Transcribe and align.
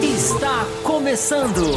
Está 0.00 0.64
começando. 0.84 1.74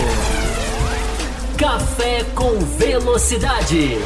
Café 1.58 2.24
com 2.36 2.60
Velocidade. 2.78 3.98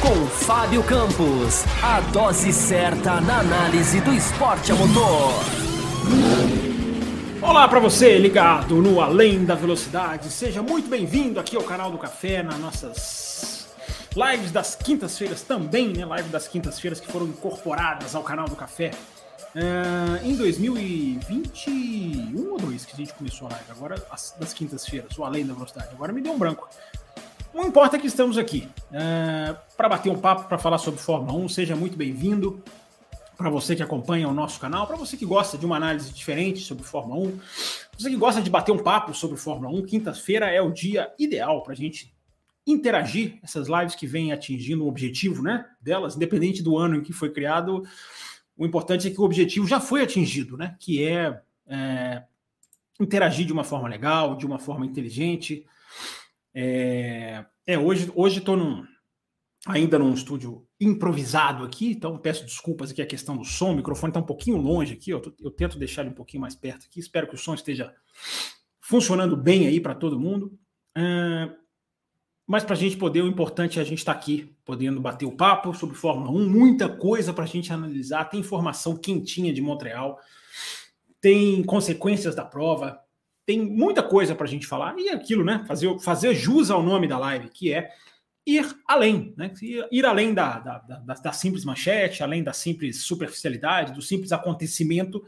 Com 0.00 0.26
Fábio 0.28 0.84
Campos. 0.84 1.64
A 1.82 2.00
dose 2.12 2.52
certa 2.52 3.20
na 3.20 3.40
análise 3.40 4.00
do 4.02 4.14
esporte 4.14 4.70
a 4.70 4.76
motor. 4.76 5.32
Olá 7.42 7.66
para 7.66 7.80
você 7.80 8.16
ligado 8.18 8.76
no 8.76 9.00
Além 9.00 9.44
da 9.44 9.56
Velocidade. 9.56 10.30
Seja 10.30 10.62
muito 10.62 10.88
bem-vindo 10.88 11.40
aqui 11.40 11.56
ao 11.56 11.64
canal 11.64 11.90
do 11.90 11.98
Café, 11.98 12.44
nas 12.44 12.58
nossas 12.58 13.45
lives 14.16 14.50
das 14.50 14.74
quintas-feiras 14.74 15.42
também, 15.42 15.92
né? 15.92 16.06
Live 16.06 16.30
das 16.30 16.48
quintas-feiras 16.48 16.98
que 16.98 17.06
foram 17.06 17.26
incorporadas 17.26 18.14
ao 18.14 18.22
canal 18.22 18.48
do 18.48 18.56
Café. 18.56 18.92
Uh, 19.54 20.24
em 20.24 20.34
2021 20.34 22.52
ou 22.52 22.58
2 22.58 22.86
que 22.86 22.94
a 22.94 22.96
gente 22.96 23.12
começou 23.14 23.46
a 23.48 23.50
live, 23.52 23.70
agora 23.70 24.04
as, 24.10 24.34
das 24.38 24.52
quintas-feiras, 24.52 25.16
o 25.18 25.24
Além 25.24 25.46
da 25.46 25.54
Velocidade. 25.54 25.90
Agora 25.92 26.12
me 26.12 26.20
deu 26.22 26.32
um 26.32 26.38
branco. 26.38 26.68
Não 27.54 27.64
importa 27.64 27.98
que 27.98 28.06
estamos 28.06 28.38
aqui 28.38 28.68
uh, 28.90 29.56
para 29.76 29.88
bater 29.88 30.10
um 30.10 30.18
papo, 30.18 30.48
para 30.48 30.58
falar 30.58 30.78
sobre 30.78 31.00
Fórmula 31.00 31.38
1. 31.44 31.48
Seja 31.50 31.76
muito 31.76 31.96
bem-vindo. 31.96 32.62
Para 33.36 33.50
você 33.50 33.76
que 33.76 33.82
acompanha 33.82 34.26
o 34.28 34.32
nosso 34.32 34.58
canal, 34.58 34.86
para 34.86 34.96
você 34.96 35.14
que 35.14 35.26
gosta 35.26 35.58
de 35.58 35.66
uma 35.66 35.76
análise 35.76 36.10
diferente 36.10 36.60
sobre 36.60 36.84
Fórmula 36.84 37.28
1, 37.28 37.38
você 37.98 38.08
que 38.08 38.16
gosta 38.16 38.40
de 38.40 38.48
bater 38.48 38.72
um 38.72 38.78
papo 38.78 39.12
sobre 39.12 39.36
Fórmula 39.36 39.78
1, 39.78 39.84
quinta-feira 39.84 40.50
é 40.50 40.62
o 40.62 40.70
dia 40.70 41.12
ideal 41.18 41.62
para 41.62 41.74
a 41.74 41.76
gente 41.76 42.15
interagir 42.66 43.38
essas 43.42 43.68
lives 43.68 43.94
que 43.94 44.06
vêm 44.06 44.32
atingindo 44.32 44.84
o 44.84 44.88
objetivo 44.88 45.42
né, 45.42 45.64
delas, 45.80 46.16
independente 46.16 46.62
do 46.62 46.76
ano 46.76 46.96
em 46.96 47.02
que 47.02 47.12
foi 47.12 47.32
criado 47.32 47.84
o 48.56 48.64
importante 48.64 49.06
é 49.06 49.10
que 49.10 49.20
o 49.20 49.24
objetivo 49.24 49.66
já 49.66 49.78
foi 49.78 50.02
atingido, 50.02 50.56
né? 50.56 50.76
Que 50.80 51.04
é, 51.04 51.40
é 51.66 52.24
interagir 52.98 53.44
de 53.44 53.52
uma 53.52 53.64
forma 53.64 53.86
legal, 53.86 54.36
de 54.36 54.46
uma 54.46 54.58
forma 54.58 54.86
inteligente. 54.86 55.66
É, 56.54 57.44
é 57.66 57.78
hoje 57.78 58.10
estou 58.38 58.56
ainda 59.66 59.98
num 59.98 60.14
estúdio 60.14 60.66
improvisado 60.80 61.64
aqui, 61.64 61.90
então 61.90 62.16
peço 62.16 62.44
desculpas 62.44 62.90
aqui 62.90 63.02
a 63.02 63.06
questão 63.06 63.36
do 63.36 63.44
som, 63.44 63.72
o 63.72 63.76
microfone 63.76 64.10
está 64.10 64.20
um 64.20 64.26
pouquinho 64.26 64.56
longe 64.56 64.94
aqui, 64.94 65.10
eu, 65.10 65.20
eu 65.40 65.50
tento 65.50 65.78
deixar 65.78 66.02
ele 66.02 66.10
um 66.10 66.14
pouquinho 66.14 66.40
mais 66.40 66.54
perto 66.54 66.86
aqui, 66.86 67.00
espero 67.00 67.26
que 67.26 67.34
o 67.34 67.38
som 67.38 67.54
esteja 67.54 67.92
funcionando 68.80 69.36
bem 69.36 69.66
aí 69.66 69.80
para 69.80 69.94
todo 69.94 70.20
mundo. 70.20 70.56
É, 70.96 71.50
mas 72.46 72.62
para 72.62 72.74
a 72.74 72.78
gente 72.78 72.96
poder, 72.96 73.22
o 73.22 73.26
importante 73.26 73.78
é 73.78 73.82
a 73.82 73.84
gente 73.84 73.98
estar 73.98 74.14
tá 74.14 74.20
aqui, 74.20 74.54
podendo 74.64 75.00
bater 75.00 75.26
o 75.26 75.32
papo 75.32 75.74
sobre 75.74 75.96
Fórmula 75.96 76.30
1, 76.30 76.48
muita 76.48 76.88
coisa 76.88 77.32
para 77.32 77.42
a 77.42 77.46
gente 77.46 77.72
analisar, 77.72 78.26
tem 78.26 78.38
informação 78.38 78.96
quentinha 78.96 79.52
de 79.52 79.60
Montreal, 79.60 80.20
tem 81.20 81.64
consequências 81.64 82.36
da 82.36 82.44
prova, 82.44 83.00
tem 83.44 83.60
muita 83.60 84.00
coisa 84.00 84.32
para 84.32 84.46
a 84.46 84.48
gente 84.48 84.66
falar, 84.66 84.96
e 84.96 85.08
é 85.08 85.14
aquilo, 85.14 85.44
né? 85.44 85.64
Fazer, 85.66 85.98
fazer 85.98 86.34
jus 86.34 86.70
ao 86.70 86.84
nome 86.84 87.08
da 87.08 87.18
live, 87.18 87.48
que 87.48 87.72
é 87.72 87.90
ir 88.46 88.64
além, 88.86 89.34
né? 89.36 89.52
Ir 89.90 90.06
além 90.06 90.32
da, 90.32 90.60
da, 90.60 90.78
da, 90.78 91.14
da 91.14 91.32
simples 91.32 91.64
manchete, 91.64 92.22
além 92.22 92.44
da 92.44 92.52
simples 92.52 93.02
superficialidade, 93.02 93.92
do 93.92 94.02
simples 94.02 94.30
acontecimento, 94.30 95.24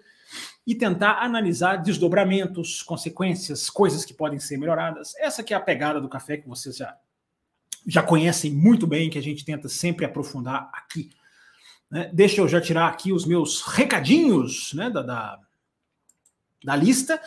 e 0.64 0.74
tentar 0.74 1.20
analisar 1.20 1.76
desdobramentos, 1.76 2.82
consequências, 2.82 3.68
coisas 3.68 4.04
que 4.04 4.14
podem 4.14 4.38
ser 4.38 4.56
melhoradas. 4.56 5.14
Essa 5.16 5.42
que 5.42 5.52
é 5.52 5.56
a 5.56 5.60
pegada 5.60 6.00
do 6.00 6.08
café 6.08 6.36
que 6.36 6.48
vocês 6.48 6.76
já 6.76 6.96
já 7.88 8.02
conhecem 8.02 8.52
muito 8.52 8.86
bem, 8.86 9.08
que 9.08 9.18
a 9.18 9.22
gente 9.22 9.46
tenta 9.46 9.66
sempre 9.66 10.04
aprofundar 10.04 10.70
aqui. 10.74 11.10
Né? 11.90 12.10
Deixa 12.12 12.42
eu 12.42 12.46
já 12.46 12.60
tirar 12.60 12.86
aqui 12.86 13.12
os 13.14 13.24
meus 13.24 13.62
recadinhos 13.62 14.74
né, 14.74 14.90
da, 14.90 15.00
da, 15.00 15.40
da 16.62 16.76
lista. 16.76 17.18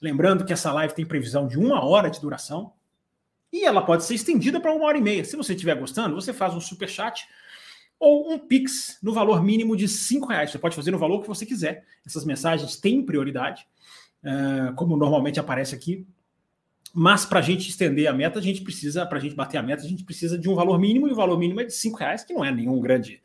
Lembrando 0.00 0.44
que 0.44 0.52
essa 0.52 0.72
live 0.72 0.94
tem 0.94 1.04
previsão 1.04 1.48
de 1.48 1.58
uma 1.58 1.84
hora 1.84 2.08
de 2.08 2.20
duração 2.20 2.72
e 3.52 3.64
ela 3.64 3.82
pode 3.82 4.04
ser 4.04 4.14
estendida 4.14 4.60
para 4.60 4.72
uma 4.72 4.84
hora 4.84 4.96
e 4.96 5.02
meia. 5.02 5.24
Se 5.24 5.36
você 5.36 5.52
estiver 5.52 5.74
gostando, 5.74 6.14
você 6.14 6.32
faz 6.32 6.54
um 6.54 6.60
super 6.60 6.88
chat 6.88 7.26
ou 7.98 8.32
um 8.32 8.38
Pix 8.38 8.98
no 9.02 9.12
valor 9.12 9.42
mínimo 9.42 9.76
de 9.76 9.88
cinco 9.88 10.28
reais. 10.28 10.52
Você 10.52 10.58
pode 10.58 10.76
fazer 10.76 10.92
no 10.92 10.98
valor 10.98 11.22
que 11.22 11.28
você 11.28 11.44
quiser. 11.44 11.84
Essas 12.06 12.24
mensagens 12.24 12.76
têm 12.76 13.04
prioridade, 13.04 13.66
uh, 14.22 14.74
como 14.76 14.96
normalmente 14.96 15.40
aparece 15.40 15.74
aqui. 15.74 16.06
Mas 16.96 17.26
para 17.26 17.40
a 17.40 17.42
gente 17.42 17.68
estender 17.68 18.06
a 18.06 18.12
meta, 18.12 18.38
a 18.38 18.42
gente 18.42 18.62
precisa, 18.62 19.04
para 19.04 19.18
a 19.18 19.20
gente 19.20 19.34
bater 19.34 19.58
a 19.58 19.62
meta, 19.62 19.82
a 19.82 19.88
gente 19.88 20.04
precisa 20.04 20.38
de 20.38 20.48
um 20.48 20.54
valor 20.54 20.78
mínimo, 20.78 21.08
e 21.08 21.12
o 21.12 21.16
valor 21.16 21.36
mínimo 21.36 21.60
é 21.60 21.64
de 21.64 21.72
cinco 21.72 21.98
reais, 21.98 22.22
que 22.22 22.32
não 22.32 22.44
é 22.44 22.52
nenhum 22.52 22.78
grande, 22.80 23.20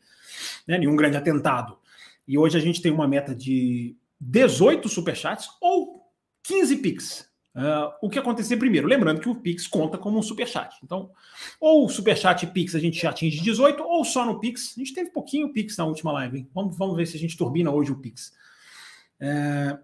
né, 0.66 0.76
nenhum 0.76 0.96
grande 0.96 1.16
atentado. 1.16 1.78
E 2.26 2.36
hoje 2.36 2.58
a 2.58 2.60
gente 2.60 2.82
tem 2.82 2.90
uma 2.90 3.06
meta 3.06 3.32
de 3.32 3.96
18 4.20 4.88
superchats 4.88 5.48
ou 5.60 6.02
15 6.42 6.76
Pix. 6.78 7.30
Uh, 7.54 7.92
o 8.02 8.08
que 8.08 8.18
acontecer 8.18 8.56
primeiro? 8.56 8.88
Lembrando 8.88 9.20
que 9.20 9.28
o 9.28 9.34
Pix 9.36 9.66
conta 9.66 9.96
como 9.96 10.18
um 10.18 10.22
superchat. 10.22 10.76
Então, 10.82 11.10
ou 11.60 11.88
superchat 11.88 12.44
e 12.44 12.48
Pix 12.48 12.74
a 12.74 12.78
gente 12.78 13.04
atinge 13.06 13.40
18, 13.40 13.82
ou 13.82 14.04
só 14.04 14.24
no 14.24 14.40
Pix. 14.40 14.74
A 14.76 14.80
gente 14.80 14.94
teve 14.94 15.10
pouquinho 15.10 15.52
Pix 15.52 15.76
na 15.76 15.84
última 15.84 16.12
live. 16.12 16.38
Hein? 16.38 16.50
Vamos, 16.52 16.76
vamos 16.76 16.96
ver 16.96 17.06
se 17.06 17.16
a 17.16 17.20
gente 17.20 17.36
turbina 17.36 17.70
hoje 17.70 17.92
o 17.92 17.98
Pix. 17.98 18.32
Uh, 19.20 19.78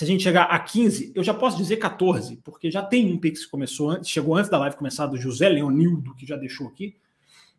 se 0.00 0.04
a 0.04 0.06
gente 0.06 0.22
chegar 0.22 0.44
a 0.44 0.58
15, 0.58 1.12
eu 1.14 1.22
já 1.22 1.34
posso 1.34 1.58
dizer 1.58 1.76
14, 1.76 2.38
porque 2.38 2.70
já 2.70 2.82
tem 2.82 3.12
um 3.12 3.18
Pix 3.18 3.44
que 3.44 3.50
começou 3.50 3.90
antes, 3.90 4.08
chegou 4.08 4.34
antes 4.34 4.50
da 4.50 4.56
live 4.56 4.74
começar, 4.74 5.06
do 5.06 5.18
José 5.18 5.46
Leonildo, 5.46 6.14
que 6.14 6.24
já 6.24 6.36
deixou 6.36 6.68
aqui. 6.68 6.96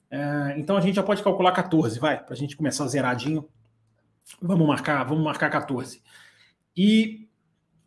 É, 0.09 0.55
então 0.57 0.75
a 0.75 0.81
gente 0.81 0.95
já 0.95 1.03
pode 1.03 1.21
calcular 1.21 1.51
14, 1.51 1.99
vai, 1.99 2.19
para 2.19 2.33
a 2.33 2.35
gente 2.35 2.57
começar 2.57 2.87
zeradinho. 2.87 3.47
Vamos 4.41 4.67
marcar, 4.67 5.03
vamos 5.03 5.23
marcar 5.23 5.51
14. 5.51 6.01
E 6.75 7.29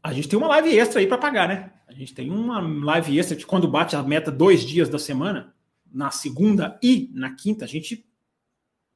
a 0.01 0.13
gente 0.13 0.29
tem 0.29 0.39
uma 0.39 0.47
live 0.47 0.79
extra 0.79 1.01
aí 1.01 1.09
para 1.09 1.19
pagar, 1.19 1.49
né? 1.49 1.73
A 1.89 1.93
gente 1.93 2.15
tem 2.15 2.31
uma 2.31 2.61
live 2.61 3.19
extra 3.19 3.37
que 3.37 3.45
quando 3.45 3.67
bate 3.67 3.97
a 3.97 4.05
meta 4.05 4.31
dois 4.31 4.65
dias 4.65 4.89
da 4.89 5.01
semana, 5.01 5.53
na 5.93 6.13
segunda 6.13 6.79
e 6.81 7.11
na 7.13 7.35
quinta, 7.35 7.65
a 7.65 7.69
gente 7.69 8.07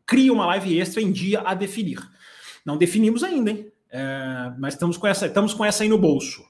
cria 0.07 0.33
uma 0.33 0.47
live 0.47 0.79
extra 0.79 1.03
em 1.03 1.11
dia 1.11 1.41
a 1.41 1.53
definir. 1.53 1.99
Não 2.65 2.77
definimos 2.77 3.25
ainda, 3.25 3.51
hein? 3.51 3.73
É, 3.91 4.53
mas 4.59 4.75
estamos 4.75 4.97
com 4.97 5.07
essa, 5.07 5.27
estamos 5.27 5.55
com 5.55 5.65
essa 5.65 5.83
aí 5.83 5.89
no 5.89 5.99
bolso. 5.99 6.43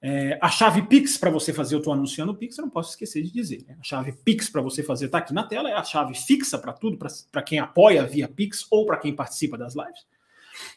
É, 0.00 0.38
a 0.40 0.48
chave 0.48 0.82
Pix 0.82 1.18
para 1.18 1.30
você 1.30 1.52
fazer, 1.52 1.74
eu 1.74 1.78
estou 1.78 1.92
anunciando 1.92 2.30
o 2.30 2.34
Pix, 2.36 2.56
eu 2.56 2.62
não 2.62 2.70
posso 2.70 2.90
esquecer 2.90 3.20
de 3.22 3.32
dizer. 3.32 3.64
Né? 3.66 3.76
A 3.80 3.82
chave 3.82 4.12
Pix 4.12 4.48
para 4.48 4.62
você 4.62 4.82
fazer 4.82 5.06
está 5.06 5.18
aqui 5.18 5.34
na 5.34 5.42
tela, 5.42 5.68
é 5.68 5.72
a 5.72 5.82
chave 5.82 6.14
fixa 6.14 6.56
para 6.56 6.72
tudo, 6.72 6.96
para 7.32 7.42
quem 7.42 7.58
apoia 7.58 8.06
via 8.06 8.28
Pix 8.28 8.66
ou 8.70 8.86
para 8.86 8.96
quem 8.96 9.14
participa 9.14 9.58
das 9.58 9.74
lives, 9.74 10.06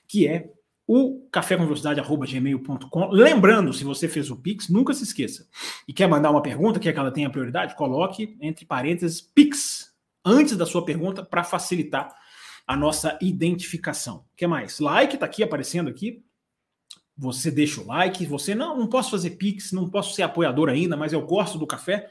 que 0.08 0.28
é 0.28 0.50
o 0.88 1.28
cafécomvelocidade.gmail.com. 1.32 3.12
Lembrando, 3.12 3.72
se 3.72 3.84
você 3.84 4.08
fez 4.08 4.32
o 4.32 4.36
Pix, 4.36 4.70
nunca 4.70 4.94
se 4.94 5.04
esqueça. 5.04 5.48
E 5.88 5.94
quer 5.94 6.08
mandar 6.08 6.32
uma 6.32 6.42
pergunta, 6.42 6.80
quer 6.80 6.92
que 6.92 7.00
ela 7.00 7.12
tenha 7.12 7.30
prioridade, 7.30 7.76
coloque 7.76 8.36
entre 8.42 8.66
parênteses 8.66 9.22
Pix 9.22 9.94
antes 10.26 10.58
da 10.58 10.66
sua 10.66 10.84
pergunta 10.84 11.24
para 11.24 11.44
facilitar 11.44 12.14
a 12.72 12.78
nossa 12.78 13.20
identificação. 13.22 14.20
O 14.32 14.36
que 14.38 14.48
mais? 14.48 14.80
Like 14.80 15.16
está 15.16 15.26
aqui 15.26 15.44
aparecendo 15.44 15.90
aqui. 15.90 16.24
Você 17.18 17.52
deixa 17.52 17.82
o 17.82 17.86
like. 17.86 18.26
Você 18.26 18.56
não, 18.56 18.80
não 18.80 18.88
posso 18.88 19.12
fazer 19.12 19.32
pix, 19.32 19.74
não 19.74 19.90
posso 19.90 20.16
ser 20.16 20.24
apoiador 20.24 20.70
ainda, 20.70 20.96
mas 20.96 21.12
eu 21.12 21.22
gosto 21.22 21.60
do 21.60 21.68
café. 21.68 22.10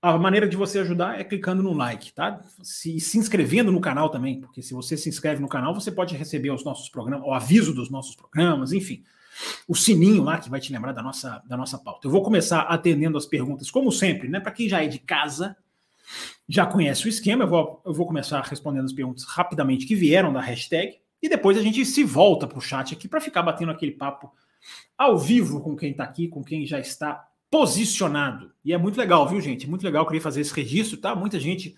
A 0.00 0.16
maneira 0.16 0.48
de 0.48 0.56
você 0.56 0.78
ajudar 0.78 1.18
é 1.18 1.24
clicando 1.24 1.60
no 1.60 1.72
like, 1.72 2.12
tá? 2.12 2.40
Se, 2.62 3.00
se 3.00 3.18
inscrevendo 3.18 3.72
no 3.72 3.80
canal 3.80 4.08
também, 4.10 4.40
porque 4.40 4.62
se 4.62 4.72
você 4.72 4.96
se 4.96 5.08
inscreve 5.08 5.40
no 5.40 5.48
canal, 5.48 5.74
você 5.74 5.90
pode 5.90 6.16
receber 6.16 6.52
os 6.52 6.64
nossos 6.64 6.88
programas, 6.88 7.26
o 7.26 7.34
aviso 7.34 7.74
dos 7.74 7.90
nossos 7.90 8.14
programas, 8.14 8.72
enfim. 8.72 9.02
O 9.66 9.74
sininho 9.74 10.22
lá 10.22 10.38
que 10.38 10.48
vai 10.48 10.60
te 10.60 10.72
lembrar 10.72 10.92
da 10.92 11.02
nossa, 11.02 11.42
da 11.48 11.56
nossa 11.56 11.76
pauta. 11.76 12.06
Eu 12.06 12.12
vou 12.12 12.22
começar 12.22 12.60
atendendo 12.60 13.18
as 13.18 13.26
perguntas, 13.26 13.72
como 13.72 13.90
sempre, 13.90 14.28
né? 14.28 14.38
Para 14.38 14.52
quem 14.52 14.68
já 14.68 14.84
é 14.84 14.86
de 14.86 15.00
casa, 15.00 15.56
já 16.48 16.66
conhece 16.66 17.06
o 17.06 17.08
esquema, 17.08 17.44
eu 17.44 17.48
vou, 17.48 17.82
eu 17.84 17.92
vou 17.92 18.06
começar 18.06 18.40
respondendo 18.42 18.84
as 18.84 18.92
perguntas 18.92 19.24
rapidamente 19.24 19.86
que 19.86 19.94
vieram 19.94 20.32
da 20.32 20.40
hashtag, 20.40 20.98
e 21.20 21.28
depois 21.28 21.56
a 21.58 21.62
gente 21.62 21.84
se 21.84 22.04
volta 22.04 22.46
para 22.46 22.58
o 22.58 22.62
chat 22.62 22.94
aqui 22.94 23.08
para 23.08 23.20
ficar 23.20 23.42
batendo 23.42 23.72
aquele 23.72 23.92
papo 23.92 24.32
ao 24.96 25.18
vivo 25.18 25.60
com 25.60 25.76
quem 25.76 25.90
está 25.90 26.04
aqui, 26.04 26.28
com 26.28 26.42
quem 26.42 26.64
já 26.66 26.78
está 26.78 27.28
posicionado. 27.50 28.52
E 28.64 28.72
é 28.72 28.78
muito 28.78 28.98
legal, 28.98 29.26
viu, 29.28 29.40
gente? 29.40 29.66
É 29.66 29.68
muito 29.68 29.82
legal, 29.82 30.02
eu 30.02 30.06
queria 30.06 30.20
fazer 30.20 30.40
esse 30.40 30.54
registro, 30.54 30.98
tá? 30.98 31.14
Muita 31.14 31.40
gente 31.40 31.74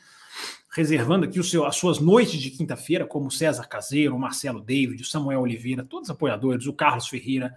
reservando 0.72 1.24
aqui 1.24 1.40
o 1.40 1.44
seu, 1.44 1.64
as 1.64 1.76
suas 1.76 1.98
noites 1.98 2.40
de 2.40 2.50
quinta-feira, 2.50 3.04
como 3.04 3.30
César 3.30 3.66
Caseiro, 3.66 4.18
Marcelo 4.18 4.60
David, 4.60 5.04
Samuel 5.04 5.40
Oliveira, 5.40 5.84
todos 5.84 6.08
os 6.08 6.14
apoiadores, 6.14 6.66
o 6.66 6.72
Carlos 6.72 7.08
Ferreira, 7.08 7.54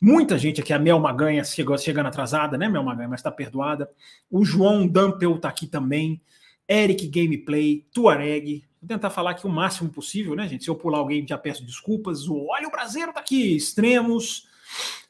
Muita 0.00 0.38
gente 0.38 0.60
aqui, 0.60 0.72
a 0.72 0.78
Mel 0.78 0.98
Maganha 0.98 1.44
chegou, 1.44 1.76
chegando 1.76 2.06
atrasada, 2.06 2.56
né, 2.56 2.68
Mel 2.68 2.82
Maganha, 2.82 3.08
mas 3.08 3.20
está 3.20 3.30
perdoada. 3.30 3.90
O 4.30 4.44
João 4.44 4.86
Dampel 4.86 5.36
está 5.36 5.48
aqui 5.48 5.66
também. 5.66 6.22
Eric 6.68 7.06
Gameplay, 7.08 7.86
Tuareg. 7.92 8.64
Vou 8.80 8.88
tentar 8.88 9.10
falar 9.10 9.32
aqui 9.32 9.46
o 9.46 9.50
máximo 9.50 9.90
possível, 9.90 10.34
né, 10.34 10.48
gente? 10.48 10.64
Se 10.64 10.70
eu 10.70 10.74
pular 10.74 10.98
alguém, 10.98 11.26
já 11.26 11.36
peço 11.36 11.64
desculpas. 11.66 12.26
O 12.28 12.46
Olha 12.48 12.66
o 12.66 12.70
Brasileiro 12.70 13.10
está 13.10 13.20
aqui, 13.20 13.56
extremos. 13.56 14.48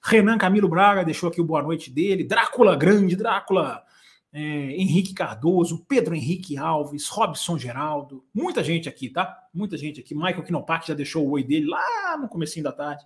Renan 0.02 0.38
Camilo 0.38 0.68
Braga 0.68 1.04
deixou 1.04 1.28
aqui 1.28 1.40
o 1.40 1.44
boa 1.44 1.62
noite 1.62 1.90
dele. 1.90 2.24
Drácula 2.24 2.74
Grande, 2.74 3.14
Drácula. 3.14 3.84
é, 4.32 4.40
Henrique 4.76 5.12
Cardoso, 5.12 5.84
Pedro 5.88 6.14
Henrique 6.14 6.56
Alves, 6.56 7.08
Robson 7.08 7.58
Geraldo, 7.58 8.24
muita 8.32 8.62
gente 8.62 8.88
aqui, 8.88 9.08
tá? 9.08 9.36
Muita 9.52 9.76
gente 9.76 10.00
aqui. 10.00 10.14
Michael 10.14 10.42
Kinopak 10.42 10.86
já 10.86 10.94
deixou 10.94 11.26
o 11.26 11.32
oi 11.32 11.42
dele 11.42 11.66
lá 11.66 12.16
no 12.16 12.28
comecinho 12.28 12.64
da 12.64 12.72
tarde. 12.72 13.04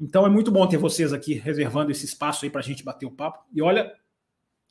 Então 0.00 0.26
é 0.26 0.28
muito 0.28 0.50
bom 0.50 0.66
ter 0.66 0.76
vocês 0.76 1.12
aqui 1.12 1.34
reservando 1.34 1.90
esse 1.90 2.04
espaço 2.04 2.44
aí 2.44 2.50
para 2.50 2.60
a 2.60 2.64
gente 2.64 2.84
bater 2.84 3.06
o 3.06 3.10
papo. 3.10 3.44
E 3.52 3.62
olha, 3.62 3.92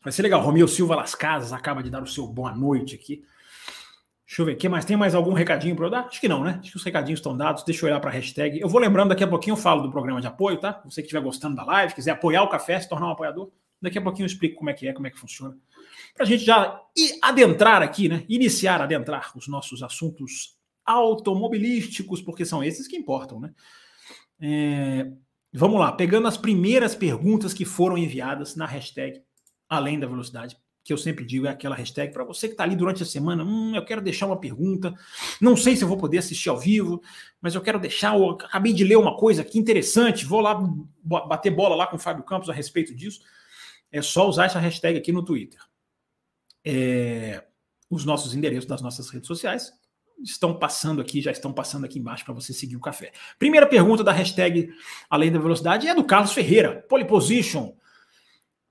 vai 0.04 0.12
ser 0.12 0.24
legal. 0.24 0.42
Romeu 0.42 0.68
Silva 0.68 0.96
Las 0.96 1.16
Casas 1.16 1.54
acaba 1.54 1.82
de 1.82 1.90
dar 1.90 2.04
o 2.04 2.08
seu 2.08 2.28
boa 2.28 2.54
noite 2.54 2.96
aqui. 2.96 3.24
Deixa 4.32 4.44
eu 4.44 4.46
ver, 4.46 4.56
que 4.56 4.70
mais? 4.70 4.86
Tem 4.86 4.96
mais 4.96 5.14
algum 5.14 5.34
recadinho 5.34 5.76
para 5.76 5.88
eu 5.88 5.90
dar? 5.90 6.06
Acho 6.06 6.22
que 6.22 6.30
não, 6.30 6.42
né? 6.42 6.58
Acho 6.62 6.72
que 6.72 6.78
os 6.78 6.84
recadinhos 6.84 7.20
estão 7.20 7.36
dados. 7.36 7.66
Deixa 7.66 7.86
eu 7.86 7.90
olhar 7.90 8.00
para 8.00 8.10
a 8.10 8.14
hashtag. 8.14 8.62
Eu 8.62 8.70
vou 8.70 8.80
lembrando 8.80 9.10
daqui 9.10 9.26
a 9.26 9.28
pouquinho, 9.28 9.56
eu 9.56 9.58
falo 9.58 9.82
do 9.82 9.92
programa 9.92 10.22
de 10.22 10.28
apoio, 10.28 10.58
tá? 10.58 10.82
Você 10.86 11.02
que 11.02 11.08
estiver 11.08 11.22
gostando 11.22 11.58
da 11.58 11.66
live, 11.66 11.94
quiser 11.94 12.12
apoiar 12.12 12.42
o 12.44 12.48
café, 12.48 12.80
se 12.80 12.88
tornar 12.88 13.08
um 13.08 13.12
apoiador, 13.12 13.52
daqui 13.82 13.98
a 13.98 14.02
pouquinho 14.02 14.24
eu 14.24 14.28
explico 14.28 14.56
como 14.56 14.70
é 14.70 14.74
que 14.74 14.88
é, 14.88 14.94
como 14.94 15.06
é 15.06 15.10
que 15.10 15.20
funciona. 15.20 15.58
Para 16.14 16.24
a 16.24 16.26
gente 16.26 16.46
já 16.46 16.80
adentrar 17.22 17.82
aqui, 17.82 18.08
né? 18.08 18.24
Iniciar, 18.30 18.82
adentrar 18.82 19.32
os 19.36 19.50
nossos 19.50 19.84
assuntos 19.84 20.58
automobilísticos, 20.86 22.22
porque 22.22 22.46
são 22.46 22.64
esses 22.64 22.88
que 22.88 22.96
importam, 22.96 23.38
né? 23.38 23.54
É, 24.42 25.12
vamos 25.54 25.80
lá, 25.80 25.92
pegando 25.92 26.28
as 26.28 26.38
primeiras 26.38 26.96
perguntas 26.96 27.54
que 27.54 27.66
foram 27.66 27.98
enviadas 27.98 28.56
na 28.56 28.66
hashtag 28.66 29.22
Além 29.70 29.98
da 29.98 30.06
Velocidade, 30.06 30.58
que 30.84 30.92
eu 30.92 30.98
sempre 30.98 31.24
digo 31.24 31.46
é 31.46 31.50
aquela 31.50 31.76
hashtag 31.76 32.12
para 32.12 32.26
você 32.26 32.48
que 32.48 32.56
está 32.56 32.66
ali 32.66 32.76
durante 32.76 33.04
a 33.04 33.06
semana, 33.06 33.42
hum, 33.44 33.74
eu 33.74 33.86
quero 33.86 34.02
deixar 34.02 34.26
uma 34.26 34.38
pergunta, 34.38 34.94
não 35.40 35.56
sei 35.56 35.78
se 35.78 35.84
eu 35.84 35.88
vou 35.88 35.98
poder 35.98 36.18
assistir 36.18 36.50
ao 36.50 36.60
vivo, 36.60 37.02
mas 37.40 37.56
eu 37.56 37.62
quero 37.62 37.80
deixar, 37.80 38.18
eu 38.18 38.32
acabei 38.32 38.74
de 38.74 38.84
ler 38.84 38.98
uma 38.98 39.16
coisa 39.16 39.44
aqui 39.44 39.58
interessante, 39.58 40.26
vou 40.26 40.42
lá 40.42 40.56
bater 41.04 41.52
bola 41.52 41.76
lá 41.76 41.88
com 41.88 41.96
o 41.96 42.00
Fábio 42.00 42.24
Campos 42.24 42.50
a 42.50 42.54
respeito 42.54 42.94
disso, 42.94 43.22
é 43.92 44.02
só 44.02 44.28
usar 44.28 44.46
essa 44.46 44.60
hashtag 44.60 44.98
aqui 44.98 45.12
no 45.12 45.24
Twitter. 45.24 45.60
É, 46.66 47.46
os 47.90 48.04
nossos 48.04 48.36
endereços 48.36 48.66
das 48.66 48.82
nossas 48.82 49.10
redes 49.10 49.28
sociais, 49.28 49.72
estão 50.24 50.58
passando 50.58 51.02
aqui, 51.02 51.22
já 51.22 51.32
estão 51.32 51.54
passando 51.54 51.86
aqui 51.86 52.00
embaixo 52.00 52.26
para 52.26 52.34
você 52.34 52.54
seguir 52.54 52.76
o 52.76 52.82
café. 52.82 53.12
Primeira 53.38 53.68
pergunta 53.68 54.04
da 54.04 54.12
hashtag 54.12 54.70
Além 55.10 55.32
da 55.32 55.40
Velocidade 55.40 55.88
é 55.88 55.96
do 55.96 56.04
Carlos 56.04 56.34
Ferreira, 56.34 56.86
pole 56.88 57.06
position. 57.06 57.76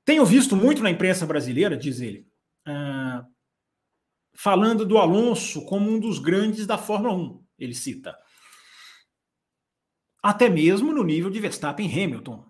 Tenho 0.05 0.25
visto 0.25 0.57
muito 0.57 0.83
na 0.83 0.91
imprensa 0.91 1.27
brasileira, 1.27 1.77
diz 1.77 2.01
ele, 2.01 2.27
uh, 2.67 3.25
falando 4.35 4.85
do 4.85 4.99
Alonso 4.99 5.65
como 5.67 5.91
um 5.91 5.99
dos 5.99 6.19
grandes 6.19 6.67
da 6.67 6.79
Fórmula 6.79 7.15
1, 7.15 7.45
ele 7.59 7.75
cita. 7.75 8.17
Até 10.23 10.49
mesmo 10.49 10.93
no 10.93 11.05
nível 11.05 11.31
de 11.31 11.41
Verstappen 11.41 11.87
e 11.87 12.05
Hamilton. 12.05 12.45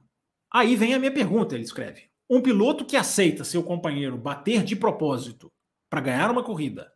Aí 0.53 0.75
vem 0.75 0.95
a 0.95 0.99
minha 0.99 1.13
pergunta, 1.13 1.55
ele 1.55 1.65
escreve. 1.65 2.11
Um 2.29 2.41
piloto 2.41 2.85
que 2.85 2.97
aceita 2.97 3.45
seu 3.45 3.63
companheiro 3.63 4.17
bater 4.17 4.65
de 4.65 4.75
propósito 4.75 5.53
para 5.89 6.01
ganhar 6.01 6.31
uma 6.31 6.43
corrida 6.43 6.93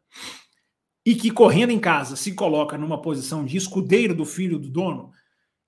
e 1.05 1.15
que 1.15 1.31
correndo 1.31 1.71
em 1.71 1.79
casa 1.79 2.17
se 2.17 2.35
coloca 2.35 2.79
numa 2.79 3.01
posição 3.01 3.45
de 3.45 3.56
escudeiro 3.56 4.15
do 4.15 4.25
filho 4.25 4.59
do 4.59 4.71
dono, 4.71 5.12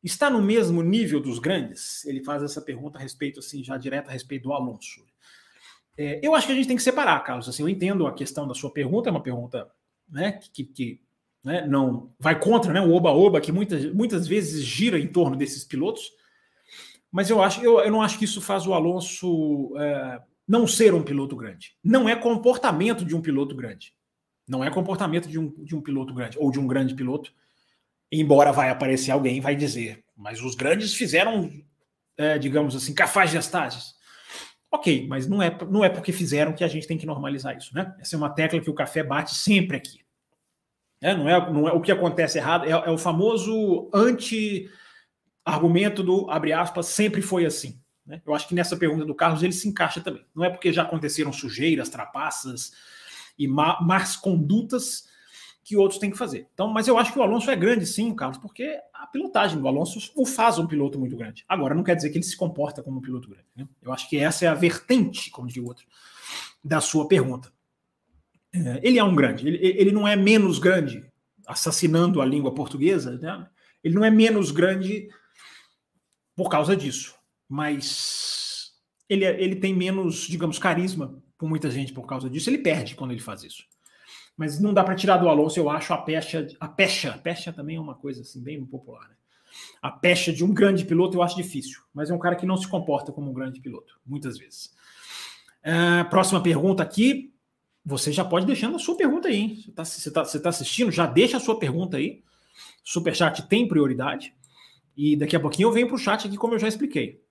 está 0.03 0.31
no 0.31 0.41
mesmo 0.41 0.83
nível 0.83 1.21
dos 1.21 1.39
grandes? 1.39 2.05
Ele 2.07 2.23
faz 2.25 2.43
essa 2.43 2.63
pergunta 2.63 2.99
a 2.99 3.03
respeito, 3.03 3.41
assim, 3.41 3.63
já 3.63 3.77
direta 3.77 4.09
a 4.09 4.13
respeito 4.13 4.45
do 4.45 4.53
Alonso. 4.53 5.05
É, 5.99 6.21
eu 6.23 6.35
acho 6.35 6.47
que 6.47 6.53
a 6.53 6.57
gente 6.57 6.69
tem 6.69 6.77
que 6.77 6.83
separar, 6.83 7.21
Carlos. 7.21 7.49
Assim, 7.49 7.63
eu 7.63 7.69
entendo 7.69 8.07
a 8.07 8.15
questão 8.15 8.47
da 8.47 8.55
sua 8.55 8.71
pergunta, 8.71 9.09
é 9.09 9.13
uma 9.13 9.23
pergunta 9.23 9.71
né, 10.09 10.39
que, 10.53 10.65
que 10.65 11.01
né, 11.45 11.67
não 11.67 12.15
vai 12.19 12.39
contra 12.39 12.73
né, 12.73 12.81
o 12.81 12.93
oba-oba, 12.93 13.41
que 13.41 13.53
muitas, 13.53 13.93
muitas 13.93 14.27
vezes 14.27 14.65
gira 14.65 14.99
em 14.99 15.07
torno 15.07 15.37
desses 15.37 15.65
pilotos. 15.65 16.11
Mas 17.11 17.31
eu, 17.31 17.43
acho, 17.43 17.63
eu, 17.63 17.81
eu 17.81 17.91
não 17.91 18.03
acho 18.03 18.19
que 18.19 18.25
isso 18.25 18.41
faz 18.41 18.67
o 18.67 18.75
Alonso 18.75 19.73
é, 19.79 20.21
não 20.47 20.67
ser 20.67 20.95
um 20.95 21.03
piloto 21.03 21.35
grande. 21.37 21.77
Não 21.83 22.09
é 22.09 22.15
comportamento 22.15 23.05
de 23.05 23.17
um 23.17 23.23
piloto 23.23 23.55
grande. 23.55 23.95
Não 24.49 24.65
é 24.65 24.71
comportamento 24.71 25.29
de 25.29 25.39
um, 25.39 25.51
de 25.65 25.75
um 25.75 25.81
piloto 25.81 26.15
grande 26.15 26.39
ou 26.39 26.51
de 26.51 26.59
um 26.59 26.67
grande 26.67 26.95
piloto. 26.95 27.33
Embora 28.11 28.53
vai 28.53 28.71
aparecer 28.71 29.11
alguém 29.11 29.41
vai 29.41 29.57
dizer, 29.57 30.05
mas 30.17 30.41
os 30.41 30.55
grandes 30.55 30.95
fizeram, 30.95 31.51
é, 32.17 32.39
digamos 32.39 32.77
assim, 32.77 32.95
cafajestes. 32.95 33.97
Ok, 34.71 35.07
mas 35.09 35.27
não 35.27 35.43
é, 35.43 35.57
não 35.69 35.85
é 35.85 35.89
porque 35.89 36.13
fizeram 36.13 36.53
que 36.53 36.63
a 36.63 36.69
gente 36.69 36.87
tem 36.87 36.99
que 36.99 37.07
normalizar 37.07 37.57
isso, 37.57 37.75
né? 37.75 37.95
Essa 37.99 38.15
é 38.15 38.19
uma 38.19 38.31
tecla 38.31 38.61
que 38.61 38.71
o 38.71 38.75
café 38.75 39.03
bate 39.03 39.35
sempre 39.35 39.77
aqui. 39.77 40.07
É, 41.01 41.15
não, 41.15 41.29
é, 41.29 41.53
não 41.53 41.69
é 41.69 41.73
o 41.73 41.81
que 41.81 41.93
acontece 41.93 42.39
errado, 42.39 42.65
é, 42.65 42.71
é 42.71 42.91
o 42.91 42.99
famoso 42.99 43.89
anti-argumento 43.93 46.03
do 46.03 46.29
abre 46.31 46.53
aspas, 46.53 46.87
sempre 46.87 47.23
foi 47.23 47.45
assim. 47.45 47.81
Né? 48.05 48.21
Eu 48.25 48.35
acho 48.35 48.49
que 48.49 48.55
nessa 48.55 48.77
pergunta 48.77 49.05
do 49.05 49.15
Carlos 49.15 49.43
ele 49.43 49.53
se 49.53 49.69
encaixa 49.69 50.01
também. 50.01 50.25
Não 50.35 50.45
é 50.45 50.51
porque 50.51 50.73
já 50.73 50.83
aconteceram 50.83 51.33
sujeiras, 51.33 51.89
trapaças, 51.89 52.73
e 53.39 53.47
má, 53.47 53.81
más 53.81 54.17
condutas 54.17 55.05
que 55.67 55.77
outros 55.77 55.99
têm 55.99 56.13
que 56.13 56.17
fazer. 56.17 56.47
Então, 56.55 56.69
mas 56.69 56.87
eu 56.87 56.97
acho 56.97 57.13
que 57.13 57.19
o 57.19 57.23
Alonso 57.23 57.51
é 57.51 57.57
grande, 57.57 57.87
sim, 57.87 58.15
Carlos, 58.15 58.39
porque 58.39 58.79
a 58.95 59.05
pilotagem 59.09 59.59
do 59.59 59.67
Alonso 59.67 60.13
o 60.15 60.25
faz 60.25 60.61
um 60.61 60.67
piloto 60.67 60.97
muito 60.97 61.17
grande. 61.17 61.45
Agora, 61.49 61.75
não 61.75 61.83
quer 61.83 61.97
dizer 61.97 62.11
que 62.11 62.19
ele 62.19 62.25
se 62.25 62.37
comporta 62.37 62.85
como 62.85 62.99
um 62.99 63.03
piloto 63.03 63.29
grande. 63.29 63.49
Né? 63.57 63.67
Eu 63.83 63.93
acho 63.93 64.09
que 64.09 64.17
essa 64.17 64.45
é 64.45 64.49
a 64.49 64.55
vertente, 64.55 65.29
como 65.29 65.49
diz 65.49 65.57
o 65.57 65.67
outro, 65.67 65.85
da 66.63 66.81
sua 66.81 67.09
pergunta. 67.09 67.53
É, 68.55 68.81
ele 68.81 68.97
é 68.97 69.03
um 69.03 69.15
grande, 69.17 69.49
ele, 69.49 69.59
ele 69.59 69.91
não 69.91 70.07
é 70.07 70.15
menos 70.15 70.61
grande, 70.61 71.05
assassinando 71.45 72.21
a 72.21 72.25
língua 72.25 72.55
portuguesa, 72.55 73.19
né? 73.19 73.49
ele 73.83 73.95
não 73.95 74.05
é 74.05 74.11
menos 74.11 74.53
grande 74.53 75.09
por 76.37 76.49
causa 76.49 76.77
disso, 76.77 77.17
mas 77.49 78.73
ele, 79.09 79.25
é, 79.25 79.43
ele 79.43 79.57
tem 79.57 79.75
menos, 79.75 80.29
digamos, 80.29 80.61
carisma 80.61 81.21
por 81.39 81.49
muita 81.49 81.71
gente 81.71 81.93
por 81.93 82.07
causa 82.07 82.29
disso. 82.29 82.51
Ele 82.51 82.59
perde 82.59 82.95
quando 82.95 83.13
ele 83.13 83.21
faz 83.21 83.43
isso. 83.43 83.65
Mas 84.37 84.61
não 84.61 84.75
dá 84.75 84.85
para 84.85 84.95
tirar 84.95 85.17
do 85.17 85.29
Alonso, 85.29 85.59
eu 85.59 85.71
acho, 85.71 85.93
a 85.93 85.99
pecha. 85.99 86.47
A 86.61 86.69
pecha, 86.69 87.13
a 87.13 87.19
pecha 87.19 87.53
também 87.53 87.77
é 87.77 87.81
uma 87.81 87.95
coisa 87.95 88.21
assim, 88.21 88.43
bem 88.43 88.65
popular. 88.65 89.09
Né? 89.09 89.17
A 89.81 89.91
pecha 89.91 90.33
de 90.33 90.45
um 90.45 90.53
grande 90.53 90.85
piloto 90.85 91.17
eu 91.17 91.23
acho 91.23 91.37
difícil, 91.37 91.81
mas 91.95 92.11
é 92.11 92.15
um 92.15 92.19
cara 92.19 92.37
que 92.37 92.45
não 92.45 92.57
se 92.57 92.69
comporta 92.69 93.13
como 93.13 93.31
um 93.31 93.35
grande 93.35 93.61
piloto, 93.61 93.99
muitas 94.05 94.39
vezes. 94.39 94.75
Uh, 95.65 96.09
próxima 96.11 96.43
pergunta 96.43 96.83
aqui. 96.83 97.33
Você 97.89 98.11
já 98.11 98.25
pode 98.25 98.47
deixando 98.47 98.75
a 98.75 98.81
sua 98.81 98.97
pergunta 98.97 99.29
aí, 99.29 99.37
hein? 99.37 99.65
Você 99.77 100.09
está 100.09 100.23
tá, 100.23 100.25
você 100.25 100.41
tá 100.41 100.49
assistindo? 100.49 100.91
Já 100.91 101.07
deixa 101.07 101.37
a 101.37 101.41
sua 101.41 101.57
pergunta 101.57 101.97
aí. 101.97 102.23
Superchat 102.83 103.49
tem 103.49 103.69
prioridade. 103.69 104.35
E 104.97 105.15
daqui 105.17 105.37
a 105.37 105.41
pouquinho 105.41 105.69
eu 105.69 105.73
venho 105.73 105.87
para 105.87 105.95
o 105.95 105.99
chat 105.99 106.27
aqui, 106.27 106.37
como 106.37 106.55
eu 106.55 106.59
já 106.59 106.67
expliquei. 106.67 107.23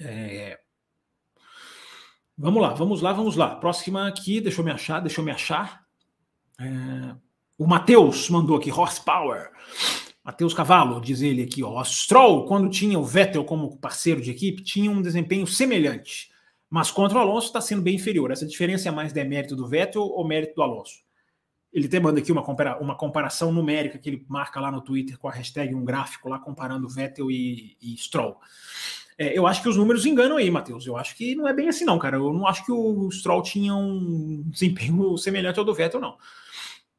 É, 0.00 0.58
Vamos 2.42 2.62
lá, 2.62 2.72
vamos 2.72 3.02
lá, 3.02 3.12
vamos 3.12 3.36
lá. 3.36 3.54
Próxima 3.56 4.08
aqui, 4.08 4.40
deixa 4.40 4.62
eu 4.62 4.64
me 4.64 4.70
achar, 4.70 4.98
deixa 5.00 5.20
eu 5.20 5.24
me 5.26 5.30
achar. 5.30 5.84
É... 6.58 7.14
O 7.58 7.66
Matheus 7.66 8.30
mandou 8.30 8.56
aqui, 8.56 8.72
horsepower. 8.72 9.50
Matheus 10.24 10.54
Cavalo, 10.54 11.02
diz 11.02 11.20
ele 11.20 11.42
aqui, 11.42 11.62
ó. 11.62 11.84
Stroll, 11.84 12.46
quando 12.46 12.70
tinha 12.70 12.98
o 12.98 13.04
Vettel 13.04 13.44
como 13.44 13.76
parceiro 13.76 14.22
de 14.22 14.30
equipe, 14.30 14.62
tinha 14.62 14.90
um 14.90 15.02
desempenho 15.02 15.46
semelhante. 15.46 16.30
Mas 16.70 16.90
contra 16.90 17.18
o 17.18 17.20
Alonso 17.20 17.48
está 17.48 17.60
sendo 17.60 17.82
bem 17.82 17.96
inferior. 17.96 18.30
Essa 18.30 18.46
diferença 18.46 18.88
é 18.88 18.90
mais 18.90 19.12
demérito 19.12 19.54
do 19.54 19.68
Vettel 19.68 20.00
ou 20.00 20.26
mérito 20.26 20.54
do 20.54 20.62
Alonso? 20.62 20.94
Ele 21.70 21.88
até 21.88 22.00
manda 22.00 22.20
aqui 22.20 22.32
uma, 22.32 22.42
compara 22.42 22.82
uma 22.82 22.96
comparação 22.96 23.52
numérica 23.52 23.98
que 23.98 24.08
ele 24.08 24.24
marca 24.26 24.58
lá 24.58 24.72
no 24.72 24.80
Twitter 24.80 25.18
com 25.18 25.28
a 25.28 25.32
hashtag, 25.32 25.74
um 25.74 25.84
gráfico 25.84 26.30
lá 26.30 26.38
comparando 26.38 26.88
Vettel 26.88 27.30
e, 27.30 27.76
e 27.82 27.94
Stroll. 27.98 28.38
É, 29.20 29.36
eu 29.36 29.46
acho 29.46 29.60
que 29.62 29.68
os 29.68 29.76
números 29.76 30.06
enganam 30.06 30.38
aí, 30.38 30.50
Matheus. 30.50 30.86
Eu 30.86 30.96
acho 30.96 31.14
que 31.14 31.34
não 31.34 31.46
é 31.46 31.52
bem 31.52 31.68
assim, 31.68 31.84
não, 31.84 31.98
cara. 31.98 32.16
Eu 32.16 32.32
não 32.32 32.46
acho 32.46 32.64
que 32.64 32.72
o 32.72 33.10
Stroll 33.10 33.42
tinha 33.42 33.74
um 33.74 34.42
desempenho 34.46 35.14
semelhante 35.20 35.58
ao 35.58 35.64
do 35.64 35.74
Vettel, 35.74 36.00
não. 36.00 36.16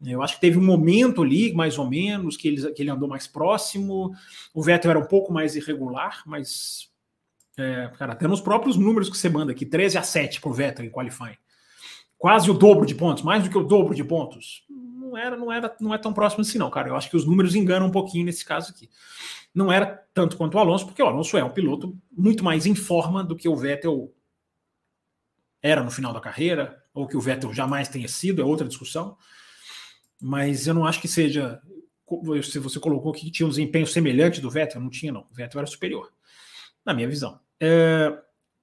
Eu 0.06 0.22
acho 0.22 0.36
que 0.36 0.42
teve 0.42 0.56
um 0.60 0.64
momento 0.64 1.24
ali, 1.24 1.52
mais 1.52 1.80
ou 1.80 1.90
menos, 1.90 2.38
que 2.38 2.48
ele, 2.48 2.72
que 2.74 2.84
ele 2.84 2.92
andou 2.92 3.10
mais 3.10 3.26
próximo. 3.26 4.12
O 4.54 4.62
Vettel 4.62 4.92
era 4.92 5.00
um 5.00 5.08
pouco 5.08 5.34
mais 5.34 5.56
irregular, 5.56 6.22
mas, 6.28 6.92
é, 7.58 7.90
cara, 7.98 8.14
até 8.14 8.28
nos 8.28 8.40
próprios 8.40 8.78
números 8.78 9.10
que 9.10 9.18
você 9.18 9.28
manda 9.28 9.52
aqui, 9.52 9.66
13 9.66 9.98
a 9.98 10.04
7 10.04 10.42
para 10.42 10.50
o 10.52 10.54
Vettel 10.54 10.86
em 10.86 10.92
qualifying. 10.92 11.38
Quase 12.20 12.52
o 12.52 12.54
dobro 12.54 12.86
de 12.86 12.94
pontos, 12.94 13.24
mais 13.24 13.44
do 13.44 13.50
que 13.50 13.58
o 13.58 13.64
dobro 13.64 13.96
de 13.96 14.04
pontos. 14.04 14.64
Não 15.12 15.18
era, 15.18 15.38
não 15.38 15.52
era, 15.52 15.76
não 15.80 15.94
é 15.94 15.98
tão 15.98 16.14
próximo 16.14 16.42
assim, 16.42 16.58
não, 16.58 16.70
cara. 16.70 16.90
Eu 16.90 16.96
acho 16.96 17.10
que 17.10 17.18
os 17.18 17.26
números 17.26 17.54
enganam 17.54 17.88
um 17.88 17.92
pouquinho 17.92 18.26
nesse 18.26 18.46
caso 18.46 18.72
aqui 18.72 18.90
não 19.54 19.72
era 19.72 20.06
tanto 20.14 20.38
quanto 20.38 20.56
o 20.56 20.60
Alonso, 20.60 20.86
porque 20.86 21.04
o 21.04 21.08
Alonso 21.08 21.38
é 21.38 21.44
um 21.44 21.50
piloto 21.50 21.98
muito 22.12 22.44
mais 22.44 22.66
em 22.66 22.76
forma 22.76 23.24
do 23.24 23.36
que 23.36 23.50
o 23.50 23.56
Vettel 23.56 24.14
era 25.62 25.84
no 25.84 25.92
final 25.92 26.14
da 26.14 26.22
carreira, 26.22 26.82
ou 26.94 27.08
que 27.08 27.16
o 27.16 27.22
Vettel 27.22 27.54
jamais 27.54 27.88
tenha 27.88 28.08
sido, 28.08 28.42
é 28.42 28.46
outra 28.46 28.68
discussão. 28.68 29.18
Mas 30.20 30.68
eu 30.68 30.74
não 30.74 30.86
acho 30.86 31.02
que 31.02 31.08
seja. 31.08 31.62
Se 32.44 32.60
você 32.60 32.80
colocou 32.80 33.12
que 33.14 33.32
tinha 33.32 33.46
um 33.46 33.50
desempenho 33.50 33.88
semelhante 33.88 34.42
do 34.42 34.50
Vettel, 34.50 34.82
não 34.82 34.90
tinha, 34.90 35.12
não. 35.12 35.22
O 35.32 35.34
Vettel 35.34 35.60
era 35.60 35.68
superior, 35.68 36.12
na 36.86 36.94
minha 36.94 37.08
visão. 37.08 37.40
É, 37.60 38.12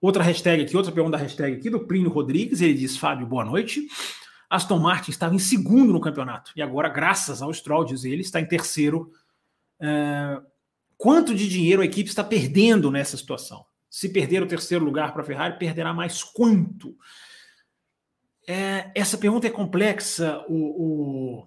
outra 0.00 0.22
hashtag 0.22 0.62
aqui, 0.62 0.76
outra 0.76 0.92
pergunta 0.92 1.16
da 1.16 1.22
hashtag 1.22 1.56
aqui 1.56 1.70
do 1.70 1.86
Plínio 1.86 2.10
Rodrigues, 2.10 2.60
ele 2.60 2.74
diz: 2.74 2.96
Fábio, 2.96 3.26
boa 3.26 3.44
noite. 3.44 3.86
Aston 4.48 4.78
Martin 4.78 5.10
estava 5.10 5.34
em 5.34 5.38
segundo 5.38 5.92
no 5.92 6.00
campeonato 6.00 6.52
e 6.56 6.62
agora, 6.62 6.88
graças 6.88 7.42
ao 7.42 7.52
Stroll, 7.52 7.84
diz 7.84 8.04
ele, 8.04 8.22
está 8.22 8.40
em 8.40 8.46
terceiro. 8.46 9.12
É, 9.80 10.40
Quanto 10.96 11.32
de 11.32 11.48
dinheiro 11.48 11.80
a 11.80 11.84
equipe 11.84 12.08
está 12.08 12.24
perdendo 12.24 12.90
nessa 12.90 13.16
situação? 13.16 13.64
Se 13.88 14.08
perder 14.08 14.42
o 14.42 14.48
terceiro 14.48 14.84
lugar 14.84 15.12
para 15.12 15.22
a 15.22 15.24
Ferrari, 15.24 15.56
perderá 15.56 15.94
mais 15.94 16.24
quanto? 16.24 16.96
é, 18.48 18.90
essa 18.94 19.18
pergunta 19.18 19.46
é 19.46 19.50
complexa, 19.50 20.42
o, 20.48 21.42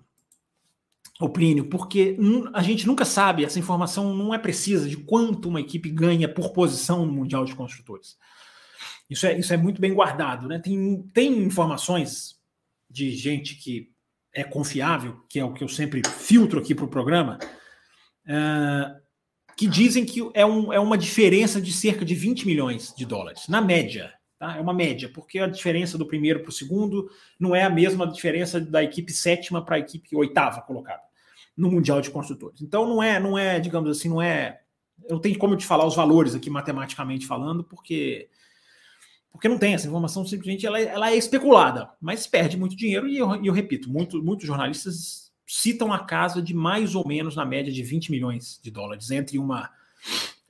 o, 1.19 1.25
o 1.25 1.29
Plínio, 1.29 1.67
porque 1.67 2.15
a 2.53 2.61
gente 2.61 2.85
nunca 2.85 3.03
sabe, 3.03 3.43
essa 3.43 3.57
informação 3.57 4.13
não 4.13 4.31
é 4.31 4.37
precisa 4.37 4.87
de 4.87 4.97
quanto 4.97 5.49
uma 5.49 5.59
equipe 5.59 5.89
ganha 5.89 6.31
por 6.31 6.53
posição 6.53 7.03
no 7.03 7.11
Mundial 7.11 7.43
de 7.43 7.55
Construtores. 7.55 8.19
Isso 9.09 9.25
é, 9.25 9.37
isso 9.37 9.51
é 9.51 9.57
muito 9.57 9.81
bem 9.81 9.95
guardado. 9.95 10.47
Né? 10.47 10.59
Tem, 10.59 11.01
tem 11.11 11.39
informações 11.39 12.39
de 12.91 13.11
gente 13.15 13.55
que 13.55 13.89
é 14.33 14.43
confiável, 14.43 15.23
que 15.29 15.39
é 15.39 15.45
o 15.45 15.53
que 15.53 15.63
eu 15.63 15.67
sempre 15.67 16.01
filtro 16.07 16.59
aqui 16.59 16.73
para 16.73 16.85
o 16.85 16.89
programa, 16.89 17.37
uh, 18.25 19.01
que 19.57 19.67
dizem 19.67 20.05
que 20.05 20.29
é, 20.33 20.45
um, 20.45 20.71
é 20.71 20.79
uma 20.79 20.97
diferença 20.97 21.61
de 21.61 21.71
cerca 21.71 22.03
de 22.03 22.15
20 22.15 22.45
milhões 22.45 22.93
de 22.95 23.05
dólares, 23.05 23.47
na 23.47 23.61
média. 23.61 24.13
Tá? 24.39 24.57
É 24.57 24.59
uma 24.59 24.73
média, 24.73 25.09
porque 25.13 25.37
a 25.37 25.47
diferença 25.47 25.97
do 25.97 26.07
primeiro 26.07 26.39
para 26.39 26.49
o 26.49 26.53
segundo 26.53 27.09
não 27.39 27.55
é 27.55 27.63
a 27.63 27.69
mesma 27.69 28.07
diferença 28.07 28.59
da 28.59 28.83
equipe 28.83 29.11
sétima 29.11 29.63
para 29.63 29.75
a 29.75 29.79
equipe 29.79 30.15
oitava 30.15 30.61
colocada 30.61 31.03
no 31.55 31.69
Mundial 31.69 32.01
de 32.01 32.09
Construtores. 32.09 32.61
Então 32.61 32.87
não 32.87 33.03
é, 33.03 33.19
não 33.19 33.37
é, 33.37 33.59
digamos 33.59 33.89
assim, 33.89 34.09
não 34.09 34.21
é. 34.21 34.59
Eu 35.07 35.19
tenho 35.19 35.37
como 35.37 35.55
te 35.55 35.65
falar 35.65 35.85
os 35.85 35.95
valores 35.95 36.33
aqui 36.33 36.49
matematicamente 36.49 37.27
falando, 37.27 37.63
porque 37.63 38.29
porque 39.31 39.47
não 39.47 39.57
tem 39.57 39.73
essa 39.73 39.87
informação, 39.87 40.25
simplesmente 40.25 40.65
ela, 40.65 40.79
é, 40.79 40.85
ela 40.85 41.11
é 41.11 41.15
especulada, 41.15 41.89
mas 41.99 42.27
perde 42.27 42.57
muito 42.57 42.75
dinheiro 42.75 43.07
e 43.07 43.17
eu, 43.17 43.43
eu 43.43 43.53
repito, 43.53 43.89
muito, 43.89 44.21
muitos 44.21 44.45
jornalistas 44.45 45.31
citam 45.47 45.91
a 45.91 45.99
casa 45.99 46.41
de 46.41 46.53
mais 46.53 46.95
ou 46.95 47.07
menos 47.07 47.35
na 47.35 47.45
média 47.45 47.71
de 47.71 47.83
20 47.83 48.11
milhões 48.11 48.59
de 48.61 48.71
dólares 48.71 49.11
entre 49.11 49.37
uma 49.37 49.69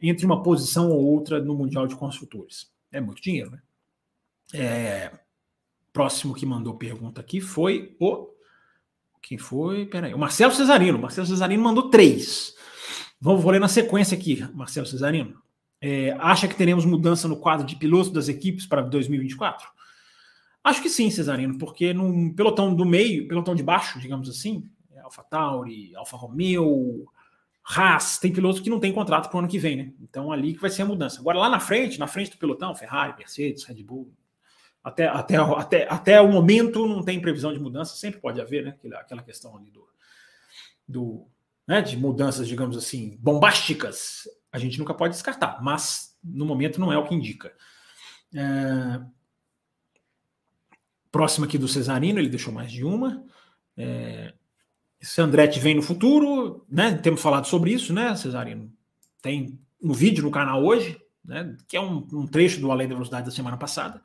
entre 0.02 0.26
uma 0.26 0.42
posição 0.42 0.90
ou 0.90 1.04
outra 1.04 1.40
no 1.40 1.56
Mundial 1.56 1.86
de 1.86 1.96
Construtores. 1.96 2.72
É 2.92 3.00
muito 3.00 3.22
dinheiro, 3.22 3.52
né? 3.52 3.62
É, 4.54 5.12
próximo 5.94 6.34
que 6.34 6.46
mandou 6.46 6.76
pergunta 6.76 7.22
aqui 7.22 7.40
foi 7.40 7.96
o. 8.00 8.30
Quem 9.22 9.38
foi? 9.38 9.86
Peraí. 9.86 10.14
O 10.14 10.18
Marcelo 10.18 10.52
Cesarino. 10.52 10.98
Marcelo 10.98 11.28
Cesarino 11.28 11.64
mandou 11.64 11.90
três. 11.90 12.56
Vamos 13.20 13.44
vou 13.44 13.52
ler 13.52 13.60
na 13.60 13.68
sequência 13.68 14.18
aqui, 14.18 14.44
Marcelo 14.54 14.88
Cesarino. 14.88 15.40
É, 15.82 16.16
acha 16.20 16.48
que 16.48 16.56
teremos 16.56 16.86
mudança 16.86 17.28
no 17.28 17.36
quadro 17.36 17.66
de 17.66 17.76
pilotos 17.76 18.12
das 18.12 18.28
equipes 18.28 18.68
para 18.68 18.82
2024? 18.82 19.68
Acho 20.64 20.82
que 20.82 20.90
sim, 20.90 21.10
Cesarino, 21.10 21.58
porque 21.58 21.92
no 21.92 22.34
pelotão 22.36 22.74
do 22.74 22.86
meio, 22.86 23.28
pelotão 23.28 23.56
de 23.56 23.64
baixo, 23.64 24.00
digamos 24.00 24.30
assim, 24.30 24.70
Alfa 25.04 25.24
Tauri, 25.24 25.96
Alfa 25.96 26.16
Romeo, 26.16 27.08
Haas, 27.64 28.20
tem 28.20 28.32
pilotos 28.32 28.62
que 28.62 28.70
não 28.70 28.80
tem 28.80 28.94
contrato 28.94 29.28
para 29.28 29.38
o 29.38 29.40
ano 29.40 29.48
que 29.48 29.58
vem, 29.58 29.76
né? 29.76 29.94
Então 30.00 30.32
ali 30.32 30.54
que 30.54 30.62
vai 30.62 30.70
ser 30.70 30.84
a 30.84 30.86
mudança. 30.86 31.20
Agora 31.20 31.40
lá 31.40 31.50
na 31.50 31.60
frente, 31.60 32.00
na 32.00 32.08
frente 32.08 32.32
do 32.32 32.38
pelotão, 32.38 32.76
Ferrari, 32.76 33.18
Mercedes, 33.18 33.64
Red 33.64 33.84
Bull, 33.84 34.14
até, 34.84 35.08
até, 35.08 35.36
até, 35.38 35.88
até 35.90 36.22
o 36.22 36.32
momento 36.32 36.88
não 36.88 37.04
tem 37.04 37.20
previsão 37.20 37.54
de 37.54 37.60
mudança, 37.60 37.96
sempre 37.96 38.20
pode 38.20 38.40
haver, 38.40 38.64
né? 38.64 38.72
Aquela, 38.72 39.00
aquela 39.00 39.24
questão 39.24 39.58
ali 39.58 39.70
do, 39.72 39.88
do 40.88 41.28
né, 41.68 41.82
de 41.82 41.98
mudanças, 41.98 42.48
digamos 42.48 42.76
assim, 42.78 43.18
bombásticas, 43.20 44.28
a 44.52 44.60
gente 44.60 44.78
nunca 44.78 44.94
pode 44.94 45.14
descartar, 45.14 45.62
mas 45.62 46.18
no 46.24 46.46
momento 46.46 46.80
não 46.80 46.92
é 46.92 46.98
o 46.98 47.08
que 47.08 47.16
indica. 47.16 47.54
É... 48.34 49.02
Próximo 51.12 51.46
aqui 51.46 51.58
do 51.58 51.68
Cesarino, 51.68 52.20
ele 52.20 52.30
deixou 52.30 52.54
mais 52.54 52.72
de 52.72 52.84
uma. 52.84 53.24
É... 53.78 54.34
Esse 55.00 55.22
Andretti 55.22 55.60
vem 55.60 55.76
no 55.76 55.82
futuro, 55.82 56.66
né? 56.70 56.96
Temos 56.96 57.22
falado 57.22 57.48
sobre 57.48 57.72
isso, 57.72 57.92
né, 57.94 58.16
Cesarino? 58.16 58.72
Tem 59.22 59.60
um 59.82 59.94
vídeo 59.94 60.24
no 60.24 60.32
canal 60.32 60.64
hoje, 60.64 61.02
né? 61.26 61.56
Que 61.68 61.76
é 61.76 61.82
um, 61.82 62.08
um 62.14 62.28
trecho 62.28 62.60
do 62.60 62.72
Além 62.72 62.88
da 62.88 62.94
Velocidade 62.94 63.26
da 63.26 63.32
semana 63.32 63.58
passada 63.58 64.02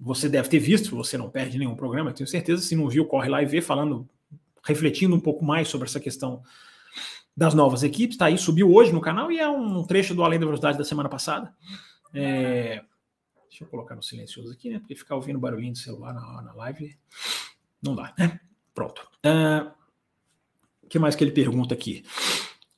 você 0.00 0.28
deve 0.28 0.48
ter 0.48 0.58
visto, 0.58 0.94
você 0.94 1.18
não 1.18 1.28
perde 1.28 1.58
nenhum 1.58 1.74
programa, 1.74 2.12
tenho 2.12 2.28
certeza. 2.28 2.62
Se 2.62 2.76
não 2.76 2.88
viu, 2.88 3.04
corre 3.04 3.28
lá 3.28 3.42
e 3.42 3.46
vê, 3.46 3.60
falando, 3.60 4.08
refletindo 4.62 5.14
um 5.14 5.20
pouco 5.20 5.44
mais 5.44 5.68
sobre 5.68 5.88
essa 5.88 5.98
questão 5.98 6.42
das 7.38 7.54
novas 7.54 7.84
equipes. 7.84 8.16
Tá 8.16 8.26
aí, 8.26 8.36
subiu 8.36 8.74
hoje 8.74 8.92
no 8.92 9.00
canal 9.00 9.30
e 9.30 9.38
é 9.38 9.48
um 9.48 9.84
trecho 9.84 10.12
do 10.12 10.24
Além 10.24 10.40
da 10.40 10.44
Velocidade 10.44 10.76
da 10.76 10.82
semana 10.82 11.08
passada. 11.08 11.54
É... 12.12 12.82
Deixa 13.48 13.62
eu 13.62 13.68
colocar 13.68 13.94
no 13.94 14.02
silencioso 14.02 14.52
aqui, 14.52 14.68
né? 14.70 14.80
Porque 14.80 14.96
ficar 14.96 15.14
ouvindo 15.14 15.38
barulhinho 15.38 15.72
de 15.72 15.78
celular 15.78 16.12
na, 16.12 16.42
na 16.42 16.52
live 16.54 16.98
não 17.80 17.94
dá, 17.94 18.12
né? 18.18 18.40
Pronto. 18.74 19.08
Uh, 19.24 19.70
o 20.82 20.88
que 20.88 20.98
mais 20.98 21.14
que 21.14 21.22
ele 21.22 21.30
pergunta 21.30 21.74
aqui? 21.74 22.04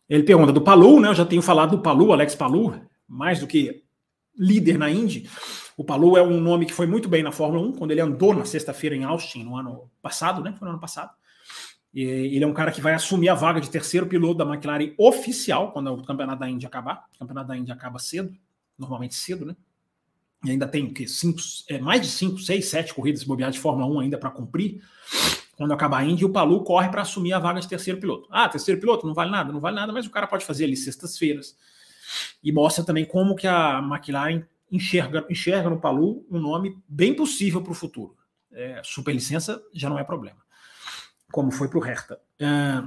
Ele 0.07 0.25
pergunta 0.25 0.53
do 0.53 0.61
Palu, 0.61 1.01
né? 1.01 1.09
Eu 1.09 1.15
já 1.15 1.25
tenho 1.25 1.41
falado 1.41 1.77
do 1.77 1.83
Palu, 1.83 2.13
Alex 2.13 2.35
Palu, 2.35 2.79
mais 3.09 3.41
do 3.41 3.47
que 3.47 3.83
líder 4.37 4.77
na 4.77 4.91
Indy. 4.91 5.29
O 5.75 5.85
Palu 5.85 6.19
é 6.19 6.23
um 6.23 6.39
nome 6.39 6.67
que 6.67 6.75
foi 6.75 6.87
muito 6.87 7.09
bem 7.09 7.23
na 7.23 7.33
Fórmula 7.33 7.67
1, 7.67 7.73
quando 7.73 7.93
ele 7.93 8.01
andou 8.03 8.35
na 8.35 8.45
sexta-feira 8.45 8.95
em 8.95 9.05
Austin, 9.05 9.43
no 9.43 9.57
ano 9.57 9.91
passado, 10.03 10.43
né? 10.43 10.55
Foi 10.59 10.67
no 10.67 10.73
ano 10.73 10.81
passado. 10.81 11.13
E 11.93 12.03
ele 12.03 12.45
é 12.45 12.47
um 12.47 12.55
cara 12.55 12.71
que 12.71 12.81
vai 12.81 12.95
assumir 12.95 13.29
a 13.29 13.35
vaga 13.35 13.61
de 13.61 13.69
terceiro 13.69 14.07
piloto 14.07 14.39
da 14.39 14.45
McLaren 14.45 14.95
oficial, 14.97 15.73
quando 15.73 15.93
o 15.93 16.05
campeonato 16.05 16.41
da 16.41 16.49
Indy 16.49 16.67
acabar. 16.67 17.07
O 17.15 17.19
campeonato 17.19 17.49
da 17.49 17.57
Indy 17.57 17.73
acaba 17.73 17.99
cedo, 17.99 18.33
normalmente 18.79 19.15
cedo, 19.15 19.45
né? 19.45 19.57
E 20.45 20.51
ainda 20.51 20.67
tem 20.67 20.93
que 20.93 21.07
cinco, 21.07 21.39
é, 21.69 21.79
mais 21.79 22.01
de 22.01 22.09
5, 22.09 22.39
6, 22.39 22.65
7 22.65 22.95
corridas 22.95 23.25
bobeadas 23.25 23.57
de 23.57 23.61
Fórmula 23.61 23.87
1 23.87 24.01
ainda 24.01 24.19
para 24.19 24.31
cumprir. 24.31 24.83
Quando 25.57 25.75
acabar 25.75 25.99
a 25.99 26.05
Indy, 26.05 26.25
o 26.25 26.31
Palu 26.31 26.65
corre 26.65 26.89
para 26.89 27.03
assumir 27.03 27.35
a 27.35 27.39
vaga 27.39 27.61
de 27.61 27.69
terceiro 27.69 28.01
piloto. 28.01 28.27
Ah, 28.31 28.49
terceiro 28.49 28.81
piloto 28.81 29.07
não 29.07 29.13
vale 29.13 29.31
nada, 29.31 29.53
não 29.53 29.61
vale 29.61 29.77
nada, 29.77 29.93
mas 29.93 30.07
o 30.07 30.11
cara 30.11 30.27
pode 30.27 30.47
fazer 30.47 30.65
ali 30.65 30.77
sextas-feiras. 30.77 31.55
E 32.43 32.51
mostra 32.51 32.83
também 32.83 33.05
como 33.05 33.37
que 33.37 33.47
a 33.47 33.81
McLaren 33.81 34.43
enxerga, 34.73 35.27
enxerga 35.29 35.69
no 35.69 35.79
Palu 35.79 36.25
um 36.31 36.39
nome 36.39 36.79
bem 36.89 37.15
possível 37.15 37.61
para 37.61 37.73
o 37.73 37.75
futuro. 37.75 38.17
É, 38.53 38.81
superlicença 38.83 39.63
já 39.75 39.91
não 39.91 39.99
é 39.99 40.05
problema, 40.05 40.39
como 41.31 41.51
foi 41.51 41.69
para 41.69 41.79
o 41.79 41.83
Hertha. 41.83 42.21
É, 42.39 42.83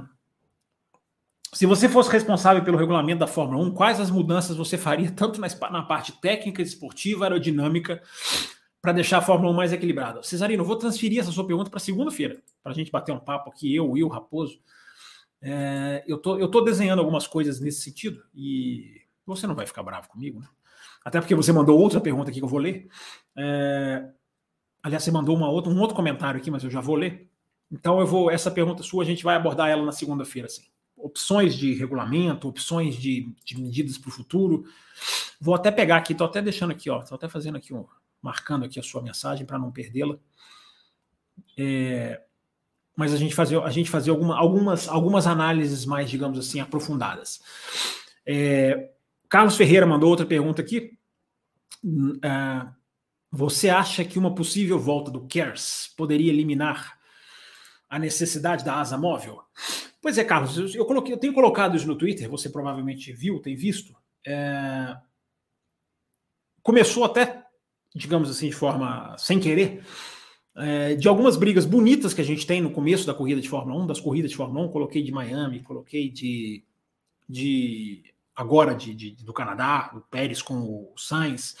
se 1.54 1.66
você 1.66 1.88
fosse 1.88 2.10
responsável 2.10 2.64
pelo 2.64 2.76
regulamento 2.76 3.20
da 3.20 3.28
Fórmula 3.28 3.64
1, 3.64 3.70
quais 3.74 4.00
as 4.00 4.10
mudanças 4.10 4.56
você 4.56 4.76
faria, 4.76 5.10
tanto 5.14 5.40
na, 5.40 5.82
parte 5.82 6.12
técnica, 6.20 6.60
esportiva, 6.60 7.24
aerodinâmica, 7.24 8.02
para 8.82 8.92
deixar 8.92 9.18
a 9.18 9.22
Fórmula 9.22 9.52
1 9.52 9.54
mais 9.54 9.72
equilibrada? 9.72 10.22
Cesarino, 10.22 10.62
eu 10.62 10.66
vou 10.66 10.76
transferir 10.76 11.20
essa 11.20 11.30
sua 11.30 11.46
pergunta 11.46 11.70
para 11.70 11.78
segunda-feira, 11.78 12.42
para 12.62 12.72
a 12.72 12.74
gente 12.74 12.90
bater 12.90 13.12
um 13.12 13.20
papo 13.20 13.50
aqui, 13.50 13.74
eu, 13.74 13.88
o 13.88 14.08
Raposo. 14.08 14.58
É, 15.40 16.02
eu 16.08 16.18
tô, 16.18 16.34
estou 16.34 16.50
tô 16.50 16.60
desenhando 16.62 16.98
algumas 16.98 17.26
coisas 17.26 17.60
nesse 17.60 17.82
sentido 17.82 18.22
e 18.34 19.02
você 19.24 19.46
não 19.46 19.54
vai 19.54 19.66
ficar 19.66 19.82
bravo 19.82 20.08
comigo, 20.08 20.40
né? 20.40 20.48
até 21.04 21.20
porque 21.20 21.34
você 21.34 21.52
mandou 21.52 21.78
outra 21.78 22.00
pergunta 22.00 22.30
aqui 22.30 22.40
que 22.40 22.44
eu 22.44 22.48
vou 22.48 22.58
ler. 22.58 22.88
É, 23.36 24.08
aliás, 24.82 25.04
você 25.04 25.10
mandou 25.10 25.36
uma 25.36 25.50
outra, 25.50 25.70
um 25.70 25.78
outro 25.78 25.94
comentário 25.94 26.40
aqui, 26.40 26.50
mas 26.50 26.64
eu 26.64 26.70
já 26.70 26.80
vou 26.80 26.96
ler. 26.96 27.30
Então 27.70 28.00
eu 28.00 28.06
vou, 28.06 28.30
essa 28.30 28.50
pergunta 28.50 28.82
sua, 28.82 29.02
a 29.02 29.06
gente 29.06 29.24
vai 29.24 29.36
abordar 29.36 29.68
ela 29.68 29.84
na 29.84 29.92
segunda-feira, 29.92 30.46
assim. 30.46 30.64
Opções 30.96 31.54
de 31.54 31.74
regulamento, 31.74 32.48
opções 32.48 32.96
de, 32.96 33.34
de 33.44 33.60
medidas 33.60 33.98
para 33.98 34.08
o 34.08 34.12
futuro. 34.12 34.64
Vou 35.40 35.54
até 35.54 35.70
pegar 35.70 35.96
aqui, 35.96 36.12
estou 36.12 36.26
até 36.26 36.40
deixando 36.40 36.70
aqui, 36.70 36.88
ó, 36.88 37.02
estou 37.02 37.16
até 37.16 37.28
fazendo 37.28 37.56
aqui, 37.56 37.74
um, 37.74 37.84
marcando 38.22 38.64
aqui 38.64 38.78
a 38.78 38.82
sua 38.82 39.02
mensagem 39.02 39.44
para 39.44 39.58
não 39.58 39.70
perdê-la. 39.70 40.16
É, 41.58 42.22
mas 42.96 43.12
a 43.12 43.16
gente 43.16 43.34
fazer, 43.34 43.60
a 43.60 43.70
gente 43.70 43.90
fazer 43.90 44.10
alguma, 44.10 44.36
algumas, 44.36 44.88
algumas 44.88 45.26
análises 45.26 45.84
mais, 45.84 46.08
digamos 46.08 46.38
assim, 46.38 46.60
aprofundadas. 46.60 47.40
É, 48.24 48.92
Carlos 49.28 49.56
Ferreira 49.56 49.84
mandou 49.84 50.10
outra 50.10 50.24
pergunta 50.24 50.62
aqui. 50.62 50.96
Uh, 51.84 52.72
você 53.30 53.68
acha 53.68 54.04
que 54.04 54.18
uma 54.18 54.34
possível 54.34 54.78
volta 54.78 55.10
do 55.10 55.26
KERS 55.26 55.92
poderia 55.96 56.32
eliminar 56.32 56.93
a 57.88 57.98
necessidade 57.98 58.64
da 58.64 58.76
asa 58.76 58.96
móvel? 58.96 59.40
Pois 60.00 60.18
é, 60.18 60.24
Carlos, 60.24 60.74
eu, 60.74 60.84
coloquei, 60.84 61.14
eu 61.14 61.18
tenho 61.18 61.32
colocado 61.32 61.76
isso 61.76 61.86
no 61.86 61.96
Twitter, 61.96 62.28
você 62.28 62.50
provavelmente 62.50 63.12
viu, 63.12 63.40
tem 63.40 63.56
visto. 63.56 63.96
É... 64.26 64.96
Começou 66.62 67.04
até, 67.04 67.44
digamos 67.94 68.28
assim, 68.28 68.48
de 68.48 68.54
forma 68.54 69.16
sem 69.18 69.40
querer, 69.40 69.82
é, 70.56 70.94
de 70.94 71.08
algumas 71.08 71.36
brigas 71.36 71.64
bonitas 71.64 72.14
que 72.14 72.20
a 72.20 72.24
gente 72.24 72.46
tem 72.46 72.60
no 72.60 72.70
começo 72.70 73.06
da 73.06 73.14
corrida 73.14 73.40
de 73.40 73.48
Fórmula 73.48 73.82
1, 73.82 73.86
das 73.86 74.00
corridas 74.00 74.30
de 74.30 74.36
Fórmula 74.36 74.66
1, 74.66 74.72
coloquei 74.72 75.02
de 75.02 75.10
Miami, 75.10 75.60
coloquei 75.60 76.08
de, 76.10 76.62
de 77.28 78.04
agora 78.36 78.74
de, 78.74 78.94
de, 78.94 79.10
do 79.24 79.32
Canadá, 79.32 79.90
o 79.94 80.00
Pérez 80.00 80.42
com 80.42 80.54
o 80.54 80.92
Sainz. 80.96 81.56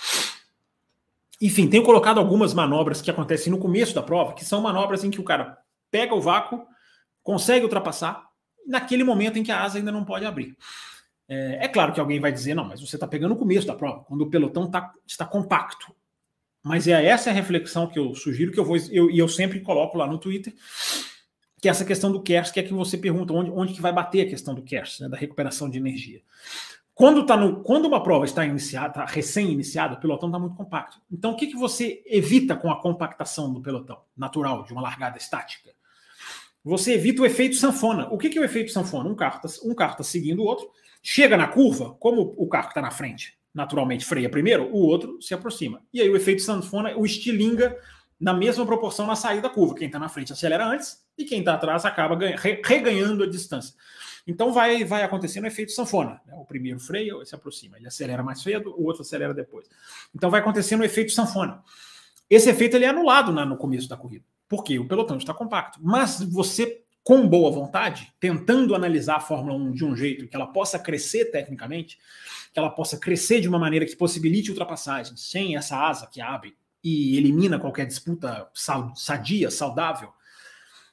Enfim, 1.40 1.68
tenho 1.68 1.82
colocado 1.82 2.18
algumas 2.18 2.54
manobras 2.54 3.02
que 3.02 3.10
acontecem 3.10 3.50
no 3.50 3.58
começo 3.58 3.94
da 3.94 4.02
prova, 4.02 4.34
que 4.34 4.44
são 4.44 4.60
manobras 4.60 5.02
em 5.02 5.10
que 5.10 5.20
o 5.20 5.24
cara 5.24 5.58
pega 5.94 6.12
o 6.12 6.20
vácuo, 6.20 6.66
consegue 7.22 7.62
ultrapassar, 7.62 8.26
naquele 8.66 9.04
momento 9.04 9.38
em 9.38 9.44
que 9.44 9.52
a 9.52 9.62
asa 9.62 9.78
ainda 9.78 9.92
não 9.92 10.04
pode 10.04 10.26
abrir. 10.26 10.56
É, 11.28 11.66
é 11.66 11.68
claro 11.68 11.92
que 11.92 12.00
alguém 12.00 12.18
vai 12.18 12.32
dizer, 12.32 12.52
não, 12.52 12.64
mas 12.64 12.80
você 12.80 12.96
está 12.96 13.06
pegando 13.06 13.34
o 13.34 13.36
começo 13.36 13.64
da 13.64 13.76
prova, 13.76 14.02
quando 14.02 14.22
o 14.22 14.28
pelotão 14.28 14.68
tá, 14.68 14.92
está 15.06 15.24
compacto. 15.24 15.94
Mas 16.64 16.88
é 16.88 17.04
essa 17.04 17.30
a 17.30 17.32
reflexão 17.32 17.86
que 17.86 17.96
eu 17.96 18.12
sugiro 18.12 18.50
que 18.50 18.58
eu 18.58 18.64
vou 18.64 18.76
e 18.76 18.88
eu, 18.90 19.08
eu, 19.08 19.28
sempre 19.28 19.60
coloco 19.60 19.96
lá 19.96 20.04
no 20.04 20.18
Twitter, 20.18 20.52
que 21.62 21.68
é 21.68 21.70
essa 21.70 21.84
questão 21.84 22.10
do 22.10 22.20
KERS, 22.20 22.50
que 22.50 22.58
é 22.58 22.64
que 22.64 22.74
você 22.74 22.98
pergunta 22.98 23.32
onde, 23.32 23.52
onde 23.52 23.72
que 23.72 23.80
vai 23.80 23.92
bater 23.92 24.26
a 24.26 24.28
questão 24.28 24.52
do 24.52 24.62
KERS, 24.62 24.98
né, 24.98 25.08
da 25.08 25.16
recuperação 25.16 25.70
de 25.70 25.78
energia. 25.78 26.22
quando, 26.92 27.24
tá 27.24 27.36
no, 27.36 27.62
quando 27.62 27.86
uma 27.86 28.02
prova 28.02 28.24
está 28.24 28.44
iniciada, 28.44 28.94
tá 28.94 29.04
recém-iniciada, 29.04 29.94
o 29.94 30.00
pelotão 30.00 30.28
está 30.28 30.40
muito 30.40 30.56
compacto. 30.56 31.00
Então, 31.08 31.30
o 31.30 31.36
que, 31.36 31.46
que 31.46 31.56
você 31.56 32.02
evita 32.04 32.56
com 32.56 32.68
a 32.68 32.82
compactação 32.82 33.52
do 33.52 33.62
pelotão 33.62 34.00
natural, 34.16 34.64
de 34.64 34.72
uma 34.72 34.82
largada 34.82 35.18
estática? 35.18 35.70
Você 36.64 36.94
evita 36.94 37.22
o 37.22 37.26
efeito 37.26 37.56
sanfona. 37.56 38.08
O 38.10 38.16
que, 38.16 38.30
que 38.30 38.38
é 38.38 38.40
o 38.40 38.44
efeito 38.44 38.72
sanfona? 38.72 39.08
Um 39.08 39.14
carro 39.14 39.40
está 39.44 39.68
um 39.68 39.74
carro 39.74 39.96
tá 39.96 40.02
seguindo 40.02 40.40
o 40.40 40.44
outro, 40.44 40.68
chega 41.02 41.36
na 41.36 41.46
curva, 41.46 41.94
como 42.00 42.34
o 42.36 42.48
carro 42.48 42.66
que 42.66 42.70
está 42.70 42.80
na 42.80 42.90
frente 42.90 43.38
naturalmente 43.54 44.04
freia 44.04 44.28
primeiro, 44.28 44.68
o 44.72 44.78
outro 44.78 45.22
se 45.22 45.32
aproxima. 45.32 45.80
E 45.92 46.00
aí 46.00 46.10
o 46.10 46.16
efeito 46.16 46.42
sanfona 46.42 46.96
o 46.96 47.06
estilinga 47.06 47.78
na 48.18 48.34
mesma 48.34 48.66
proporção 48.66 49.06
na 49.06 49.14
saída 49.14 49.42
da 49.42 49.50
curva. 49.50 49.76
Quem 49.76 49.86
está 49.86 49.98
na 49.98 50.08
frente 50.08 50.32
acelera 50.32 50.66
antes 50.66 51.04
e 51.16 51.24
quem 51.24 51.38
está 51.38 51.54
atrás 51.54 51.84
acaba 51.84 52.16
ganha, 52.16 52.36
reganhando 52.36 53.22
a 53.22 53.26
distância. 53.28 53.74
Então 54.26 54.52
vai, 54.52 54.84
vai 54.84 55.02
acontecendo 55.02 55.44
o 55.44 55.46
efeito 55.46 55.70
sanfona. 55.70 56.20
Né? 56.26 56.34
O 56.34 56.44
primeiro 56.44 56.80
freia, 56.80 57.12
se 57.24 57.34
aproxima, 57.34 57.76
ele 57.76 57.86
acelera 57.86 58.22
mais 58.22 58.42
cedo, 58.42 58.74
o 58.76 58.84
outro 58.84 59.02
acelera 59.02 59.32
depois. 59.32 59.68
Então 60.14 60.30
vai 60.30 60.40
acontecendo 60.40 60.80
o 60.80 60.84
efeito 60.84 61.12
sanfona. 61.12 61.62
Esse 62.28 62.50
efeito 62.50 62.74
ele 62.74 62.86
é 62.86 62.88
anulado 62.88 63.32
na, 63.32 63.44
no 63.44 63.56
começo 63.56 63.88
da 63.88 63.96
corrida, 63.96 64.24
porque 64.48 64.78
o 64.78 64.86
pelotão 64.86 65.16
está 65.16 65.32
compacto. 65.32 65.78
Mas 65.82 66.22
você, 66.22 66.82
com 67.02 67.28
boa 67.28 67.50
vontade, 67.50 68.12
tentando 68.20 68.74
analisar 68.74 69.16
a 69.16 69.20
Fórmula 69.20 69.56
1 69.56 69.72
de 69.72 69.84
um 69.84 69.96
jeito 69.96 70.28
que 70.28 70.36
ela 70.36 70.46
possa 70.46 70.78
crescer 70.78 71.26
tecnicamente, 71.26 71.98
que 72.52 72.58
ela 72.58 72.70
possa 72.70 72.96
crescer 72.98 73.40
de 73.40 73.48
uma 73.48 73.58
maneira 73.58 73.86
que 73.86 73.96
possibilite 73.96 74.50
ultrapassagens, 74.50 75.20
sem 75.20 75.56
essa 75.56 75.76
asa 75.76 76.06
que 76.06 76.20
abre 76.20 76.56
e 76.82 77.16
elimina 77.16 77.58
qualquer 77.58 77.86
disputa 77.86 78.48
sadia, 78.94 79.50
saudável. 79.50 80.12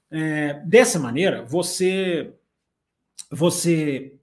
É, 0.09 0.53
dessa 0.65 0.97
maneira, 0.97 1.43
você 1.43 2.33
você 3.29 4.13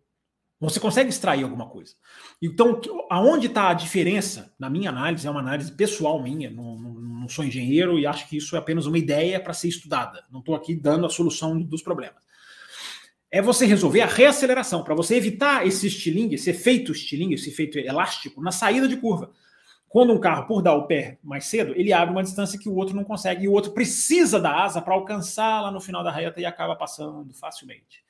você 0.61 0.81
consegue 0.81 1.09
extrair 1.09 1.45
alguma 1.45 1.69
coisa. 1.69 1.95
Então, 2.43 2.81
aonde 3.09 3.47
está 3.47 3.69
a 3.69 3.75
diferença, 3.75 4.53
na 4.59 4.69
minha 4.69 4.91
análise, 4.91 5.25
é 5.25 5.31
uma 5.31 5.39
análise 5.39 5.71
pessoal 5.71 6.21
minha, 6.21 6.51
não, 6.51 6.77
não, 6.77 6.95
não 7.29 7.35
sou 7.35 7.45
engenheiro 7.45 7.99
e 7.99 8.07
acho 8.07 8.27
que 8.27 8.39
isso 8.39 8.57
é 8.57 8.59
apenas 8.59 8.87
uma 8.87 8.99
ideia 8.99 9.39
para 9.39 9.53
ser 9.53 9.69
estudada. 9.69 10.25
Não 10.33 10.41
estou 10.41 10.55
aqui 10.55 10.75
dando 10.75 11.05
a 11.05 11.11
solução 11.11 11.61
dos 11.61 11.83
problemas. 11.83 12.27
É 13.31 13.43
você 13.43 13.67
resolver 13.67 14.01
a 14.01 14.07
reaceleração, 14.07 14.83
para 14.83 14.95
você 14.95 15.15
evitar 15.15 15.67
esse 15.67 15.87
estilingue, 15.87 16.37
esse 16.37 16.49
efeito 16.49 16.93
estilingue, 16.93 17.35
esse 17.35 17.51
efeito 17.51 17.79
elástico 17.79 18.41
na 18.41 18.51
saída 18.51 18.89
de 18.89 18.97
curva. 18.97 19.31
Quando 19.87 20.15
um 20.15 20.19
carro, 20.19 20.47
por 20.47 20.63
dar 20.63 20.75
o 20.75 20.87
pé 20.87 21.19
mais 21.23 21.45
cedo, 21.45 21.75
ele 21.77 21.93
abre 21.93 22.13
uma 22.13 22.23
distância 22.23 22.59
que 22.59 22.69
o 22.69 22.75
outro 22.75 22.97
não 22.97 23.05
consegue, 23.05 23.45
e 23.45 23.49
o 23.49 23.53
outro 23.53 23.73
precisa 23.73 24.41
da 24.41 24.65
asa 24.65 24.81
para 24.81 24.95
alcançar 24.95 25.61
lá 25.61 25.71
no 25.71 25.81
final 25.81 26.03
da 26.03 26.11
reta 26.11 26.41
e 26.41 26.47
acaba 26.47 26.75
passando 26.75 27.33
facilmente. 27.35 28.03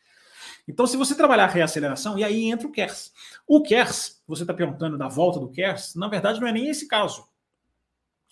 Então, 0.69 0.87
se 0.87 0.97
você 0.97 1.17
trabalhar 1.17 1.45
a 1.45 1.49
reaceleração, 1.49 2.17
e 2.17 2.23
aí 2.23 2.45
entra 2.45 2.69
o 2.69 2.71
KERS. 2.71 3.13
O 3.47 3.63
KERS, 3.63 4.23
você 4.27 4.45
está 4.45 4.55
perguntando 4.55 4.97
da 4.97 5.09
volta 5.09 5.41
do 5.41 5.49
KERS, 5.49 5.95
na 5.97 6.09
verdade 6.09 6.41
não 6.41 6.47
é 6.47 6.53
nem 6.53 6.69
esse 6.69 6.87
caso, 6.87 7.27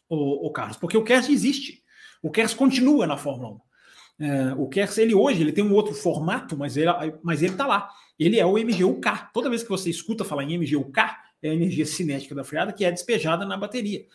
o, 0.08 0.46
o 0.46 0.50
Carlos, 0.50 0.76
porque 0.76 0.96
o 0.96 1.04
KERS 1.04 1.28
existe. 1.28 1.82
O 2.22 2.30
KERS 2.30 2.54
continua 2.54 3.06
na 3.06 3.16
Fórmula 3.16 3.50
1. 3.50 3.60
É, 4.18 4.54
o 4.54 4.68
KERS, 4.68 4.98
ele 4.98 5.14
hoje, 5.14 5.42
ele 5.42 5.52
tem 5.52 5.64
um 5.64 5.74
outro 5.74 5.94
formato, 5.94 6.56
mas 6.56 6.76
ele 6.76 6.90
mas 7.22 7.42
ele 7.42 7.52
está 7.52 7.66
lá. 7.66 7.90
Ele 8.18 8.38
é 8.38 8.46
o 8.46 8.54
MGUK. 8.54 9.30
Toda 9.32 9.50
vez 9.50 9.62
que 9.62 9.68
você 9.68 9.90
escuta 9.90 10.24
falar 10.24 10.44
em 10.44 10.58
MGUK, 10.58 11.00
é 11.42 11.50
a 11.50 11.54
energia 11.54 11.84
cinética 11.84 12.34
da 12.34 12.44
freada 12.44 12.72
que 12.72 12.84
é 12.84 12.90
despejada 12.90 13.44
na 13.44 13.56
bateria. 13.56 14.06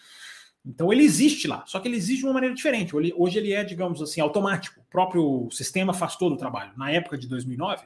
Então 0.65 0.93
ele 0.93 1.03
existe 1.03 1.47
lá, 1.47 1.63
só 1.65 1.79
que 1.79 1.87
ele 1.87 1.97
existe 1.97 2.19
de 2.19 2.25
uma 2.25 2.33
maneira 2.33 2.55
diferente. 2.55 2.95
Hoje 2.95 3.37
ele 3.37 3.51
é, 3.51 3.63
digamos 3.63 4.01
assim, 4.01 4.21
automático. 4.21 4.79
O 4.79 4.91
próprio 4.91 5.49
sistema 5.51 5.93
faz 5.93 6.15
todo 6.15 6.33
o 6.33 6.37
trabalho. 6.37 6.71
Na 6.77 6.91
época 6.91 7.17
de 7.17 7.27
2009, 7.27 7.83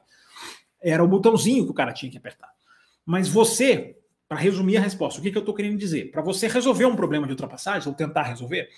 era 0.81 1.03
o 1.03 1.07
botãozinho 1.07 1.63
que 1.65 1.71
o 1.71 1.73
cara 1.73 1.93
tinha 1.93 2.11
que 2.11 2.17
apertar. 2.17 2.49
Mas 3.05 3.29
você, 3.29 3.97
para 4.27 4.37
resumir 4.37 4.77
a 4.77 4.81
resposta, 4.81 5.19
o 5.19 5.23
que, 5.23 5.31
que 5.31 5.37
eu 5.37 5.41
estou 5.41 5.53
querendo 5.53 5.77
dizer? 5.77 6.11
Para 6.11 6.21
você 6.21 6.47
resolver 6.47 6.85
um 6.85 6.95
problema 6.95 7.27
de 7.27 7.33
ultrapassagem, 7.33 7.87
ou 7.87 7.93
tentar 7.93 8.23
resolver, 8.23 8.69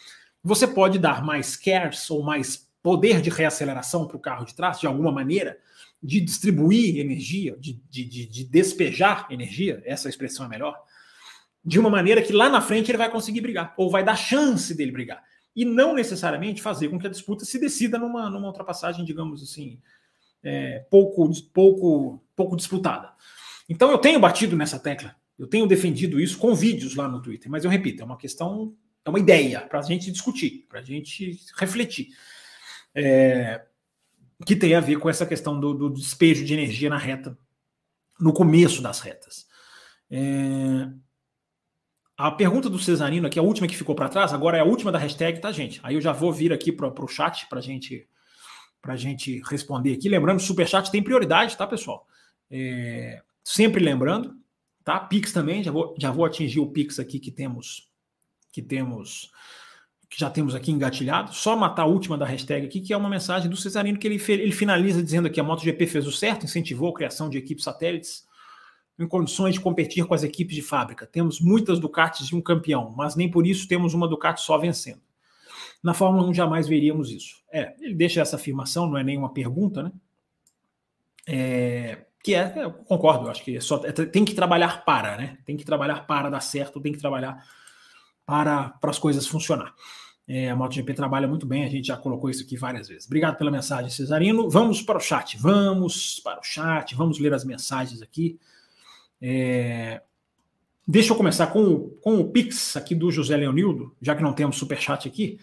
você 0.44 0.68
pode 0.68 1.00
dar 1.00 1.24
mais 1.24 1.56
cares 1.56 2.10
ou 2.10 2.22
mais 2.24 2.68
poder 2.84 3.22
de 3.22 3.30
reaceleração 3.30 4.08
para 4.08 4.18
o 4.18 4.20
carro 4.20 4.46
de 4.46 4.56
trás, 4.56 4.80
de 4.80 4.88
alguma 4.88 5.12
maneira, 5.12 5.58
de 6.02 6.22
distribuir 6.22 7.00
energia, 7.00 7.58
de, 7.60 7.82
de, 7.90 8.06
de, 8.06 8.26
de 8.26 8.44
despejar 8.44 9.28
energia, 9.30 9.82
essa 9.86 10.10
expressão 10.10 10.46
é 10.46 10.50
melhor, 10.50 10.78
de 11.64 11.80
uma 11.80 11.90
maneira 11.90 12.22
que 12.22 12.32
lá 12.32 12.50
na 12.50 12.62
frente 12.62 12.90
ele 12.90 12.98
vai 12.98 13.12
conseguir 13.12 13.42
brigar, 13.42 13.74
ou 13.78 13.90
vai 13.90 14.04
dar 14.04 14.16
chance 14.16 14.74
dele 14.76 14.92
brigar. 14.92 15.22
E 15.56 15.66
não 15.66 15.94
necessariamente 15.94 16.62
fazer 16.62 16.88
com 16.88 17.00
que 17.00 17.08
a 17.08 17.10
disputa 17.10 17.44
se 17.44 17.60
decida 17.60 17.98
numa, 17.98 18.30
numa 18.30 18.48
ultrapassagem, 18.48 19.04
digamos 19.04 19.42
assim, 19.42 19.82
é, 20.44 20.86
pouco, 20.90 21.30
pouco, 21.52 22.24
pouco 22.36 22.56
disputada. 22.56 23.12
Então 23.68 23.92
eu 23.92 23.98
tenho 23.98 24.20
batido 24.20 24.56
nessa 24.56 24.80
tecla, 24.80 25.16
eu 25.38 25.48
tenho 25.48 25.68
defendido 25.68 26.20
isso 26.20 26.38
com 26.38 26.56
vídeos 26.56 26.96
lá 26.96 27.08
no 27.08 27.22
Twitter, 27.22 27.50
mas 27.50 27.64
eu 27.64 27.70
repito, 27.70 28.02
é 28.02 28.06
uma 28.06 28.18
questão, 28.18 28.76
é 29.06 29.10
uma 29.10 29.20
ideia 29.20 29.62
para 29.62 29.80
a 29.80 29.84
gente 29.84 30.12
discutir, 30.12 30.66
para 30.68 30.80
a 30.80 30.84
gente 30.84 31.40
refletir. 31.56 32.10
É, 32.96 33.66
que 34.46 34.56
tem 34.56 34.76
a 34.76 34.80
ver 34.80 34.98
com 35.00 35.10
essa 35.10 35.26
questão 35.26 35.60
do, 35.60 35.74
do, 35.74 35.90
despejo 35.90 36.44
de 36.44 36.54
energia 36.54 36.90
na 36.90 36.98
reta, 36.98 37.38
no 38.20 38.34
começo 38.34 38.82
das 38.82 39.00
retas. 39.00 39.48
É, 40.10 40.90
a 42.18 42.32
pergunta 42.32 42.70
do 42.70 42.80
Cesarino 42.80 43.28
aqui, 43.28 43.38
a 43.38 43.44
última 43.44 43.68
que 43.68 43.78
ficou 43.78 43.94
para 43.94 44.10
trás, 44.10 44.34
agora 44.34 44.58
é 44.58 44.62
a 44.62 44.66
última 44.66 44.92
da 44.92 44.98
hashtag, 44.98 45.40
tá, 45.40 45.52
gente? 45.52 45.80
Aí 45.84 45.96
eu 45.96 46.02
já 46.02 46.12
vou 46.12 46.34
vir 46.34 46.52
aqui 46.52 46.72
para 46.72 46.88
o 46.88 47.08
chat 47.08 47.48
para 47.48 47.62
gente 47.62 48.08
a 48.84 48.96
gente 48.96 49.42
responder 49.50 49.94
aqui. 49.94 50.08
Lembrando, 50.08 50.38
o 50.38 50.42
Superchat 50.42 50.90
tem 50.90 51.04
prioridade, 51.04 51.58
tá, 51.58 51.68
pessoal? 51.68 52.08
É, 52.50 53.22
sempre 53.44 53.84
lembrando, 53.84 54.34
tá? 54.88 54.98
Pix 55.02 55.34
também, 55.34 55.62
já 55.62 55.70
vou, 55.70 55.94
já 55.98 56.10
vou 56.10 56.24
atingir 56.24 56.62
o 56.62 56.72
Pix 56.72 56.98
aqui 56.98 57.20
que 57.20 57.30
temos, 57.30 57.92
que 58.54 58.62
temos, 58.62 59.30
que 60.10 60.18
já 60.18 60.30
temos 60.30 60.56
aqui 60.56 60.72
engatilhado. 60.72 61.36
Só 61.36 61.58
matar 61.58 61.82
a 61.82 61.88
última 61.88 62.18
da 62.18 62.26
hashtag 62.26 62.66
aqui, 62.66 62.80
que 62.80 62.94
é 62.94 62.98
uma 62.98 63.10
mensagem 63.10 63.50
do 63.50 63.58
Cesarino 63.58 64.00
que 64.00 64.08
ele, 64.08 64.24
ele 64.30 64.54
finaliza 64.54 65.04
dizendo 65.04 65.30
que 65.30 65.42
a 65.42 65.44
MotoGP 65.44 65.88
fez 65.88 66.08
o 66.08 66.12
certo, 66.14 66.46
incentivou 66.46 66.92
a 66.92 66.94
criação 66.94 67.30
de 67.30 67.38
equipes 67.38 67.66
satélites 67.66 68.26
em 68.98 69.06
condições 69.06 69.56
de 69.56 69.60
competir 69.60 70.06
com 70.06 70.14
as 70.14 70.24
equipes 70.24 70.56
de 70.56 70.62
fábrica. 70.62 71.06
Temos 71.06 71.42
muitas 71.42 71.80
Ducatis 71.80 72.26
de 72.26 72.36
um 72.38 72.42
campeão, 72.42 72.94
mas 72.96 73.14
nem 73.14 73.30
por 73.30 73.46
isso 73.46 73.68
temos 73.68 73.94
uma 73.94 74.08
Ducati 74.08 74.40
só 74.40 74.58
vencendo. 74.58 75.02
Na 75.84 75.94
Fórmula 75.94 76.26
1 76.30 76.34
jamais 76.34 76.66
veríamos 76.66 77.12
isso. 77.12 77.44
É, 77.52 77.76
ele 77.82 77.94
deixa 77.94 78.22
essa 78.22 78.38
afirmação, 78.38 78.88
não 78.88 78.98
é 78.98 79.04
nenhuma 79.04 79.34
pergunta, 79.34 79.84
né? 79.84 79.92
É, 81.28 82.06
que 82.24 82.36
é, 82.36 82.54
eu 82.58 82.72
concordo, 82.72 83.26
eu 83.26 83.32
acho 83.32 83.44
que 83.44 83.58
é 83.58 83.62
só, 83.62 83.82
é, 83.86 83.92
tem 83.92 84.26
que 84.26 84.34
trabalhar 84.34 84.84
para, 84.84 85.18
né? 85.18 85.38
Tem 85.46 85.56
que 85.56 85.66
trabalhar 85.66 86.06
para 86.06 86.30
dar 86.30 86.42
certo, 86.42 86.82
tem 86.82 86.92
que 86.92 87.00
trabalhar 87.00 87.44
para, 88.26 88.70
para 88.70 88.90
as 88.90 89.00
coisas 89.00 89.26
funcionar. 89.26 89.74
É, 90.28 90.50
a 90.50 90.56
MotoGP 90.56 90.94
trabalha 90.94 91.26
muito 91.26 91.46
bem, 91.46 91.64
a 91.64 91.70
gente 91.70 91.88
já 91.88 91.96
colocou 91.96 92.30
isso 92.30 92.44
aqui 92.44 92.58
várias 92.58 92.90
vezes. 92.90 93.06
Obrigado 93.06 93.38
pela 93.38 93.50
mensagem, 93.50 93.90
Cesarino. 93.90 94.50
Vamos 94.50 94.82
para 94.82 94.98
o 94.98 95.02
chat, 95.02 95.38
vamos 95.38 96.20
para 96.20 96.40
o 96.40 96.44
chat, 96.44 96.94
vamos 96.96 97.18
ler 97.18 97.34
as 97.34 97.46
mensagens 97.46 98.02
aqui. 98.02 98.38
É, 99.22 100.02
deixa 100.86 101.14
eu 101.14 101.18
começar 101.18 101.48
com, 101.48 101.92
com 102.02 102.20
o 102.20 102.30
Pix 102.30 102.76
aqui 102.76 102.94
do 102.94 103.10
José 103.10 103.38
Leonildo, 103.38 103.96
já 104.02 104.14
que 104.14 104.22
não 104.22 104.34
temos 104.34 104.58
super 104.58 104.78
chat 104.78 105.08
aqui. 105.08 105.40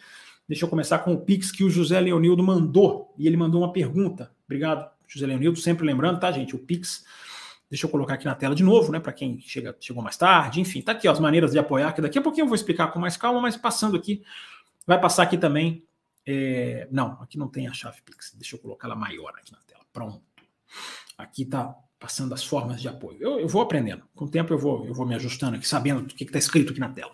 Deixa 0.46 0.66
eu 0.66 0.68
começar 0.68 0.98
com 0.98 1.14
o 1.14 1.20
Pix 1.20 1.50
que 1.50 1.64
o 1.64 1.70
José 1.70 1.98
Leonildo 1.98 2.42
mandou. 2.42 3.14
E 3.16 3.26
ele 3.26 3.38
mandou 3.38 3.62
uma 3.62 3.72
pergunta. 3.72 4.30
Obrigado, 4.44 4.90
José 5.06 5.26
Leonildo. 5.26 5.58
Sempre 5.58 5.86
lembrando, 5.86 6.20
tá, 6.20 6.30
gente? 6.32 6.54
O 6.54 6.58
Pix. 6.58 7.04
Deixa 7.70 7.86
eu 7.86 7.90
colocar 7.90 8.14
aqui 8.14 8.24
na 8.24 8.34
tela 8.34 8.54
de 8.54 8.62
novo, 8.62 8.92
né? 8.92 9.00
Para 9.00 9.12
quem 9.12 9.40
chega, 9.40 9.76
chegou 9.80 10.02
mais 10.02 10.16
tarde. 10.16 10.60
Enfim, 10.60 10.80
tá 10.82 10.92
aqui 10.92 11.08
ó, 11.08 11.12
as 11.12 11.20
maneiras 11.20 11.52
de 11.52 11.58
apoiar, 11.58 11.92
que 11.92 12.00
daqui 12.00 12.18
a 12.18 12.22
pouquinho 12.22 12.44
eu 12.44 12.48
vou 12.48 12.54
explicar 12.54 12.88
com 12.88 12.98
mais 12.98 13.16
calma, 13.16 13.40
mas 13.40 13.56
passando 13.56 13.96
aqui. 13.96 14.22
Vai 14.86 15.00
passar 15.00 15.22
aqui 15.22 15.38
também. 15.38 15.84
É... 16.26 16.86
Não, 16.90 17.20
aqui 17.20 17.38
não 17.38 17.48
tem 17.48 17.66
a 17.66 17.72
chave 17.72 18.00
Pix. 18.02 18.34
Deixa 18.36 18.56
eu 18.56 18.60
colocar 18.60 18.86
ela 18.86 18.96
maior 18.96 19.32
aqui 19.38 19.52
na 19.52 19.58
tela. 19.66 19.82
Pronto. 19.92 20.22
Aqui 21.16 21.44
tá 21.44 21.74
passando 21.98 22.34
as 22.34 22.44
formas 22.44 22.82
de 22.82 22.88
apoio. 22.88 23.16
Eu, 23.20 23.40
eu 23.40 23.48
vou 23.48 23.62
aprendendo. 23.62 24.04
Com 24.14 24.26
o 24.26 24.30
tempo 24.30 24.52
eu 24.52 24.58
vou, 24.58 24.86
eu 24.86 24.92
vou 24.92 25.06
me 25.06 25.14
ajustando 25.14 25.56
aqui, 25.56 25.66
sabendo 25.66 26.00
o 26.00 26.04
que 26.04 26.24
está 26.24 26.38
escrito 26.38 26.72
aqui 26.72 26.80
na 26.80 26.90
tela. 26.90 27.12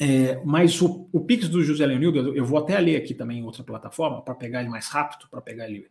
É, 0.00 0.40
mas 0.44 0.80
o, 0.80 1.08
o 1.12 1.20
Pix 1.20 1.48
do 1.48 1.62
José 1.62 1.84
Leonildo, 1.84 2.34
eu 2.34 2.44
vou 2.44 2.58
até 2.58 2.78
ler 2.78 2.96
aqui 2.96 3.12
também 3.14 3.40
em 3.40 3.44
outra 3.44 3.64
plataforma, 3.64 4.22
para 4.22 4.34
pegar 4.34 4.60
ele 4.60 4.70
mais 4.70 4.88
rápido, 4.88 5.28
para 5.28 5.40
pegar 5.40 5.68
ele. 5.68 5.90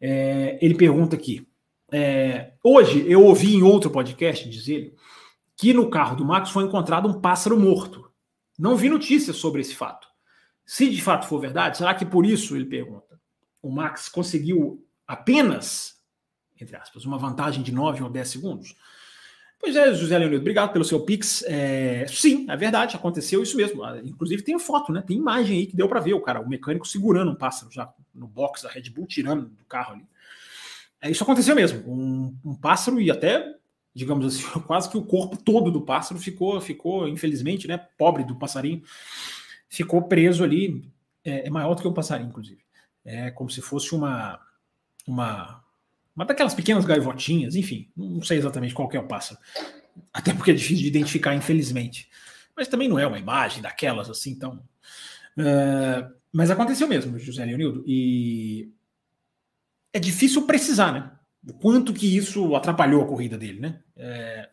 É, 0.00 0.58
ele 0.60 0.74
pergunta 0.74 1.16
aqui. 1.16 1.46
É, 1.90 2.52
hoje 2.62 3.04
eu 3.10 3.24
ouvi 3.24 3.54
em 3.54 3.62
outro 3.62 3.90
podcast, 3.90 4.48
diz 4.48 4.68
ele, 4.68 4.94
que 5.56 5.72
no 5.72 5.90
carro 5.90 6.16
do 6.16 6.24
Max 6.24 6.50
foi 6.50 6.64
encontrado 6.64 7.08
um 7.08 7.20
pássaro 7.20 7.58
morto. 7.58 8.10
Não 8.58 8.76
vi 8.76 8.88
notícias 8.88 9.36
sobre 9.36 9.60
esse 9.60 9.74
fato. 9.74 10.06
Se 10.64 10.88
de 10.90 11.00
fato 11.00 11.26
for 11.26 11.40
verdade, 11.40 11.78
será 11.78 11.94
que 11.94 12.04
por 12.04 12.26
isso, 12.26 12.54
ele 12.54 12.66
pergunta, 12.66 13.18
o 13.62 13.70
Max 13.70 14.08
conseguiu 14.08 14.84
apenas, 15.06 15.94
entre 16.60 16.76
aspas, 16.76 17.04
uma 17.04 17.18
vantagem 17.18 17.62
de 17.62 17.72
9 17.72 18.02
ou 18.02 18.10
10 18.10 18.28
segundos? 18.28 18.76
Pois 19.58 19.74
é, 19.74 19.92
José 19.92 20.16
Leonildo, 20.16 20.42
obrigado 20.42 20.72
pelo 20.72 20.84
seu 20.84 21.00
Pix. 21.00 21.42
É, 21.46 22.06
sim, 22.08 22.46
é 22.48 22.56
verdade, 22.56 22.94
aconteceu 22.94 23.42
isso 23.42 23.56
mesmo. 23.56 23.82
Ah, 23.82 23.98
inclusive 24.04 24.42
tem 24.42 24.58
foto, 24.58 24.92
né? 24.92 25.02
Tem 25.04 25.16
imagem 25.16 25.58
aí 25.58 25.66
que 25.66 25.76
deu 25.76 25.88
para 25.88 26.00
ver 26.00 26.14
o 26.14 26.20
cara, 26.20 26.40
o 26.40 26.48
mecânico 26.48 26.86
segurando 26.86 27.32
um 27.32 27.34
pássaro 27.34 27.70
já 27.72 27.92
no 28.14 28.28
box 28.28 28.62
da 28.62 28.70
Red 28.70 28.90
Bull, 28.90 29.06
tirando 29.06 29.46
do 29.48 29.64
carro 29.64 29.94
ali. 29.94 30.04
É, 31.00 31.10
isso 31.10 31.22
aconteceu 31.22 31.54
mesmo. 31.54 31.80
Um, 31.90 32.36
um 32.44 32.54
pássaro 32.54 33.00
e 33.00 33.10
até 33.10 33.58
digamos 33.98 34.24
assim, 34.26 34.44
quase 34.66 34.88
que 34.88 34.96
o 34.96 35.04
corpo 35.04 35.36
todo 35.36 35.70
do 35.70 35.82
pássaro 35.82 36.20
ficou, 36.20 36.60
ficou 36.60 37.08
infelizmente, 37.08 37.66
né, 37.66 37.76
pobre 37.98 38.22
do 38.22 38.36
passarinho, 38.36 38.82
ficou 39.68 40.02
preso 40.02 40.44
ali, 40.44 40.88
é, 41.24 41.48
é 41.48 41.50
maior 41.50 41.74
do 41.74 41.82
que 41.82 41.88
um 41.88 41.92
passarinho, 41.92 42.28
inclusive. 42.28 42.62
É 43.04 43.30
como 43.30 43.50
se 43.50 43.60
fosse 43.60 43.94
uma, 43.94 44.40
uma, 45.06 45.64
uma 46.18 46.24
daquelas 46.24 46.52
pequenas 46.52 46.84
gaivotinhas, 46.84 47.54
enfim, 47.54 47.88
não 47.96 48.20
sei 48.22 48.38
exatamente 48.38 48.74
qual 48.74 48.90
é 48.92 48.98
o 48.98 49.06
pássaro, 49.06 49.38
até 50.12 50.34
porque 50.34 50.50
é 50.50 50.54
difícil 50.54 50.82
de 50.82 50.88
identificar, 50.88 51.32
infelizmente. 51.32 52.10
Mas 52.56 52.66
também 52.66 52.88
não 52.88 52.98
é 52.98 53.06
uma 53.06 53.20
imagem 53.20 53.62
daquelas 53.62 54.10
assim, 54.10 54.30
então. 54.30 54.60
Uh, 55.38 56.12
mas 56.32 56.50
aconteceu 56.50 56.88
mesmo, 56.88 57.16
José 57.20 57.44
Leonildo, 57.44 57.84
e 57.86 58.68
é 59.92 60.00
difícil 60.00 60.44
precisar, 60.44 60.92
né? 60.92 61.12
O 61.48 61.52
quanto 61.52 61.92
que 61.92 62.16
isso 62.16 62.56
atrapalhou 62.56 63.00
a 63.00 63.06
corrida 63.06 63.38
dele, 63.38 63.60
né? 63.60 63.80
É, 63.96 64.48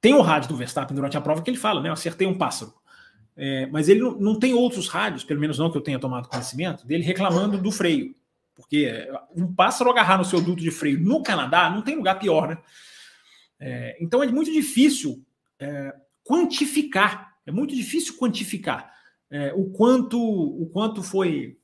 tem 0.00 0.14
o 0.14 0.22
rádio 0.22 0.48
do 0.48 0.56
Verstappen 0.56 0.96
durante 0.96 1.18
a 1.18 1.20
prova 1.20 1.42
que 1.42 1.50
ele 1.50 1.58
fala, 1.58 1.82
né? 1.82 1.90
Eu 1.90 1.92
acertei 1.92 2.26
um 2.26 2.38
pássaro. 2.38 2.72
É, 3.36 3.66
mas 3.66 3.90
ele 3.90 4.00
não, 4.00 4.18
não, 4.18 4.38
tem 4.38 4.54
outros 4.54 4.88
rádios, 4.88 5.24
pelo 5.24 5.40
menos 5.40 5.58
não 5.58 5.70
que 5.70 5.76
eu 5.76 5.82
tenha 5.82 5.98
tomado 5.98 6.28
conhecimento, 6.28 6.86
dele 6.86 7.04
reclamando 7.04 7.58
do 7.58 7.70
freio. 7.70 8.14
Porque 8.54 9.08
um 9.34 9.52
pássaro 9.52 9.90
agarrar 9.90 10.18
no 10.18 10.24
seu 10.24 10.40
duto 10.40 10.62
de 10.62 10.70
freio 10.70 11.00
no 11.00 11.22
Canadá 11.22 11.70
não 11.70 11.82
tem 11.82 11.96
lugar 11.96 12.18
pior, 12.18 12.48
né? 12.48 12.58
É, 13.58 13.96
então 14.00 14.22
é 14.22 14.26
muito 14.26 14.52
difícil 14.52 15.24
é, 15.58 15.94
quantificar, 16.24 17.34
é 17.46 17.52
muito 17.52 17.74
difícil 17.74 18.16
quantificar 18.16 18.92
é, 19.30 19.52
o 19.54 19.70
quanto 19.70 20.20
o 20.20 20.68
quanto 20.70 21.02
foi 21.02 21.56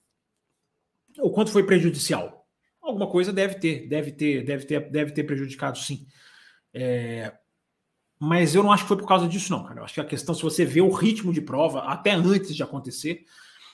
o 1.18 1.30
quanto 1.30 1.50
foi 1.50 1.66
prejudicial 1.66 2.38
alguma 2.88 3.06
coisa 3.06 3.32
deve 3.32 3.56
ter, 3.56 3.86
deve 3.86 4.12
ter, 4.12 4.44
deve 4.44 4.64
ter, 4.64 4.90
deve 4.90 5.12
ter 5.12 5.24
prejudicado, 5.24 5.78
sim. 5.78 6.06
É, 6.72 7.32
mas 8.18 8.54
eu 8.54 8.62
não 8.62 8.72
acho 8.72 8.84
que 8.84 8.88
foi 8.88 8.96
por 8.96 9.06
causa 9.06 9.28
disso, 9.28 9.52
não, 9.52 9.64
cara. 9.64 9.80
Eu 9.80 9.84
acho 9.84 9.94
que 9.94 10.00
a 10.00 10.04
questão, 10.04 10.34
se 10.34 10.42
você 10.42 10.64
vê 10.64 10.80
o 10.80 10.90
ritmo 10.90 11.32
de 11.32 11.40
prova, 11.40 11.80
até 11.80 12.12
antes 12.12 12.54
de 12.54 12.62
acontecer, 12.62 13.24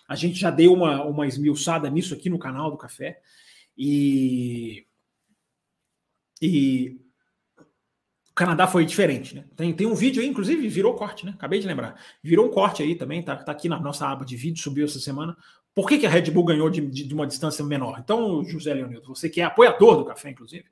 a 0.06 0.14
gente 0.14 0.38
já 0.38 0.50
deu 0.50 0.72
uma, 0.72 1.02
uma 1.04 1.26
esmiuçada 1.26 1.88
nisso 1.88 2.14
aqui 2.14 2.28
no 2.28 2.38
canal 2.38 2.70
do 2.70 2.76
Café. 2.76 3.20
E. 3.76 4.86
E. 6.40 7.00
O 8.30 8.34
Canadá 8.34 8.66
foi 8.66 8.84
diferente, 8.84 9.34
né? 9.34 9.44
Tem, 9.56 9.72
tem 9.72 9.86
um 9.86 9.94
vídeo 9.94 10.20
aí, 10.20 10.28
inclusive 10.28 10.68
virou 10.68 10.94
corte, 10.94 11.24
né? 11.24 11.32
Acabei 11.34 11.60
de 11.60 11.68
lembrar. 11.68 12.00
Virou 12.22 12.46
um 12.46 12.50
corte 12.50 12.82
aí 12.82 12.96
também, 12.96 13.22
tá, 13.22 13.36
tá 13.36 13.52
aqui 13.52 13.68
na 13.68 13.78
nossa 13.78 14.08
aba 14.08 14.24
de 14.24 14.36
vídeo, 14.36 14.60
subiu 14.60 14.84
essa 14.84 14.98
semana. 14.98 15.36
Por 15.72 15.88
que, 15.88 15.98
que 15.98 16.06
a 16.06 16.10
Red 16.10 16.30
Bull 16.32 16.44
ganhou 16.44 16.68
de, 16.68 16.80
de, 16.80 17.04
de 17.04 17.14
uma 17.14 17.26
distância 17.26 17.64
menor? 17.64 17.98
Então, 18.00 18.44
José 18.44 18.74
Leonildo, 18.74 19.14
você 19.14 19.28
que 19.28 19.40
é 19.40 19.44
apoiador 19.44 19.98
do 19.98 20.04
café, 20.04 20.30
inclusive, 20.30 20.64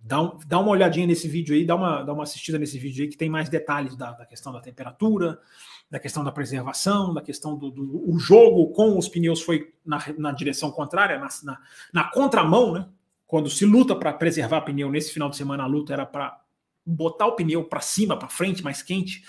dá, 0.00 0.22
um, 0.22 0.38
dá 0.46 0.58
uma 0.58 0.70
olhadinha 0.70 1.06
nesse 1.06 1.28
vídeo 1.28 1.54
aí, 1.54 1.64
dá 1.66 1.74
uma, 1.74 2.02
dá 2.02 2.12
uma 2.12 2.22
assistida 2.22 2.58
nesse 2.58 2.78
vídeo 2.78 3.04
aí, 3.04 3.10
que 3.10 3.16
tem 3.16 3.28
mais 3.28 3.48
detalhes 3.48 3.94
da, 3.96 4.12
da 4.12 4.24
questão 4.24 4.52
da 4.52 4.60
temperatura, 4.60 5.38
da 5.90 5.98
questão 5.98 6.22
da 6.22 6.30
preservação, 6.30 7.12
da 7.12 7.20
questão 7.20 7.56
do, 7.56 7.70
do 7.70 8.08
o 8.08 8.18
jogo 8.18 8.68
com 8.68 8.96
os 8.96 9.08
pneus 9.08 9.42
foi 9.42 9.74
na, 9.84 10.02
na 10.16 10.30
direção 10.30 10.70
contrária, 10.70 11.18
na, 11.18 11.28
na, 11.42 11.60
na 11.92 12.04
contramão, 12.04 12.72
né? 12.72 12.88
Quando 13.26 13.50
se 13.50 13.64
luta 13.64 13.94
para 13.94 14.12
preservar 14.12 14.60
pneu 14.62 14.90
nesse 14.90 15.12
final 15.12 15.28
de 15.28 15.36
semana, 15.36 15.64
a 15.64 15.66
luta 15.66 15.92
era 15.92 16.06
para 16.06 16.40
botar 16.84 17.26
o 17.26 17.36
pneu 17.36 17.64
para 17.64 17.80
cima, 17.80 18.16
para 18.16 18.28
frente, 18.28 18.62
mais 18.62 18.82
quente, 18.82 19.22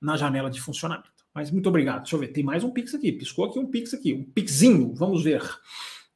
na 0.00 0.16
janela 0.16 0.50
de 0.50 0.60
funcionamento. 0.60 1.10
Mas 1.32 1.50
muito 1.50 1.68
obrigado. 1.68 2.02
Deixa 2.02 2.16
eu 2.16 2.20
ver, 2.20 2.28
tem 2.28 2.44
mais 2.44 2.62
um 2.62 2.70
Pix 2.70 2.94
aqui. 2.94 3.12
Piscou 3.12 3.46
aqui 3.46 3.58
um 3.58 3.66
Pix 3.66 3.92
aqui, 3.92 4.14
um 4.14 4.24
Pixinho. 4.24 4.94
Vamos 4.94 5.24
ver. 5.24 5.42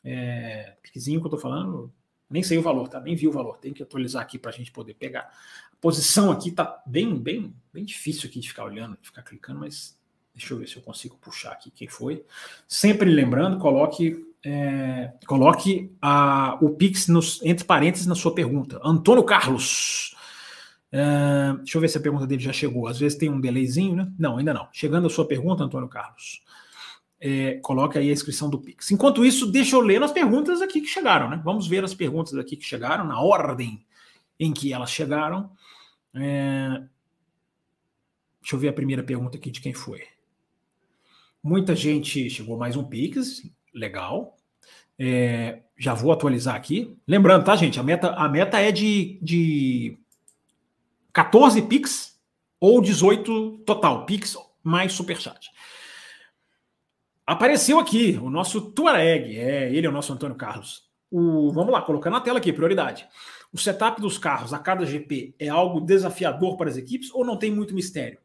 É, 0.04 0.76
Pixinho 0.82 1.20
que 1.20 1.26
eu 1.26 1.30
tô 1.30 1.38
falando, 1.38 1.92
nem 2.30 2.42
sei 2.42 2.58
o 2.58 2.62
valor, 2.62 2.88
tá? 2.88 3.00
Nem 3.00 3.16
vi 3.16 3.26
o 3.26 3.32
valor. 3.32 3.58
Tem 3.58 3.72
que 3.72 3.82
atualizar 3.82 4.22
aqui 4.22 4.38
para 4.38 4.50
a 4.50 4.54
gente 4.54 4.70
poder 4.70 4.94
pegar. 4.94 5.30
Posição 5.80 6.30
aqui 6.30 6.50
tá 6.50 6.82
bem, 6.86 7.16
bem, 7.16 7.54
bem 7.72 7.84
difícil 7.84 8.28
aqui 8.28 8.40
de 8.40 8.48
ficar 8.48 8.64
olhando, 8.64 8.98
de 9.00 9.08
ficar 9.08 9.22
clicando, 9.22 9.60
mas 9.60 9.96
deixa 10.34 10.54
eu 10.54 10.58
ver 10.58 10.68
se 10.68 10.76
eu 10.76 10.82
consigo 10.82 11.16
puxar 11.18 11.52
aqui 11.52 11.70
quem 11.70 11.88
foi. 11.88 12.24
Sempre 12.66 13.10
lembrando, 13.10 13.58
coloque 13.58 14.24
é, 14.44 15.12
coloque 15.26 15.92
a, 16.00 16.58
o 16.60 16.70
Pix 16.70 17.08
nos, 17.08 17.40
entre 17.42 17.64
parênteses 17.64 18.06
na 18.06 18.14
sua 18.14 18.34
pergunta. 18.34 18.80
Antônio 18.84 19.24
Carlos. 19.24 20.14
Uh, 20.90 21.58
deixa 21.58 21.76
eu 21.76 21.82
ver 21.82 21.88
se 21.88 21.98
a 21.98 22.00
pergunta 22.00 22.26
dele 22.26 22.42
já 22.42 22.52
chegou. 22.52 22.86
Às 22.86 22.98
vezes 22.98 23.18
tem 23.18 23.28
um 23.28 23.40
delayzinho, 23.40 23.96
né? 23.96 24.10
Não, 24.18 24.38
ainda 24.38 24.54
não. 24.54 24.68
Chegando 24.72 25.06
a 25.06 25.10
sua 25.10 25.26
pergunta, 25.26 25.62
Antônio 25.62 25.88
Carlos, 25.88 26.40
é, 27.20 27.54
coloque 27.62 27.98
aí 27.98 28.08
a 28.08 28.12
inscrição 28.12 28.48
do 28.48 28.58
Pix. 28.58 28.90
Enquanto 28.90 29.24
isso, 29.24 29.50
deixa 29.50 29.76
eu 29.76 29.80
ler 29.80 30.02
as 30.02 30.12
perguntas 30.12 30.62
aqui 30.62 30.80
que 30.80 30.86
chegaram, 30.86 31.28
né? 31.28 31.40
Vamos 31.44 31.66
ver 31.66 31.84
as 31.84 31.92
perguntas 31.92 32.34
aqui 32.36 32.56
que 32.56 32.64
chegaram, 32.64 33.04
na 33.04 33.20
ordem 33.20 33.84
em 34.38 34.52
que 34.52 34.72
elas 34.72 34.90
chegaram. 34.90 35.50
É, 36.14 36.82
deixa 38.40 38.54
eu 38.54 38.58
ver 38.58 38.68
a 38.68 38.72
primeira 38.72 39.02
pergunta 39.02 39.36
aqui 39.36 39.50
de 39.50 39.60
quem 39.60 39.72
foi. 39.72 40.02
Muita 41.42 41.74
gente 41.74 42.28
chegou 42.28 42.56
mais 42.56 42.76
um 42.76 42.84
Pix, 42.84 43.48
legal. 43.72 44.36
É, 44.98 45.62
já 45.76 45.94
vou 45.94 46.12
atualizar 46.12 46.54
aqui. 46.54 46.96
Lembrando, 47.06 47.44
tá, 47.44 47.54
gente? 47.54 47.78
A 47.78 47.82
meta, 47.82 48.10
a 48.10 48.28
meta 48.28 48.58
é 48.58 48.72
de, 48.72 49.18
de 49.22 49.98
14 51.12 51.62
Pix 51.62 52.18
ou 52.60 52.80
18 52.80 53.58
total, 53.58 54.04
Pix 54.04 54.36
mais 54.62 54.92
Superchat. 54.92 55.50
Apareceu 57.26 57.78
aqui 57.78 58.18
o 58.22 58.30
nosso 58.30 58.72
Tuareg, 58.72 59.38
é, 59.38 59.72
ele 59.72 59.86
é 59.86 59.90
o 59.90 59.92
nosso 59.92 60.12
Antônio 60.12 60.36
Carlos. 60.36 60.88
O, 61.10 61.52
vamos 61.52 61.72
lá, 61.72 61.82
colocando 61.82 62.14
na 62.14 62.20
tela 62.20 62.38
aqui, 62.38 62.52
prioridade. 62.52 63.06
O 63.52 63.58
setup 63.58 64.00
dos 64.00 64.18
carros 64.18 64.52
a 64.52 64.58
cada 64.58 64.84
GP 64.84 65.34
é 65.38 65.48
algo 65.48 65.80
desafiador 65.80 66.56
para 66.56 66.68
as 66.68 66.76
equipes 66.76 67.10
ou 67.12 67.24
não 67.24 67.38
tem 67.38 67.50
muito 67.50 67.74
mistério? 67.74 68.18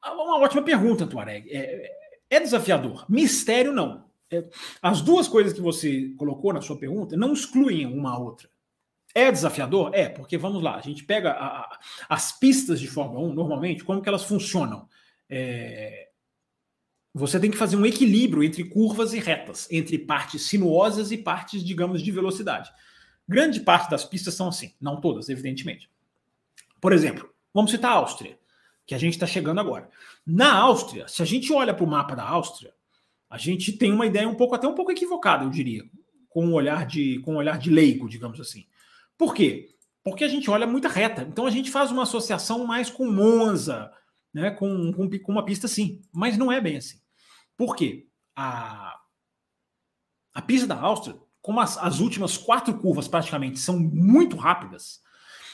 Ah, 0.00 0.14
uma 0.14 0.38
ótima 0.38 0.62
pergunta, 0.62 1.06
Tuareg. 1.06 1.48
É, 1.50 1.90
é 2.30 2.40
desafiador. 2.40 3.04
Mistério, 3.08 3.72
não. 3.72 4.10
É, 4.30 4.48
as 4.80 5.02
duas 5.02 5.28
coisas 5.28 5.52
que 5.52 5.60
você 5.60 6.14
colocou 6.16 6.52
na 6.52 6.62
sua 6.62 6.78
pergunta 6.78 7.16
não 7.16 7.32
excluem 7.32 7.86
uma 7.86 8.12
a 8.12 8.18
outra. 8.18 8.48
É 9.14 9.30
desafiador? 9.30 9.90
É, 9.94 10.08
porque 10.08 10.38
vamos 10.38 10.62
lá, 10.62 10.76
a 10.76 10.80
gente 10.80 11.04
pega 11.04 11.32
a, 11.32 11.46
a, 11.60 11.80
as 12.08 12.32
pistas 12.32 12.80
de 12.80 12.88
Fórmula 12.88 13.20
1, 13.28 13.34
normalmente, 13.34 13.84
como 13.84 14.00
que 14.00 14.08
elas 14.08 14.24
funcionam? 14.24 14.88
É, 15.28 16.08
você 17.14 17.38
tem 17.38 17.50
que 17.50 17.58
fazer 17.58 17.76
um 17.76 17.84
equilíbrio 17.84 18.42
entre 18.42 18.64
curvas 18.64 19.12
e 19.12 19.18
retas, 19.18 19.68
entre 19.70 19.98
partes 19.98 20.46
sinuosas 20.46 21.12
e 21.12 21.18
partes, 21.18 21.62
digamos, 21.62 22.02
de 22.02 22.10
velocidade. 22.10 22.70
Grande 23.32 23.60
parte 23.60 23.90
das 23.90 24.04
pistas 24.04 24.34
são 24.34 24.48
assim, 24.48 24.74
não 24.78 25.00
todas, 25.00 25.30
evidentemente. 25.30 25.90
Por 26.78 26.92
exemplo, 26.92 27.32
vamos 27.54 27.70
citar 27.70 27.92
a 27.92 27.94
Áustria, 27.94 28.38
que 28.84 28.94
a 28.94 28.98
gente 28.98 29.14
está 29.14 29.26
chegando 29.26 29.58
agora. 29.58 29.88
Na 30.26 30.52
Áustria, 30.54 31.08
se 31.08 31.22
a 31.22 31.24
gente 31.24 31.50
olha 31.50 31.72
para 31.72 31.82
o 31.82 31.88
mapa 31.88 32.14
da 32.14 32.28
Áustria, 32.28 32.74
a 33.30 33.38
gente 33.38 33.72
tem 33.72 33.90
uma 33.90 34.04
ideia 34.04 34.28
um 34.28 34.34
pouco, 34.34 34.54
até 34.54 34.68
um 34.68 34.74
pouco 34.74 34.92
equivocada, 34.92 35.44
eu 35.44 35.48
diria, 35.48 35.82
com 36.28 36.44
um 36.44 36.52
olhar 36.52 36.84
de, 36.84 37.20
com 37.20 37.32
um 37.32 37.36
olhar 37.36 37.58
de 37.58 37.70
leigo, 37.70 38.06
digamos 38.06 38.38
assim. 38.38 38.66
Por 39.16 39.34
quê? 39.34 39.70
Porque 40.04 40.24
a 40.24 40.28
gente 40.28 40.50
olha 40.50 40.66
muita 40.66 40.88
reta. 40.88 41.22
Então 41.22 41.46
a 41.46 41.50
gente 41.50 41.70
faz 41.70 41.90
uma 41.90 42.02
associação 42.02 42.66
mais 42.66 42.90
com 42.90 43.10
Monza, 43.10 43.90
né? 44.34 44.50
com, 44.50 44.92
com, 44.92 45.08
com 45.08 45.32
uma 45.32 45.44
pista 45.44 45.64
assim. 45.64 46.02
Mas 46.12 46.36
não 46.36 46.52
é 46.52 46.60
bem 46.60 46.76
assim. 46.76 47.00
Por 47.56 47.74
quê? 47.74 48.06
A, 48.36 49.00
a 50.34 50.42
pista 50.42 50.66
da 50.66 50.78
Áustria, 50.78 51.16
como 51.42 51.60
as, 51.60 51.76
as 51.76 51.98
últimas 51.98 52.38
quatro 52.38 52.72
curvas 52.78 53.08
praticamente 53.08 53.58
são 53.58 53.78
muito 53.78 54.36
rápidas, 54.36 55.02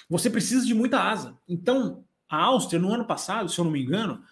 você 0.09 0.31
precisa 0.31 0.65
de 0.65 0.75
muita 0.75 1.01
asa. 1.01 1.37
Então, 1.49 2.05
a 2.29 2.45
Áustria, 2.45 2.79
no 2.79 2.93
ano 2.93 3.07
passado, 3.07 3.49
se 3.49 3.59
eu 3.59 3.65
não 3.65 3.73
me 3.73 3.83
engano, 3.83 4.23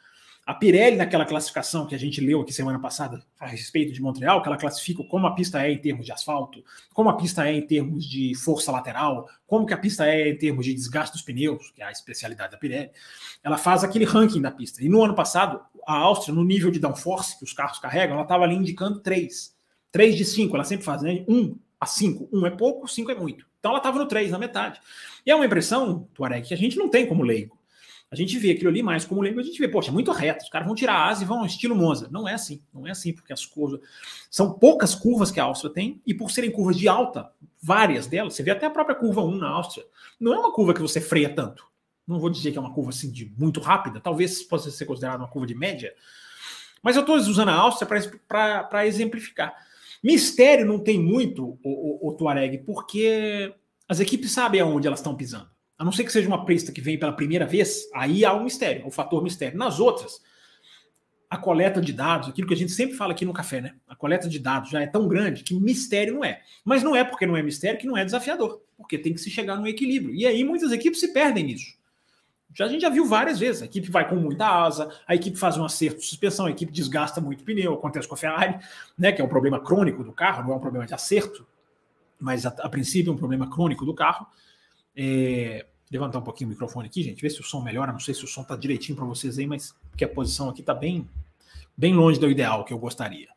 a 0.46 0.54
Pirelli, 0.54 0.96
naquela 0.96 1.24
classificação 1.24 1.86
que 1.86 1.94
a 1.94 1.98
gente 1.98 2.20
leu 2.20 2.40
aqui 2.40 2.52
semana 2.52 2.78
passada 2.78 3.20
a 3.40 3.46
respeito 3.46 3.92
de 3.92 4.00
Montreal, 4.00 4.40
que 4.40 4.48
ela 4.48 4.56
classifica 4.56 5.02
como 5.02 5.26
a 5.26 5.34
pista 5.34 5.66
é 5.66 5.72
em 5.72 5.78
termos 5.78 6.06
de 6.06 6.12
asfalto, 6.12 6.62
como 6.94 7.08
a 7.08 7.16
pista 7.16 7.48
é 7.48 7.52
em 7.52 7.66
termos 7.66 8.08
de 8.08 8.32
força 8.36 8.70
lateral, 8.70 9.28
como 9.44 9.66
que 9.66 9.74
a 9.74 9.76
pista 9.76 10.06
é 10.06 10.28
em 10.28 10.38
termos 10.38 10.64
de 10.64 10.72
desgaste 10.72 11.14
dos 11.14 11.22
pneus, 11.22 11.72
que 11.72 11.82
é 11.82 11.86
a 11.86 11.90
especialidade 11.90 12.52
da 12.52 12.58
Pirelli, 12.58 12.90
ela 13.42 13.58
faz 13.58 13.82
aquele 13.82 14.04
ranking 14.04 14.40
da 14.40 14.52
pista. 14.52 14.84
E 14.84 14.88
no 14.88 15.02
ano 15.02 15.16
passado, 15.16 15.60
a 15.84 15.94
Áustria, 15.94 16.32
no 16.32 16.44
nível 16.44 16.70
de 16.70 16.78
downforce 16.78 17.36
que 17.36 17.44
os 17.44 17.52
carros 17.52 17.80
carregam, 17.80 18.14
ela 18.14 18.22
estava 18.22 18.44
ali 18.44 18.54
indicando 18.54 19.00
3. 19.00 19.55
3 19.96 20.14
de 20.14 20.26
5, 20.26 20.54
ela 20.54 20.64
sempre 20.64 20.84
faz, 20.84 21.00
né? 21.00 21.24
1 21.26 21.56
a 21.80 21.86
5. 21.86 22.28
1 22.30 22.46
é 22.46 22.50
pouco, 22.50 22.86
5 22.86 23.10
é 23.10 23.14
muito. 23.14 23.46
Então 23.58 23.70
ela 23.70 23.78
estava 23.78 23.98
no 23.98 24.04
3, 24.04 24.30
na 24.30 24.38
metade. 24.38 24.78
E 25.24 25.30
é 25.30 25.34
uma 25.34 25.46
impressão, 25.46 26.06
Tuareg, 26.12 26.46
que 26.46 26.52
a 26.52 26.56
gente 26.56 26.76
não 26.76 26.90
tem 26.90 27.06
como 27.06 27.22
leigo. 27.22 27.58
A 28.10 28.14
gente 28.14 28.38
vê 28.38 28.50
aquilo 28.50 28.68
ali 28.68 28.82
mais 28.82 29.06
como 29.06 29.22
lembra, 29.22 29.40
a 29.40 29.44
gente 29.44 29.58
vê, 29.58 29.66
poxa, 29.66 29.88
é 29.88 29.92
muito 29.92 30.12
reto, 30.12 30.44
os 30.44 30.50
caras 30.50 30.66
vão 30.66 30.76
tirar 30.76 30.96
a 30.96 31.06
asa 31.06 31.22
e 31.22 31.26
vão 31.26 31.46
estilo 31.46 31.74
Monza. 31.74 32.08
Não 32.10 32.28
é 32.28 32.34
assim, 32.34 32.62
não 32.74 32.86
é 32.86 32.90
assim, 32.90 33.10
porque 33.10 33.32
as 33.32 33.46
curvas 33.46 33.80
são 34.30 34.52
poucas 34.52 34.94
curvas 34.94 35.30
que 35.30 35.40
a 35.40 35.44
Áustria 35.44 35.72
tem, 35.72 36.02
e 36.06 36.12
por 36.12 36.30
serem 36.30 36.50
curvas 36.50 36.76
de 36.76 36.86
alta, 36.86 37.30
várias 37.60 38.06
delas, 38.06 38.34
você 38.34 38.42
vê 38.42 38.50
até 38.50 38.66
a 38.66 38.70
própria 38.70 38.94
curva 38.94 39.22
1 39.22 39.36
na 39.36 39.48
Áustria, 39.48 39.86
não 40.20 40.34
é 40.34 40.38
uma 40.38 40.52
curva 40.52 40.74
que 40.74 40.82
você 40.82 41.00
freia 41.00 41.34
tanto. 41.34 41.64
Não 42.06 42.20
vou 42.20 42.28
dizer 42.28 42.52
que 42.52 42.58
é 42.58 42.60
uma 42.60 42.74
curva 42.74 42.90
assim 42.90 43.10
de 43.10 43.32
muito 43.36 43.60
rápida, 43.60 43.98
talvez 43.98 44.42
possa 44.42 44.70
ser 44.70 44.84
considerada 44.84 45.22
uma 45.22 45.28
curva 45.28 45.46
de 45.46 45.54
média, 45.54 45.92
mas 46.82 46.94
eu 46.94 47.00
estou 47.00 47.16
usando 47.16 47.48
a 47.48 47.54
Áustria 47.54 47.88
para 48.28 48.86
exemplificar. 48.86 49.52
Mistério 50.02 50.66
não 50.66 50.78
tem 50.78 50.98
muito, 50.98 51.58
o, 51.62 52.08
o, 52.08 52.08
o 52.08 52.12
Tuareg, 52.14 52.58
porque 52.58 53.52
as 53.88 54.00
equipes 54.00 54.32
sabem 54.32 54.60
aonde 54.60 54.86
elas 54.86 55.00
estão 55.00 55.16
pisando. 55.16 55.48
A 55.78 55.84
não 55.84 55.92
ser 55.92 56.04
que 56.04 56.12
seja 56.12 56.28
uma 56.28 56.44
pista 56.44 56.72
que 56.72 56.80
vem 56.80 56.98
pela 56.98 57.12
primeira 57.12 57.46
vez, 57.46 57.88
aí 57.94 58.24
há 58.24 58.32
um 58.32 58.44
mistério, 58.44 58.86
o 58.86 58.90
fator 58.90 59.22
mistério. 59.22 59.58
Nas 59.58 59.78
outras, 59.78 60.20
a 61.28 61.36
coleta 61.36 61.80
de 61.80 61.92
dados, 61.92 62.28
aquilo 62.28 62.48
que 62.48 62.54
a 62.54 62.56
gente 62.56 62.72
sempre 62.72 62.96
fala 62.96 63.12
aqui 63.12 63.24
no 63.24 63.32
café, 63.32 63.60
né? 63.60 63.74
A 63.86 63.94
coleta 63.94 64.28
de 64.28 64.38
dados 64.38 64.70
já 64.70 64.80
é 64.80 64.86
tão 64.86 65.06
grande 65.06 65.42
que 65.42 65.54
mistério 65.54 66.14
não 66.14 66.24
é. 66.24 66.40
Mas 66.64 66.82
não 66.82 66.96
é 66.96 67.04
porque 67.04 67.26
não 67.26 67.36
é 67.36 67.42
mistério 67.42 67.78
que 67.78 67.86
não 67.86 67.96
é 67.96 68.04
desafiador, 68.04 68.62
porque 68.76 68.96
tem 68.96 69.12
que 69.12 69.20
se 69.20 69.30
chegar 69.30 69.56
no 69.56 69.68
equilíbrio. 69.68 70.14
E 70.14 70.26
aí 70.26 70.42
muitas 70.44 70.72
equipes 70.72 71.00
se 71.00 71.12
perdem 71.12 71.44
nisso. 71.44 71.75
Já, 72.56 72.64
a 72.64 72.68
gente 72.68 72.80
já 72.80 72.88
viu 72.88 73.04
várias 73.04 73.38
vezes. 73.38 73.60
A 73.60 73.66
equipe 73.66 73.90
vai 73.90 74.08
com 74.08 74.16
muita 74.16 74.46
asa, 74.46 74.90
a 75.06 75.14
equipe 75.14 75.36
faz 75.36 75.58
um 75.58 75.64
acerto 75.64 76.00
de 76.00 76.06
suspensão, 76.06 76.46
a 76.46 76.50
equipe 76.50 76.72
desgasta 76.72 77.20
muito 77.20 77.44
pneu, 77.44 77.74
acontece 77.74 78.08
com 78.08 78.14
a 78.14 78.16
Ferrari, 78.16 78.58
né? 78.96 79.12
Que 79.12 79.20
é 79.20 79.24
um 79.24 79.28
problema 79.28 79.60
crônico 79.60 80.02
do 80.02 80.10
carro, 80.10 80.42
não 80.44 80.54
é 80.54 80.56
um 80.56 80.60
problema 80.60 80.86
de 80.86 80.94
acerto, 80.94 81.46
mas 82.18 82.46
a, 82.46 82.48
a 82.48 82.68
princípio 82.70 83.10
é 83.10 83.12
um 83.12 83.18
problema 83.18 83.50
crônico 83.50 83.84
do 83.84 83.92
carro. 83.92 84.26
É, 84.96 85.66
levantar 85.92 86.18
um 86.18 86.22
pouquinho 86.22 86.48
o 86.48 86.52
microfone 86.52 86.88
aqui, 86.88 87.02
gente, 87.02 87.20
ver 87.20 87.28
se 87.28 87.42
o 87.42 87.44
som 87.44 87.60
melhora. 87.60 87.92
Não 87.92 88.00
sei 88.00 88.14
se 88.14 88.24
o 88.24 88.26
som 88.26 88.42
tá 88.42 88.56
direitinho 88.56 88.96
para 88.96 89.04
vocês 89.04 89.38
aí, 89.38 89.46
mas 89.46 89.74
que 89.94 90.02
a 90.02 90.08
posição 90.08 90.48
aqui 90.48 90.62
tá 90.62 90.72
bem, 90.72 91.06
bem 91.76 91.92
longe 91.92 92.18
do 92.18 92.30
ideal 92.30 92.64
que 92.64 92.72
eu 92.72 92.78
gostaria. 92.78 93.28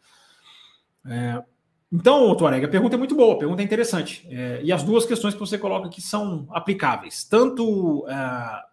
É, 1.06 1.44
então, 1.92 2.34
Tuareg, 2.38 2.64
a 2.64 2.70
pergunta 2.70 2.96
é 2.96 2.98
muito 2.98 3.16
boa, 3.16 3.36
a 3.36 3.38
pergunta 3.38 3.62
é 3.62 3.66
interessante. 3.66 4.26
É, 4.30 4.62
e 4.64 4.72
as 4.72 4.82
duas 4.82 5.06
questões 5.06 5.34
que 5.34 5.40
você 5.42 5.58
coloca 5.58 5.88
aqui 5.88 6.02
são 6.02 6.48
aplicáveis. 6.52 7.26
Tanto 7.26 8.08
é, 8.08 8.69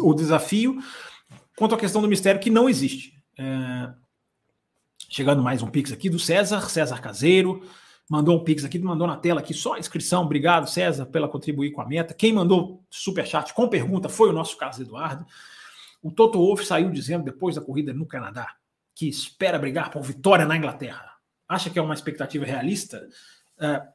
o 0.00 0.14
desafio 0.14 0.78
quanto 1.56 1.74
a 1.74 1.78
questão 1.78 2.02
do 2.02 2.08
mistério 2.08 2.40
que 2.40 2.50
não 2.50 2.68
existe. 2.68 3.22
É, 3.38 3.92
chegando 5.08 5.42
mais 5.42 5.62
um 5.62 5.70
pix 5.70 5.92
aqui 5.92 6.08
do 6.08 6.18
César, 6.18 6.68
César 6.68 7.00
Caseiro 7.00 7.62
mandou 8.10 8.36
um 8.36 8.42
pix 8.42 8.64
aqui, 8.64 8.76
mandou 8.80 9.06
na 9.06 9.16
tela 9.16 9.38
aqui 9.38 9.54
só 9.54 9.74
a 9.74 9.78
inscrição. 9.78 10.24
Obrigado, 10.24 10.68
César, 10.68 11.06
pela 11.06 11.28
contribuir 11.28 11.70
com 11.70 11.80
a 11.80 11.86
meta. 11.86 12.12
Quem 12.12 12.32
mandou 12.32 12.84
super 12.90 13.24
chat 13.24 13.54
com 13.54 13.68
pergunta 13.68 14.08
foi 14.08 14.28
o 14.28 14.32
nosso 14.32 14.56
Carlos 14.56 14.80
Eduardo. 14.80 15.24
O 16.02 16.10
Toto 16.10 16.38
Wolff 16.38 16.66
saiu 16.66 16.90
dizendo 16.90 17.24
depois 17.24 17.54
da 17.54 17.60
corrida 17.60 17.94
no 17.94 18.04
Canadá 18.04 18.56
que 18.96 19.08
espera 19.08 19.58
brigar 19.60 19.90
por 19.90 20.02
vitória 20.02 20.44
na 20.44 20.56
Inglaterra. 20.56 21.08
Acha 21.48 21.70
que 21.70 21.78
é 21.78 21.82
uma 21.82 21.94
expectativa 21.94 22.44
realista? 22.44 23.08
Uh, 23.58 23.86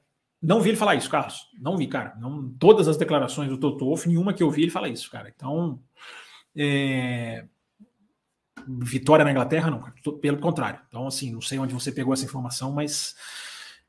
não 0.45 0.61
vi 0.61 0.69
ele 0.69 0.77
falar 0.77 0.95
isso, 0.95 1.09
Carlos. 1.09 1.49
Não 1.59 1.77
vi, 1.77 1.87
cara. 1.87 2.15
Não, 2.19 2.49
todas 2.59 2.87
as 2.87 2.97
declarações 2.97 3.49
do 3.49 3.57
Toto 3.57 3.85
Wolff, 3.85 4.07
nenhuma 4.07 4.33
que 4.33 4.43
eu 4.43 4.51
vi 4.51 4.63
ele 4.63 4.71
fala 4.71 4.89
isso, 4.89 5.09
cara. 5.09 5.31
Então, 5.35 5.79
é... 6.55 7.45
vitória 8.67 9.25
na 9.25 9.31
Inglaterra, 9.31 9.69
não, 9.69 9.79
cara. 9.79 9.93
Pelo 10.21 10.39
contrário. 10.39 10.79
Então, 10.87 11.07
assim, 11.07 11.31
não 11.31 11.41
sei 11.41 11.59
onde 11.59 11.73
você 11.73 11.91
pegou 11.91 12.13
essa 12.13 12.25
informação, 12.25 12.71
mas 12.71 13.15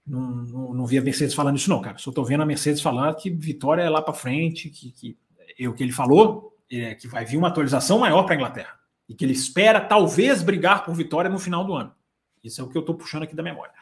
não, 0.07 0.21
não, 0.21 0.75
não 0.75 0.87
vi 0.87 0.99
a 0.99 1.03
Mercedes 1.03 1.35
falando 1.35 1.57
isso, 1.57 1.71
não, 1.71 1.81
cara. 1.81 1.99
Só 1.99 2.11
estou 2.11 2.25
vendo 2.25 2.43
a 2.43 2.47
Mercedes 2.47 2.81
falar 2.81 3.15
que 3.15 3.31
vitória 3.31 3.83
é 3.83 3.91
lá 3.91 4.01
para 4.01 4.15
frente, 4.15 4.71
que, 4.71 4.91
que 4.93 5.19
é 5.59 5.69
o 5.69 5.75
que 5.75 5.83
ele 5.83 5.93
falou 5.93 6.53
é 6.71 6.95
que 6.95 7.07
vai 7.07 7.25
vir 7.25 7.37
uma 7.37 7.49
atualização 7.49 7.99
maior 7.99 8.25
para 8.25 8.35
a 8.35 8.37
Inglaterra 8.37 8.79
e 9.09 9.15
que 9.15 9.25
ele 9.25 9.33
espera 9.33 9.81
talvez 9.81 10.43
brigar 10.43 10.85
por 10.85 10.95
vitória 10.95 11.31
no 11.31 11.39
final 11.39 11.65
do 11.65 11.75
ano. 11.75 11.95
Isso 12.43 12.61
é 12.61 12.65
o 12.65 12.69
que 12.69 12.77
eu 12.77 12.81
estou 12.81 12.95
puxando 12.95 13.23
aqui 13.23 13.35
da 13.35 13.43
memória. 13.43 13.73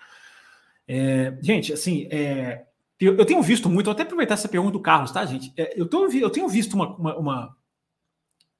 É, 0.86 1.36
gente, 1.40 1.72
assim, 1.72 2.06
é, 2.10 2.64
eu, 3.00 3.16
eu, 3.16 3.24
tenho 3.24 3.42
visto 3.42 3.68
muito, 3.68 3.90
até 3.90 4.02
aproveitar 4.02 4.34
essa 4.34 4.48
pergunta 4.48 4.72
do 4.72 4.80
Carlos, 4.80 5.10
tá, 5.10 5.24
gente? 5.24 5.52
É, 5.56 5.78
eu, 5.80 5.86
tô, 5.86 6.06
eu 6.08 6.30
tenho 6.30 6.48
visto 6.48 6.74
uma, 6.74 6.96
uma, 6.96 7.16
uma, 7.16 7.56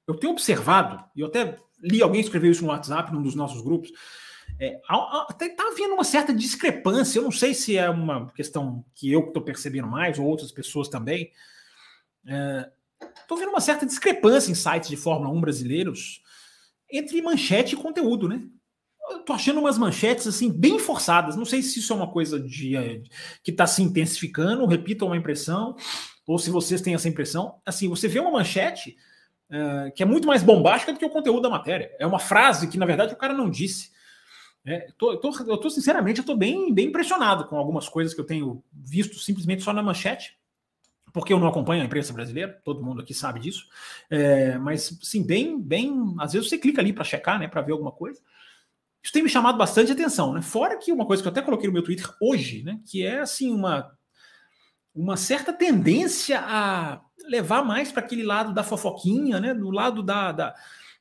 Eu 0.07 0.15
tenho 0.15 0.33
observado, 0.33 1.03
e 1.15 1.21
eu 1.21 1.27
até 1.27 1.57
li 1.81 2.01
alguém 2.01 2.21
escreveu 2.21 2.51
isso 2.51 2.63
no 2.63 2.69
WhatsApp, 2.69 3.13
num 3.13 3.21
dos 3.21 3.35
nossos 3.35 3.61
grupos, 3.61 3.91
é, 4.59 4.79
até 5.27 5.47
está 5.47 5.63
havendo 5.67 5.95
uma 5.95 6.03
certa 6.03 6.33
discrepância. 6.33 7.19
Eu 7.19 7.23
não 7.23 7.31
sei 7.31 7.53
se 7.53 7.77
é 7.77 7.89
uma 7.89 8.27
questão 8.31 8.85
que 8.93 9.11
eu 9.11 9.27
estou 9.27 9.43
percebendo 9.43 9.87
mais, 9.87 10.17
ou 10.17 10.25
outras 10.25 10.51
pessoas 10.51 10.87
também. 10.87 11.31
Estou 12.23 13.37
é, 13.37 13.39
vendo 13.39 13.49
uma 13.49 13.59
certa 13.59 13.85
discrepância 13.85 14.51
em 14.51 14.55
sites 14.55 14.89
de 14.89 14.95
Fórmula 14.95 15.29
1 15.31 15.41
brasileiros 15.41 16.21
entre 16.89 17.21
manchete 17.21 17.75
e 17.75 17.77
conteúdo, 17.77 18.29
né? 18.29 18.47
Eu 19.09 19.19
tô 19.19 19.33
achando 19.33 19.59
umas 19.59 19.77
manchetes 19.77 20.27
assim 20.27 20.51
bem 20.51 20.79
forçadas. 20.79 21.35
Não 21.35 21.45
sei 21.45 21.61
se 21.61 21.79
isso 21.79 21.93
é 21.93 21.95
uma 21.95 22.11
coisa 22.11 22.39
de, 22.39 22.75
é, 22.75 23.01
que 23.43 23.51
está 23.51 23.67
se 23.67 23.81
intensificando, 23.83 24.65
repito, 24.65 25.05
uma 25.05 25.17
impressão, 25.17 25.75
ou 26.25 26.39
se 26.39 26.49
vocês 26.49 26.81
têm 26.81 26.95
essa 26.95 27.09
impressão. 27.09 27.59
Assim, 27.65 27.87
você 27.87 28.07
vê 28.07 28.19
uma 28.19 28.31
manchete 28.31 28.97
uh, 29.49 29.91
que 29.93 30.03
é 30.03 30.05
muito 30.05 30.27
mais 30.27 30.43
bombástica 30.43 30.93
do 30.93 30.99
que 30.99 31.05
o 31.05 31.09
conteúdo 31.09 31.41
da 31.41 31.49
matéria. 31.49 31.91
É 31.99 32.05
uma 32.05 32.19
frase 32.19 32.67
que, 32.67 32.77
na 32.77 32.85
verdade, 32.85 33.13
o 33.13 33.17
cara 33.17 33.33
não 33.33 33.49
disse. 33.49 33.93
É, 34.65 34.87
tô, 34.97 35.17
tô, 35.17 35.31
eu 35.47 35.57
tô, 35.57 35.69
sinceramente, 35.69 36.19
eu 36.19 36.25
tô 36.25 36.35
bem, 36.35 36.73
bem 36.73 36.87
impressionado 36.87 37.45
com 37.47 37.55
algumas 37.55 37.87
coisas 37.87 38.15
que 38.15 38.21
eu 38.21 38.25
tenho 38.25 38.63
visto 38.73 39.19
simplesmente 39.19 39.61
só 39.61 39.71
na 39.71 39.83
manchete, 39.83 40.39
porque 41.13 41.31
eu 41.31 41.39
não 41.39 41.47
acompanho 41.47 41.83
a 41.83 41.85
imprensa 41.85 42.11
brasileira, 42.11 42.59
todo 42.63 42.83
mundo 42.83 43.01
aqui 43.01 43.13
sabe 43.13 43.39
disso. 43.39 43.67
É, 44.09 44.57
mas, 44.57 44.97
sim, 45.03 45.23
bem, 45.23 45.61
bem. 45.61 46.15
Às 46.19 46.33
vezes 46.33 46.49
você 46.49 46.57
clica 46.57 46.81
ali 46.81 46.91
para 46.91 47.03
checar, 47.03 47.39
né, 47.39 47.47
para 47.47 47.61
ver 47.61 47.73
alguma 47.73 47.91
coisa. 47.91 48.19
Isso 49.05 49.13
tem 49.13 49.21
me 49.21 49.29
chamado 49.29 49.55
bastante 49.55 49.91
atenção, 49.91 50.33
né? 50.33 50.41
Fora 50.41 50.79
que 50.79 50.91
uma 50.91 51.05
coisa 51.05 51.21
que 51.21 51.27
eu 51.27 51.31
até 51.31 51.39
coloquei 51.39 51.67
no 51.67 51.73
meu 51.73 51.83
Twitter 51.83 52.11
hoje, 52.19 52.63
né, 52.63 52.79
que 52.87 53.05
é 53.05 53.19
assim 53.19 53.53
uma 53.53 53.95
uma 54.95 55.15
certa 55.15 55.53
tendência 55.53 56.39
a 56.39 57.01
levar 57.27 57.63
mais 57.63 57.91
para 57.91 58.01
aquele 58.01 58.23
lado 58.23 58.51
da 58.51 58.63
fofoquinha, 58.63 59.39
né, 59.39 59.53
do 59.53 59.69
lado 59.69 60.01
da, 60.01 60.31
da 60.31 60.55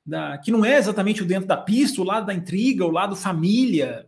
da, 0.05 0.37
que 0.37 0.51
não 0.51 0.63
é 0.67 0.77
exatamente 0.77 1.23
o 1.23 1.27
dentro 1.27 1.49
da 1.49 1.57
pista, 1.57 2.03
o 2.03 2.05
lado 2.05 2.27
da 2.27 2.35
intriga, 2.35 2.85
o 2.85 2.91
lado 2.91 3.17
família. 3.17 4.07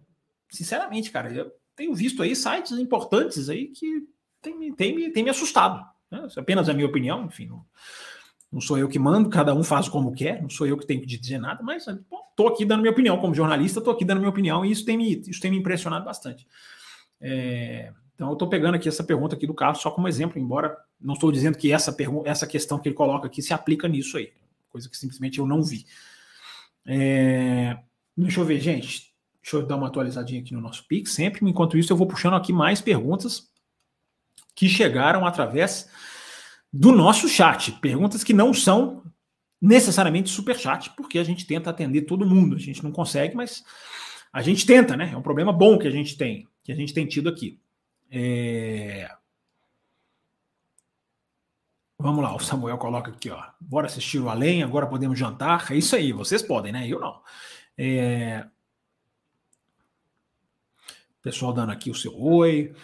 Sinceramente, 0.50 1.10
cara, 1.10 1.32
eu 1.32 1.50
tenho 1.74 1.94
visto 1.94 2.22
aí 2.22 2.36
sites 2.36 2.72
importantes 2.72 3.48
aí 3.48 3.68
que 3.68 4.06
tem, 4.42 4.74
tem, 4.74 5.10
tem 5.10 5.24
me 5.24 5.30
assustado. 5.30 5.82
Né? 6.10 6.28
É 6.36 6.40
apenas 6.40 6.68
a 6.68 6.74
minha 6.74 6.86
opinião, 6.86 7.24
enfim, 7.24 7.46
não, 7.46 7.64
não, 8.52 8.60
sou 8.60 8.78
eu 8.78 8.88
que 8.88 8.98
mando, 8.98 9.28
cada 9.28 9.54
um 9.54 9.62
faz 9.62 9.88
como 9.88 10.12
quer, 10.12 10.40
não 10.40 10.48
sou 10.48 10.66
eu 10.66 10.76
que 10.76 10.86
tenho 10.86 11.00
que 11.00 11.06
dizer 11.06 11.38
nada, 11.38 11.62
mas 11.62 11.86
estou 11.86 12.48
aqui 12.48 12.64
dando 12.64 12.80
minha 12.80 12.92
opinião, 12.92 13.18
como 13.18 13.34
jornalista, 13.34 13.80
estou 13.80 13.92
aqui 13.92 14.04
dando 14.04 14.18
minha 14.18 14.30
opinião 14.30 14.64
e 14.64 14.70
isso 14.70 14.84
tem 14.84 14.96
me, 14.96 15.22
isso 15.26 15.40
tem 15.40 15.50
me 15.50 15.58
impressionado 15.58 16.04
bastante. 16.04 16.46
É, 17.20 17.92
então 18.14 18.28
eu 18.28 18.32
estou 18.34 18.48
pegando 18.48 18.74
aqui 18.74 18.88
essa 18.88 19.04
pergunta 19.04 19.34
aqui 19.34 19.46
do 19.46 19.54
Carlos 19.54 19.82
só 19.82 19.90
como 19.90 20.08
exemplo, 20.08 20.38
embora 20.38 20.76
não 21.00 21.14
estou 21.14 21.30
dizendo 21.30 21.58
que 21.58 21.72
essa, 21.72 21.94
essa 22.24 22.46
questão 22.46 22.78
que 22.78 22.88
ele 22.88 22.94
coloca 22.94 23.26
aqui 23.26 23.42
se 23.42 23.52
aplica 23.52 23.88
nisso 23.88 24.16
aí 24.16 24.32
coisa 24.76 24.90
que 24.90 24.96
simplesmente 24.96 25.38
eu 25.38 25.46
não 25.46 25.62
vi. 25.62 25.86
É, 26.86 27.78
deixa 28.14 28.40
eu 28.40 28.44
ver, 28.44 28.60
gente. 28.60 29.14
Deixa 29.42 29.56
eu 29.56 29.66
dar 29.66 29.76
uma 29.76 29.86
atualizadinha 29.86 30.40
aqui 30.40 30.52
no 30.52 30.60
nosso 30.60 30.86
Pix. 30.86 31.12
Sempre, 31.12 31.48
enquanto 31.48 31.78
isso, 31.78 31.92
eu 31.92 31.96
vou 31.96 32.06
puxando 32.06 32.34
aqui 32.34 32.52
mais 32.52 32.82
perguntas 32.82 33.48
que 34.54 34.68
chegaram 34.68 35.24
através 35.24 35.88
do 36.76 36.92
nosso 36.92 37.28
chat. 37.28 37.72
Perguntas 37.72 38.22
que 38.22 38.32
não 38.32 38.52
são 38.52 39.02
necessariamente 39.60 40.28
super 40.28 40.58
chat, 40.58 40.90
porque 40.90 41.18
a 41.18 41.24
gente 41.24 41.46
tenta 41.46 41.70
atender 41.70 42.02
todo 42.02 42.26
mundo. 42.26 42.56
A 42.56 42.58
gente 42.58 42.84
não 42.84 42.92
consegue, 42.92 43.34
mas 43.34 43.64
a 44.32 44.42
gente 44.42 44.66
tenta, 44.66 44.96
né? 44.96 45.10
É 45.12 45.16
um 45.16 45.22
problema 45.22 45.52
bom 45.52 45.78
que 45.78 45.88
a 45.88 45.90
gente 45.90 46.16
tem, 46.16 46.46
que 46.62 46.70
a 46.70 46.74
gente 46.74 46.92
tem 46.92 47.06
tido 47.06 47.28
aqui. 47.28 47.58
É... 48.10 49.10
Vamos 51.98 52.22
lá, 52.22 52.36
o 52.36 52.38
Samuel 52.38 52.76
coloca 52.76 53.10
aqui, 53.10 53.30
ó. 53.30 53.42
Bora 53.58 53.86
assistir 53.86 54.18
o 54.18 54.28
além, 54.28 54.62
agora 54.62 54.86
podemos 54.86 55.18
jantar. 55.18 55.72
É 55.72 55.76
isso 55.76 55.96
aí, 55.96 56.12
vocês 56.12 56.42
podem, 56.42 56.72
né? 56.72 56.86
Eu 56.86 57.00
não. 57.00 57.22
É... 57.78 58.46
Pessoal 61.22 61.54
dando 61.54 61.72
aqui 61.72 61.90
o 61.90 61.94
seu 61.94 62.14
oi. 62.20 62.74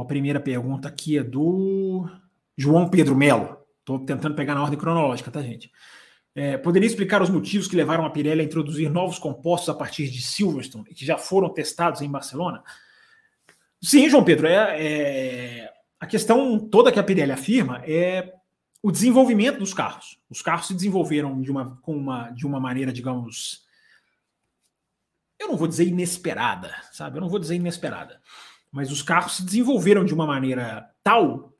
A 0.00 0.04
primeira 0.06 0.40
pergunta 0.40 0.88
aqui 0.88 1.18
é 1.18 1.22
do 1.22 2.08
João 2.56 2.88
Pedro 2.88 3.16
Melo. 3.16 3.58
Estou 3.80 3.98
tentando 3.98 4.34
pegar 4.34 4.54
na 4.54 4.62
ordem 4.62 4.78
cronológica, 4.78 5.30
tá, 5.30 5.42
gente? 5.42 5.70
É, 6.34 6.56
poderia 6.56 6.86
explicar 6.86 7.22
os 7.22 7.30
motivos 7.30 7.68
que 7.68 7.76
levaram 7.76 8.04
a 8.04 8.10
Pirelli 8.10 8.40
a 8.40 8.44
introduzir 8.44 8.90
novos 8.90 9.18
compostos 9.18 9.68
a 9.68 9.74
partir 9.74 10.08
de 10.08 10.20
Silverstone 10.20 10.86
e 10.90 10.94
que 10.94 11.06
já 11.06 11.16
foram 11.16 11.48
testados 11.48 12.00
em 12.00 12.10
Barcelona? 12.10 12.62
Sim, 13.80 14.08
João 14.08 14.24
Pedro. 14.24 14.46
É, 14.46 14.54
é, 14.54 15.72
a 16.00 16.06
questão 16.06 16.58
toda 16.58 16.90
que 16.90 16.98
a 16.98 17.04
Pirelli 17.04 17.32
afirma 17.32 17.82
é 17.86 18.32
o 18.82 18.90
desenvolvimento 18.90 19.58
dos 19.58 19.72
carros. 19.72 20.18
Os 20.28 20.42
carros 20.42 20.66
se 20.66 20.74
desenvolveram 20.74 21.40
de 21.40 21.50
uma, 21.50 21.78
com 21.82 21.96
uma, 21.96 22.30
de 22.30 22.46
uma 22.46 22.58
maneira, 22.58 22.92
digamos, 22.92 23.64
eu 25.38 25.48
não 25.48 25.56
vou 25.56 25.68
dizer 25.68 25.86
inesperada, 25.86 26.74
sabe? 26.92 27.16
Eu 27.16 27.20
não 27.20 27.28
vou 27.28 27.38
dizer 27.38 27.54
inesperada. 27.54 28.20
Mas 28.72 28.90
os 28.90 29.02
carros 29.02 29.36
se 29.36 29.44
desenvolveram 29.44 30.04
de 30.04 30.12
uma 30.12 30.26
maneira 30.26 30.90
tal 31.02 31.53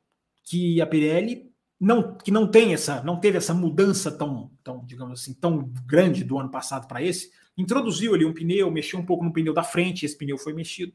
que 0.45 0.81
a 0.81 0.87
Pirelli 0.87 1.51
não, 1.81 2.17
que 2.17 2.31
não 2.31 2.47
tem 2.47 2.73
essa, 2.73 3.03
não 3.03 3.19
teve 3.19 3.39
essa 3.39 3.53
mudança 3.53 4.11
tão, 4.11 4.51
tão 4.63 4.85
digamos 4.85 5.21
assim, 5.21 5.35
tão 5.35 5.71
grande 5.85 6.25
do 6.25 6.39
ano 6.39 6.51
passado 6.51 6.87
para 6.87 7.03
esse. 7.03 7.31
Introduziu 7.57 8.15
ali 8.15 8.25
um 8.25 8.33
pneu, 8.33 8.71
mexeu 8.71 8.99
um 8.99 9.05
pouco 9.05 9.25
no 9.25 9.33
pneu 9.33 9.53
da 9.53 9.63
frente, 9.63 10.05
esse 10.05 10.17
pneu 10.17 10.39
foi 10.39 10.53
mexido. 10.53 10.93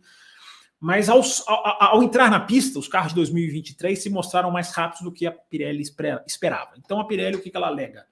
Mas 0.79 1.09
ao, 1.09 1.21
ao, 1.47 1.83
ao, 1.95 2.03
entrar 2.03 2.31
na 2.31 2.39
pista, 2.39 2.79
os 2.79 2.87
carros 2.87 3.09
de 3.09 3.15
2023 3.15 4.01
se 4.01 4.09
mostraram 4.09 4.49
mais 4.49 4.71
rápidos 4.71 5.03
do 5.03 5.11
que 5.11 5.25
a 5.25 5.31
Pirelli 5.31 5.83
esperava. 6.25 6.71
Então 6.77 6.99
a 6.99 7.05
Pirelli, 7.05 7.35
o 7.35 7.41
que, 7.41 7.51
ela 7.53 7.67
alega? 7.67 8.05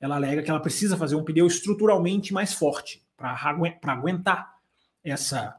Ela 0.00 0.16
alega 0.16 0.42
que 0.42 0.50
ela 0.50 0.58
precisa 0.60 0.96
fazer 0.96 1.14
um 1.14 1.22
pneu 1.22 1.46
estruturalmente 1.46 2.32
mais 2.32 2.52
forte 2.52 3.06
para 3.16 3.92
aguentar 3.92 4.52
essa, 5.04 5.56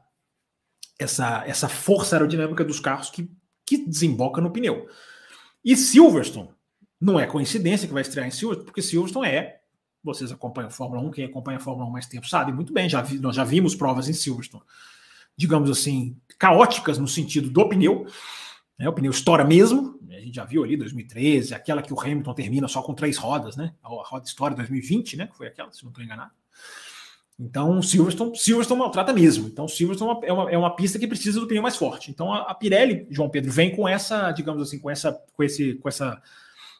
essa, 0.98 1.44
essa 1.46 1.68
força 1.68 2.16
aerodinâmica 2.16 2.62
dos 2.62 2.78
carros 2.78 3.08
que, 3.08 3.30
que 3.66 3.78
desemboca 3.78 4.40
no 4.40 4.50
pneu. 4.50 4.88
E 5.64 5.76
Silverstone, 5.76 6.50
não 7.00 7.18
é 7.18 7.26
coincidência 7.26 7.86
que 7.86 7.94
vai 7.94 8.02
estrear 8.02 8.26
em 8.26 8.30
Silverstone, 8.30 8.66
porque 8.66 8.82
Silverstone 8.82 9.28
é. 9.28 9.60
Vocês 10.02 10.30
acompanham 10.30 10.68
a 10.68 10.70
Fórmula 10.70 11.00
1, 11.00 11.10
quem 11.12 11.24
acompanha 11.24 11.56
a 11.56 11.60
Fórmula 11.60 11.88
1 11.88 11.90
mais 11.90 12.06
tempo 12.06 12.28
sabe 12.28 12.52
muito 12.52 12.74
bem, 12.74 12.90
já 12.90 13.00
vi, 13.00 13.18
nós 13.18 13.34
já 13.34 13.42
vimos 13.42 13.74
provas 13.74 14.06
em 14.06 14.12
Silverstone, 14.12 14.62
digamos 15.34 15.70
assim, 15.70 16.14
caóticas 16.38 16.98
no 16.98 17.08
sentido 17.08 17.48
do 17.48 17.68
pneu. 17.68 18.06
Né, 18.78 18.86
o 18.86 18.92
pneu 18.92 19.10
estoura 19.10 19.44
mesmo, 19.44 19.98
a 20.10 20.20
gente 20.20 20.34
já 20.34 20.44
viu 20.44 20.62
ali 20.62 20.76
2013, 20.76 21.54
aquela 21.54 21.80
que 21.80 21.92
o 21.92 22.00
Hamilton 22.00 22.34
termina 22.34 22.68
só 22.68 22.82
com 22.82 22.94
três 22.94 23.16
rodas, 23.16 23.56
né? 23.56 23.74
A 23.82 23.88
roda 23.88 24.26
história 24.26 24.56
2020, 24.56 25.16
né? 25.16 25.26
Que 25.26 25.36
foi 25.36 25.46
aquela, 25.46 25.72
se 25.72 25.82
não 25.82 25.90
estou 25.90 26.04
enganado. 26.04 26.32
Então, 27.38 27.82
Silverstone, 27.82 28.36
Silverstone 28.36 28.80
maltrata 28.80 29.12
mesmo. 29.12 29.48
Então, 29.48 29.66
Silverstone 29.66 30.20
é 30.22 30.32
uma, 30.32 30.50
é 30.52 30.58
uma 30.58 30.76
pista 30.76 30.98
que 30.98 31.06
precisa 31.06 31.40
do 31.40 31.48
pneu 31.48 31.62
mais 31.62 31.76
forte. 31.76 32.10
Então, 32.10 32.32
a, 32.32 32.42
a, 32.42 32.54
Pirelli, 32.54 33.06
João 33.10 33.28
Pedro, 33.28 33.50
vem 33.50 33.74
com 33.74 33.88
essa, 33.88 34.30
digamos 34.30 34.62
assim, 34.62 34.78
com 34.78 34.88
essa, 34.88 35.12
com 35.32 35.42
esse, 35.42 35.74
com 35.74 35.88
essa, 35.88 36.22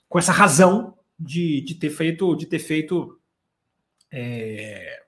com 0.09 0.19
essa 0.19 0.33
razão 0.33 0.97
de, 1.19 1.61
de 1.63 1.75
ter 1.75 1.91
feito, 1.91 2.37
de 2.37 2.47
ter 2.47 2.61
feito, 2.61 3.19
é, 4.13 5.03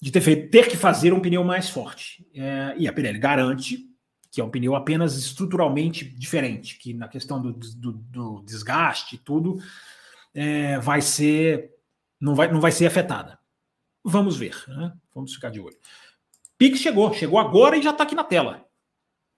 de 0.00 0.10
ter 0.10 0.20
feito, 0.20 0.50
ter 0.50 0.68
que 0.68 0.76
fazer 0.76 1.12
um 1.14 1.20
pneu 1.20 1.42
mais 1.42 1.70
forte. 1.70 2.26
É, 2.34 2.74
e 2.76 2.86
a 2.86 2.92
Pirelli 2.92 3.18
garante 3.18 3.92
que 4.32 4.40
é 4.40 4.44
um 4.44 4.50
pneu 4.50 4.74
apenas 4.74 5.14
estruturalmente 5.18 6.06
diferente, 6.06 6.78
que 6.78 6.94
na 6.94 7.06
questão 7.06 7.40
do, 7.40 7.52
do, 7.52 7.92
do 7.92 8.42
desgaste 8.46 9.16
e 9.16 9.18
tudo 9.18 9.62
é, 10.32 10.78
vai 10.78 11.02
ser, 11.02 11.70
não 12.18 12.34
vai, 12.34 12.50
não 12.50 12.58
vai 12.58 12.72
ser 12.72 12.86
afetada. 12.86 13.38
Vamos 14.04 14.36
ver, 14.36 14.56
né? 14.68 14.92
Vamos 15.14 15.34
ficar 15.34 15.50
de 15.50 15.60
olho. 15.60 15.76
Pix 16.58 16.80
chegou, 16.80 17.12
chegou 17.12 17.38
agora 17.38 17.76
e 17.76 17.82
já 17.82 17.90
está 17.90 18.04
aqui 18.04 18.14
na 18.14 18.24
tela. 18.24 18.64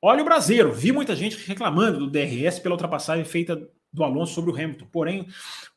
Olha 0.00 0.22
o 0.22 0.24
Brasileiro, 0.24 0.72
vi 0.72 0.92
muita 0.92 1.16
gente 1.16 1.36
reclamando 1.46 1.98
do 1.98 2.10
DRS 2.10 2.58
pela 2.58 2.74
ultrapassagem 2.74 3.24
feita 3.24 3.56
do 3.92 4.04
Alonso 4.04 4.34
sobre 4.34 4.50
o 4.50 4.54
Hamilton. 4.54 4.86
Porém, 4.92 5.26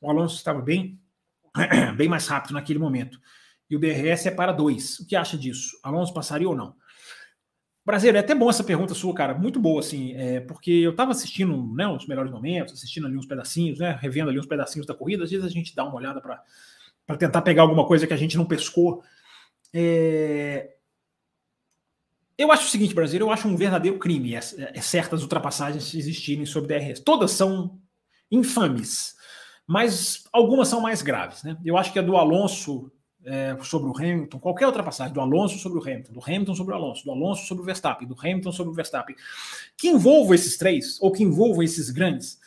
o 0.02 0.10
Alonso 0.10 0.36
estava 0.36 0.62
bem, 0.62 1.00
bem 1.96 2.10
mais 2.10 2.28
rápido 2.28 2.54
naquele 2.54 2.80
momento. 2.80 3.20
E 3.70 3.76
o 3.76 3.80
DRS 3.80 4.26
é 4.26 4.32
para 4.32 4.52
dois. 4.52 5.00
O 5.00 5.08
que 5.08 5.16
acha 5.16 5.38
disso? 5.38 5.80
Alonso 5.84 6.14
passaria 6.14 6.48
ou 6.48 6.56
não? 6.56 6.76
Brasileiro, 7.86 8.18
é 8.18 8.20
até 8.20 8.36
bom 8.36 8.50
essa 8.50 8.66
pergunta 8.66 8.94
sua, 8.94 9.14
cara. 9.14 9.34
Muito 9.34 9.62
boa, 9.62 9.80
assim, 9.80 10.14
é, 10.14 10.42
porque 10.42 10.72
eu 10.72 10.92
estava 10.92 11.12
assistindo 11.12 11.74
né, 11.74 11.88
os 11.88 12.06
melhores 12.06 12.30
momentos, 12.30 12.74
assistindo 12.74 13.08
ali 13.08 13.16
uns 13.16 13.26
pedacinhos, 13.26 13.80
né? 13.80 13.98
Revendo 14.02 14.30
ali 14.30 14.38
uns 14.38 14.46
pedacinhos 14.46 14.86
da 14.86 14.94
corrida. 14.94 15.24
Às 15.24 15.32
vezes 15.32 15.46
a 15.46 15.50
gente 15.50 15.74
dá 15.74 15.86
uma 15.86 15.96
olhada 15.96 16.20
para 16.20 16.44
para 17.08 17.16
tentar 17.18 17.42
pegar 17.42 17.62
alguma 17.62 17.88
coisa 17.88 18.06
que 18.06 18.14
a 18.14 18.18
gente 18.18 18.38
não 18.38 18.46
pescou. 18.46 19.02
É... 19.74 20.74
Eu 22.38 22.52
acho 22.52 22.68
o 22.68 22.70
seguinte, 22.70 22.94
Brasil, 22.94 23.22
eu 23.22 23.32
acho 23.32 23.48
um 23.48 23.56
verdadeiro 23.56 23.98
crime 23.98 24.36
é, 24.36 24.40
é 24.76 24.82
certas 24.82 25.24
ultrapassagens 25.24 25.96
existirem 25.96 26.46
sobre 26.46 26.78
DRS. 26.78 27.00
Todas 27.00 27.32
são 27.32 27.80
infames, 28.30 29.16
mas 29.66 30.26
algumas 30.32 30.68
são 30.68 30.82
mais 30.82 31.02
graves. 31.02 31.42
Né? 31.42 31.58
Eu 31.66 31.78
acho 31.78 31.92
que 31.92 31.98
a 31.98 32.04
do 32.04 32.16
Alonso 32.16 32.92
é, 33.26 33.58
sobre 33.64 33.90
o 33.90 33.98
Hamilton, 33.98 34.40
qualquer 34.40 34.68
ultrapassagem, 34.68 35.14
do 35.14 35.20
Alonso 35.20 35.58
sobre 35.58 35.80
o 35.80 35.82
Hamilton, 35.82 36.14
do 36.14 36.24
Hamilton 36.24 36.56
sobre 36.56 36.74
o 36.74 36.78
Alonso, 36.78 37.04
do 37.04 37.12
Alonso 37.12 37.48
sobre 37.48 37.64
o 37.64 37.66
Verstappen, 37.66 38.08
do 38.08 38.16
Hamilton 38.18 38.52
sobre 38.52 38.72
o 38.72 38.76
Verstappen, 38.76 39.16
que 39.76 39.88
envolvam 39.90 40.36
esses 40.36 40.58
três, 40.58 40.98
ou 41.02 41.12
que 41.12 41.24
envolvam 41.24 41.64
esses 41.64 41.90
grandes, 41.90 42.40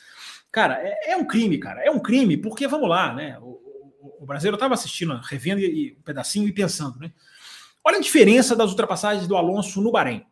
cara, 0.51 0.81
é, 0.81 1.13
é 1.13 1.17
um 1.17 1.27
crime, 1.27 1.59
cara. 1.59 1.83
É 1.83 1.91
um 1.91 1.99
crime, 1.99 2.37
porque, 2.37 2.67
vamos 2.67 2.89
lá, 2.89 3.15
né? 3.15 3.39
O, 4.21 4.27
brasileiro 4.27 4.57
estava 4.57 4.75
assistindo, 4.75 5.17
revendo 5.17 5.61
e, 5.61 5.97
um 5.99 6.03
pedacinho 6.03 6.47
e 6.47 6.53
pensando, 6.53 6.99
né? 6.99 7.11
Olha 7.83 7.97
a 7.97 8.01
diferença 8.01 8.55
das 8.55 8.71
ultrapassagens 8.71 9.27
do 9.27 9.35
Alonso 9.35 9.81
no 9.81 9.91
Bahrein. 9.91 10.27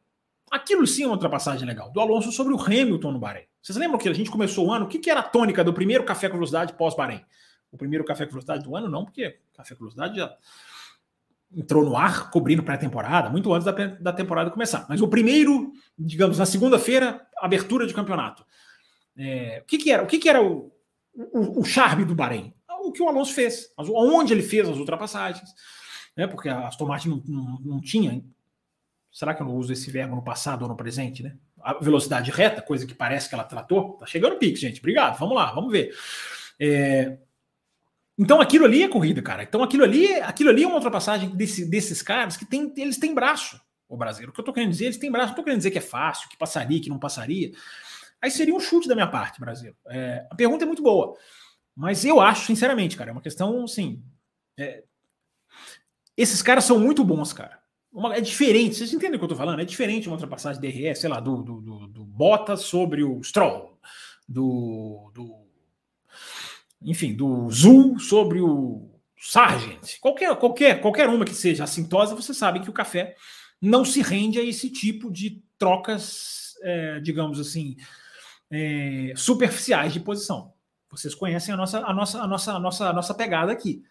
Aquilo 0.50 0.86
sim 0.86 1.04
é 1.04 1.06
uma 1.06 1.14
ultrapassagem 1.14 1.66
legal. 1.66 1.90
Do 1.90 2.00
Alonso 2.00 2.30
sobre 2.30 2.52
o 2.52 2.60
Hamilton 2.60 3.12
no 3.12 3.18
Bahrein. 3.18 3.44
Vocês 3.62 3.76
lembram 3.78 3.98
que 3.98 4.08
a 4.08 4.12
gente 4.12 4.30
começou 4.30 4.66
o 4.66 4.72
ano? 4.72 4.84
O 4.84 4.88
que, 4.88 4.98
que 4.98 5.10
era 5.10 5.20
a 5.20 5.22
tônica 5.22 5.64
do 5.64 5.72
primeiro 5.72 6.04
café 6.04 6.28
com 6.28 6.34
velocidade 6.34 6.74
pós-Bahrein? 6.74 7.24
O 7.72 7.78
primeiro 7.78 8.04
café 8.04 8.26
com 8.26 8.32
velocidade 8.32 8.62
do 8.62 8.76
ano, 8.76 8.88
não, 8.88 9.04
porque 9.04 9.38
café 9.54 9.74
com 9.74 9.80
velocidade 9.80 10.18
já 10.18 10.36
entrou 11.56 11.82
no 11.82 11.96
ar 11.96 12.30
cobrindo 12.30 12.62
pré-temporada, 12.62 13.30
muito 13.30 13.52
antes 13.52 13.64
da, 13.64 13.72
da 13.72 14.12
temporada 14.12 14.50
começar. 14.50 14.84
Mas 14.86 15.00
o 15.00 15.08
primeiro, 15.08 15.72
digamos, 15.98 16.38
na 16.38 16.44
segunda-feira, 16.44 17.26
abertura 17.38 17.86
de 17.86 17.94
campeonato. 17.94 18.44
É, 19.16 19.62
o 19.62 19.66
que, 19.66 19.78
que 19.78 19.90
era? 19.90 20.02
O 20.02 20.06
que, 20.06 20.18
que 20.18 20.28
era 20.28 20.42
o, 20.42 20.70
o, 21.14 21.60
o 21.60 21.64
charme 21.64 22.04
do 22.04 22.14
Bahrein? 22.14 22.52
O 22.88 22.92
que 22.92 23.02
o 23.02 23.08
Alonso 23.08 23.32
fez, 23.32 23.72
onde 23.78 24.32
ele 24.32 24.42
fez 24.42 24.68
as 24.68 24.76
ultrapassagens, 24.76 25.50
né? 26.16 26.26
Porque 26.26 26.48
a 26.48 26.66
Aston 26.66 26.86
Martin 26.86 27.08
não, 27.10 27.22
não, 27.26 27.60
não 27.60 27.80
tinha. 27.80 28.22
Será 29.12 29.34
que 29.34 29.42
eu 29.42 29.46
não 29.46 29.56
uso 29.56 29.72
esse 29.72 29.90
verbo 29.90 30.16
no 30.16 30.22
passado 30.22 30.62
ou 30.62 30.68
no 30.68 30.76
presente, 30.76 31.22
né? 31.22 31.36
A 31.60 31.74
velocidade 31.74 32.30
reta, 32.30 32.60
coisa 32.60 32.86
que 32.86 32.94
parece 32.94 33.28
que 33.28 33.34
ela 33.34 33.44
tratou. 33.44 33.94
Tá 33.94 34.06
chegando 34.06 34.34
o 34.34 34.38
Pix, 34.38 34.60
gente. 34.60 34.80
Obrigado. 34.80 35.18
Vamos 35.18 35.34
lá, 35.34 35.52
vamos 35.52 35.72
ver. 35.72 35.94
É... 36.58 37.18
Então 38.18 38.40
aquilo 38.40 38.64
ali 38.64 38.82
é 38.82 38.88
corrida, 38.88 39.22
cara. 39.22 39.44
Então 39.44 39.62
aquilo 39.62 39.84
ali, 39.84 40.12
aquilo 40.20 40.50
ali 40.50 40.64
é 40.64 40.66
uma 40.66 40.76
ultrapassagem 40.76 41.30
desse, 41.30 41.64
desses 41.64 42.02
caras 42.02 42.36
que 42.36 42.44
tem, 42.44 42.72
eles 42.76 42.98
têm 42.98 43.14
braço, 43.14 43.60
o 43.88 43.96
brasileiro. 43.96 44.32
O 44.32 44.34
que 44.34 44.40
eu 44.40 44.44
tô 44.44 44.52
querendo 44.52 44.70
dizer, 44.70 44.86
eles 44.86 44.98
têm 44.98 45.10
braço. 45.10 45.28
Não 45.28 45.36
tô 45.36 45.44
querendo 45.44 45.58
dizer 45.58 45.70
que 45.70 45.78
é 45.78 45.82
fácil, 45.82 46.28
que 46.28 46.36
passaria, 46.36 46.80
que 46.80 46.88
não 46.88 46.98
passaria. 46.98 47.52
Aí 48.20 48.30
seria 48.30 48.54
um 48.54 48.60
chute 48.60 48.88
da 48.88 48.94
minha 48.96 49.06
parte, 49.06 49.40
Brasil. 49.40 49.72
É... 49.86 50.26
a 50.28 50.34
pergunta 50.34 50.64
é 50.64 50.66
muito 50.66 50.82
boa. 50.82 51.16
Mas 51.78 52.04
eu 52.04 52.20
acho, 52.20 52.46
sinceramente, 52.46 52.96
cara, 52.96 53.10
é 53.10 53.12
uma 53.12 53.22
questão, 53.22 53.62
assim. 53.62 54.02
É... 54.58 54.82
Esses 56.16 56.42
caras 56.42 56.64
são 56.64 56.76
muito 56.76 57.04
bons, 57.04 57.32
cara. 57.32 57.56
Uma, 57.92 58.16
é 58.16 58.20
diferente, 58.20 58.74
vocês 58.74 58.92
entendem 58.92 59.14
o 59.14 59.18
que 59.20 59.24
eu 59.24 59.28
tô 59.28 59.36
falando? 59.36 59.60
É 59.60 59.64
diferente 59.64 60.08
uma 60.08 60.16
ultrapassagem 60.16 60.60
DRS, 60.60 60.98
sei 60.98 61.08
lá, 61.08 61.20
do, 61.20 61.40
do, 61.40 61.60
do, 61.60 61.86
do 61.86 62.04
Bottas 62.04 62.62
sobre 62.62 63.04
o 63.04 63.22
Stroll, 63.22 63.78
do, 64.28 65.12
do. 65.14 65.46
Enfim, 66.82 67.14
do 67.14 67.48
Zul 67.48 68.00
sobre 68.00 68.40
o 68.40 68.90
Sargent. 69.16 70.00
Qualquer, 70.00 70.34
qualquer, 70.34 70.80
qualquer 70.80 71.08
uma 71.08 71.24
que 71.24 71.34
seja 71.34 71.62
assintosa, 71.62 72.16
você 72.16 72.34
sabe 72.34 72.58
que 72.58 72.70
o 72.70 72.74
café 72.74 73.14
não 73.62 73.84
se 73.84 74.02
rende 74.02 74.40
a 74.40 74.42
esse 74.42 74.68
tipo 74.68 75.12
de 75.12 75.44
trocas, 75.56 76.56
é, 76.60 76.98
digamos 76.98 77.38
assim, 77.38 77.76
é, 78.50 79.12
superficiais 79.14 79.92
de 79.92 80.00
posição. 80.00 80.57
Vocês 80.90 81.14
conhecem 81.14 81.52
a 81.52 81.56
nossa, 81.56 81.78
a 81.78 81.92
nossa, 81.92 82.22
a 82.22 82.26
nossa, 82.26 82.52
a 82.52 82.58
nossa, 82.58 82.88
a 82.88 82.92
nossa 82.92 83.14
pegada 83.14 83.52
aqui. 83.52 83.82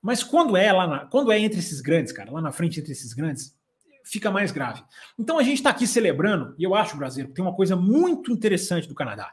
Mas 0.00 0.22
quando 0.22 0.56
é 0.56 0.72
lá, 0.72 0.86
na, 0.86 1.06
quando 1.06 1.30
é 1.30 1.38
entre 1.38 1.60
esses 1.60 1.80
grandes, 1.80 2.12
cara, 2.12 2.32
lá 2.32 2.40
na 2.40 2.50
frente 2.50 2.80
entre 2.80 2.92
esses 2.92 3.12
grandes, 3.12 3.56
fica 4.04 4.30
mais 4.30 4.50
grave. 4.50 4.82
Então 5.18 5.38
a 5.38 5.42
gente 5.42 5.58
está 5.58 5.70
aqui 5.70 5.86
celebrando, 5.86 6.54
e 6.58 6.64
eu 6.64 6.74
acho, 6.74 6.96
Brasil, 6.96 7.28
que 7.28 7.34
tem 7.34 7.44
uma 7.44 7.54
coisa 7.54 7.76
muito 7.76 8.32
interessante 8.32 8.88
do 8.88 8.94
Canadá. 8.94 9.32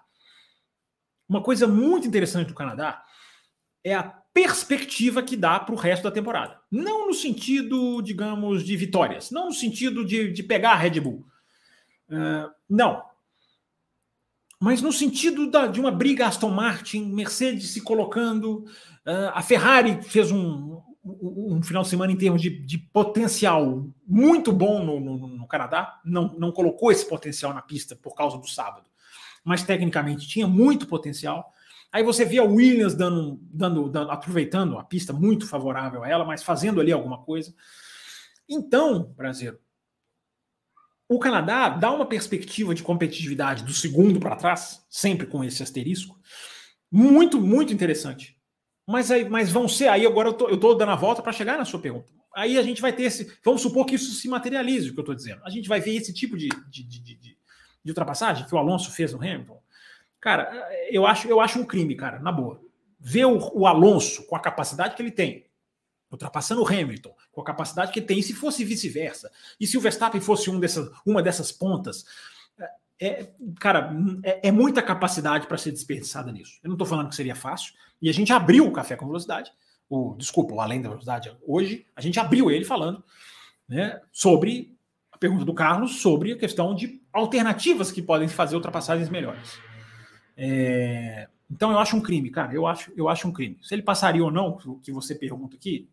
Uma 1.27 1.41
coisa 1.41 1.67
muito 1.67 2.07
interessante 2.07 2.47
do 2.47 2.53
Canadá 2.53 3.03
é 3.83 3.95
a 3.95 4.03
perspectiva 4.03 5.23
que 5.23 5.35
dá 5.35 5.59
para 5.59 5.73
o 5.73 5.77
resto 5.77 6.03
da 6.03 6.12
temporada. 6.12 6.59
Não 6.69 7.07
no 7.07 7.13
sentido, 7.13 8.01
digamos, 8.01 8.63
de 8.63 8.75
vitórias, 8.75 9.31
não 9.31 9.45
no 9.45 9.53
sentido 9.53 10.05
de, 10.05 10.31
de 10.31 10.43
pegar 10.43 10.71
a 10.71 10.75
Red 10.75 10.99
Bull. 10.99 11.25
Uh, 12.09 12.51
não 12.69 13.08
mas 14.59 14.81
no 14.81 14.91
sentido 14.91 15.49
da, 15.49 15.67
de 15.67 15.79
uma 15.79 15.91
briga 15.91 16.27
Aston 16.27 16.49
Martin, 16.49 17.05
Mercedes 17.05 17.69
se 17.69 17.81
colocando, 17.81 18.65
uh, 19.05 19.31
a 19.33 19.41
Ferrari 19.41 20.01
fez 20.03 20.31
um, 20.31 20.81
um, 21.03 21.61
final 21.63 21.83
de 21.83 21.89
semana 21.89 22.11
em 22.11 22.17
termos 22.17 22.41
de, 22.41 22.49
de 22.49 22.77
potencial 22.77 23.87
muito 24.05 24.51
bom 24.51 24.83
no, 24.83 24.99
no, 24.99 25.27
no, 25.27 25.47
Canadá, 25.47 25.99
não, 26.03 26.35
não 26.37 26.51
colocou 26.51 26.91
esse 26.91 27.07
potencial 27.07 27.53
na 27.53 27.61
pista 27.61 27.95
por 27.95 28.13
causa 28.13 28.37
do 28.37 28.47
sábado, 28.47 28.89
mas 29.43 29.63
tecnicamente 29.63 30.27
tinha 30.27 30.47
muito 30.47 30.87
potencial. 30.87 31.53
Aí 31.91 32.03
você 32.03 32.25
via 32.25 32.41
a 32.41 32.45
Williams 32.45 32.93
dando, 32.93 33.39
dando, 33.41 33.89
dando, 33.89 34.11
aproveitando 34.11 34.77
a 34.77 34.83
pista 34.83 35.13
muito 35.13 35.47
favorável 35.47 36.03
a 36.03 36.09
ela, 36.09 36.25
mas 36.25 36.43
fazendo 36.43 36.81
ali 36.81 36.91
alguma 36.91 37.19
coisa. 37.19 37.53
Então, 38.47 39.13
Brasil, 39.15 39.57
o 41.09 41.17
Canadá 41.17 41.69
dá 41.69 41.91
uma 41.91 42.05
perspectiva 42.05 42.75
de 42.75 42.83
competitividade 42.83 43.63
do 43.63 43.73
segundo 43.73 44.19
para 44.19 44.35
trás, 44.35 44.85
sempre 44.87 45.25
com 45.25 45.43
esse 45.43 45.63
asterisco, 45.63 46.15
muito, 46.91 47.41
muito 47.41 47.73
interessante. 47.73 48.37
Mas, 48.87 49.09
aí, 49.09 49.27
mas 49.27 49.51
vão 49.51 49.67
ser 49.67 49.87
aí, 49.87 50.05
agora 50.05 50.29
eu 50.29 50.53
estou 50.53 50.77
dando 50.77 50.91
a 50.91 50.95
volta 50.95 51.23
para 51.23 51.33
chegar 51.33 51.57
na 51.57 51.65
sua 51.65 51.79
pergunta. 51.79 52.13
Aí 52.35 52.60
a 52.60 52.62
gente 52.62 52.79
vai 52.79 52.93
ter 52.93 53.03
esse. 53.03 53.31
Vamos 53.43 53.62
supor 53.62 53.85
que 53.85 53.95
isso 53.95 54.13
se 54.13 54.27
materialize, 54.27 54.89
o 54.89 54.93
que 54.93 54.99
eu 54.99 55.01
estou 55.01 55.15
dizendo. 55.15 55.41
A 55.43 55.49
gente 55.49 55.67
vai 55.67 55.81
ver 55.81 55.95
esse 55.95 56.13
tipo 56.13 56.37
de, 56.37 56.47
de, 56.69 56.83
de, 56.83 56.99
de, 56.99 57.15
de 57.15 57.91
ultrapassagem 57.91 58.45
que 58.45 58.53
o 58.53 58.57
Alonso 58.57 58.91
fez 58.91 59.12
no 59.12 59.19
Hamilton. 59.19 59.60
Cara, 60.21 60.69
eu 60.91 61.07
acho, 61.07 61.27
eu 61.27 61.41
acho 61.41 61.60
um 61.60 61.65
crime, 61.65 61.95
cara, 61.95 62.19
na 62.19 62.31
boa. 62.31 62.62
Ver 62.99 63.25
o, 63.25 63.37
o 63.53 63.65
Alonso 63.65 64.27
com 64.27 64.35
a 64.35 64.39
capacidade 64.39 64.95
que 64.95 65.01
ele 65.01 65.12
tem, 65.12 65.48
ultrapassando 66.12 66.62
o 66.62 66.67
Hamilton, 66.67 67.15
com 67.31 67.41
a 67.41 67.45
capacidade 67.45 67.91
que 67.91 68.01
tem, 68.01 68.19
e 68.19 68.23
se 68.23 68.33
fosse 68.33 68.63
vice-versa, 68.63 69.31
e 69.60 69.67
se 69.67 69.77
o 69.77 69.81
Verstappen 69.81 70.19
fosse 70.19 70.49
um 70.49 70.60
dessas, 70.60 70.89
uma 71.05 71.21
dessas 71.21 71.51
pontas, 71.51 72.05
é, 72.99 73.21
é 73.21 73.31
cara, 73.60 73.91
é, 74.23 74.47
é, 74.47 74.51
muita 74.51 74.81
capacidade 74.81 75.47
para 75.47 75.57
ser 75.57 75.71
desperdiçada 75.71 76.31
nisso. 76.31 76.60
Eu 76.63 76.69
não 76.69 76.75
estou 76.75 76.87
falando 76.87 77.10
que 77.10 77.15
seria 77.15 77.35
fácil, 77.35 77.73
e 78.01 78.10
a 78.10 78.13
gente 78.13 78.33
abriu 78.33 78.65
o 78.65 78.71
Café 78.71 78.95
com 78.95 79.05
Velocidade, 79.05 79.51
o, 79.89 80.15
desculpa, 80.17 80.53
o 80.53 80.62
Além 80.62 80.81
da 80.81 80.89
Velocidade 80.89 81.35
hoje, 81.45 81.85
a 81.95 82.01
gente 82.01 82.19
abriu 82.19 82.51
ele 82.51 82.63
falando 82.63 83.03
né, 83.67 83.99
sobre 84.12 84.77
a 85.12 85.17
pergunta 85.17 85.43
do 85.43 85.53
Carlos 85.53 85.99
sobre 86.01 86.33
a 86.33 86.37
questão 86.37 86.75
de 86.75 87.01
alternativas 87.12 87.91
que 87.91 88.01
podem 88.01 88.27
fazer 88.27 88.55
ultrapassagens 88.55 89.10
melhores. 89.10 89.57
É, 90.37 91.27
então 91.49 91.71
eu 91.71 91.79
acho 91.79 91.95
um 91.95 92.01
crime, 92.01 92.29
cara. 92.29 92.53
Eu 92.53 92.67
acho, 92.67 92.91
eu 92.95 93.10
acho 93.10 93.27
um 93.27 93.33
crime. 93.33 93.57
Se 93.63 93.73
ele 93.73 93.81
passaria 93.81 94.23
ou 94.23 94.31
não, 94.31 94.60
o 94.65 94.79
que 94.79 94.91
você 94.91 95.15
pergunta 95.15 95.55
aqui, 95.55 95.89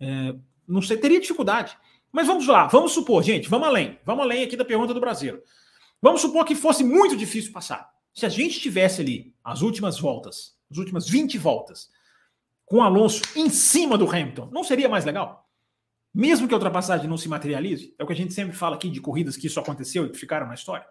é, 0.00 0.34
não 0.66 0.82
sei, 0.82 0.96
teria 0.96 1.20
dificuldade. 1.20 1.76
Mas 2.10 2.26
vamos 2.26 2.46
lá, 2.46 2.66
vamos 2.66 2.92
supor, 2.92 3.22
gente, 3.22 3.48
vamos 3.48 3.68
além. 3.68 3.98
Vamos 4.04 4.24
além 4.24 4.44
aqui 4.44 4.56
da 4.56 4.64
pergunta 4.64 4.94
do 4.94 5.00
Brasileiro. 5.00 5.42
Vamos 6.00 6.20
supor 6.20 6.44
que 6.44 6.54
fosse 6.54 6.82
muito 6.84 7.16
difícil 7.16 7.52
passar. 7.52 7.90
Se 8.14 8.24
a 8.24 8.28
gente 8.28 8.60
tivesse 8.60 9.00
ali 9.00 9.34
as 9.44 9.62
últimas 9.62 9.98
voltas, 9.98 10.56
as 10.70 10.78
últimas 10.78 11.08
20 11.08 11.36
voltas, 11.38 11.90
com 12.64 12.82
Alonso 12.82 13.22
em 13.34 13.48
cima 13.48 13.96
do 13.96 14.08
Hamilton, 14.08 14.48
não 14.52 14.62
seria 14.62 14.88
mais 14.88 15.04
legal? 15.04 15.48
Mesmo 16.14 16.48
que 16.48 16.54
a 16.54 16.56
ultrapassagem 16.56 17.08
não 17.08 17.16
se 17.16 17.28
materialize, 17.28 17.94
é 17.98 18.04
o 18.04 18.06
que 18.06 18.12
a 18.12 18.16
gente 18.16 18.32
sempre 18.32 18.56
fala 18.56 18.76
aqui 18.76 18.90
de 18.90 19.00
corridas 19.00 19.36
que 19.36 19.46
isso 19.46 19.60
aconteceu 19.60 20.06
e 20.06 20.10
que 20.10 20.18
ficaram 20.18 20.46
na 20.46 20.54
história. 20.54 20.86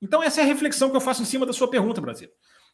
Então, 0.00 0.22
essa 0.22 0.40
é 0.40 0.44
a 0.44 0.46
reflexão 0.46 0.90
que 0.90 0.96
eu 0.96 1.00
faço 1.00 1.22
em 1.22 1.24
cima 1.24 1.46
da 1.46 1.52
sua 1.52 1.68
pergunta, 1.68 2.00
Brasil. 2.00 2.28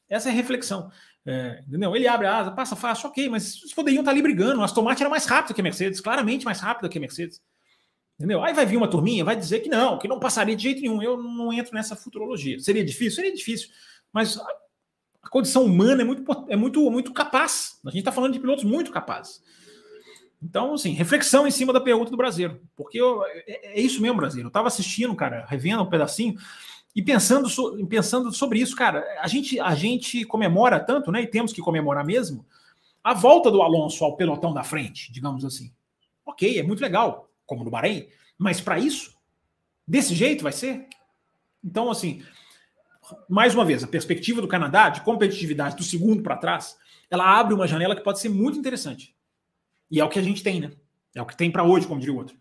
Essa 0.08 0.28
é 0.28 0.32
a 0.32 0.34
reflexão. 0.34 0.90
É, 1.24 1.62
entendeu? 1.66 1.94
Ele 1.94 2.08
abre 2.08 2.26
a 2.26 2.36
asa, 2.36 2.50
passa 2.50 2.74
fácil, 2.74 3.08
ok, 3.08 3.28
mas 3.28 3.58
eles 3.58 3.72
poderiam 3.72 4.00
estar 4.00 4.10
ali 4.10 4.22
brigando. 4.22 4.60
O 4.60 4.64
Aston 4.64 4.82
Martin 4.82 5.04
era 5.04 5.10
mais 5.10 5.24
rápido 5.24 5.54
que 5.54 5.60
a 5.60 5.64
Mercedes, 5.64 6.00
claramente 6.00 6.44
mais 6.44 6.60
rápido 6.60 6.88
que 6.88 6.98
a 6.98 7.00
Mercedes. 7.00 7.40
Entendeu? 8.18 8.42
Aí 8.42 8.52
vai 8.52 8.66
vir 8.66 8.76
uma 8.76 8.88
turminha, 8.88 9.24
vai 9.24 9.36
dizer 9.36 9.60
que 9.60 9.68
não, 9.68 9.98
que 9.98 10.06
não 10.06 10.20
passaria 10.20 10.54
de 10.54 10.62
jeito 10.62 10.80
nenhum. 10.80 11.02
Eu 11.02 11.16
não 11.20 11.52
entro 11.52 11.74
nessa 11.74 11.96
futurologia. 11.96 12.58
Seria 12.60 12.84
difícil? 12.84 13.16
Seria 13.16 13.34
difícil. 13.34 13.68
Mas 14.12 14.38
a, 14.38 14.46
a 15.22 15.28
condição 15.28 15.64
humana 15.64 16.02
é 16.02 16.04
muito, 16.04 16.24
é 16.48 16.56
muito, 16.56 16.90
muito 16.90 17.12
capaz. 17.12 17.80
A 17.84 17.90
gente 17.90 18.00
está 18.00 18.12
falando 18.12 18.32
de 18.32 18.40
pilotos 18.40 18.64
muito 18.64 18.92
capazes. 18.92 19.42
Então, 20.42 20.74
assim, 20.74 20.90
reflexão 20.90 21.46
em 21.46 21.50
cima 21.50 21.72
da 21.72 21.80
pergunta 21.80 22.10
do 22.10 22.16
brasileiro. 22.16 22.60
Porque 22.76 23.00
eu, 23.00 23.24
é, 23.24 23.74
é, 23.74 23.80
isso 23.80 24.02
mesmo, 24.02 24.16
brasileiro. 24.16 24.48
Eu 24.48 24.50
estava 24.50 24.68
assistindo, 24.68 25.14
cara, 25.14 25.46
revendo 25.48 25.82
um 25.82 25.88
pedacinho. 25.88 26.34
E 26.94 27.02
pensando, 27.02 27.48
so, 27.48 27.86
pensando 27.86 28.32
sobre 28.32 28.60
isso, 28.60 28.76
cara, 28.76 29.04
a 29.20 29.26
gente, 29.26 29.58
a 29.58 29.74
gente 29.74 30.24
comemora 30.24 30.78
tanto, 30.78 31.10
né? 31.10 31.22
E 31.22 31.26
temos 31.26 31.52
que 31.52 31.62
comemorar 31.62 32.04
mesmo 32.04 32.44
a 33.02 33.14
volta 33.14 33.50
do 33.50 33.62
Alonso 33.62 34.04
ao 34.04 34.16
pelotão 34.16 34.52
da 34.52 34.62
frente, 34.62 35.10
digamos 35.10 35.44
assim. 35.44 35.72
Ok, 36.24 36.58
é 36.58 36.62
muito 36.62 36.80
legal, 36.80 37.30
como 37.46 37.64
no 37.64 37.70
Bahrein, 37.70 38.08
mas 38.38 38.60
para 38.60 38.78
isso, 38.78 39.16
desse 39.86 40.14
jeito 40.14 40.42
vai 40.42 40.52
ser? 40.52 40.86
Então, 41.64 41.90
assim, 41.90 42.22
mais 43.28 43.54
uma 43.54 43.64
vez, 43.64 43.82
a 43.82 43.88
perspectiva 43.88 44.40
do 44.40 44.48
Canadá 44.48 44.88
de 44.88 45.00
competitividade 45.00 45.76
do 45.76 45.82
segundo 45.82 46.22
para 46.22 46.36
trás, 46.36 46.76
ela 47.10 47.38
abre 47.38 47.54
uma 47.54 47.66
janela 47.66 47.96
que 47.96 48.02
pode 48.02 48.20
ser 48.20 48.28
muito 48.28 48.58
interessante. 48.58 49.16
E 49.90 50.00
é 50.00 50.04
o 50.04 50.08
que 50.08 50.18
a 50.18 50.22
gente 50.22 50.42
tem, 50.42 50.60
né? 50.60 50.72
É 51.14 51.20
o 51.20 51.26
que 51.26 51.36
tem 51.36 51.50
para 51.50 51.64
hoje, 51.64 51.86
como 51.86 52.00
diria 52.00 52.14
o 52.14 52.18
outro. 52.18 52.36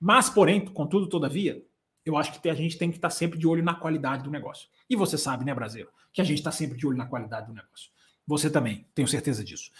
Mas, 0.00 0.28
porém, 0.28 0.64
contudo, 0.64 1.06
todavia, 1.06 1.64
eu 2.06 2.16
acho 2.16 2.40
que 2.40 2.48
a 2.48 2.54
gente 2.54 2.78
tem 2.78 2.88
que 2.88 2.96
estar 2.96 3.08
tá 3.08 3.14
sempre 3.14 3.36
de 3.36 3.48
olho 3.48 3.64
na 3.64 3.74
qualidade 3.74 4.22
do 4.22 4.30
negócio. 4.30 4.68
E 4.88 4.94
você 4.94 5.18
sabe, 5.18 5.44
né, 5.44 5.52
Brasil, 5.52 5.88
que 6.12 6.20
a 6.20 6.24
gente 6.24 6.38
está 6.38 6.52
sempre 6.52 6.78
de 6.78 6.86
olho 6.86 6.96
na 6.96 7.06
qualidade 7.06 7.48
do 7.48 7.52
negócio. 7.52 7.90
Você 8.26 8.48
também, 8.48 8.86
tenho 8.94 9.08
certeza 9.08 9.42
disso. 9.42 9.72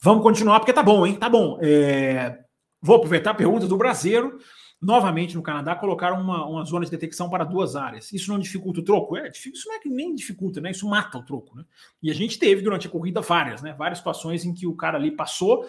Vamos 0.00 0.22
continuar, 0.22 0.58
porque 0.58 0.72
tá 0.72 0.82
bom, 0.82 1.06
hein? 1.06 1.16
Tá 1.16 1.28
bom. 1.28 1.58
É... 1.60 2.42
Vou 2.80 2.96
aproveitar 2.96 3.32
a 3.32 3.34
pergunta 3.34 3.68
do 3.68 3.76
brasileiro. 3.76 4.38
Novamente, 4.80 5.36
no 5.36 5.42
Canadá, 5.42 5.76
colocaram 5.76 6.18
uma, 6.18 6.46
uma 6.46 6.64
zona 6.64 6.86
de 6.86 6.90
detecção 6.90 7.28
para 7.28 7.44
duas 7.44 7.76
áreas. 7.76 8.10
Isso 8.10 8.32
não 8.32 8.38
dificulta 8.38 8.80
o 8.80 8.82
troco? 8.82 9.14
É, 9.18 9.28
isso 9.28 9.68
não 9.68 9.74
é 9.74 9.78
que 9.78 9.90
nem 9.90 10.14
dificulta, 10.14 10.58
né? 10.58 10.70
Isso 10.70 10.88
mata 10.88 11.18
o 11.18 11.22
troco, 11.22 11.54
né? 11.54 11.64
E 12.02 12.10
a 12.10 12.14
gente 12.14 12.38
teve 12.38 12.62
durante 12.62 12.86
a 12.86 12.90
corrida 12.90 13.20
várias, 13.20 13.60
né? 13.60 13.74
Várias 13.74 13.98
situações 13.98 14.46
em 14.46 14.54
que 14.54 14.66
o 14.66 14.74
cara 14.74 14.96
ali 14.96 15.10
passou 15.10 15.68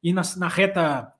e 0.00 0.12
na, 0.12 0.22
na 0.36 0.46
reta 0.46 1.12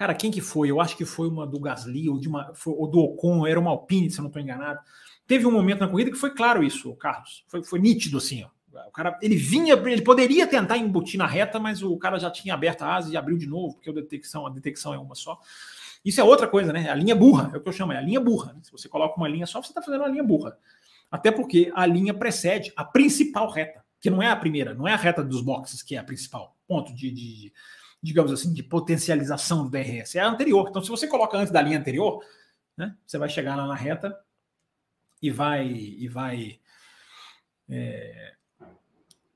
Cara, 0.00 0.14
quem 0.14 0.30
que 0.30 0.40
foi? 0.40 0.70
Eu 0.70 0.80
acho 0.80 0.96
que 0.96 1.04
foi 1.04 1.28
uma 1.28 1.46
do 1.46 1.60
Gasly 1.60 2.08
ou, 2.08 2.18
de 2.18 2.26
uma, 2.26 2.54
foi, 2.54 2.72
ou 2.72 2.86
do 2.86 3.00
Ocon, 3.00 3.46
era 3.46 3.60
uma 3.60 3.68
Alpine, 3.68 4.10
se 4.10 4.18
eu 4.18 4.22
não 4.22 4.28
estou 4.28 4.40
enganado. 4.40 4.80
Teve 5.26 5.44
um 5.44 5.50
momento 5.50 5.80
na 5.80 5.88
corrida 5.88 6.10
que 6.10 6.16
foi 6.16 6.30
claro 6.30 6.64
isso, 6.64 6.90
Carlos. 6.94 7.44
Foi, 7.48 7.62
foi 7.62 7.78
nítido 7.78 8.16
assim, 8.16 8.42
ó. 8.42 8.48
O 8.88 8.90
cara, 8.92 9.18
ele 9.20 9.36
vinha, 9.36 9.74
ele 9.74 10.00
poderia 10.00 10.46
tentar 10.46 10.78
embutir 10.78 11.18
na 11.18 11.26
reta, 11.26 11.60
mas 11.60 11.82
o 11.82 11.98
cara 11.98 12.18
já 12.18 12.30
tinha 12.30 12.54
aberto 12.54 12.80
a 12.80 12.94
asa 12.96 13.12
e 13.12 13.16
abriu 13.16 13.36
de 13.36 13.46
novo, 13.46 13.74
porque 13.74 13.90
a 13.90 13.92
detecção, 13.92 14.46
a 14.46 14.48
detecção 14.48 14.94
é 14.94 14.98
uma 14.98 15.14
só. 15.14 15.38
Isso 16.02 16.18
é 16.18 16.24
outra 16.24 16.48
coisa, 16.48 16.72
né? 16.72 16.88
A 16.88 16.94
linha 16.94 17.14
burra, 17.14 17.50
é 17.52 17.58
o 17.58 17.60
que 17.60 17.68
eu 17.68 17.72
chamo, 17.72 17.92
é 17.92 17.98
a 17.98 18.00
linha 18.00 18.20
burra. 18.20 18.54
Né? 18.54 18.60
Se 18.62 18.72
você 18.72 18.88
coloca 18.88 19.18
uma 19.18 19.28
linha 19.28 19.44
só, 19.44 19.60
você 19.60 19.68
está 19.68 19.82
fazendo 19.82 20.00
uma 20.00 20.08
linha 20.08 20.24
burra. 20.24 20.56
Até 21.10 21.30
porque 21.30 21.70
a 21.74 21.84
linha 21.84 22.14
precede 22.14 22.72
a 22.74 22.86
principal 22.86 23.50
reta, 23.50 23.84
que 24.00 24.08
não 24.08 24.22
é 24.22 24.30
a 24.30 24.36
primeira, 24.36 24.72
não 24.72 24.88
é 24.88 24.94
a 24.94 24.96
reta 24.96 25.22
dos 25.22 25.42
boxes 25.42 25.82
que 25.82 25.94
é 25.94 25.98
a 25.98 26.04
principal. 26.04 26.56
Ponto 26.66 26.94
de, 26.94 27.10
de, 27.10 27.52
digamos 28.02 28.32
assim, 28.32 28.52
de 28.52 28.62
potencialização 28.62 29.64
do 29.64 29.70
DRS. 29.70 30.16
É 30.16 30.20
a 30.20 30.28
anterior. 30.28 30.66
Então, 30.68 30.82
se 30.82 30.88
você 30.88 31.06
coloca 31.06 31.36
antes 31.36 31.52
da 31.52 31.60
linha 31.60 31.78
anterior, 31.78 32.24
né, 32.76 32.96
você 33.06 33.18
vai 33.18 33.28
chegar 33.28 33.56
lá 33.56 33.66
na 33.66 33.74
reta 33.74 34.18
e 35.20 35.30
vai 35.30 35.66
e 35.66 36.08
vai 36.08 36.60
é, 37.68 38.34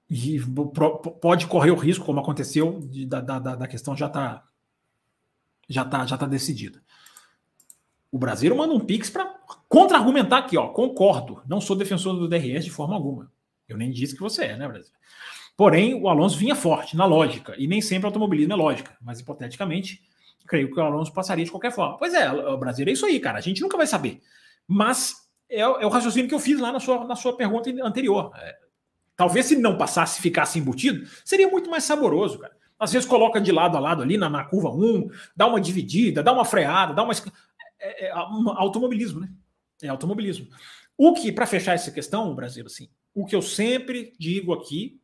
e 0.09 0.41
pode 1.21 1.47
correr 1.47 1.71
o 1.71 1.77
risco, 1.77 2.05
como 2.05 2.21
aconteceu, 2.21 2.81
de, 2.81 3.07
da, 3.07 3.21
da, 3.21 3.39
da 3.39 3.67
questão 3.67 3.97
já 3.97 4.07
está 4.07 4.45
já 5.69 5.85
tá, 5.85 6.05
já 6.07 6.17
tá 6.17 6.27
decidida. 6.27 6.83
O 8.13 8.19
Brasil 8.19 8.55
manda 8.55 8.75
um 8.75 8.81
pix 8.81 9.11
para 9.11 9.27
contra-argumentar 9.69 10.39
aqui, 10.39 10.57
ó. 10.57 10.69
Concordo, 10.69 11.43
não 11.47 11.61
sou 11.61 11.75
defensor 11.75 12.15
do 12.17 12.29
DRS 12.29 12.65
de 12.65 12.71
forma 12.71 12.95
alguma. 12.95 13.33
Eu 13.69 13.77
nem 13.77 13.91
disse 13.91 14.15
que 14.15 14.21
você 14.21 14.45
é, 14.45 14.57
né, 14.57 14.69
Brasil? 14.69 14.93
Porém, 15.57 15.95
o 15.95 16.09
Alonso 16.09 16.37
vinha 16.37 16.57
forte 16.57 16.97
na 16.97 17.05
lógica, 17.05 17.55
e 17.57 17.67
nem 17.67 17.81
sempre 17.81 18.07
automobilismo 18.07 18.53
é 18.53 18.57
lógica, 18.57 18.97
mas 19.01 19.21
hipoteticamente, 19.21 20.01
creio 20.47 20.71
que 20.71 20.79
o 20.79 20.83
Alonso 20.83 21.13
passaria 21.13 21.45
de 21.45 21.51
qualquer 21.51 21.73
forma. 21.73 21.97
Pois 21.97 22.13
é, 22.13 22.31
o 22.31 22.57
Brasil 22.57 22.87
é 22.87 22.93
isso 22.93 23.07
aí, 23.07 23.21
cara, 23.21 23.39
a 23.39 23.41
gente 23.41 23.63
nunca 23.63 23.77
vai 23.77 23.87
saber. 23.87 24.21
Mas 24.67 25.15
é, 25.49 25.61
é 25.61 25.87
o 25.87 25.89
raciocínio 25.89 26.29
que 26.29 26.35
eu 26.35 26.41
fiz 26.41 26.59
lá 26.59 26.73
na 26.73 26.81
sua, 26.81 27.05
na 27.05 27.15
sua 27.15 27.37
pergunta 27.37 27.71
anterior. 27.83 28.33
É, 28.37 28.57
talvez 29.17 29.47
se 29.47 29.57
não 29.57 29.79
passasse, 29.79 30.21
ficasse 30.21 30.59
embutido, 30.59 31.07
seria 31.25 31.49
muito 31.49 31.71
mais 31.71 31.85
saboroso, 31.85 32.39
cara. 32.39 32.55
Às 32.79 32.93
vezes 32.93 33.09
coloca 33.09 33.41
de 33.41 33.53
lado 33.53 33.77
a 33.77 33.81
lado 33.81 34.03
ali 34.03 34.19
na, 34.19 34.29
na 34.29 34.45
curva 34.45 34.71
1, 34.71 35.09
dá 35.37 35.47
uma 35.47 35.61
dividida, 35.61 36.23
dá 36.23 36.33
uma 36.33 36.45
freada, 36.45 36.93
dá 36.93 37.03
uma. 37.03 37.13
É, 37.79 38.07
é, 38.07 38.09
é 38.09 38.11
automobilismo, 38.13 39.21
né? 39.21 39.31
É 39.83 39.89
automobilismo. 39.89 40.49
O 40.97 41.13
que, 41.13 41.31
para 41.31 41.47
fechar 41.47 41.75
essa 41.75 41.91
questão, 41.91 42.35
Brasil, 42.35 42.65
assim, 42.67 42.89
o 43.15 43.25
que 43.25 43.35
eu 43.35 43.43
sempre 43.43 44.13
digo 44.19 44.53
aqui, 44.53 45.01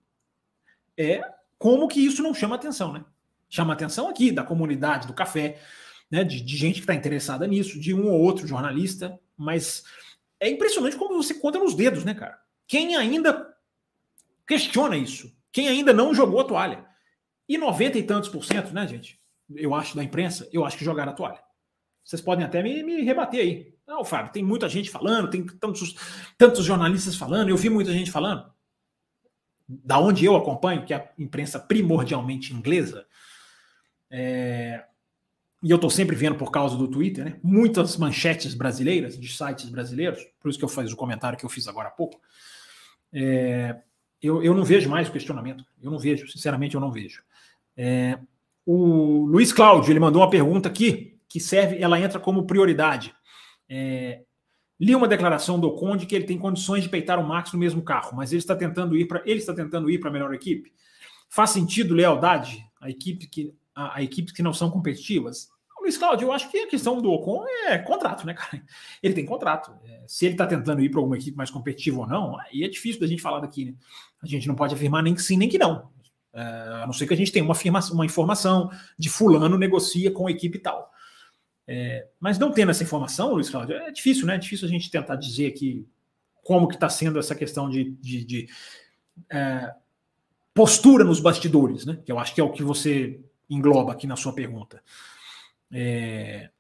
é 1.01 1.23
como 1.59 1.89
que 1.89 2.05
isso 2.05 2.23
não 2.23 2.35
chama 2.35 2.57
atenção, 2.57 2.93
né? 2.93 3.05
Chama 3.49 3.73
atenção 3.73 4.09
aqui 4.09 4.31
da 4.31 4.45
comunidade 4.45 5.07
do 5.07 5.15
café, 5.15 5.59
né? 6.11 6.23
De, 6.23 6.41
de 6.41 6.57
gente 6.57 6.75
que 6.75 6.81
está 6.81 6.95
interessada 6.95 7.47
nisso, 7.47 7.81
de 7.81 7.95
um 7.95 8.09
ou 8.09 8.21
outro 8.21 8.47
jornalista, 8.47 9.19
mas 9.37 9.83
é 10.39 10.49
impressionante 10.51 10.97
como 10.97 11.17
você 11.17 11.35
conta 11.35 11.59
nos 11.59 11.75
dedos, 11.75 12.05
né, 12.05 12.15
cara? 12.15 12.39
Quem 12.67 12.97
ainda 12.97 13.49
questiona 14.47 14.97
isso? 14.97 15.35
Quem 15.51 15.69
ainda 15.69 15.93
não 15.93 16.15
jogou 16.15 16.41
a 16.41 16.45
toalha? 16.45 16.85
E 17.49 17.57
90 17.57 17.99
e 17.99 18.03
tantos 18.03 18.29
por 18.29 18.45
cento, 18.45 18.73
né, 18.73 18.87
gente? 18.87 19.19
Eu 19.57 19.75
acho 19.75 19.97
da 19.97 20.05
imprensa, 20.05 20.49
eu 20.53 20.65
acho 20.65 20.77
que 20.77 20.85
jogaram 20.85 21.13
a 21.13 21.15
toalha. 21.15 21.41
Vocês 22.05 22.23
podem 22.23 22.45
até 22.45 22.63
me, 22.63 22.83
me 22.83 23.03
rebater 23.03 23.41
aí. 23.41 23.75
Não, 23.87 24.05
Fábio, 24.05 24.33
tem 24.33 24.45
muita 24.45 24.69
gente 24.69 24.89
falando, 24.89 25.31
tem 25.31 25.45
tantos, 25.45 25.97
tantos 26.39 26.65
jornalistas 26.65 27.17
falando, 27.17 27.49
eu 27.49 27.57
vi 27.57 27.69
muita 27.69 27.93
gente 27.93 28.11
falando 28.11 28.51
da 29.85 29.99
onde 30.01 30.25
eu 30.25 30.35
acompanho, 30.35 30.85
que 30.85 30.93
é 30.93 30.97
a 30.97 31.09
imprensa 31.19 31.59
primordialmente 31.61 32.53
inglesa, 32.53 33.07
é, 34.11 34.85
e 35.63 35.71
eu 35.71 35.77
estou 35.77 35.91
sempre 35.91 36.17
vendo 36.17 36.35
por 36.35 36.51
causa 36.51 36.77
do 36.77 36.89
Twitter, 36.89 37.25
né, 37.25 37.37
muitas 37.43 37.97
manchetes 37.97 38.55
brasileiras, 38.55 39.19
de 39.19 39.29
sites 39.29 39.69
brasileiros, 39.69 40.27
por 40.41 40.49
isso 40.49 40.59
que 40.59 40.65
eu 40.65 40.69
fiz 40.69 40.91
o 40.93 40.97
comentário 40.97 41.39
que 41.39 41.45
eu 41.45 41.51
fiz 41.51 41.69
agora 41.69 41.89
há 41.89 41.93
pouco, 41.93 42.21
é, 43.13 43.77
eu, 44.21 44.43
eu 44.43 44.55
não 44.55 44.65
vejo 44.65 44.89
mais 44.89 45.09
o 45.09 45.13
questionamento, 45.13 45.65
eu 45.81 45.91
não 45.91 45.99
vejo, 45.99 46.29
sinceramente 46.29 46.75
eu 46.75 46.81
não 46.81 46.91
vejo. 46.91 47.23
É, 47.77 48.19
o 48.67 49.25
Luiz 49.27 49.53
Cláudio, 49.53 49.93
ele 49.93 50.01
mandou 50.01 50.21
uma 50.23 50.31
pergunta 50.31 50.69
aqui, 50.69 51.19
que 51.29 51.39
serve, 51.39 51.79
ela 51.81 51.99
entra 51.99 52.19
como 52.19 52.47
prioridade. 52.47 53.15
É, 53.69 54.23
Li 54.81 54.95
uma 54.95 55.07
declaração 55.07 55.61
do 55.61 55.73
Conde 55.75 56.07
que 56.07 56.15
ele 56.15 56.25
tem 56.25 56.39
condições 56.39 56.83
de 56.83 56.89
peitar 56.89 57.21
o 57.21 57.27
Max 57.27 57.53
no 57.53 57.59
mesmo 57.59 57.83
carro, 57.83 58.17
mas 58.17 58.33
ele 58.33 58.39
está 58.39 58.57
tentando 58.57 58.97
ir 58.97 59.07
para 59.07 59.23
ele 59.27 59.39
está 59.39 59.53
tentando 59.53 59.91
ir 59.91 59.99
para 59.99 60.09
a 60.09 60.13
melhor 60.13 60.33
equipe. 60.33 60.73
Faz 61.29 61.51
sentido 61.51 61.95
lealdade 61.95 62.65
a 62.81 62.89
equipe 62.89 63.27
que 63.27 63.55
a, 63.75 63.99
a 63.99 64.03
equipes 64.03 64.33
que 64.33 64.43
não 64.43 64.53
são 64.53 64.71
competitivas? 64.71 65.49
Luiz 65.81 65.97
Cláudio, 65.97 66.27
eu 66.27 66.33
acho 66.33 66.51
que 66.51 66.59
a 66.59 66.69
questão 66.69 67.01
do 67.01 67.11
Ocon 67.11 67.45
é 67.67 67.79
contrato, 67.79 68.27
né, 68.27 68.35
cara? 68.35 68.63
Ele 69.03 69.15
tem 69.15 69.25
contrato. 69.25 69.73
É, 69.85 70.05
se 70.07 70.27
ele 70.27 70.35
está 70.35 70.47
tentando 70.47 70.83
ir 70.83 70.91
para 70.91 71.01
alguma 71.01 71.17
equipe 71.17 71.37
mais 71.37 71.51
competitiva 71.51 72.01
ou 72.01 72.07
não, 72.07 72.39
aí 72.39 72.63
é 72.63 72.69
difícil 72.69 73.01
da 73.01 73.07
gente 73.07 73.23
falar 73.23 73.41
daqui, 73.41 73.65
né? 73.65 73.75
A 74.23 74.27
gente 74.27 74.47
não 74.47 74.55
pode 74.55 74.75
afirmar 74.75 75.03
nem 75.03 75.15
que 75.15 75.23
sim, 75.23 75.37
nem 75.37 75.49
que 75.49 75.59
não. 75.59 75.91
É, 76.33 76.43
a 76.83 76.87
não 76.87 76.93
ser 76.93 77.07
que 77.07 77.15
a 77.15 77.17
gente 77.17 77.33
tenha 77.33 77.45
uma, 77.45 77.53
afirmação, 77.53 77.95
uma 77.95 78.05
informação 78.05 78.71
de 78.99 79.09
fulano 79.09 79.57
negocia 79.57 80.11
com 80.11 80.27
a 80.27 80.31
equipe 80.31 80.59
tal. 80.59 80.91
É, 81.73 82.09
mas 82.19 82.37
não 82.37 82.51
tendo 82.51 82.73
essa 82.73 82.83
informação, 82.83 83.33
Luiz 83.33 83.49
Cláudio, 83.49 83.77
é 83.77 83.93
difícil, 83.93 84.27
né? 84.27 84.35
É 84.35 84.39
difícil 84.39 84.67
a 84.67 84.71
gente 84.71 84.91
tentar 84.91 85.15
dizer 85.15 85.47
aqui 85.47 85.87
como 86.43 86.67
que 86.67 86.75
está 86.75 86.89
sendo 86.89 87.17
essa 87.17 87.33
questão 87.33 87.71
de, 87.71 87.93
de, 88.01 88.25
de 88.25 88.49
é, 89.31 89.73
postura 90.53 91.05
nos 91.05 91.21
bastidores, 91.21 91.87
né? 91.87 92.01
Que 92.05 92.11
eu 92.11 92.19
acho 92.19 92.35
que 92.35 92.41
é 92.41 92.45
o 92.45 92.51
que 92.51 92.65
você 92.65 93.21
engloba 93.49 93.93
aqui 93.93 94.05
na 94.05 94.17
sua 94.17 94.33
pergunta. 94.33 94.83
É, 95.71 96.51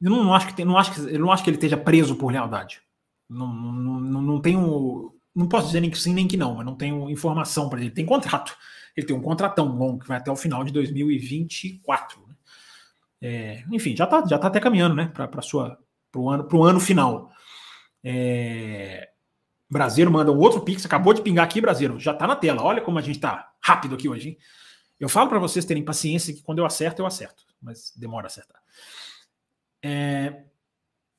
eu 0.00 0.08
não, 0.08 0.32
acho 0.32 0.46
que 0.46 0.54
tem, 0.54 0.64
não 0.64 0.78
acho 0.78 0.92
que 0.92 1.00
eu 1.00 1.18
não 1.18 1.32
acho 1.32 1.42
que 1.42 1.50
ele 1.50 1.56
esteja 1.56 1.76
preso 1.76 2.14
por 2.14 2.30
lealdade. 2.30 2.80
Não, 3.28 3.52
não, 3.52 4.00
não, 4.00 4.22
não 4.22 4.40
tenho. 4.40 5.16
Não 5.34 5.48
posso 5.48 5.66
dizer 5.66 5.80
nem 5.80 5.90
que 5.90 5.98
sim 5.98 6.14
nem 6.14 6.28
que 6.28 6.36
não, 6.36 6.54
mas 6.54 6.64
não 6.64 6.76
tenho 6.76 7.10
informação 7.10 7.68
para 7.68 7.80
ele. 7.80 7.90
Tem 7.90 8.06
contrato. 8.06 8.56
Ele 8.96 9.04
tem 9.04 9.16
um 9.16 9.22
contratão 9.22 9.66
longo 9.66 9.98
que 9.98 10.06
vai 10.06 10.18
até 10.18 10.30
o 10.30 10.36
final 10.36 10.62
de 10.62 10.72
2024. 10.72 12.31
É, 13.22 13.62
enfim, 13.70 13.96
já 13.96 14.02
está 14.04 14.26
já 14.26 14.36
tá 14.36 14.48
até 14.48 14.58
caminhando 14.58 14.96
né, 14.96 15.06
para 15.06 15.30
o 16.16 16.28
ano, 16.28 16.64
ano 16.64 16.80
final. 16.80 17.30
É, 18.02 19.10
Brasileiro 19.70 20.10
manda 20.10 20.32
um 20.32 20.38
outro 20.38 20.60
pix, 20.60 20.84
acabou 20.84 21.14
de 21.14 21.22
pingar 21.22 21.44
aqui, 21.44 21.60
Brasileiro, 21.60 22.00
já 22.00 22.10
está 22.12 22.26
na 22.26 22.34
tela. 22.34 22.62
Olha 22.62 22.82
como 22.82 22.98
a 22.98 23.02
gente 23.02 23.16
está 23.16 23.52
rápido 23.62 23.94
aqui 23.94 24.08
hoje. 24.08 24.30
Hein? 24.30 24.38
Eu 24.98 25.08
falo 25.08 25.28
para 25.28 25.38
vocês 25.38 25.64
terem 25.64 25.84
paciência 25.84 26.34
que 26.34 26.42
quando 26.42 26.58
eu 26.58 26.66
acerto, 26.66 27.00
eu 27.00 27.06
acerto, 27.06 27.44
mas 27.60 27.92
demora 27.96 28.26
a 28.26 28.28
acertar. 28.28 28.60
É, 29.80 30.42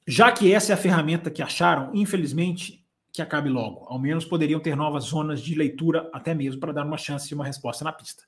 já 0.06 0.32
que 0.32 0.54
essa 0.54 0.74
é 0.74 0.76
a 0.76 0.78
ferramenta 0.78 1.32
que 1.32 1.42
acharam, 1.42 1.90
infelizmente, 1.94 2.86
que 3.12 3.22
acabe 3.22 3.50
logo. 3.50 3.86
Ao 3.88 3.98
menos 3.98 4.26
poderiam 4.26 4.60
ter 4.60 4.76
novas 4.76 5.06
zonas 5.06 5.42
de 5.42 5.56
leitura, 5.56 6.10
até 6.14 6.34
mesmo 6.34 6.60
para 6.60 6.74
dar 6.74 6.86
uma 6.86 6.98
chance 6.98 7.28
de 7.28 7.34
uma 7.34 7.46
resposta 7.46 7.84
na 7.84 7.94
pista. 7.94 8.24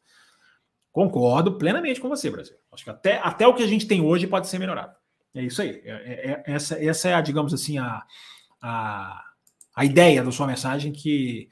Concordo 0.96 1.58
plenamente 1.58 2.00
com 2.00 2.08
você, 2.08 2.32
Brasil. 2.32 2.56
Acho 2.72 2.86
que 2.86 2.90
até, 2.90 3.20
até 3.22 3.46
o 3.46 3.54
que 3.54 3.62
a 3.62 3.68
gente 3.68 3.86
tem 3.86 4.02
hoje 4.02 4.26
pode 4.26 4.48
ser 4.48 4.60
melhorado. 4.60 4.96
É 5.36 5.44
isso 5.44 5.62
aí. 5.62 5.82
É, 5.84 5.92
é, 5.92 6.32
é 6.32 6.54
essa, 6.54 6.82
essa 6.82 7.10
é 7.10 7.14
a, 7.14 7.20
digamos 7.20 7.54
assim, 7.54 7.78
a, 7.78 8.02
a, 8.62 9.22
a 9.76 9.84
ideia 9.84 10.24
da 10.24 10.32
sua 10.32 10.48
mensagem 10.48 10.94
que, 10.94 11.50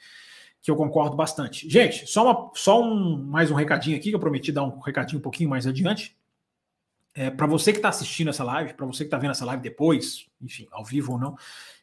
que 0.62 0.72
eu 0.72 0.78
concordo 0.78 1.18
bastante. 1.18 1.70
Gente, 1.70 2.08
só, 2.08 2.24
uma, 2.24 2.52
só 2.56 2.82
um, 2.82 3.22
mais 3.22 3.52
um 3.52 3.56
recadinho 3.56 3.98
aqui, 3.98 4.12
que 4.12 4.16
eu 4.16 4.20
prometi 4.20 4.50
dar 4.50 4.64
um 4.64 4.80
recadinho 4.80 5.20
um 5.20 5.22
pouquinho 5.22 5.50
mais 5.50 5.68
adiante. 5.68 6.16
É, 7.14 7.30
para 7.30 7.46
você 7.46 7.74
que 7.74 7.80
está 7.80 7.90
assistindo 7.90 8.30
essa 8.30 8.46
live, 8.46 8.76
para 8.76 8.86
você 8.86 9.00
que 9.00 9.08
está 9.08 9.18
vendo 9.18 9.32
essa 9.32 9.44
live 9.44 9.62
depois, 9.62 10.26
enfim, 10.42 10.70
ao 10.72 10.86
vivo 10.86 11.12
ou 11.12 11.20
não, 11.20 11.36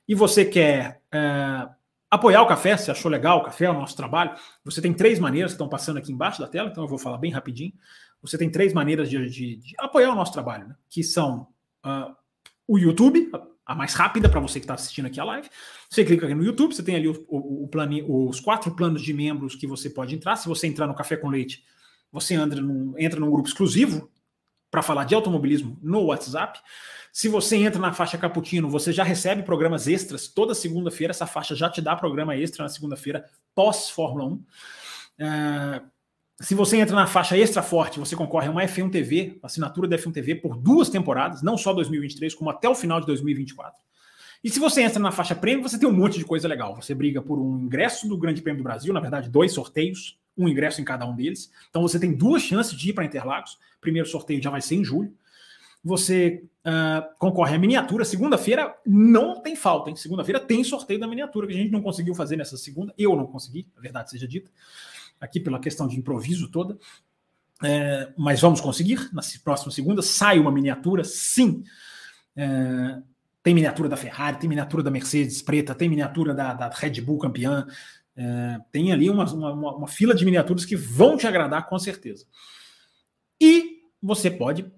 e 0.08 0.14
você 0.14 0.46
quer 0.46 1.02
é, 1.12 1.68
apoiar 2.10 2.42
o 2.42 2.46
café, 2.46 2.76
se 2.76 2.90
achou 2.90 3.10
legal 3.10 3.38
o 3.38 3.44
café, 3.44 3.70
o 3.70 3.74
nosso 3.74 3.96
trabalho, 3.96 4.32
você 4.64 4.82
tem 4.82 4.92
três 4.92 5.18
maneiras 5.18 5.52
que 5.52 5.54
estão 5.54 5.68
passando 5.68 5.98
aqui 5.98 6.12
embaixo 6.12 6.40
da 6.40 6.48
tela, 6.48 6.68
então 6.68 6.82
eu 6.82 6.88
vou 6.88 6.98
falar 6.98 7.18
bem 7.18 7.30
rapidinho. 7.30 7.72
Você 8.20 8.36
tem 8.36 8.50
três 8.50 8.72
maneiras 8.72 9.08
de, 9.08 9.28
de, 9.30 9.56
de 9.56 9.74
apoiar 9.78 10.10
o 10.10 10.14
nosso 10.14 10.32
trabalho, 10.32 10.68
né? 10.68 10.74
que 10.88 11.02
são 11.02 11.46
uh, 11.86 12.14
o 12.66 12.78
YouTube, 12.78 13.30
a 13.64 13.74
mais 13.74 13.94
rápida 13.94 14.28
para 14.28 14.40
você 14.40 14.58
que 14.58 14.64
está 14.64 14.74
assistindo 14.74 15.06
aqui 15.06 15.20
a 15.20 15.24
live. 15.24 15.48
Você 15.88 16.04
clica 16.04 16.26
aqui 16.26 16.34
no 16.34 16.44
YouTube, 16.44 16.74
você 16.74 16.82
tem 16.82 16.96
ali 16.96 17.08
o, 17.08 17.24
o, 17.28 17.64
o 17.64 17.68
plano, 17.68 18.28
os 18.28 18.40
quatro 18.40 18.74
planos 18.74 19.00
de 19.00 19.14
membros 19.14 19.54
que 19.54 19.66
você 19.66 19.88
pode 19.88 20.14
entrar. 20.14 20.36
Se 20.36 20.48
você 20.48 20.66
entrar 20.66 20.86
no 20.86 20.94
Café 20.94 21.16
com 21.16 21.28
Leite, 21.28 21.64
você 22.12 22.34
entra 22.34 22.60
num, 22.60 22.94
entra 22.98 23.20
num 23.20 23.30
grupo 23.30 23.48
exclusivo 23.48 24.10
para 24.70 24.82
falar 24.82 25.04
de 25.04 25.14
automobilismo 25.14 25.78
no 25.82 26.04
WhatsApp. 26.04 26.60
Se 27.12 27.28
você 27.28 27.56
entra 27.56 27.80
na 27.80 27.92
faixa 27.92 28.16
Caputino, 28.16 28.68
você 28.68 28.92
já 28.92 29.02
recebe 29.02 29.42
programas 29.42 29.88
extras 29.88 30.28
toda 30.28 30.54
segunda-feira. 30.54 31.10
Essa 31.10 31.26
faixa 31.26 31.54
já 31.56 31.68
te 31.68 31.82
dá 31.82 31.96
programa 31.96 32.36
extra 32.36 32.62
na 32.62 32.68
segunda-feira, 32.68 33.24
pós-Fórmula 33.54 34.26
1. 34.26 34.32
Uh, 34.32 34.44
é, 35.18 35.82
se 36.40 36.54
você 36.54 36.78
entra 36.78 36.94
na 36.94 37.06
faixa 37.06 37.36
extra 37.36 37.62
forte, 37.62 37.98
você 37.98 38.14
concorre 38.16 38.48
a 38.48 38.50
uma 38.50 38.62
F1 38.62 38.90
TV, 38.90 39.38
assinatura 39.42 39.88
da 39.88 39.98
F1 39.98 40.12
TV 40.12 40.36
por 40.36 40.56
duas 40.56 40.88
temporadas, 40.88 41.42
não 41.42 41.58
só 41.58 41.72
2023, 41.72 42.34
como 42.34 42.48
até 42.48 42.68
o 42.68 42.74
final 42.74 43.00
de 43.00 43.06
2024. 43.06 43.78
E 44.42 44.48
se 44.48 44.58
você 44.58 44.80
entra 44.80 44.98
na 44.98 45.12
faixa 45.12 45.34
prêmio, 45.34 45.68
você 45.68 45.78
tem 45.78 45.86
um 45.86 45.92
monte 45.92 46.18
de 46.18 46.24
coisa 46.24 46.48
legal. 46.48 46.74
Você 46.76 46.94
briga 46.94 47.20
por 47.20 47.38
um 47.38 47.58
ingresso 47.58 48.08
do 48.08 48.16
Grande 48.16 48.40
Prêmio 48.40 48.62
do 48.62 48.64
Brasil, 48.64 48.94
na 48.94 49.00
verdade, 49.00 49.28
dois 49.28 49.52
sorteios, 49.52 50.18
um 50.42 50.48
ingresso 50.48 50.80
em 50.80 50.84
cada 50.84 51.06
um 51.06 51.14
deles. 51.14 51.50
Então 51.68 51.82
você 51.82 51.98
tem 51.98 52.12
duas 52.12 52.42
chances 52.42 52.76
de 52.76 52.90
ir 52.90 52.92
para 52.92 53.04
Interlagos. 53.04 53.58
Primeiro 53.80 54.08
sorteio 54.08 54.42
já 54.42 54.50
vai 54.50 54.60
ser 54.60 54.76
em 54.76 54.84
julho. 54.84 55.14
Você 55.82 56.44
uh, 56.66 57.18
concorre 57.18 57.56
à 57.56 57.58
miniatura. 57.58 58.04
Segunda-feira 58.04 58.74
não 58.84 59.40
tem 59.40 59.56
falta, 59.56 59.88
hein? 59.88 59.96
Segunda-feira 59.96 60.38
tem 60.38 60.62
sorteio 60.62 61.00
da 61.00 61.06
miniatura, 61.06 61.46
que 61.46 61.54
a 61.54 61.56
gente 61.56 61.70
não 61.70 61.80
conseguiu 61.80 62.14
fazer 62.14 62.36
nessa 62.36 62.56
segunda. 62.56 62.92
Eu 62.98 63.16
não 63.16 63.26
consegui, 63.26 63.66
a 63.76 63.80
verdade 63.80 64.10
seja 64.10 64.28
dita, 64.28 64.50
aqui 65.20 65.40
pela 65.40 65.58
questão 65.58 65.88
de 65.88 65.98
improviso 65.98 66.50
toda. 66.50 66.78
É, 67.62 68.12
mas 68.16 68.40
vamos 68.40 68.60
conseguir. 68.60 69.10
Na 69.12 69.22
próxima 69.42 69.72
segunda 69.72 70.02
sai 70.02 70.38
uma 70.38 70.52
miniatura, 70.52 71.02
sim. 71.04 71.62
É, 72.36 72.98
tem 73.42 73.54
miniatura 73.54 73.88
da 73.88 73.96
Ferrari, 73.96 74.38
tem 74.38 74.48
miniatura 74.48 74.82
da 74.82 74.90
Mercedes 74.90 75.40
preta, 75.40 75.74
tem 75.74 75.88
miniatura 75.88 76.34
da, 76.34 76.52
da 76.52 76.68
Red 76.68 77.00
Bull 77.00 77.18
campeã. 77.18 77.66
É, 78.22 78.60
tem 78.70 78.92
ali 78.92 79.08
uma, 79.08 79.24
uma, 79.32 79.76
uma, 79.76 79.88
fila 79.88 80.14
de 80.14 80.26
miniaturas 80.26 80.66
que 80.66 80.76
vão 80.76 81.16
te 81.16 81.26
agradar 81.26 81.66
com 81.66 81.78
certeza. 81.78 82.26
E 83.40 83.78
você 84.02 84.30
pode 84.30 84.70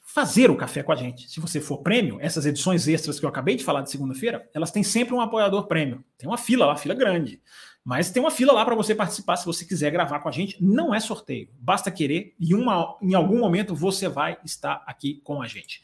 fazer 0.00 0.50
o 0.50 0.56
café 0.56 0.82
com 0.82 0.90
a 0.90 0.96
gente. 0.96 1.28
Se 1.28 1.38
você 1.38 1.60
for 1.60 1.82
prêmio, 1.82 2.16
essas 2.18 2.46
edições 2.46 2.88
extras 2.88 3.20
que 3.20 3.26
eu 3.26 3.28
acabei 3.28 3.56
de 3.56 3.62
falar 3.62 3.82
de 3.82 3.90
segunda-feira, 3.90 4.48
elas 4.54 4.70
têm 4.70 4.82
sempre 4.82 5.12
um 5.12 5.20
apoiador 5.20 5.66
prêmio. 5.66 6.02
Tem 6.16 6.26
uma 6.26 6.38
fila 6.38 6.64
lá, 6.64 6.76
fila 6.76 6.94
grande. 6.94 7.42
Mas 7.84 8.10
tem 8.10 8.22
uma 8.22 8.30
fila 8.30 8.54
lá 8.54 8.64
para 8.64 8.74
você 8.74 8.94
participar 8.94 9.36
se 9.36 9.44
você 9.44 9.66
quiser 9.66 9.90
gravar 9.90 10.20
com 10.20 10.30
a 10.30 10.32
gente. 10.32 10.56
Não 10.58 10.94
é 10.94 10.98
sorteio, 10.98 11.50
basta 11.60 11.90
querer 11.90 12.34
e 12.40 12.54
uma, 12.54 12.96
em 13.02 13.12
algum 13.12 13.38
momento 13.38 13.74
você 13.74 14.08
vai 14.08 14.38
estar 14.42 14.82
aqui 14.86 15.20
com 15.22 15.42
a 15.42 15.46
gente. 15.46 15.82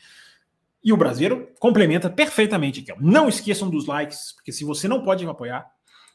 E 0.83 0.91
o 0.91 0.97
brasileiro 0.97 1.53
complementa 1.61 2.09
perfeitamente 2.09 2.81
aqui. 2.81 2.99
Não 2.99 3.29
esqueçam 3.29 3.69
dos 3.69 3.85
likes, 3.85 4.33
porque 4.33 4.53
se 4.53 4.65
você 4.65 4.89
não 4.89 5.03
pode 5.03 5.27
apoiar, 5.27 5.71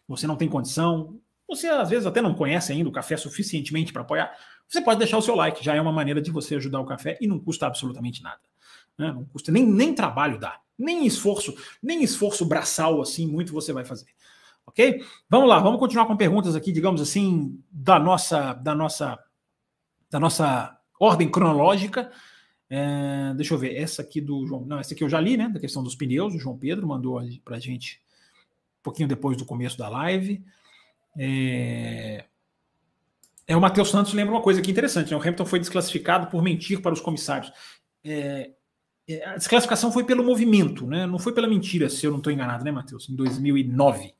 você 0.09 0.25
não 0.25 0.35
tem 0.35 0.49
condição, 0.49 1.19
você 1.47 1.67
às 1.67 1.89
vezes 1.89 2.05
até 2.05 2.21
não 2.21 2.33
conhece 2.33 2.71
ainda 2.71 2.89
o 2.89 2.91
café 2.91 3.15
suficientemente 3.15 3.93
para 3.93 4.01
apoiar, 4.01 4.35
você 4.67 4.81
pode 4.81 4.99
deixar 4.99 5.17
o 5.17 5.21
seu 5.21 5.35
like, 5.35 5.63
já 5.63 5.75
é 5.75 5.81
uma 5.81 5.91
maneira 5.91 6.21
de 6.21 6.31
você 6.31 6.55
ajudar 6.55 6.79
o 6.79 6.85
café 6.85 7.17
e 7.21 7.27
não 7.27 7.39
custa 7.39 7.67
absolutamente 7.67 8.21
nada. 8.21 8.41
Né? 8.97 9.11
Não 9.11 9.25
custa 9.25 9.51
nem, 9.51 9.65
nem 9.65 9.93
trabalho 9.93 10.39
dá, 10.39 10.59
nem 10.77 11.05
esforço, 11.05 11.55
nem 11.81 12.03
esforço 12.03 12.45
braçal 12.45 13.01
assim, 13.01 13.27
muito 13.27 13.53
você 13.53 13.71
vai 13.71 13.85
fazer. 13.85 14.07
Ok? 14.65 15.03
Vamos 15.29 15.49
lá, 15.49 15.59
vamos 15.59 15.79
continuar 15.79 16.05
com 16.05 16.15
perguntas 16.15 16.55
aqui, 16.55 16.71
digamos 16.71 17.01
assim, 17.01 17.59
da 17.71 17.97
nossa, 17.97 18.53
da 18.53 18.75
nossa, 18.75 19.17
da 20.09 20.19
nossa 20.19 20.77
ordem 20.99 21.29
cronológica. 21.29 22.11
É, 22.69 23.33
deixa 23.35 23.55
eu 23.55 23.57
ver, 23.57 23.75
essa 23.75 24.03
aqui 24.03 24.21
do 24.21 24.45
João. 24.45 24.63
Não, 24.65 24.77
essa 24.77 24.93
aqui 24.93 25.03
eu 25.03 25.09
já 25.09 25.19
li, 25.19 25.35
né? 25.35 25.49
Da 25.49 25.59
questão 25.59 25.81
dos 25.81 25.95
pneus. 25.95 26.35
O 26.35 26.39
João 26.39 26.55
Pedro 26.55 26.87
mandou 26.87 27.19
para 27.43 27.57
a 27.57 27.59
gente 27.59 27.99
pouquinho 28.83 29.07
depois 29.07 29.37
do 29.37 29.45
começo 29.45 29.77
da 29.77 29.89
live. 29.89 30.43
É, 31.17 32.25
é 33.47 33.55
o 33.55 33.61
Matheus 33.61 33.89
Santos 33.89 34.13
lembra 34.13 34.35
uma 34.35 34.41
coisa 34.41 34.59
aqui 34.59 34.71
interessante: 34.71 35.11
né? 35.11 35.17
o 35.17 35.21
Hamilton 35.21 35.45
foi 35.45 35.59
desclassificado 35.59 36.27
por 36.27 36.41
mentir 36.41 36.81
para 36.81 36.93
os 36.93 37.01
comissários. 37.01 37.51
É, 38.03 38.51
é, 39.07 39.25
a 39.25 39.35
desclassificação 39.35 39.91
foi 39.91 40.03
pelo 40.03 40.23
movimento, 40.23 40.85
né? 40.85 41.07
não 41.07 41.17
foi 41.17 41.33
pela 41.33 41.47
mentira, 41.47 41.89
se 41.89 42.05
eu 42.05 42.11
não 42.11 42.19
estou 42.19 42.31
enganado, 42.31 42.63
né, 42.63 42.71
Matheus? 42.71 43.09
Em 43.09 43.15
2009. 43.15 44.13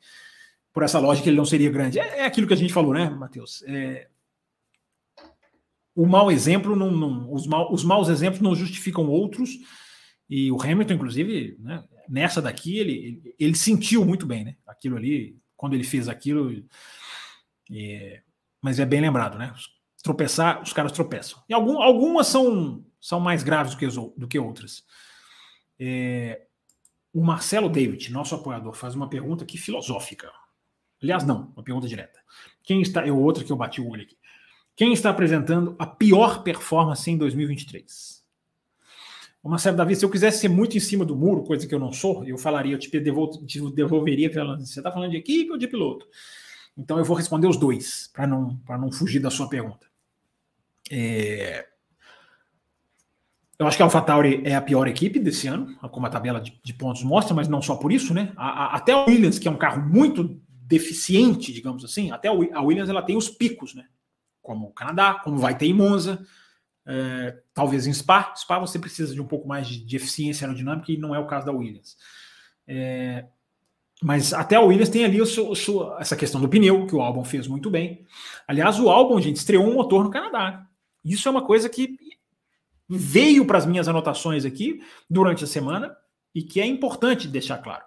Por 0.74 0.84
essa 0.84 1.00
lógica, 1.00 1.30
ele 1.30 1.38
não 1.38 1.46
seria 1.46 1.70
grande. 1.70 2.00
É, 2.00 2.20
é 2.20 2.26
aquilo 2.26 2.48
que 2.48 2.54
a 2.54 2.58
gente 2.58 2.74
falou, 2.74 2.94
né, 2.94 3.10
Matheus? 3.10 3.64
É, 3.68 4.08
o 5.96 6.06
mau 6.06 6.32
exemplo, 6.32 6.76
não, 6.76 6.92
não, 6.92 7.34
os, 7.34 7.46
mal, 7.46 7.74
os 7.74 7.84
maus 7.84 8.08
exemplos 8.08 8.42
não 8.42 8.56
justificam 8.56 9.08
outros. 9.08 9.50
E 10.30 10.52
o 10.52 10.62
Hamilton, 10.62 10.94
inclusive, 10.94 11.58
né, 11.60 11.84
nessa 12.10 12.42
daqui, 12.42 12.78
ele, 12.78 13.36
ele, 13.38 13.56
sentiu 13.56 14.04
muito 14.04 14.26
bem, 14.26 14.44
né? 14.44 14.56
Aquilo 14.66 14.98
ali, 14.98 15.38
quando 15.56 15.76
ele 15.76 15.84
fez 15.84 16.10
aquilo. 16.10 16.64
É, 17.72 18.22
mas 18.62 18.80
é 18.80 18.86
bem 18.86 19.00
lembrado, 19.00 19.38
né? 19.38 19.54
Tropeçar, 20.04 20.62
os 20.62 20.74
caras 20.74 20.92
tropeçam. 20.92 21.42
E 21.48 21.54
algum, 21.54 21.82
algumas 21.82 22.28
são, 22.28 22.84
são 23.00 23.20
mais 23.20 23.44
graves 23.44 23.76
do 23.76 23.78
que, 23.78 23.88
do 23.88 24.28
que 24.28 24.40
outras. 24.40 24.84
É, 25.80 26.42
o 27.14 27.24
Marcelo 27.24 27.70
David, 27.70 28.12
nosso 28.12 28.36
apoiador, 28.36 28.74
faz 28.74 28.96
uma 28.96 29.10
pergunta 29.10 29.44
aqui 29.44 29.58
filosófica. 29.58 30.32
Aliás, 31.02 31.26
não, 31.26 31.52
uma 31.56 31.64
pergunta 31.64 31.88
direta. 31.88 32.20
Quem 32.64 32.82
está. 32.82 33.06
É 33.06 33.12
outra 33.12 33.44
que 33.44 33.52
eu 33.52 33.58
bati 33.58 33.82
o 33.82 33.90
olho 33.90 34.04
aqui. 34.04 34.18
Quem 34.76 34.94
está 34.94 35.10
apresentando 35.10 35.76
a 35.78 35.86
pior 35.86 36.44
performance 36.44 37.10
em 37.10 37.18
2023? 37.18 38.19
O 39.42 39.50
Marcelo 39.50 39.78
Davi, 39.78 39.96
se 39.96 40.04
eu 40.04 40.10
quisesse 40.10 40.40
ser 40.40 40.50
muito 40.50 40.76
em 40.76 40.80
cima 40.80 41.06
do 41.06 41.16
muro, 41.16 41.44
coisa 41.44 41.66
que 41.66 41.74
eu 41.74 41.80
não 41.80 41.94
sou, 41.94 42.26
eu 42.26 42.38
falaria, 42.38 42.74
eu 42.74 42.80
te, 42.80 43.00
devol, 43.00 43.30
te 43.46 43.62
devolveria 43.72 44.32
falando, 44.34 44.66
você 44.66 44.80
está 44.80 44.92
falando 44.92 45.12
de 45.12 45.18
equipe 45.18 45.52
ou 45.52 45.58
de 45.58 45.68
piloto? 45.68 46.06
Então 46.78 46.98
eu 46.98 47.06
vou 47.06 47.16
responder 47.16 47.48
os 47.48 47.58
dois, 47.58 48.10
para 48.14 48.28
não, 48.28 48.60
não 48.68 48.92
fugir 48.92 49.20
da 49.20 49.30
sua 49.30 49.48
pergunta. 49.48 49.88
É... 50.92 51.68
Eu 53.58 53.68
acho 53.68 53.76
que 53.76 53.84
a 53.84 53.86
AlphaTauri 53.86 54.42
é 54.46 54.56
a 54.56 54.62
pior 54.62 54.88
equipe 54.88 55.20
desse 55.20 55.48
ano, 55.48 55.76
como 55.90 56.06
a 56.06 56.10
tabela 56.10 56.40
de, 56.40 56.58
de 56.64 56.74
pontos 56.74 57.04
mostra, 57.04 57.34
mas 57.34 57.48
não 57.48 57.62
só 57.62 57.76
por 57.76 57.92
isso, 57.92 58.14
né? 58.14 58.32
A, 58.36 58.66
a, 58.66 58.76
até 58.76 58.94
a 58.94 59.06
Williams, 59.06 59.38
que 59.38 59.48
é 59.48 59.52
um 59.52 59.58
carro 59.58 59.82
muito 59.82 60.40
deficiente, 60.48 61.52
digamos 61.52 61.84
assim, 61.84 62.12
até 62.12 62.30
a 62.30 62.62
Williams 62.62 62.90
ela 62.90 63.02
tem 63.02 63.18
os 63.18 63.30
picos, 63.30 63.74
né? 63.74 63.86
como 64.50 64.66
o 64.66 64.72
Canadá, 64.72 65.14
como 65.24 65.38
vai 65.38 65.56
ter 65.56 65.68
em 65.68 65.74
Monza, 65.74 66.26
é, 66.90 67.38
talvez 67.54 67.86
em 67.86 67.94
Spa. 67.94 68.34
Spa 68.36 68.58
você 68.58 68.80
precisa 68.80 69.14
de 69.14 69.22
um 69.22 69.28
pouco 69.28 69.48
mais 69.48 69.68
de, 69.68 69.80
de 69.86 69.96
eficiência 69.96 70.46
aerodinâmica 70.46 70.92
e 70.92 70.98
não 70.98 71.14
é 71.14 71.20
o 71.20 71.28
caso 71.28 71.46
da 71.46 71.52
Williams. 71.52 71.96
É, 72.68 73.26
mas 74.02 74.34
até 74.34 74.56
a 74.56 74.62
Williams 74.62 74.90
tem 74.90 75.06
ali 75.06 75.22
o 75.22 75.26
seu, 75.26 75.50
o 75.50 75.56
seu, 75.56 75.96
essa 76.00 76.16
questão 76.16 76.42
do 76.42 76.50
pneu, 76.50 76.88
que 76.88 76.96
o 76.96 77.02
Albon 77.02 77.24
fez 77.24 77.48
muito 77.48 77.70
bem. 77.70 78.06
Aliás, 78.48 78.80
o 78.80 78.90
Albon, 78.90 79.22
gente, 79.22 79.36
estreou 79.36 79.68
um 79.68 79.76
motor 79.76 80.04
no 80.04 80.10
Canadá. 80.10 80.66
Isso 81.06 81.28
é 81.28 81.32
uma 81.32 81.46
coisa 81.46 81.70
que 81.70 81.96
veio 82.88 83.46
para 83.46 83.60
as 83.60 83.68
minhas 83.68 83.88
anotações 83.88 84.44
aqui 84.44 84.82
durante 85.08 85.44
a 85.44 85.48
semana 85.48 85.96
e 86.34 86.42
que 86.42 86.60
é 86.60 86.66
importante 86.66 87.28
deixar 87.28 87.60
claro. 87.60 87.84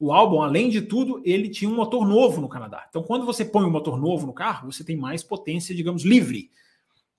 O 0.00 0.12
álbum, 0.12 0.42
além 0.42 0.68
de 0.68 0.82
tudo, 0.82 1.22
ele 1.24 1.48
tinha 1.48 1.70
um 1.70 1.76
motor 1.76 2.04
novo 2.08 2.40
no 2.40 2.48
Canadá. 2.48 2.86
Então, 2.88 3.04
quando 3.04 3.24
você 3.24 3.44
põe 3.44 3.64
um 3.64 3.70
motor 3.70 3.96
novo 3.96 4.26
no 4.26 4.32
carro, 4.32 4.72
você 4.72 4.82
tem 4.82 4.96
mais 4.96 5.22
potência, 5.22 5.72
digamos, 5.72 6.02
livre. 6.02 6.50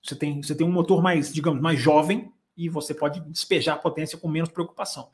Você 0.04 0.14
tem, 0.14 0.42
você 0.42 0.54
tem 0.54 0.66
um 0.66 0.72
motor 0.72 1.02
mais, 1.02 1.32
digamos, 1.32 1.62
mais 1.62 1.80
jovem 1.80 2.30
e 2.56 2.68
você 2.68 2.92
pode 2.92 3.20
despejar 3.20 3.76
a 3.76 3.78
potência 3.78 4.18
com 4.18 4.28
menos 4.28 4.50
preocupação. 4.50 5.08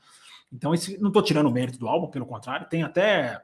Então, 0.52 0.74
esse, 0.74 0.98
não 0.98 1.08
estou 1.08 1.22
tirando 1.22 1.46
o 1.46 1.52
mérito 1.52 1.78
do 1.78 1.88
álbum, 1.88 2.08
pelo 2.08 2.26
contrário, 2.26 2.68
tem 2.68 2.82
até 2.82 3.40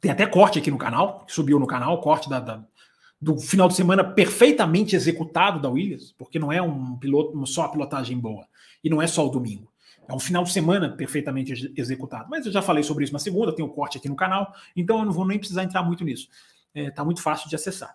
tem 0.00 0.10
até 0.10 0.26
corte 0.26 0.58
aqui 0.58 0.70
no 0.70 0.78
canal, 0.78 1.24
subiu 1.28 1.60
no 1.60 1.66
canal, 1.66 2.00
corte 2.00 2.28
da, 2.28 2.40
da, 2.40 2.64
do 3.20 3.38
final 3.38 3.68
de 3.68 3.74
semana 3.74 4.02
perfeitamente 4.02 4.96
executado 4.96 5.60
da 5.60 5.68
Williams, 5.68 6.12
porque 6.18 6.40
não 6.40 6.50
é 6.50 6.60
um 6.60 6.96
piloto, 6.96 7.46
só 7.46 7.62
a 7.62 7.68
pilotagem 7.68 8.18
boa, 8.18 8.44
e 8.82 8.90
não 8.90 9.00
é 9.00 9.06
só 9.06 9.24
o 9.24 9.30
domingo. 9.30 9.70
É 10.08 10.12
um 10.12 10.18
final 10.18 10.42
de 10.42 10.50
semana 10.50 10.88
perfeitamente 10.88 11.72
executado. 11.76 12.28
Mas 12.28 12.46
eu 12.46 12.50
já 12.50 12.60
falei 12.60 12.82
sobre 12.82 13.04
isso 13.04 13.12
na 13.12 13.20
segunda, 13.20 13.54
tem 13.54 13.64
o 13.64 13.68
um 13.68 13.70
corte 13.70 13.98
aqui 13.98 14.08
no 14.08 14.16
canal, 14.16 14.52
então 14.74 14.98
eu 14.98 15.04
não 15.04 15.12
vou 15.12 15.24
nem 15.24 15.38
precisar 15.38 15.62
entrar 15.62 15.84
muito 15.84 16.02
nisso. 16.02 16.28
Está 16.74 16.88
é, 16.88 16.90
tá 16.90 17.04
muito 17.04 17.22
fácil 17.22 17.48
de 17.48 17.54
acessar. 17.54 17.94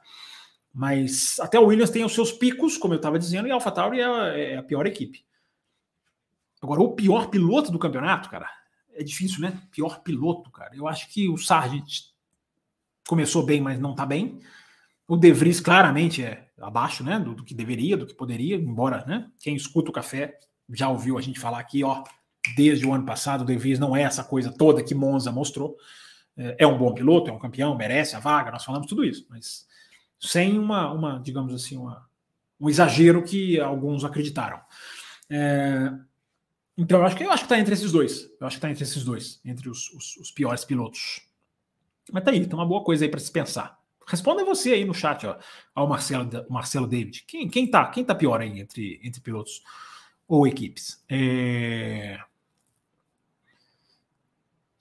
Mas 0.77 1.39
até 1.39 1.59
o 1.59 1.65
Williams 1.65 1.89
tem 1.89 2.05
os 2.05 2.13
seus 2.13 2.31
picos, 2.31 2.77
como 2.77 2.93
eu 2.93 2.97
estava 2.97 3.17
dizendo, 3.17 3.47
e 3.47 3.51
a 3.51 3.55
AlphaTauri 3.55 3.99
é, 3.99 4.53
é 4.53 4.57
a 4.57 4.61
pior 4.61 4.85
equipe. 4.85 5.25
Agora, 6.61 6.81
o 6.81 6.93
pior 6.93 7.31
piloto 7.31 7.71
do 7.71 7.79
campeonato, 7.79 8.29
cara, 8.29 8.47
é 8.93 9.03
difícil, 9.03 9.41
né? 9.41 9.59
Pior 9.71 10.03
piloto, 10.03 10.51
cara. 10.51 10.75
Eu 10.75 10.87
acho 10.87 11.09
que 11.11 11.27
o 11.27 11.35
Sargent 11.35 12.11
começou 13.07 13.43
bem, 13.43 13.59
mas 13.59 13.79
não 13.79 13.95
tá 13.95 14.05
bem. 14.05 14.39
O 15.07 15.17
De 15.17 15.33
Vries 15.33 15.59
claramente 15.59 16.23
é 16.23 16.47
abaixo, 16.59 17.03
né? 17.03 17.19
Do, 17.19 17.33
do, 17.33 17.43
que 17.43 17.55
deveria, 17.55 17.97
do 17.97 18.05
que 18.05 18.13
poderia, 18.13 18.55
embora, 18.55 19.03
né? 19.07 19.31
Quem 19.39 19.55
escuta 19.55 19.89
o 19.89 19.93
café 19.93 20.37
já 20.69 20.89
ouviu 20.89 21.17
a 21.17 21.21
gente 21.21 21.39
falar 21.39 21.57
aqui, 21.57 21.83
ó, 21.83 22.03
desde 22.55 22.85
o 22.85 22.93
ano 22.93 23.03
passado, 23.03 23.41
o 23.41 23.45
De 23.45 23.57
Vries 23.57 23.79
não 23.79 23.95
é 23.95 24.03
essa 24.03 24.23
coisa 24.23 24.51
toda 24.55 24.83
que 24.83 24.93
Monza 24.93 25.31
mostrou. 25.31 25.75
É, 26.37 26.57
é 26.59 26.67
um 26.67 26.77
bom 26.77 26.93
piloto, 26.93 27.31
é 27.31 27.33
um 27.33 27.39
campeão, 27.39 27.75
merece 27.75 28.15
a 28.15 28.19
vaga, 28.19 28.51
nós 28.51 28.63
falamos 28.63 28.85
tudo 28.85 29.03
isso, 29.03 29.25
mas 29.27 29.65
sem 30.19 30.57
uma, 30.57 30.91
uma 30.91 31.19
digamos 31.19 31.53
assim, 31.53 31.77
uma, 31.77 32.07
um 32.59 32.69
exagero 32.69 33.23
que 33.23 33.59
alguns 33.59 34.03
acreditaram. 34.03 34.59
É, 35.29 35.91
então, 36.77 36.99
eu 36.99 37.05
acho 37.05 37.15
que 37.15 37.23
eu 37.23 37.31
acho 37.31 37.43
que 37.43 37.49
tá 37.49 37.59
entre 37.59 37.73
esses 37.73 37.91
dois. 37.91 38.29
Eu 38.39 38.45
acho 38.45 38.57
que 38.57 38.61
tá 38.61 38.69
entre 38.69 38.83
esses 38.83 39.03
dois, 39.03 39.41
entre 39.43 39.67
os, 39.67 39.89
os, 39.89 40.17
os 40.17 40.31
piores 40.31 40.63
pilotos. 40.63 41.21
Mas 42.11 42.23
tá 42.23 42.31
aí, 42.31 42.45
tá 42.45 42.55
uma 42.55 42.65
boa 42.65 42.83
coisa 42.83 43.03
aí 43.03 43.09
para 43.09 43.19
se 43.19 43.31
pensar. 43.31 43.77
Responda 44.05 44.45
você 44.45 44.71
aí 44.71 44.85
no 44.85 44.93
chat, 44.93 45.25
ó, 45.25 45.37
ao 45.75 45.87
Marcelo, 45.87 46.29
Marcelo 46.49 46.87
David. 46.87 47.25
Quem, 47.27 47.49
quem 47.49 47.69
tá, 47.69 47.87
quem 47.87 48.05
tá 48.05 48.15
pior 48.15 48.39
aí 48.39 48.59
entre, 48.59 49.01
entre 49.03 49.19
pilotos 49.19 49.61
ou 50.27 50.47
equipes? 50.47 51.03
É... 51.09 52.19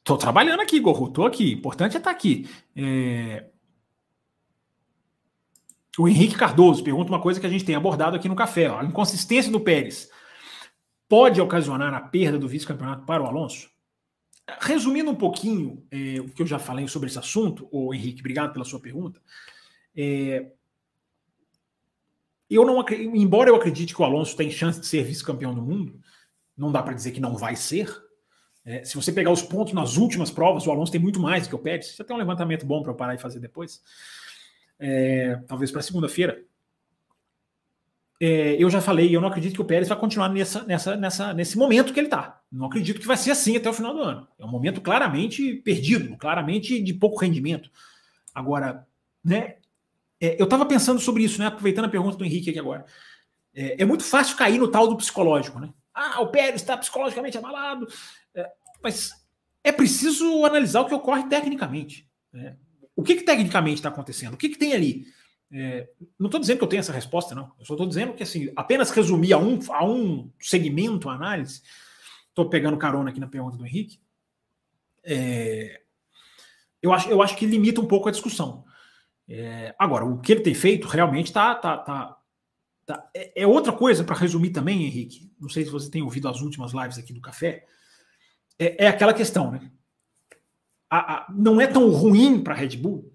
Tô 0.04 0.16
trabalhando 0.16 0.60
aqui, 0.60 0.78
Gorro, 0.78 1.10
tô 1.10 1.26
aqui. 1.26 1.52
Importante 1.52 1.96
é 1.96 1.98
estar 1.98 2.10
tá 2.10 2.16
aqui. 2.16 2.48
É... 2.76 3.46
O 5.98 6.08
Henrique 6.08 6.36
Cardoso 6.36 6.84
pergunta 6.84 7.10
uma 7.10 7.20
coisa 7.20 7.40
que 7.40 7.46
a 7.46 7.50
gente 7.50 7.64
tem 7.64 7.74
abordado 7.74 8.16
aqui 8.16 8.28
no 8.28 8.36
café: 8.36 8.70
ó, 8.70 8.80
a 8.80 8.84
inconsistência 8.84 9.50
do 9.50 9.60
Pérez 9.60 10.10
pode 11.08 11.40
ocasionar 11.40 11.94
a 11.94 12.00
perda 12.00 12.38
do 12.38 12.48
vice-campeonato 12.48 13.04
para 13.04 13.22
o 13.22 13.26
Alonso? 13.26 13.70
Resumindo 14.60 15.10
um 15.10 15.14
pouquinho 15.14 15.84
é, 15.90 16.20
o 16.20 16.28
que 16.28 16.42
eu 16.42 16.46
já 16.46 16.58
falei 16.58 16.86
sobre 16.86 17.08
esse 17.08 17.18
assunto, 17.18 17.68
o 17.72 17.92
Henrique, 17.92 18.20
obrigado 18.20 18.52
pela 18.52 18.64
sua 18.64 18.78
pergunta. 18.78 19.20
É, 19.96 20.52
eu 22.48 22.64
não, 22.64 22.84
embora 22.90 23.50
eu 23.50 23.56
acredite 23.56 23.92
que 23.92 24.00
o 24.00 24.04
Alonso 24.04 24.36
tem 24.36 24.50
chance 24.50 24.78
de 24.78 24.86
ser 24.86 25.02
vice-campeão 25.02 25.52
do 25.52 25.62
mundo, 25.62 26.00
não 26.56 26.70
dá 26.70 26.80
para 26.82 26.94
dizer 26.94 27.10
que 27.10 27.20
não 27.20 27.36
vai 27.36 27.56
ser. 27.56 27.90
É, 28.64 28.84
se 28.84 28.94
você 28.94 29.12
pegar 29.12 29.30
os 29.30 29.42
pontos 29.42 29.72
nas 29.72 29.96
últimas 29.96 30.30
provas, 30.30 30.66
o 30.66 30.70
Alonso 30.70 30.92
tem 30.92 31.00
muito 31.00 31.20
mais 31.20 31.44
do 31.44 31.48
que 31.48 31.54
o 31.54 31.58
Pérez. 31.58 31.94
Você 31.94 32.04
tem 32.04 32.14
um 32.14 32.18
levantamento 32.18 32.64
bom 32.66 32.82
para 32.82 32.92
eu 32.92 32.96
parar 32.96 33.14
e 33.14 33.18
fazer 33.18 33.40
depois. 33.40 33.82
É, 34.78 35.40
talvez 35.46 35.70
para 35.70 35.82
segunda-feira 35.82 36.44
é, 38.20 38.56
eu 38.62 38.70
já 38.70 38.80
falei, 38.80 39.14
eu 39.14 39.20
não 39.20 39.28
acredito 39.28 39.54
que 39.54 39.60
o 39.60 39.64
Pérez 39.64 39.88
vai 39.88 39.98
continuar 39.98 40.30
nessa, 40.30 40.64
nessa, 40.64 40.96
nessa, 40.96 41.34
nesse 41.34 41.58
momento 41.58 41.92
que 41.92 42.00
ele 42.00 42.06
está. 42.06 42.40
Não 42.50 42.66
acredito 42.66 43.00
que 43.00 43.06
vai 43.06 43.16
ser 43.16 43.30
assim 43.30 43.56
até 43.56 43.68
o 43.68 43.74
final 43.74 43.92
do 43.92 44.00
ano. 44.00 44.26
É 44.38 44.44
um 44.44 44.50
momento 44.50 44.80
claramente 44.80 45.56
perdido, 45.56 46.16
claramente 46.16 46.82
de 46.82 46.94
pouco 46.94 47.20
rendimento. 47.20 47.70
Agora, 48.34 48.86
né? 49.22 49.56
É, 50.18 50.40
eu 50.40 50.44
estava 50.44 50.64
pensando 50.64 50.98
sobre 50.98 51.24
isso, 51.24 51.38
né? 51.38 51.46
Aproveitando 51.46 51.84
a 51.86 51.90
pergunta 51.90 52.16
do 52.16 52.24
Henrique 52.24 52.48
aqui 52.48 52.58
agora. 52.58 52.86
É, 53.54 53.82
é, 53.82 53.84
muito 53.84 54.04
fácil 54.04 54.36
cair 54.36 54.58
no 54.58 54.68
tal 54.68 54.88
do 54.88 54.96
psicológico, 54.96 55.58
né? 55.58 55.68
Ah, 55.92 56.20
o 56.22 56.28
Pérez 56.28 56.62
está 56.62 56.76
psicologicamente 56.76 57.36
abalado. 57.36 57.86
É, 58.34 58.50
mas 58.82 59.10
é 59.62 59.70
preciso 59.70 60.44
analisar 60.44 60.80
o 60.80 60.86
que 60.86 60.94
ocorre 60.94 61.28
tecnicamente. 61.28 62.08
Né? 62.32 62.56
O 62.96 63.02
que, 63.02 63.16
que 63.16 63.22
tecnicamente 63.22 63.76
está 63.76 63.90
acontecendo? 63.90 64.34
O 64.34 64.36
que, 64.38 64.48
que 64.48 64.58
tem 64.58 64.72
ali? 64.72 65.04
É, 65.52 65.88
não 66.18 66.26
estou 66.26 66.40
dizendo 66.40 66.58
que 66.58 66.64
eu 66.64 66.68
tenho 66.68 66.80
essa 66.80 66.92
resposta, 66.92 67.34
não. 67.34 67.52
Eu 67.58 67.64
só 67.66 67.74
estou 67.74 67.86
dizendo 67.86 68.14
que, 68.14 68.22
assim, 68.22 68.50
apenas 68.56 68.90
resumir 68.90 69.34
a 69.34 69.38
um, 69.38 69.58
a 69.70 69.84
um 69.84 70.30
segmento 70.40 71.08
a 71.08 71.14
análise, 71.14 71.62
estou 72.28 72.48
pegando 72.48 72.78
carona 72.78 73.10
aqui 73.10 73.20
na 73.20 73.28
pergunta 73.28 73.56
do 73.56 73.66
Henrique, 73.66 74.00
é, 75.04 75.82
eu, 76.82 76.92
acho, 76.92 77.08
eu 77.08 77.22
acho 77.22 77.36
que 77.36 77.46
limita 77.46 77.80
um 77.80 77.86
pouco 77.86 78.08
a 78.08 78.12
discussão. 78.12 78.64
É, 79.28 79.74
agora, 79.78 80.04
o 80.04 80.20
que 80.20 80.32
ele 80.32 80.42
tem 80.42 80.54
feito 80.54 80.88
realmente 80.88 81.26
está. 81.26 81.54
Tá, 81.54 81.76
tá, 81.78 82.16
tá, 82.84 83.10
é, 83.14 83.42
é 83.42 83.46
outra 83.46 83.72
coisa 83.72 84.02
para 84.02 84.16
resumir 84.16 84.50
também, 84.50 84.84
Henrique. 84.84 85.30
Não 85.38 85.48
sei 85.48 85.64
se 85.64 85.70
você 85.70 85.90
tem 85.90 86.02
ouvido 86.02 86.28
as 86.28 86.40
últimas 86.40 86.72
lives 86.72 86.98
aqui 86.98 87.12
do 87.12 87.20
Café. 87.20 87.64
É, 88.58 88.86
é 88.86 88.88
aquela 88.88 89.14
questão, 89.14 89.50
né? 89.50 89.70
A, 90.88 91.14
a, 91.14 91.26
não 91.32 91.60
é 91.60 91.66
tão 91.66 91.90
ruim 91.90 92.42
para 92.42 92.54
a 92.54 92.56
Red 92.56 92.76
Bull 92.76 93.12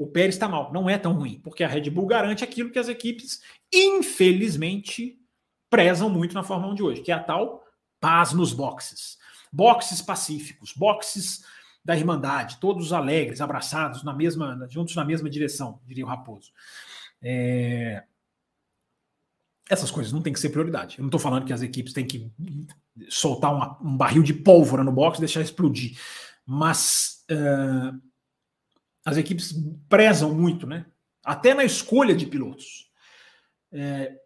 o 0.00 0.06
Pérez 0.06 0.34
está 0.34 0.48
mal. 0.48 0.72
Não 0.72 0.88
é 0.88 0.96
tão 0.96 1.12
ruim, 1.12 1.38
porque 1.44 1.62
a 1.62 1.68
Red 1.68 1.90
Bull 1.90 2.06
garante 2.06 2.42
aquilo 2.42 2.70
que 2.70 2.78
as 2.78 2.88
equipes, 2.88 3.42
infelizmente, 3.70 5.20
prezam 5.68 6.08
muito 6.08 6.34
na 6.34 6.42
Fórmula 6.42 6.72
1 6.72 6.74
de 6.74 6.82
hoje, 6.82 7.02
que 7.02 7.12
é 7.12 7.14
a 7.14 7.22
tal 7.22 7.62
paz 8.00 8.32
nos 8.32 8.54
boxes. 8.54 9.18
Boxes 9.52 10.00
pacíficos, 10.00 10.72
boxes 10.72 11.44
da 11.84 11.94
Irmandade, 11.94 12.56
todos 12.58 12.94
alegres, 12.94 13.42
abraçados, 13.42 14.02
na 14.02 14.14
mesma, 14.14 14.66
juntos 14.70 14.96
na 14.96 15.04
mesma 15.04 15.28
direção, 15.28 15.78
diria 15.84 16.06
o 16.06 16.08
Raposo. 16.08 16.50
É... 17.20 18.02
Essas 19.68 19.90
coisas 19.90 20.14
não 20.14 20.22
têm 20.22 20.32
que 20.32 20.40
ser 20.40 20.48
prioridade. 20.48 20.98
Eu 20.98 21.02
não 21.02 21.08
estou 21.08 21.20
falando 21.20 21.44
que 21.44 21.52
as 21.52 21.60
equipes 21.60 21.92
têm 21.92 22.06
que 22.06 22.32
soltar 23.10 23.54
uma, 23.54 23.78
um 23.82 23.98
barril 23.98 24.22
de 24.22 24.32
pólvora 24.32 24.82
no 24.82 24.92
box 24.92 25.18
e 25.18 25.20
deixar 25.20 25.42
explodir. 25.42 25.98
Mas 26.50 27.24
uh 27.30 28.10
as 29.04 29.16
equipes 29.16 29.54
prezam 29.88 30.34
muito, 30.34 30.66
né? 30.66 30.86
Até 31.24 31.54
na 31.54 31.64
escolha 31.64 32.14
de 32.14 32.26
pilotos. 32.26 32.90
É, 33.72 34.18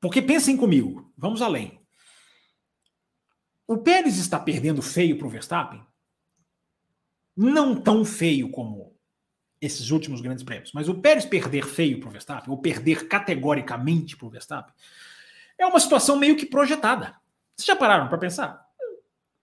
porque 0.00 0.22
pensem 0.22 0.56
comigo, 0.56 1.12
vamos 1.16 1.42
além. 1.42 1.80
O 3.66 3.78
Pérez 3.78 4.18
está 4.18 4.38
perdendo 4.38 4.80
feio 4.80 5.18
para 5.18 5.26
o 5.26 5.30
Verstappen? 5.30 5.84
Não 7.36 7.80
tão 7.80 8.04
feio 8.04 8.50
como 8.50 8.96
esses 9.60 9.90
últimos 9.90 10.20
grandes 10.20 10.44
prêmios, 10.44 10.72
mas 10.72 10.88
o 10.88 11.00
Pérez 11.00 11.24
perder 11.24 11.66
feio 11.66 11.98
para 11.98 12.08
o 12.08 12.12
Verstappen, 12.12 12.50
ou 12.50 12.58
perder 12.58 13.08
categoricamente 13.08 14.16
para 14.16 14.26
o 14.26 14.30
Verstappen, 14.30 14.72
é 15.58 15.66
uma 15.66 15.80
situação 15.80 16.16
meio 16.16 16.36
que 16.36 16.46
projetada. 16.46 17.16
Vocês 17.56 17.66
já 17.66 17.74
pararam 17.74 18.08
para 18.08 18.18
pensar? 18.18 18.65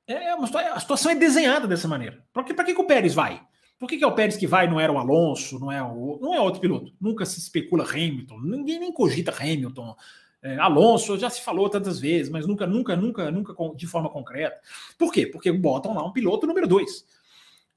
É 0.07 0.35
uma, 0.35 0.47
a 0.73 0.79
situação 0.79 1.11
é 1.11 1.15
desenhada 1.15 1.67
dessa 1.67 1.87
maneira. 1.87 2.23
Para 2.33 2.43
que, 2.43 2.53
que, 2.53 2.73
que 2.73 2.81
o 2.81 2.87
Pérez 2.87 3.13
vai? 3.13 3.41
Por 3.79 3.87
que, 3.87 3.97
que 3.97 4.03
é 4.03 4.07
o 4.07 4.15
Pérez 4.15 4.37
que 4.37 4.47
vai 4.47 4.69
não 4.69 4.79
era 4.79 4.91
o 4.91 4.97
Alonso, 4.97 5.59
não 5.59 5.71
é, 5.71 5.81
o, 5.81 6.19
não 6.21 6.33
é 6.33 6.39
outro 6.39 6.61
piloto? 6.61 6.93
Nunca 6.99 7.25
se 7.25 7.39
especula 7.39 7.83
Hamilton, 7.83 8.39
ninguém 8.41 8.79
nem 8.79 8.91
cogita 8.91 9.31
Hamilton. 9.31 9.95
É, 10.41 10.57
Alonso 10.57 11.17
já 11.17 11.29
se 11.29 11.41
falou 11.41 11.69
tantas 11.69 11.99
vezes, 11.99 12.29
mas 12.29 12.45
nunca, 12.45 12.67
nunca, 12.67 12.95
nunca, 12.95 13.31
nunca 13.31 13.55
de 13.75 13.87
forma 13.87 14.09
concreta. 14.09 14.59
Por 14.97 15.11
quê? 15.11 15.25
Porque 15.25 15.51
botam 15.51 15.93
lá 15.93 16.05
um 16.05 16.11
piloto 16.11 16.45
número 16.45 16.67
dois. 16.67 17.05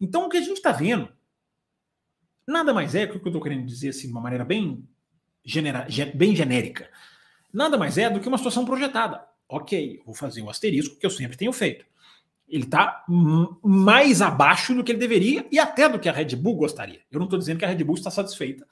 Então 0.01 0.27
o 0.27 0.29
que 0.29 0.37
a 0.37 0.41
gente 0.41 0.57
está 0.57 0.73
vendo 0.73 1.09
nada 2.47 2.73
mais 2.73 2.95
é, 2.95 3.07
que 3.07 3.17
o 3.17 3.21
que 3.21 3.27
eu 3.27 3.31
estou 3.31 3.43
querendo 3.43 3.67
dizer 3.67 3.89
assim, 3.91 4.07
de 4.07 4.13
uma 4.13 4.21
maneira 4.21 4.45
bem, 4.45 4.87
genera, 5.45 5.87
bem 6.15 6.37
genérica, 6.37 6.89
nada 7.53 7.77
mais 7.77 7.99
é 7.99 8.09
do 8.09 8.21
que 8.21 8.29
uma 8.29 8.39
situação 8.39 8.65
projetada. 8.65 9.27
Ok, 9.49 10.03
vou 10.05 10.15
fazer 10.15 10.43
o 10.43 10.51
asterisco 10.51 10.97
que 10.97 11.07
eu 11.07 11.11
sempre 11.11 11.37
tenho 11.37 11.53
feito. 11.53 11.85
Ele 12.49 12.65
está 12.65 13.05
mais 13.63 14.23
abaixo 14.23 14.75
do 14.75 14.85
que 14.85 14.93
ele 14.93 14.99
deveria 14.99 15.47
e 15.51 15.59
até 15.59 15.89
do 15.89 15.99
que 15.99 16.09
a 16.09 16.13
Red 16.13 16.37
Bull 16.37 16.57
gostaria. 16.57 17.01
Eu 17.11 17.19
não 17.19 17.27
estou 17.27 17.39
dizendo 17.39 17.59
que 17.59 17.65
a 17.65 17.69
Red 17.69 17.83
Bull 17.83 17.97
está 17.97 18.11
satisfeita 18.11 18.67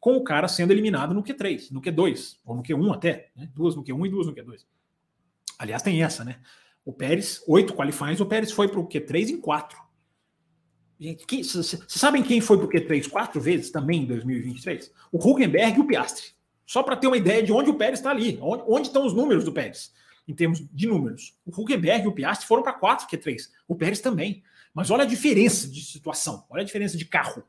com 0.00 0.16
o 0.16 0.24
cara 0.24 0.48
sendo 0.48 0.72
eliminado 0.72 1.14
no 1.14 1.22
Q3, 1.22 1.70
no 1.70 1.80
Q2, 1.80 2.38
ou 2.44 2.56
no 2.56 2.62
Q1 2.62 2.94
até, 2.94 3.30
né? 3.36 3.48
duas 3.54 3.76
no 3.76 3.84
Q1 3.84 4.06
e 4.06 4.10
duas 4.10 4.26
no 4.26 4.34
Q2. 4.34 4.64
Aliás, 5.56 5.80
tem 5.80 6.02
essa, 6.02 6.24
né? 6.24 6.40
O 6.84 6.92
Pérez, 6.92 7.40
oito 7.46 7.72
qualifies, 7.72 8.20
o 8.20 8.26
Pérez 8.26 8.50
foi 8.50 8.66
para 8.66 8.80
o 8.80 8.88
Q3 8.88 9.28
em 9.28 9.40
quatro. 9.40 9.80
Gente, 10.98 11.24
vocês 11.44 11.84
sabem 11.86 12.22
quem 12.22 12.40
foi 12.40 12.58
para 12.58 12.66
o 12.66 12.68
Q3 12.68 13.08
quatro 13.08 13.40
vezes 13.40 13.70
também 13.70 14.02
em 14.02 14.06
2023? 14.06 14.92
O 15.12 15.18
Huckenberg 15.18 15.78
e 15.78 15.80
o 15.80 15.86
Piastri. 15.86 16.30
Só 16.66 16.82
para 16.82 16.96
ter 16.96 17.06
uma 17.06 17.16
ideia 17.16 17.40
de 17.40 17.52
onde 17.52 17.70
o 17.70 17.74
Pérez 17.74 18.00
está 18.00 18.10
ali, 18.10 18.38
onde, 18.42 18.64
onde 18.66 18.88
estão 18.88 19.06
os 19.06 19.14
números 19.14 19.44
do 19.44 19.52
Pérez 19.52 19.92
em 20.26 20.34
termos 20.34 20.64
de 20.72 20.86
números. 20.86 21.36
O 21.44 21.50
Huckenberg 21.50 22.04
e 22.04 22.08
o 22.08 22.12
Piastri 22.12 22.46
foram 22.46 22.62
para 22.62 22.72
4 22.72 23.06
Q3. 23.08 23.50
O 23.66 23.74
Pérez 23.74 24.00
também. 24.00 24.42
Mas 24.74 24.90
olha 24.90 25.04
a 25.04 25.06
diferença 25.06 25.68
de 25.68 25.82
situação, 25.82 26.46
olha 26.48 26.62
a 26.62 26.64
diferença 26.64 26.96
de 26.96 27.04
carro. 27.04 27.44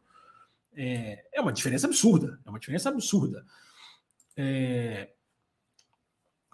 É, 0.75 1.23
é 1.33 1.41
uma 1.41 1.53
diferença 1.53 1.87
absurda, 1.87 2.39
é 2.45 2.49
uma 2.49 2.59
diferença 2.59 2.89
absurda. 2.89 3.45
É, 4.35 5.09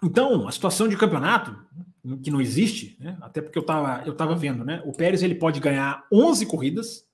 então, 0.02 0.46
a 0.46 0.52
situação 0.52 0.88
de 0.88 0.96
campeonato, 0.96 1.56
que 2.22 2.30
não 2.30 2.40
existe, 2.40 2.96
né, 3.00 3.18
até 3.20 3.42
porque 3.42 3.58
eu 3.58 3.62
estava 3.62 4.02
eu 4.06 4.14
tava 4.14 4.34
vendo, 4.34 4.64
né, 4.64 4.82
o 4.86 4.92
Pérez 4.92 5.22
ele 5.22 5.34
pode 5.34 5.60
ganhar 5.60 6.06
11 6.10 6.46
corridas, 6.46 7.06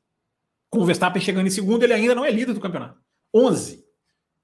com 0.70 0.80
o 0.80 0.84
Verstappen 0.84 1.22
chegando 1.22 1.46
em 1.46 1.50
segundo, 1.50 1.82
ele 1.82 1.92
ainda 1.92 2.14
não 2.14 2.24
é 2.24 2.30
líder 2.30 2.52
do 2.52 2.60
campeonato. 2.60 3.00
11. 3.34 3.84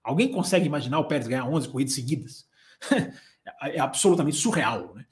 Alguém 0.02 0.30
consegue 0.30 0.66
imaginar 0.66 0.98
o 0.98 1.06
Pérez 1.06 1.28
ganhar 1.28 1.46
11 1.46 1.68
corridas 1.68 1.94
seguidas? 1.94 2.48
é 3.62 3.80
absolutamente 3.80 4.36
surreal. 4.36 4.94
Né? 4.94 5.06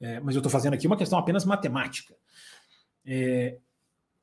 É, 0.00 0.20
mas 0.20 0.34
eu 0.34 0.40
estou 0.40 0.50
fazendo 0.50 0.74
aqui 0.74 0.86
uma 0.86 0.96
questão 0.96 1.18
apenas 1.18 1.44
matemática. 1.44 2.14
É, 3.04 3.58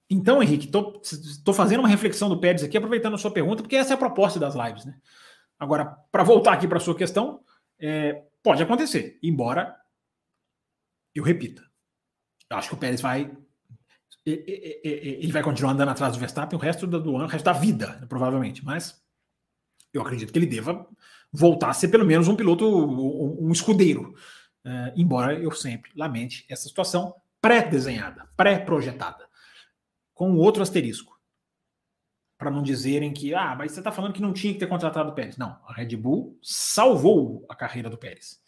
então, 0.09 0.41
Henrique, 0.41 0.65
estou 0.65 1.53
fazendo 1.53 1.79
uma 1.79 1.89
reflexão 1.89 2.29
do 2.29 2.39
Pérez 2.39 2.63
aqui, 2.63 2.77
aproveitando 2.77 3.15
a 3.15 3.17
sua 3.17 3.31
pergunta, 3.31 3.63
porque 3.63 3.75
essa 3.75 3.93
é 3.93 3.95
a 3.95 3.97
proposta 3.97 4.39
das 4.39 4.53
lives. 4.55 4.85
Né? 4.85 4.95
Agora, 5.59 5.85
para 6.11 6.23
voltar 6.23 6.53
aqui 6.53 6.67
para 6.67 6.77
a 6.77 6.81
sua 6.81 6.95
questão, 6.95 7.41
é, 7.79 8.23
pode 8.43 8.61
acontecer, 8.61 9.17
embora 9.23 9.75
eu 11.13 11.23
repita. 11.23 11.63
Eu 12.49 12.57
acho 12.57 12.69
que 12.69 12.75
o 12.75 12.77
Pérez 12.77 13.01
vai. 13.01 13.35
Ele 14.25 15.31
vai 15.31 15.43
continuar 15.43 15.71
andando 15.71 15.89
atrás 15.89 16.13
do 16.13 16.19
Verstappen 16.19 16.57
o 16.57 16.61
resto 16.61 16.87
do 16.87 17.15
ano, 17.15 17.25
o 17.25 17.29
resto 17.29 17.45
da 17.45 17.53
vida, 17.53 18.05
provavelmente. 18.09 18.63
Mas 18.65 19.03
eu 19.93 20.01
acredito 20.01 20.31
que 20.31 20.39
ele 20.39 20.47
deva 20.47 20.87
voltar 21.35 21.69
a 21.69 21.73
ser 21.73 21.89
pelo 21.89 22.05
menos 22.05 22.27
um 22.27 22.35
piloto, 22.35 22.65
um 22.65 23.51
escudeiro. 23.51 24.15
Uh, 24.65 24.91
embora 24.95 25.33
eu 25.33 25.51
sempre 25.51 25.91
lamente 25.95 26.45
essa 26.49 26.67
situação 26.67 27.13
pré-desenhada, 27.39 28.27
pré-projetada, 28.35 29.27
com 30.13 30.35
outro 30.37 30.63
asterisco. 30.63 31.15
Para 32.37 32.49
não 32.49 32.63
dizerem 32.63 33.13
que, 33.13 33.33
ah, 33.35 33.55
mas 33.55 33.71
você 33.71 33.79
está 33.79 33.91
falando 33.91 34.13
que 34.13 34.21
não 34.21 34.33
tinha 34.33 34.51
que 34.51 34.59
ter 34.59 34.67
contratado 34.67 35.09
o 35.09 35.13
Pérez. 35.13 35.37
Não, 35.37 35.57
a 35.67 35.73
Red 35.73 35.95
Bull 35.95 36.37
salvou 36.41 37.45
a 37.47 37.55
carreira 37.55 37.89
do 37.89 37.97
Pérez. 37.97 38.39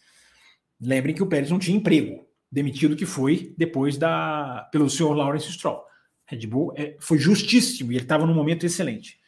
Lembrem 0.81 1.13
que 1.13 1.23
o 1.23 1.27
Pérez 1.27 1.51
não 1.51 1.59
tinha 1.59 1.77
emprego, 1.77 2.27
demitido 2.51 2.95
que 2.95 3.05
foi 3.05 3.53
depois 3.57 3.97
da 3.97 4.67
pelo 4.71 4.89
senhor 4.89 5.13
Lawrence 5.13 5.51
Stroll. 5.51 5.85
Red 6.25 6.47
Bull 6.47 6.73
é, 6.75 6.97
foi 6.99 7.17
justíssimo 7.17 7.91
e 7.91 7.95
ele 7.95 8.03
estava 8.03 8.25
num 8.25 8.33
momento 8.33 8.65
excelente. 8.65 9.19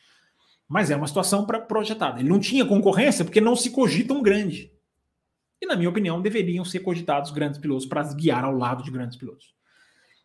Mas 0.70 0.92
é 0.92 0.96
uma 0.96 1.08
situação 1.08 1.46
para 1.46 1.60
projetada. 1.60 2.20
Ele 2.20 2.30
não 2.30 2.40
tinha 2.40 2.64
concorrência 2.64 3.26
porque 3.26 3.42
não 3.42 3.56
se 3.56 3.72
cogita 3.72 4.14
um 4.14 4.22
grande. 4.22 4.72
E, 5.60 5.66
na 5.66 5.76
minha 5.76 5.90
opinião, 5.90 6.22
deveriam 6.22 6.64
ser 6.64 6.80
cogitados 6.80 7.32
grandes 7.32 7.60
pilotos 7.60 7.88
para 7.88 8.04
guiar 8.14 8.46
ao 8.46 8.56
lado 8.56 8.84
de 8.84 8.92
grandes 8.92 9.18
pilotos. 9.18 9.54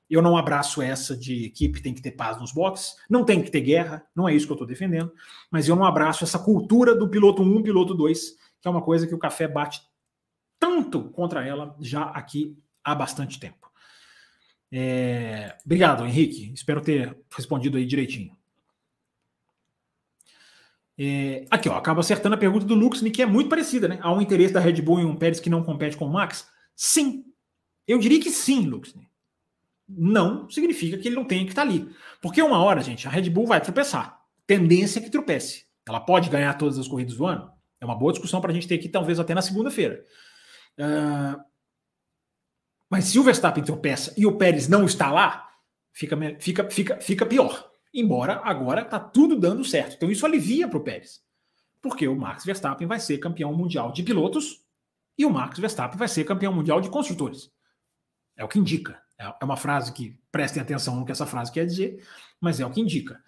Eu 0.09 0.21
não 0.21 0.37
abraço 0.37 0.83
essa 0.83 1.17
de 1.17 1.47
equipe 1.47 1.81
tem 1.81 1.95
que 1.95 2.03
ter 2.03 2.13
paz 2.13 2.39
nos 2.39 2.53
boxes, 2.53 2.95
não 3.09 3.25
tem 3.25 3.43
que 3.43 3.51
ter 3.51 3.63
guerra, 3.63 4.07
não 4.15 4.29
é 4.29 4.35
isso 4.35 4.47
que 4.47 4.53
eu 4.53 4.57
estou 4.57 4.69
defendendo, 4.69 5.11
mas 5.51 5.67
eu 5.67 5.75
não 5.75 5.85
abraço 5.85 6.25
essa 6.25 6.39
cultura 6.39 6.95
do 6.95 7.09
piloto 7.09 7.43
1, 7.43 7.63
piloto 7.63 7.95
2, 7.95 8.31
que 8.61 8.69
é 8.69 8.71
uma 8.71 8.83
coisa 8.83 9.07
que 9.07 9.15
o 9.15 9.19
café 9.19 9.49
bate 9.49 9.81
tanto 10.61 11.05
contra 11.11 11.45
ela 11.45 11.75
já 11.81 12.05
aqui 12.05 12.57
há 12.85 12.95
bastante 12.95 13.41
tempo. 13.41 13.71
É... 14.71 15.57
Obrigado, 15.65 16.05
Henrique. 16.05 16.53
Espero 16.53 16.81
ter 16.81 17.17
respondido 17.35 17.79
aí 17.79 17.87
direitinho. 17.87 18.37
É, 20.97 21.45
aqui, 21.51 21.69
ó, 21.69 21.77
acaba 21.77 22.01
acertando 22.01 22.35
a 22.35 22.39
pergunta 22.39 22.65
do 22.65 22.75
Lux, 22.75 23.01
que 23.01 23.23
é 23.23 23.27
muito 23.27 23.49
parecida, 23.49 23.89
né? 23.89 23.99
Há 24.01 24.13
um 24.13 24.21
interesse 24.21 24.53
da 24.53 24.61
Red 24.61 24.81
Bull 24.81 25.01
em 25.01 25.05
um 25.05 25.17
Pérez 25.17 25.41
que 25.41 25.51
não 25.51 25.63
compete 25.63 25.97
com 25.97 26.07
o 26.07 26.13
Max? 26.13 26.49
Sim. 26.77 27.25
Eu 27.87 27.99
diria 27.99 28.21
que 28.21 28.31
sim, 28.31 28.67
Lux. 28.67 28.95
Não 29.89 30.49
significa 30.49 30.97
que 30.97 31.09
ele 31.09 31.17
não 31.17 31.25
tenha 31.25 31.45
que 31.45 31.51
estar 31.51 31.63
ali. 31.63 31.89
Porque 32.23 32.41
uma 32.41 32.59
hora, 32.59 32.81
gente, 32.81 33.07
a 33.07 33.11
Red 33.11 33.29
Bull 33.29 33.47
vai 33.47 33.61
tropeçar. 33.61 34.21
Tendência 34.47 34.99
é 34.99 35.03
que 35.03 35.11
tropece. 35.11 35.65
Ela 35.87 36.01
pode 36.01 36.31
ganhar 36.31 36.55
todas 36.55 36.79
as 36.79 36.89
corridas 36.89 37.17
do 37.17 37.27
ano? 37.27 37.51
É 37.81 37.85
uma 37.85 37.95
boa 37.95 38.13
discussão 38.13 38.41
para 38.41 38.51
a 38.51 38.55
gente 38.55 38.67
ter 38.67 38.77
aqui, 38.77 38.89
talvez 38.89 39.19
até 39.19 39.35
na 39.35 39.43
segunda-feira. 39.43 40.05
Uh, 40.79 41.39
mas 42.89 43.05
se 43.05 43.19
o 43.19 43.23
Verstappen 43.23 43.63
tropeça 43.63 44.15
e 44.17 44.25
o 44.25 44.37
Pérez 44.37 44.69
não 44.69 44.87
está 44.87 45.11
lá, 45.11 45.51
fica, 45.93 46.17
fica, 46.39 46.71
fica, 46.71 47.01
fica 47.01 47.27
pior. 47.27 47.71
Embora 47.95 48.41
agora 48.43 48.83
está 48.83 48.99
tudo 48.99 49.39
dando 49.39 49.65
certo. 49.65 49.95
Então 49.95 50.11
isso 50.11 50.27
alivia 50.27 50.67
para 50.67 50.79
o 50.79 50.83
Pérez. 50.83 51.23
Porque 51.81 52.09
o 52.09 52.17
Max 52.17 52.45
Verstappen 52.45 52.89
vai 52.89 52.99
ser 52.99 53.19
campeão 53.19 53.55
mundial 53.55 53.93
de 53.93 54.03
pilotos 54.03 54.65
e 55.17 55.25
o 55.25 55.31
Max 55.31 55.61
Verstappen 55.61 55.97
vai 55.97 56.09
ser 56.09 56.25
campeão 56.25 56.53
mundial 56.53 56.81
de 56.81 56.91
construtores. 56.91 57.53
É 58.37 58.43
o 58.43 58.49
que 58.49 58.59
indica. 58.59 59.01
É, 59.17 59.33
é 59.41 59.45
uma 59.45 59.57
frase 59.57 59.93
que 59.93 60.19
prestem 60.33 60.61
atenção 60.61 60.97
no 60.97 61.05
que 61.05 61.13
essa 61.13 61.25
frase 61.25 61.53
quer 61.53 61.65
dizer, 61.65 62.05
mas 62.41 62.59
é 62.59 62.67
o 62.67 62.71
que 62.71 62.81
indica. 62.81 63.23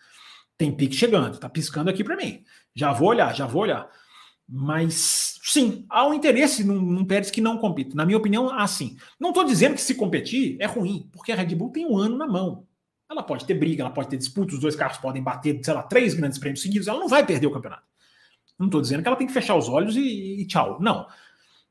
Tem 0.59 0.75
pique 0.75 0.97
chegando, 0.97 1.39
tá 1.39 1.49
piscando 1.49 1.91
aqui 1.91 2.03
para 2.03 2.17
mim. 2.17 2.43
Já 2.75 2.93
vou 2.93 3.11
olhar, 3.11 3.33
já 3.37 3.47
vou 3.47 3.63
olhar. 3.63 3.89
Mas 4.49 5.39
sim, 5.43 5.87
há 5.89 6.07
um 6.07 6.15
interesse 6.15 6.65
num, 6.65 6.81
num 6.81 7.05
Pérez 7.05 7.31
que 7.31 7.41
não 7.41 7.59
compete. 7.59 7.95
Na 7.95 8.05
minha 8.05 8.19
opinião, 8.19 8.51
há 8.51 8.67
sim. 8.67 8.97
Não 9.21 9.29
estou 9.29 9.45
dizendo 9.45 9.75
que 9.75 9.81
se 9.81 9.95
competir 9.95 10.57
é 10.61 10.67
ruim, 10.67 11.09
porque 11.13 11.31
a 11.31 11.37
Red 11.37 11.55
Bull 11.55 11.71
tem 11.71 11.87
um 11.87 11.97
ano 11.97 12.17
na 12.17 12.27
mão. 12.27 12.67
Ela 13.09 13.23
pode 13.23 13.45
ter 13.45 13.55
briga, 13.55 13.83
ela 13.83 13.91
pode 13.91 14.09
ter 14.09 14.17
disputa, 14.17 14.55
os 14.55 14.61
dois 14.61 14.75
carros 14.75 14.99
podem 14.99 15.23
bater, 15.23 15.61
sei 15.65 15.75
lá, 15.75 15.83
três 15.83 16.15
grandes 16.15 16.39
prêmios 16.39 16.63
seguidos, 16.63 16.89
ela 16.89 16.99
não 16.99 17.09
vai 17.09 17.25
perder 17.25 17.47
o 17.47 17.53
campeonato. 17.53 17.85
Não 18.59 18.67
estou 18.67 18.81
dizendo 18.81 19.03
que 19.03 19.09
ela 19.09 19.17
tem 19.17 19.27
que 19.27 19.33
fechar 19.33 19.55
os 19.55 19.69
olhos 19.69 19.97
e, 19.97 20.41
e 20.41 20.47
tchau. 20.47 20.79
Não. 20.81 21.07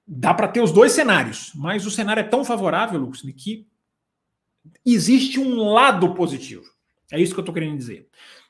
Dá 0.08 0.34
para 0.34 0.48
ter 0.48 0.62
os 0.62 0.72
dois 0.72 0.92
cenários, 0.92 1.52
mas 1.56 1.86
o 1.86 1.92
cenário 1.92 2.22
é 2.22 2.24
tão 2.24 2.46
favorável, 2.46 3.00
Lucas, 3.00 3.22
que 3.22 3.68
existe 4.86 5.40
um 5.40 5.72
lado 5.72 6.14
positivo. 6.14 6.64
É 7.12 7.20
isso 7.20 7.34
que 7.34 7.40
eu 7.40 7.44
estou 7.44 7.54
querendo 7.54 7.78
dizer. 7.78 8.08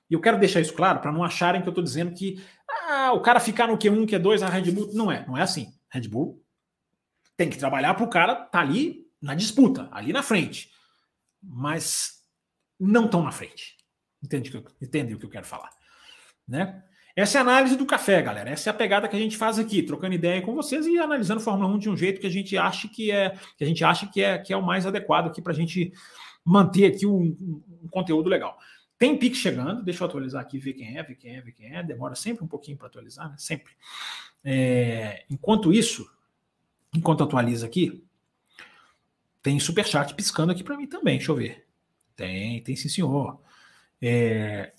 E 0.09 0.13
eu 0.13 0.21
quero 0.21 0.37
deixar 0.37 0.59
isso 0.59 0.73
claro 0.73 0.99
para 0.99 1.11
não 1.11 1.23
acharem 1.23 1.61
que 1.61 1.67
eu 1.67 1.71
estou 1.71 1.83
dizendo 1.83 2.13
que 2.13 2.43
ah, 2.87 3.13
o 3.13 3.21
cara 3.21 3.39
ficar 3.39 3.67
no 3.67 3.77
Q1, 3.77 4.05
Q2, 4.05 4.43
a 4.43 4.49
Red 4.49 4.71
Bull. 4.71 4.91
Não 4.93 5.11
é, 5.11 5.25
não 5.25 5.37
é 5.37 5.41
assim. 5.41 5.73
Red 5.89 6.07
Bull 6.07 6.43
tem 7.37 7.49
que 7.49 7.57
trabalhar 7.57 7.93
para 7.93 8.05
o 8.05 8.09
cara 8.09 8.33
estar 8.33 8.45
tá 8.47 8.59
ali 8.59 9.05
na 9.21 9.33
disputa, 9.33 9.89
ali 9.91 10.13
na 10.13 10.21
frente. 10.21 10.71
Mas 11.41 12.21
não 12.79 13.05
estão 13.05 13.23
na 13.23 13.31
frente. 13.31 13.77
Entende, 14.23 14.63
entende 14.81 15.13
o 15.13 15.19
que 15.19 15.25
eu 15.25 15.29
quero 15.29 15.45
falar? 15.45 15.69
Né? 16.47 16.83
Essa 17.15 17.37
é 17.37 17.39
a 17.39 17.43
análise 17.43 17.77
do 17.77 17.85
café, 17.85 18.21
galera. 18.21 18.49
Essa 18.49 18.69
é 18.69 18.71
a 18.71 18.73
pegada 18.73 19.07
que 19.07 19.15
a 19.15 19.19
gente 19.19 19.37
faz 19.37 19.57
aqui, 19.57 19.81
trocando 19.81 20.15
ideia 20.15 20.41
com 20.41 20.53
vocês 20.53 20.85
e 20.85 20.97
analisando 20.99 21.39
Fórmula 21.39 21.73
1 21.73 21.79
de 21.79 21.89
um 21.89 21.95
jeito 21.95 22.19
que 22.19 22.27
a 22.27 22.31
gente 22.31 22.57
acha 22.57 22.89
que 22.89 23.09
é, 23.09 23.37
que 23.57 23.63
a 23.63 23.67
gente 23.67 23.83
acha 23.85 24.05
que 24.07 24.21
é, 24.21 24.37
que 24.37 24.51
é 24.51 24.57
o 24.57 24.61
mais 24.61 24.85
adequado 24.85 25.27
aqui 25.27 25.41
para 25.41 25.53
a 25.53 25.55
gente 25.55 25.93
manter 26.43 26.85
aqui 26.85 27.05
um, 27.05 27.21
um, 27.83 27.87
conteúdo 27.89 28.27
legal. 28.27 28.57
Tem 28.97 29.17
pique 29.17 29.35
chegando, 29.35 29.83
deixa 29.83 30.03
eu 30.03 30.07
atualizar 30.07 30.41
aqui, 30.41 30.59
ver 30.59 30.73
quem 30.73 30.97
é, 30.97 31.03
ver 31.03 31.15
quem 31.15 31.37
é, 31.37 31.41
ver 31.41 31.51
quem 31.53 31.73
é. 31.73 31.81
Demora 31.83 32.15
sempre 32.15 32.43
um 32.43 32.47
pouquinho 32.47 32.77
para 32.77 32.87
atualizar, 32.87 33.29
né? 33.29 33.35
Sempre. 33.37 33.73
É, 34.43 35.23
enquanto 35.29 35.71
isso, 35.71 36.09
enquanto 36.93 37.23
atualiza 37.23 37.65
aqui, 37.65 38.03
tem 39.41 39.57
superchat 39.59 40.13
piscando 40.15 40.51
aqui 40.51 40.63
para 40.63 40.77
mim 40.77 40.87
também. 40.87 41.17
Deixa 41.17 41.31
eu 41.31 41.35
ver. 41.35 41.64
Tem, 42.15 42.61
tem 42.63 42.75
sim, 42.75 42.89
senhor. 42.89 43.39
É... 44.01 44.73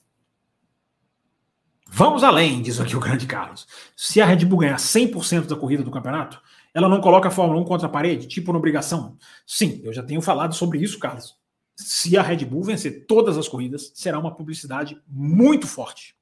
Vamos 1.89 2.25
além, 2.25 2.63
diz 2.63 2.81
aqui 2.81 2.97
o 2.97 3.01
grande 3.01 3.27
Carlos. 3.27 3.67
Se 3.97 4.21
a 4.21 4.27
Red 4.27 4.45
Bull 4.45 4.59
ganhar 4.59 4.77
100% 4.77 5.47
da 5.47 5.57
corrida 5.57 5.83
do 5.83 5.91
campeonato, 5.91 6.43
ela 6.75 6.89
não 6.89 7.01
coloca 7.01 7.29
a 7.29 7.31
Fórmula 7.31 7.61
1 7.61 7.65
contra 7.65 7.87
a 7.87 7.91
parede, 7.91 8.27
tipo 8.27 8.53
na 8.53 8.59
obrigação? 8.59 9.17
Sim, 9.47 9.81
eu 9.85 9.93
já 9.93 10.03
tenho 10.03 10.21
falado 10.21 10.55
sobre 10.55 10.79
isso, 10.79 10.99
Carlos. 10.99 11.37
Se 11.77 12.17
a 12.17 12.23
Red 12.23 12.45
Bull 12.45 12.65
vencer 12.65 13.07
todas 13.07 13.39
as 13.39 13.49
corridas, 13.49 13.93
será 13.95 14.19
uma 14.19 14.35
publicidade 14.35 15.01
muito 15.07 15.67
forte. 15.67 16.17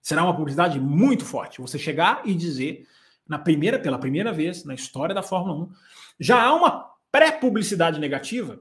Será 0.00 0.22
uma 0.22 0.36
publicidade 0.36 0.78
muito 0.78 1.24
forte. 1.24 1.60
Você 1.60 1.78
chegar 1.78 2.22
e 2.24 2.34
dizer, 2.34 2.86
na 3.26 3.38
primeira, 3.38 3.78
pela 3.78 3.98
primeira 3.98 4.32
vez 4.32 4.64
na 4.64 4.74
história 4.74 5.14
da 5.14 5.22
Fórmula 5.22 5.64
1, 5.64 5.72
já 6.20 6.42
há 6.42 6.54
uma 6.54 6.90
pré-publicidade 7.10 7.98
negativa 7.98 8.60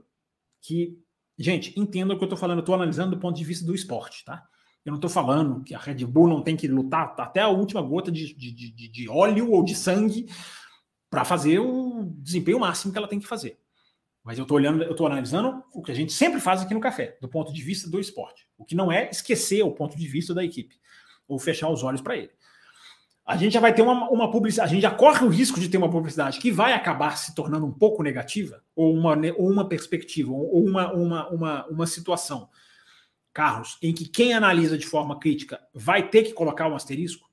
que 0.61 0.97
Gente, 1.37 1.77
entenda 1.79 2.13
o 2.13 2.17
que 2.17 2.23
eu 2.23 2.27
estou 2.27 2.37
falando, 2.37 2.59
eu 2.59 2.63
estou 2.63 2.75
analisando 2.75 3.15
do 3.15 3.19
ponto 3.19 3.35
de 3.35 3.43
vista 3.43 3.65
do 3.65 3.73
esporte, 3.73 4.23
tá? 4.23 4.47
Eu 4.85 4.91
não 4.91 4.97
estou 4.97 5.09
falando 5.09 5.63
que 5.63 5.73
a 5.73 5.79
Red 5.79 6.05
Bull 6.05 6.27
não 6.27 6.41
tem 6.41 6.55
que 6.55 6.67
lutar 6.67 7.15
até 7.17 7.39
a 7.39 7.47
última 7.47 7.81
gota 7.81 8.11
de, 8.11 8.33
de, 8.33 8.51
de, 8.51 8.87
de 8.89 9.09
óleo 9.09 9.51
ou 9.51 9.63
de 9.63 9.73
sangue 9.73 10.27
para 11.09 11.23
fazer 11.23 11.59
o 11.59 12.03
desempenho 12.17 12.59
máximo 12.59 12.91
que 12.91 12.97
ela 12.97 13.07
tem 13.07 13.19
que 13.19 13.27
fazer. 13.27 13.57
Mas 14.23 14.37
eu 14.37 14.43
estou 14.43 14.57
olhando, 14.57 14.83
eu 14.83 14.91
estou 14.91 15.07
analisando 15.07 15.63
o 15.73 15.81
que 15.81 15.91
a 15.91 15.95
gente 15.95 16.13
sempre 16.13 16.39
faz 16.39 16.61
aqui 16.61 16.73
no 16.73 16.79
café, 16.79 17.17
do 17.21 17.29
ponto 17.29 17.53
de 17.53 17.61
vista 17.61 17.89
do 17.89 17.99
esporte. 17.99 18.47
O 18.57 18.65
que 18.65 18.75
não 18.75 18.91
é 18.91 19.09
esquecer 19.09 19.63
o 19.63 19.71
ponto 19.71 19.97
de 19.97 20.07
vista 20.07 20.33
da 20.33 20.43
equipe 20.43 20.75
ou 21.27 21.39
fechar 21.39 21.69
os 21.69 21.83
olhos 21.83 22.01
para 22.01 22.17
ele 22.17 22.31
a 23.25 23.37
gente 23.37 23.53
já 23.53 23.59
vai 23.59 23.73
ter 23.73 23.81
uma, 23.81 24.09
uma 24.09 24.29
publicidade, 24.29 24.69
a 24.69 24.73
gente 24.73 24.81
já 24.81 24.91
corre 24.91 25.25
o 25.25 25.29
risco 25.29 25.59
de 25.59 25.69
ter 25.69 25.77
uma 25.77 25.89
publicidade 25.89 26.39
que 26.39 26.51
vai 26.51 26.73
acabar 26.73 27.17
se 27.17 27.33
tornando 27.33 27.65
um 27.65 27.71
pouco 27.71 28.03
negativa, 28.03 28.61
ou 28.75 28.93
uma, 28.93 29.15
ou 29.37 29.49
uma 29.49 29.67
perspectiva, 29.67 30.31
ou 30.31 30.65
uma, 30.65 30.91
uma, 30.91 31.29
uma, 31.29 31.67
uma 31.67 31.87
situação, 31.87 32.49
carros, 33.31 33.77
em 33.81 33.93
que 33.93 34.07
quem 34.07 34.33
analisa 34.33 34.77
de 34.77 34.85
forma 34.85 35.19
crítica 35.19 35.61
vai 35.73 36.09
ter 36.09 36.23
que 36.23 36.33
colocar 36.33 36.67
um 36.67 36.75
asterisco, 36.75 37.29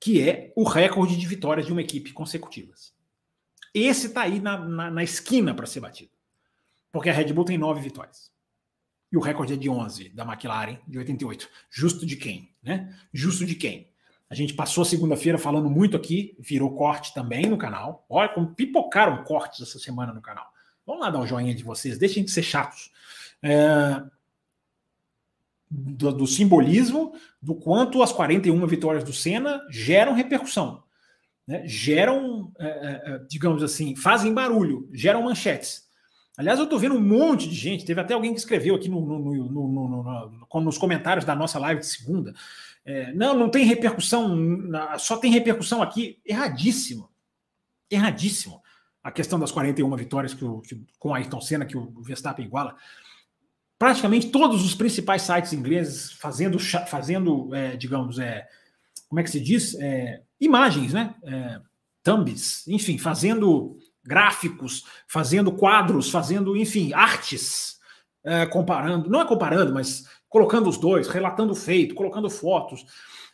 que 0.00 0.20
é 0.20 0.52
o 0.56 0.64
recorde 0.64 1.16
de 1.16 1.26
vitórias 1.26 1.66
de 1.66 1.72
uma 1.72 1.80
equipe 1.80 2.12
consecutivas. 2.12 2.94
Esse 3.72 4.08
está 4.08 4.22
aí 4.22 4.40
na, 4.40 4.58
na, 4.58 4.90
na 4.90 5.04
esquina 5.04 5.54
para 5.54 5.66
ser 5.66 5.80
batido. 5.80 6.10
Porque 6.90 7.10
a 7.10 7.12
Red 7.12 7.32
Bull 7.32 7.44
tem 7.44 7.58
nove 7.58 7.80
vitórias. 7.80 8.32
E 9.12 9.16
o 9.16 9.20
recorde 9.20 9.52
é 9.52 9.56
de 9.56 9.68
11 9.68 10.10
da 10.10 10.24
McLaren, 10.24 10.78
de 10.86 10.98
88. 10.98 11.48
Justo 11.70 12.04
de 12.04 12.16
quem? 12.16 12.54
Né? 12.62 12.94
Justo 13.12 13.44
de 13.44 13.54
quem? 13.54 13.92
A 14.28 14.34
gente 14.34 14.54
passou 14.54 14.84
segunda-feira 14.84 15.38
falando 15.38 15.70
muito 15.70 15.96
aqui, 15.96 16.36
virou 16.38 16.74
corte 16.74 17.14
também 17.14 17.46
no 17.46 17.56
canal. 17.56 18.04
Olha 18.08 18.28
como 18.28 18.54
pipocaram 18.54 19.22
cortes 19.24 19.60
essa 19.60 19.78
semana 19.78 20.12
no 20.12 20.20
canal. 20.20 20.46
Vamos 20.84 21.02
lá 21.02 21.10
dar 21.10 21.20
um 21.20 21.26
joinha 21.26 21.54
de 21.54 21.62
vocês, 21.62 21.98
deixem 21.98 22.24
de 22.24 22.30
ser 22.30 22.42
chatos. 22.42 22.90
É... 23.42 24.02
Do, 25.68 26.12
do, 26.12 26.26
simbolismo 26.28 27.12
do 27.42 27.54
quanto 27.54 28.00
as 28.00 28.12
41 28.12 28.64
vitórias 28.68 29.02
do 29.02 29.12
Senna 29.12 29.60
geram 29.68 30.14
repercussão, 30.14 30.84
né? 31.44 31.66
geram, 31.66 32.52
é, 32.56 32.66
é, 32.66 33.02
é, 33.14 33.18
digamos 33.28 33.64
assim, 33.64 33.96
fazem 33.96 34.32
barulho, 34.32 34.88
geram 34.92 35.24
manchetes. 35.24 35.86
Aliás, 36.36 36.60
eu 36.60 36.66
estou 36.66 36.78
vendo 36.78 36.94
um 36.94 37.00
monte 37.00 37.48
de 37.48 37.54
gente, 37.56 37.84
teve 37.84 38.00
até 38.00 38.14
alguém 38.14 38.32
que 38.32 38.38
escreveu 38.38 38.76
aqui 38.76 38.88
no, 38.88 39.00
no, 39.00 39.50
no, 39.50 40.60
nos 40.60 40.78
comentários 40.78 41.24
da 41.24 41.34
nossa 41.34 41.58
live 41.58 41.80
de 41.80 41.86
segunda, 41.86 42.32
é, 42.86 43.12
não, 43.12 43.36
não 43.36 43.50
tem 43.50 43.64
repercussão, 43.64 44.38
só 44.96 45.16
tem 45.16 45.32
repercussão 45.32 45.82
aqui. 45.82 46.20
Erradíssimo. 46.24 47.10
Erradíssimo. 47.90 48.62
A 49.02 49.10
questão 49.10 49.40
das 49.40 49.50
41 49.50 49.96
vitórias 49.96 50.32
que 50.32 50.44
o, 50.44 50.60
que, 50.60 50.80
com 50.96 51.12
a 51.12 51.18
Ayrton 51.18 51.40
Senna 51.40 51.66
que 51.66 51.76
o 51.76 52.00
Verstappen 52.00 52.46
iguala. 52.46 52.76
Praticamente 53.76 54.30
todos 54.30 54.64
os 54.64 54.74
principais 54.74 55.22
sites 55.22 55.52
ingleses 55.52 56.12
fazendo, 56.12 56.58
fazendo 56.60 57.52
é, 57.52 57.76
digamos, 57.76 58.20
é, 58.20 58.46
como 59.08 59.18
é 59.18 59.24
que 59.24 59.30
se 59.30 59.40
diz? 59.40 59.74
É, 59.80 60.22
imagens, 60.40 60.92
né? 60.92 61.14
É, 61.24 61.60
thumbs, 62.04 62.66
enfim, 62.68 62.98
fazendo 62.98 63.78
gráficos, 64.04 64.84
fazendo 65.08 65.50
quadros, 65.50 66.08
fazendo, 66.08 66.56
enfim, 66.56 66.92
artes, 66.92 67.80
é, 68.24 68.46
comparando, 68.46 69.10
não 69.10 69.20
é 69.20 69.26
comparando, 69.26 69.74
mas 69.74 70.04
colocando 70.36 70.68
os 70.68 70.76
dois, 70.76 71.08
relatando 71.08 71.54
o 71.54 71.56
feito, 71.56 71.94
colocando 71.94 72.28
fotos. 72.28 72.84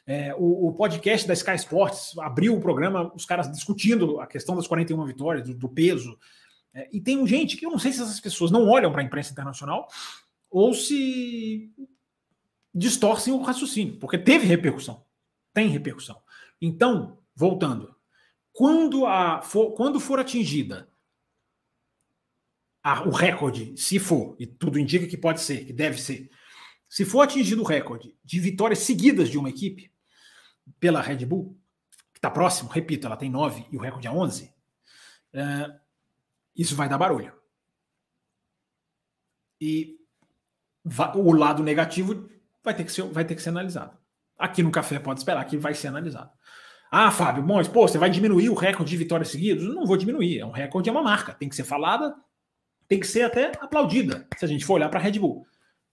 É, 0.06 0.32
o, 0.36 0.68
o, 0.68 0.72
podcast 0.72 1.26
da 1.26 1.34
Sky 1.34 1.56
Sports 1.56 2.16
abriu 2.18 2.54
o 2.54 2.60
programa, 2.60 3.12
os 3.12 3.24
caras 3.24 3.50
discutindo 3.50 4.20
a 4.20 4.26
questão 4.26 4.54
das 4.54 4.68
41 4.68 5.04
vitórias, 5.04 5.48
do, 5.48 5.52
do 5.52 5.68
peso. 5.68 6.16
É, 6.72 6.88
e 6.92 7.00
tem 7.00 7.26
gente 7.26 7.56
que 7.56 7.66
eu 7.66 7.70
não 7.72 7.78
sei 7.78 7.92
se 7.92 8.00
essas 8.00 8.20
pessoas 8.20 8.52
não 8.52 8.68
olham 8.68 8.92
para 8.92 9.00
a 9.00 9.04
imprensa 9.04 9.32
internacional 9.32 9.88
ou 10.48 10.72
se 10.72 11.72
distorcem 12.72 13.34
o 13.34 13.42
raciocínio, 13.42 13.98
porque 13.98 14.16
teve 14.16 14.46
repercussão. 14.46 15.04
Tem 15.52 15.66
repercussão. 15.66 16.22
Então, 16.60 17.18
voltando, 17.34 17.96
quando, 18.52 19.06
a, 19.06 19.42
for, 19.42 19.72
quando 19.72 19.98
for 19.98 20.20
atingida 20.20 20.88
a, 22.80 23.02
o 23.02 23.10
recorde, 23.10 23.76
se 23.76 23.98
for, 23.98 24.36
e 24.38 24.46
tudo 24.46 24.78
indica 24.78 25.08
que 25.08 25.16
pode 25.16 25.40
ser, 25.40 25.64
que 25.64 25.72
deve 25.72 26.00
ser, 26.00 26.30
se 26.92 27.06
for 27.06 27.22
atingido 27.22 27.62
o 27.62 27.64
recorde 27.64 28.14
de 28.22 28.38
vitórias 28.38 28.80
seguidas 28.80 29.30
de 29.30 29.38
uma 29.38 29.48
equipe 29.48 29.90
pela 30.78 31.00
Red 31.00 31.24
Bull, 31.24 31.58
que 32.12 32.18
está 32.18 32.30
próximo, 32.30 32.68
repito, 32.68 33.06
ela 33.06 33.16
tem 33.16 33.30
nove 33.30 33.66
e 33.72 33.78
o 33.78 33.80
recorde 33.80 34.08
é 34.08 34.10
11, 34.10 34.54
é, 35.32 35.80
isso 36.54 36.76
vai 36.76 36.90
dar 36.90 36.98
barulho. 36.98 37.32
E 39.58 39.96
o 41.14 41.32
lado 41.32 41.62
negativo 41.62 42.28
vai 42.62 42.76
ter, 42.76 42.84
que 42.84 42.92
ser, 42.92 43.04
vai 43.04 43.24
ter 43.24 43.36
que 43.36 43.42
ser 43.42 43.48
analisado. 43.48 43.96
Aqui 44.36 44.62
no 44.62 44.70
café 44.70 44.98
pode 44.98 45.20
esperar 45.20 45.46
que 45.46 45.56
vai 45.56 45.72
ser 45.72 45.88
analisado. 45.88 46.30
Ah, 46.90 47.10
Fábio, 47.10 47.42
bom, 47.42 47.64
pô, 47.64 47.88
você 47.88 47.96
vai 47.96 48.10
diminuir 48.10 48.50
o 48.50 48.54
recorde 48.54 48.90
de 48.90 48.98
vitórias 48.98 49.30
seguidas? 49.30 49.64
Não 49.64 49.86
vou 49.86 49.96
diminuir. 49.96 50.40
É 50.40 50.44
um 50.44 50.50
recorde, 50.50 50.90
é 50.90 50.92
uma 50.92 51.02
marca. 51.02 51.32
Tem 51.32 51.48
que 51.48 51.56
ser 51.56 51.64
falada, 51.64 52.14
tem 52.86 53.00
que 53.00 53.06
ser 53.06 53.22
até 53.22 53.52
aplaudida, 53.62 54.28
se 54.36 54.44
a 54.44 54.48
gente 54.48 54.62
for 54.62 54.74
olhar 54.74 54.90
para 54.90 55.00
a 55.00 55.02
Red 55.02 55.18
Bull. 55.18 55.46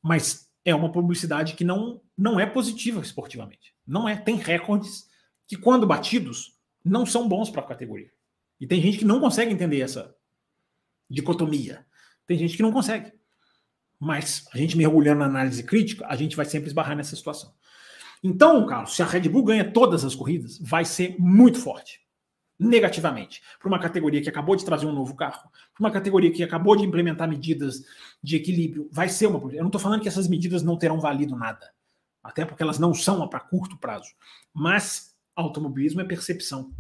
Mas 0.04 0.49
é 0.64 0.74
uma 0.76 0.92
publicidade 0.92 1.54
que 1.54 1.64
não, 1.64 2.02
não 2.18 2.40
é 2.40 2.46
positiva 2.46 3.02
esportivamente. 3.02 3.74
Não 3.86 4.08
é. 4.08 4.16
Tem 4.16 4.36
recordes 4.36 5.08
que, 5.48 5.56
quando 5.56 5.88
batidos, 5.88 6.58
não 6.84 7.06
são 7.06 7.28
bons 7.28 7.50
para 7.50 7.62
a 7.62 7.68
categoria. 7.68 8.12
E 8.60 8.68
tem 8.68 8.82
gente 8.82 8.98
que 8.98 9.06
não 9.06 9.20
consegue 9.20 9.54
entender 9.54 9.82
essa 9.82 10.14
dicotomia. 11.10 11.86
Tem 12.28 12.38
gente 12.38 12.56
que 12.56 12.64
não 12.64 12.72
consegue. 12.72 13.12
Mas 14.00 14.46
a 14.54 14.58
gente 14.58 14.78
mergulhando 14.78 15.20
na 15.20 15.26
análise 15.26 15.64
crítica, 15.64 16.06
a 16.08 16.16
gente 16.16 16.36
vai 16.36 16.46
sempre 16.46 16.68
esbarrar 16.68 16.96
nessa 16.96 17.16
situação. 17.16 17.54
Então, 18.24 18.66
Carlos, 18.66 18.96
se 18.96 19.02
a 19.02 19.06
Red 19.06 19.30
Bull 19.30 19.44
ganha 19.44 19.72
todas 19.72 20.04
as 20.04 20.14
corridas, 20.14 20.58
vai 20.60 20.84
ser 20.84 21.16
muito 21.18 21.60
forte 21.60 22.02
negativamente 22.60 23.42
para 23.58 23.70
uma 23.70 23.80
categoria 23.80 24.22
que 24.22 24.28
acabou 24.28 24.56
de 24.56 24.66
trazer 24.66 24.86
um 24.86 24.92
novo 24.92 25.16
carro, 25.16 25.50
para 25.74 25.80
uma 25.80 25.92
categoria 25.92 26.32
que 26.32 26.44
acabou 26.44 26.76
de 26.76 26.84
implementar 26.84 27.30
medidas 27.30 27.86
de 28.22 28.36
equilíbrio, 28.36 28.90
vai 28.92 29.08
ser 29.08 29.28
uma. 29.28 29.40
Eu 29.54 29.62
não 29.62 29.68
estou 29.68 29.80
falando 29.80 30.02
que 30.02 30.10
essas 30.10 30.28
medidas 30.28 30.62
não 30.62 30.78
terão 30.78 31.00
valido 31.00 31.36
nada, 31.36 31.72
até 32.22 32.44
porque 32.44 32.62
elas 32.62 32.78
não 32.78 32.94
são 32.94 33.26
para 33.30 33.40
curto 33.40 33.78
prazo. 33.78 34.10
Mas 34.54 35.16
automobilismo 35.36 36.02
é 36.02 36.04
percepção. 36.04 36.74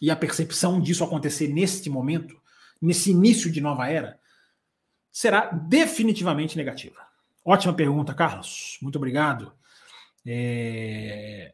E 0.00 0.10
a 0.10 0.16
percepção 0.16 0.80
disso 0.80 1.04
acontecer 1.04 1.48
neste 1.48 1.90
momento, 1.90 2.40
nesse 2.80 3.10
início 3.10 3.50
de 3.50 3.60
nova 3.60 3.88
era, 3.88 4.18
será 5.10 5.46
definitivamente 5.50 6.56
negativa. 6.56 7.00
Ótima 7.44 7.74
pergunta, 7.74 8.14
Carlos. 8.14 8.78
Muito 8.80 8.96
obrigado. 8.96 9.52
É... 10.24 11.52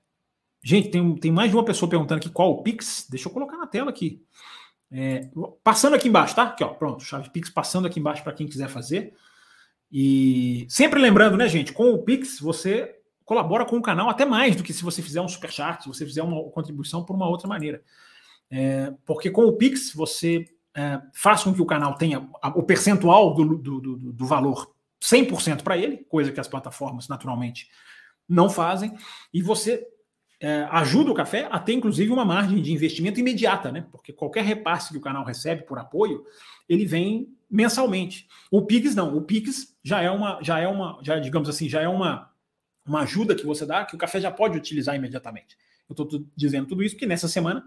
Gente, 0.66 0.88
tem, 0.88 1.14
tem 1.14 1.30
mais 1.30 1.48
de 1.48 1.56
uma 1.56 1.64
pessoa 1.64 1.88
perguntando 1.88 2.18
aqui 2.18 2.28
qual 2.28 2.50
o 2.50 2.60
Pix. 2.60 3.06
Deixa 3.08 3.28
eu 3.28 3.32
colocar 3.32 3.56
na 3.56 3.68
tela 3.68 3.88
aqui. 3.88 4.20
É, 4.90 5.30
passando 5.62 5.94
aqui 5.94 6.08
embaixo, 6.08 6.34
tá? 6.34 6.42
Aqui, 6.42 6.64
ó, 6.64 6.68
pronto, 6.70 7.04
chave 7.04 7.30
Pix 7.30 7.48
passando 7.48 7.86
aqui 7.86 8.00
embaixo 8.00 8.24
para 8.24 8.32
quem 8.32 8.48
quiser 8.48 8.68
fazer. 8.68 9.14
E 9.92 10.66
sempre 10.68 11.00
lembrando, 11.00 11.36
né, 11.36 11.48
gente, 11.48 11.72
com 11.72 11.92
o 11.92 12.02
Pix 12.02 12.40
você 12.40 12.96
colabora 13.24 13.64
com 13.64 13.76
o 13.76 13.82
canal 13.82 14.10
até 14.10 14.24
mais 14.24 14.56
do 14.56 14.64
que 14.64 14.72
se 14.72 14.82
você 14.82 15.00
fizer 15.00 15.20
um 15.20 15.28
super 15.28 15.52
chat, 15.52 15.84
se 15.84 15.88
você 15.88 16.04
fizer 16.04 16.24
uma 16.24 16.42
contribuição 16.50 17.04
por 17.04 17.14
uma 17.14 17.28
outra 17.28 17.46
maneira. 17.46 17.80
É, 18.50 18.92
porque 19.04 19.30
com 19.30 19.44
o 19.44 19.52
Pix 19.52 19.92
você 19.94 20.46
é, 20.74 21.00
faz 21.14 21.44
com 21.44 21.54
que 21.54 21.62
o 21.62 21.66
canal 21.66 21.94
tenha 21.94 22.28
o 22.56 22.62
percentual 22.64 23.34
do, 23.34 23.56
do, 23.56 23.80
do, 23.80 23.96
do 24.12 24.26
valor 24.26 24.74
100% 25.00 25.62
para 25.62 25.76
ele, 25.76 25.98
coisa 26.08 26.32
que 26.32 26.40
as 26.40 26.48
plataformas 26.48 27.06
naturalmente 27.06 27.68
não 28.28 28.50
fazem, 28.50 28.92
e 29.32 29.40
você 29.40 29.86
é, 30.38 30.66
ajuda 30.70 31.10
o 31.10 31.14
café 31.14 31.48
a 31.50 31.58
ter, 31.58 31.72
inclusive, 31.72 32.12
uma 32.12 32.24
margem 32.24 32.60
de 32.60 32.72
investimento 32.72 33.18
imediata, 33.18 33.72
né? 33.72 33.86
Porque 33.90 34.12
qualquer 34.12 34.44
repasse 34.44 34.92
que 34.92 34.98
o 34.98 35.00
canal 35.00 35.24
recebe 35.24 35.62
por 35.62 35.78
apoio, 35.78 36.24
ele 36.68 36.84
vem 36.84 37.34
mensalmente. 37.50 38.28
O 38.50 38.62
Pix 38.62 38.94
não, 38.94 39.16
o 39.16 39.22
Pix 39.22 39.74
já 39.82 40.02
é 40.02 40.10
uma, 40.10 40.38
já 40.42 40.58
é 40.58 40.68
uma, 40.68 40.98
já 41.02 41.18
digamos 41.18 41.48
assim, 41.48 41.68
já 41.68 41.80
é 41.80 41.88
uma, 41.88 42.30
uma 42.84 43.00
ajuda 43.00 43.34
que 43.34 43.46
você 43.46 43.64
dá 43.64 43.84
que 43.84 43.94
o 43.94 43.98
café 43.98 44.20
já 44.20 44.30
pode 44.30 44.58
utilizar 44.58 44.94
imediatamente. 44.94 45.56
Eu 45.88 45.92
estou 45.92 46.26
dizendo 46.36 46.66
tudo 46.66 46.82
isso 46.82 46.96
porque 46.96 47.06
nessa 47.06 47.28
semana 47.28 47.64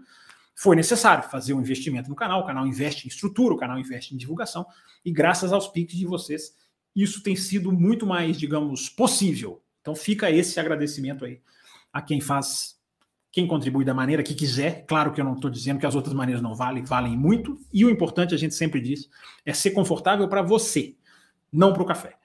foi 0.54 0.76
necessário 0.76 1.24
fazer 1.24 1.54
um 1.54 1.60
investimento 1.60 2.10
no 2.10 2.14
canal, 2.14 2.42
o 2.42 2.46
canal 2.46 2.66
investe 2.66 3.06
em 3.06 3.08
estrutura, 3.08 3.54
o 3.54 3.56
canal 3.56 3.78
investe 3.78 4.14
em 4.14 4.18
divulgação, 4.18 4.66
e 5.02 5.10
graças 5.10 5.52
aos 5.52 5.68
Pix 5.68 5.94
de 5.94 6.04
vocês, 6.04 6.54
isso 6.94 7.22
tem 7.22 7.34
sido 7.34 7.72
muito 7.72 8.04
mais, 8.04 8.38
digamos, 8.38 8.88
possível. 8.90 9.62
Então 9.80 9.94
fica 9.94 10.30
esse 10.30 10.60
agradecimento 10.60 11.24
aí 11.24 11.40
a 11.92 12.00
quem 12.00 12.20
faz, 12.20 12.76
quem 13.32 13.46
contribui 13.46 13.84
da 13.84 13.94
maneira 13.94 14.22
que 14.22 14.34
quiser. 14.34 14.84
Claro 14.86 15.12
que 15.12 15.20
eu 15.20 15.24
não 15.24 15.34
estou 15.34 15.50
dizendo 15.50 15.78
que 15.78 15.86
as 15.86 15.94
outras 15.94 16.14
maneiras 16.14 16.42
não 16.42 16.54
valem, 16.54 16.84
valem 16.84 17.16
muito. 17.16 17.58
E 17.72 17.84
o 17.84 17.90
importante, 17.90 18.34
a 18.34 18.38
gente 18.38 18.54
sempre 18.54 18.80
diz, 18.80 19.08
é 19.44 19.52
ser 19.52 19.70
confortável 19.70 20.28
para 20.28 20.42
você, 20.42 20.96
não 21.52 21.72
para 21.72 21.82
o 21.82 21.86
café. 21.86 22.16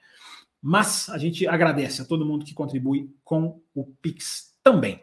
Mas 0.60 1.08
a 1.10 1.18
gente 1.18 1.46
agradece 1.46 2.02
a 2.02 2.04
todo 2.04 2.26
mundo 2.26 2.44
que 2.44 2.54
contribui 2.54 3.10
com 3.22 3.60
o 3.74 3.84
Pix 4.02 4.54
também. 4.62 5.00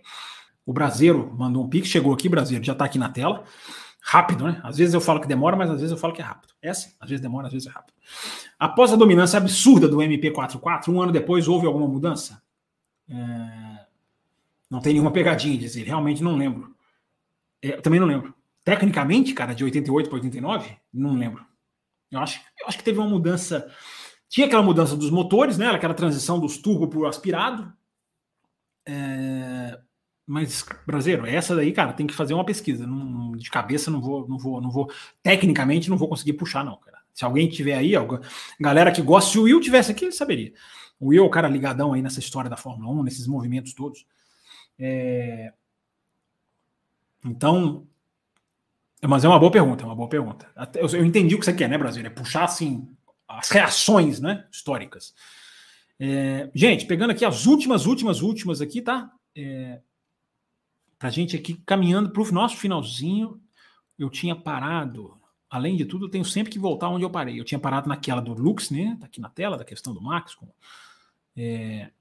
O 0.65 0.73
Brasileiro 0.73 1.33
mandou 1.37 1.63
um 1.63 1.69
Pix, 1.69 1.87
chegou 1.87 2.13
aqui, 2.13 2.27
Brasileiro, 2.27 2.65
já 2.65 2.73
está 2.73 2.85
aqui 2.85 2.97
na 2.97 3.09
tela. 3.09 3.43
Rápido, 4.01 4.43
né? 4.43 4.59
Às 4.63 4.77
vezes 4.77 4.93
eu 4.93 4.99
falo 4.99 5.21
que 5.21 5.27
demora, 5.27 5.55
mas 5.55 5.69
às 5.69 5.77
vezes 5.77 5.91
eu 5.91 5.97
falo 5.97 6.13
que 6.13 6.21
é 6.21 6.25
rápido. 6.25 6.53
É 6.61 6.69
assim, 6.69 6.91
às 6.99 7.09
vezes 7.09 7.21
demora, 7.21 7.47
às 7.47 7.53
vezes 7.53 7.67
é 7.67 7.71
rápido. 7.71 7.95
Após 8.59 8.91
a 8.91 8.97
dominância 8.97 9.37
absurda 9.37 9.87
do 9.87 9.97
MP44, 9.97 10.89
um 10.89 11.01
ano 11.01 11.11
depois 11.11 11.47
houve 11.47 11.65
alguma 11.65 11.87
mudança? 11.87 12.41
É... 13.09 13.82
Não 14.73 14.79
tem 14.79 14.93
nenhuma 14.93 15.11
pegadinha, 15.11 15.55
dizer, 15.55 15.83
realmente 15.83 16.23
não 16.23 16.35
lembro. 16.35 16.75
É, 17.61 17.73
também 17.73 17.99
não 17.99 18.07
lembro. 18.07 18.33
Tecnicamente, 18.63 19.31
cara, 19.31 19.53
de 19.53 19.63
88 19.63 20.09
para 20.09 20.15
89, 20.15 20.75
não 20.91 21.13
lembro. 21.13 21.45
Eu 22.09 22.19
acho, 22.19 22.41
eu 22.59 22.67
acho 22.67 22.79
que 22.79 22.83
teve 22.83 22.97
uma 22.97 23.07
mudança. 23.07 23.71
Tinha 24.27 24.47
aquela 24.47 24.63
mudança 24.63 24.95
dos 24.97 25.11
motores, 25.11 25.59
né? 25.59 25.67
Aquela 25.67 25.93
transição 25.93 26.39
dos 26.39 26.57
turbo 26.57 26.87
para 26.87 26.97
o 26.97 27.05
aspirado. 27.05 27.71
É, 28.83 29.79
mas, 30.25 30.65
brasileiro, 30.87 31.27
essa 31.27 31.55
daí, 31.55 31.71
cara, 31.71 31.93
tem 31.93 32.07
que 32.07 32.13
fazer 32.15 32.33
uma 32.33 32.43
pesquisa. 32.43 32.87
Não, 32.87 33.33
de 33.33 33.51
cabeça 33.51 33.91
não 33.91 34.01
vou, 34.01 34.27
não 34.27 34.39
vou, 34.39 34.59
não 34.59 34.71
vou. 34.71 34.91
Tecnicamente 35.21 35.87
não 35.87 35.97
vou 35.97 36.09
conseguir 36.09 36.33
puxar, 36.33 36.65
não, 36.65 36.77
cara. 36.77 36.97
Se 37.13 37.23
alguém 37.23 37.47
tiver 37.47 37.75
aí, 37.75 37.91
galera 38.59 38.91
que 38.91 39.03
gosta, 39.03 39.33
se 39.33 39.37
o 39.37 39.43
Will 39.43 39.61
tivesse 39.61 39.91
aqui, 39.91 40.05
ele 40.05 40.13
saberia. 40.13 40.51
O 40.99 41.09
Will 41.09 41.23
é 41.23 41.27
o 41.27 41.29
cara 41.29 41.47
ligadão 41.47 41.93
aí 41.93 42.01
nessa 42.01 42.19
história 42.19 42.49
da 42.49 42.57
Fórmula 42.57 42.91
1, 43.01 43.03
nesses 43.03 43.27
movimentos 43.27 43.75
todos. 43.75 44.03
É... 44.79 45.53
Então, 47.25 47.87
mas 49.07 49.23
é 49.25 49.27
uma 49.27 49.39
boa 49.39 49.51
pergunta, 49.51 49.83
é 49.83 49.85
uma 49.85 49.95
boa 49.95 50.09
pergunta. 50.09 50.49
Eu, 50.75 50.87
eu 50.87 51.05
entendi 51.05 51.35
o 51.35 51.39
que 51.39 51.45
você 51.45 51.53
quer, 51.53 51.69
né, 51.69 51.77
Brasil? 51.77 52.05
É 52.05 52.09
puxar 52.09 52.45
assim 52.45 52.89
as 53.27 53.49
reações, 53.49 54.19
né, 54.19 54.47
históricas. 54.51 55.13
É, 55.99 56.49
gente, 56.53 56.85
pegando 56.85 57.11
aqui 57.11 57.25
as 57.25 57.45
últimas, 57.45 57.85
últimas, 57.85 58.21
últimas 58.21 58.61
aqui, 58.61 58.81
tá? 58.81 59.11
É, 59.35 59.81
pra 60.97 61.09
gente 61.09 61.35
aqui 61.35 61.55
caminhando 61.65 62.11
para 62.11 62.21
o 62.21 62.31
nosso 62.31 62.57
finalzinho, 62.57 63.41
eu 63.97 64.09
tinha 64.09 64.35
parado. 64.35 65.17
Além 65.49 65.75
de 65.75 65.85
tudo, 65.85 66.05
eu 66.05 66.09
tenho 66.09 66.25
sempre 66.25 66.51
que 66.51 66.57
voltar 66.57 66.89
onde 66.89 67.03
eu 67.03 67.09
parei. 67.09 67.39
Eu 67.39 67.43
tinha 67.43 67.59
parado 67.59 67.87
naquela 67.87 68.21
do 68.21 68.33
Lux, 68.33 68.71
né? 68.71 68.97
Tá 68.99 69.05
aqui 69.05 69.19
na 69.19 69.29
tela, 69.29 69.57
da 69.57 69.65
questão 69.65 69.93
do 69.93 70.01
Max. 70.01 70.35
É, 71.35 71.91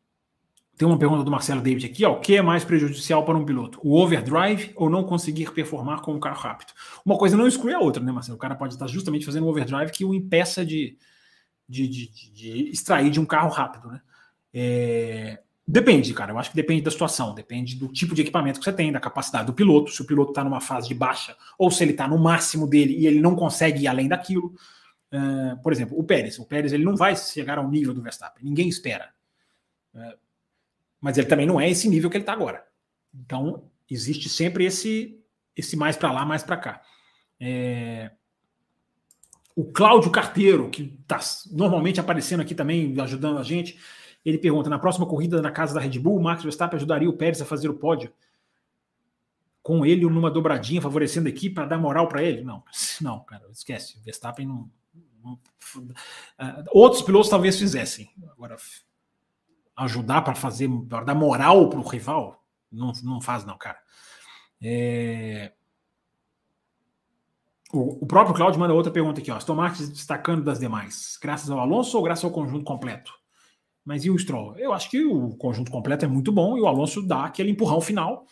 tem 0.76 0.88
uma 0.88 0.98
pergunta 0.98 1.22
do 1.22 1.30
Marcelo 1.30 1.60
David 1.60 1.86
aqui, 1.86 2.04
ó. 2.04 2.12
O 2.12 2.20
que 2.20 2.36
é 2.36 2.42
mais 2.42 2.64
prejudicial 2.64 3.24
para 3.24 3.36
um 3.36 3.44
piloto? 3.44 3.78
O 3.82 3.94
overdrive 3.94 4.72
ou 4.74 4.88
não 4.88 5.04
conseguir 5.04 5.50
performar 5.52 6.00
com 6.00 6.14
um 6.14 6.20
carro 6.20 6.40
rápido? 6.40 6.72
Uma 7.04 7.16
coisa 7.18 7.36
não 7.36 7.46
exclui 7.46 7.74
a 7.74 7.78
outra, 7.78 8.02
né, 8.02 8.10
Marcelo? 8.10 8.36
O 8.36 8.40
cara 8.40 8.54
pode 8.54 8.74
estar 8.74 8.86
justamente 8.86 9.26
fazendo 9.26 9.46
um 9.46 9.50
overdrive 9.50 9.92
que 9.92 10.04
o 10.04 10.14
impeça 10.14 10.64
de, 10.64 10.96
de, 11.68 11.86
de, 11.86 12.32
de 12.32 12.70
extrair 12.70 13.10
de 13.10 13.20
um 13.20 13.26
carro 13.26 13.50
rápido, 13.50 13.88
né? 13.88 14.00
É, 14.54 15.40
depende, 15.66 16.12
cara. 16.14 16.32
Eu 16.32 16.38
acho 16.38 16.50
que 16.50 16.56
depende 16.56 16.82
da 16.82 16.90
situação, 16.90 17.34
depende 17.34 17.76
do 17.76 17.88
tipo 17.88 18.14
de 18.14 18.22
equipamento 18.22 18.58
que 18.58 18.64
você 18.64 18.72
tem, 18.72 18.90
da 18.90 19.00
capacidade 19.00 19.46
do 19.46 19.52
piloto. 19.52 19.90
Se 19.90 20.02
o 20.02 20.06
piloto 20.06 20.30
está 20.30 20.42
numa 20.42 20.60
fase 20.60 20.88
de 20.88 20.94
baixa 20.94 21.36
ou 21.58 21.70
se 21.70 21.84
ele 21.84 21.92
está 21.92 22.08
no 22.08 22.18
máximo 22.18 22.66
dele 22.66 22.96
e 22.96 23.06
ele 23.06 23.20
não 23.20 23.36
consegue 23.36 23.82
ir 23.82 23.88
além 23.88 24.08
daquilo. 24.08 24.54
Uh, 25.12 25.62
por 25.62 25.72
exemplo, 25.72 25.98
o 25.98 26.02
Pérez. 26.02 26.38
O 26.38 26.46
Pérez 26.46 26.72
ele 26.72 26.84
não 26.84 26.96
vai 26.96 27.14
chegar 27.14 27.58
ao 27.58 27.70
nível 27.70 27.92
do 27.92 28.02
Verstappen. 28.02 28.42
Ninguém 28.42 28.68
espera. 28.68 29.10
Uh, 29.94 30.21
mas 31.02 31.18
ele 31.18 31.26
também 31.26 31.44
não 31.44 31.60
é 31.60 31.68
esse 31.68 31.88
nível 31.88 32.08
que 32.08 32.16
ele 32.16 32.22
está 32.22 32.32
agora. 32.32 32.64
Então, 33.12 33.64
existe 33.90 34.28
sempre 34.28 34.64
esse, 34.64 35.20
esse 35.56 35.76
mais 35.76 35.96
para 35.96 36.12
lá, 36.12 36.24
mais 36.24 36.44
para 36.44 36.56
cá. 36.56 36.82
É... 37.40 38.12
O 39.54 39.64
Cláudio 39.64 40.10
Carteiro, 40.12 40.70
que 40.70 40.96
está 41.02 41.18
normalmente 41.50 42.00
aparecendo 42.00 42.40
aqui 42.40 42.54
também, 42.54 42.98
ajudando 43.00 43.38
a 43.38 43.42
gente, 43.42 43.78
ele 44.24 44.38
pergunta: 44.38 44.70
na 44.70 44.78
próxima 44.78 45.04
corrida 45.04 45.42
na 45.42 45.50
casa 45.50 45.74
da 45.74 45.80
Red 45.80 45.98
Bull, 45.98 46.16
o 46.16 46.22
Max 46.22 46.42
Verstappen 46.42 46.76
ajudaria 46.76 47.10
o 47.10 47.16
Pérez 47.16 47.42
a 47.42 47.44
fazer 47.44 47.68
o 47.68 47.74
pódio? 47.74 48.10
Com 49.60 49.84
ele 49.84 50.06
numa 50.06 50.30
dobradinha, 50.30 50.80
favorecendo 50.80 51.26
a 51.26 51.30
equipe 51.30 51.54
para 51.54 51.66
dar 51.66 51.78
moral 51.78 52.08
para 52.08 52.22
ele? 52.22 52.42
Não, 52.42 52.62
não, 53.02 53.20
cara, 53.24 53.44
esquece. 53.50 54.00
Verstappen 54.04 54.46
não. 54.46 54.70
não 55.22 55.32
uh, 55.34 56.64
outros 56.70 57.02
pilotos 57.02 57.28
talvez 57.28 57.58
fizessem. 57.58 58.08
Agora, 58.30 58.56
ajudar 59.76 60.22
para 60.22 60.34
fazer, 60.34 60.68
para 60.88 61.04
dar 61.04 61.14
moral 61.14 61.68
para 61.68 61.78
o 61.78 61.88
rival, 61.88 62.42
não, 62.70 62.92
não 63.02 63.20
faz, 63.20 63.44
não, 63.44 63.56
cara. 63.56 63.78
É... 64.62 65.52
O, 67.72 68.04
o, 68.04 68.06
próprio 68.06 68.34
Claudio 68.34 68.60
manda 68.60 68.74
outra 68.74 68.92
pergunta 68.92 69.20
aqui, 69.20 69.30
ó. 69.30 69.36
Aston 69.36 69.54
Martin 69.54 69.86
destacando 69.86 70.44
das 70.44 70.58
demais, 70.58 71.18
graças 71.20 71.50
ao 71.50 71.58
Alonso 71.58 71.96
ou 71.96 72.02
graças 72.02 72.24
ao 72.24 72.30
conjunto 72.30 72.64
completo? 72.64 73.12
Mas 73.84 74.04
e 74.04 74.10
o 74.10 74.18
Stroll? 74.18 74.56
Eu 74.58 74.72
acho 74.72 74.90
que 74.90 75.02
o 75.04 75.34
conjunto 75.36 75.70
completo 75.70 76.04
é 76.04 76.08
muito 76.08 76.30
bom 76.30 76.56
e 76.56 76.60
o 76.60 76.66
Alonso 76.66 77.02
dá 77.02 77.24
aquele 77.24 77.50
empurrão 77.50 77.80
final 77.80 78.26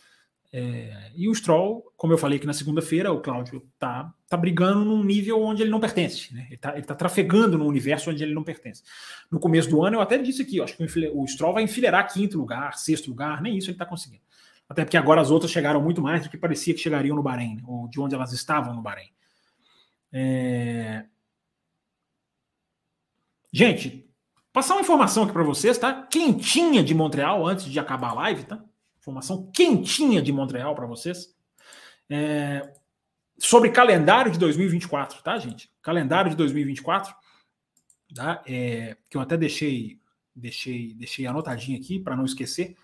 é, 0.52 1.12
e 1.14 1.28
o 1.28 1.34
Stroll, 1.34 1.92
como 1.96 2.12
eu 2.12 2.18
falei 2.18 2.38
aqui 2.38 2.46
na 2.46 2.52
segunda-feira, 2.52 3.12
o 3.12 3.20
Cláudio 3.20 3.64
tá, 3.78 4.12
tá 4.28 4.36
brigando 4.36 4.84
num 4.84 5.04
nível 5.04 5.40
onde 5.40 5.62
ele 5.62 5.70
não 5.70 5.78
pertence. 5.78 6.34
Né? 6.34 6.46
Ele, 6.48 6.56
tá, 6.56 6.72
ele 6.72 6.84
tá 6.84 6.94
trafegando 6.94 7.56
num 7.56 7.66
universo 7.66 8.10
onde 8.10 8.24
ele 8.24 8.34
não 8.34 8.42
pertence. 8.42 8.82
No 9.30 9.38
começo 9.38 9.70
do 9.70 9.84
ano, 9.84 9.96
eu 9.96 10.00
até 10.00 10.18
disse 10.18 10.42
aqui, 10.42 10.60
acho 10.60 10.76
que 10.76 10.82
o 10.82 11.26
Stroll 11.26 11.54
vai 11.54 11.62
enfileirar 11.62 12.12
quinto 12.12 12.36
lugar, 12.36 12.76
sexto 12.76 13.08
lugar, 13.08 13.40
nem 13.40 13.56
isso 13.56 13.68
ele 13.68 13.76
está 13.76 13.86
conseguindo. 13.86 14.22
Até 14.68 14.84
porque 14.84 14.96
agora 14.96 15.20
as 15.20 15.30
outras 15.30 15.52
chegaram 15.52 15.80
muito 15.80 16.02
mais 16.02 16.22
do 16.22 16.28
que 16.28 16.36
parecia 16.36 16.74
que 16.74 16.80
chegariam 16.80 17.16
no 17.16 17.22
Bahrein, 17.22 17.56
né? 17.56 17.62
ou 17.66 17.88
de 17.88 18.00
onde 18.00 18.14
elas 18.14 18.32
estavam 18.32 18.74
no 18.74 18.82
Bahrein. 18.82 19.10
É... 20.12 21.04
Gente, 23.52 24.08
passar 24.52 24.74
uma 24.74 24.80
informação 24.80 25.24
aqui 25.24 25.32
para 25.32 25.42
vocês, 25.42 25.76
tá? 25.78 25.92
Quentinha 25.92 26.82
de 26.82 26.94
Montreal 26.94 27.46
antes 27.46 27.66
de 27.66 27.78
acabar 27.78 28.10
a 28.10 28.14
live, 28.14 28.44
tá? 28.44 28.64
Informação 29.10 29.50
quentinha 29.52 30.22
de 30.22 30.32
Montreal 30.32 30.74
para 30.74 30.86
vocês. 30.86 31.34
É, 32.08 32.72
sobre 33.38 33.70
calendário 33.70 34.30
de 34.30 34.38
2024, 34.38 35.22
tá, 35.22 35.38
gente? 35.38 35.70
Calendário 35.82 36.30
de 36.30 36.36
2024, 36.36 37.12
tá? 38.14 38.42
É, 38.46 38.96
que 39.08 39.16
eu 39.16 39.20
até 39.20 39.36
deixei, 39.36 39.98
deixei, 40.34 40.94
deixei 40.94 41.26
anotadinho 41.26 41.78
aqui 41.78 41.98
para 41.98 42.16
não 42.16 42.24
esquecer. 42.24 42.76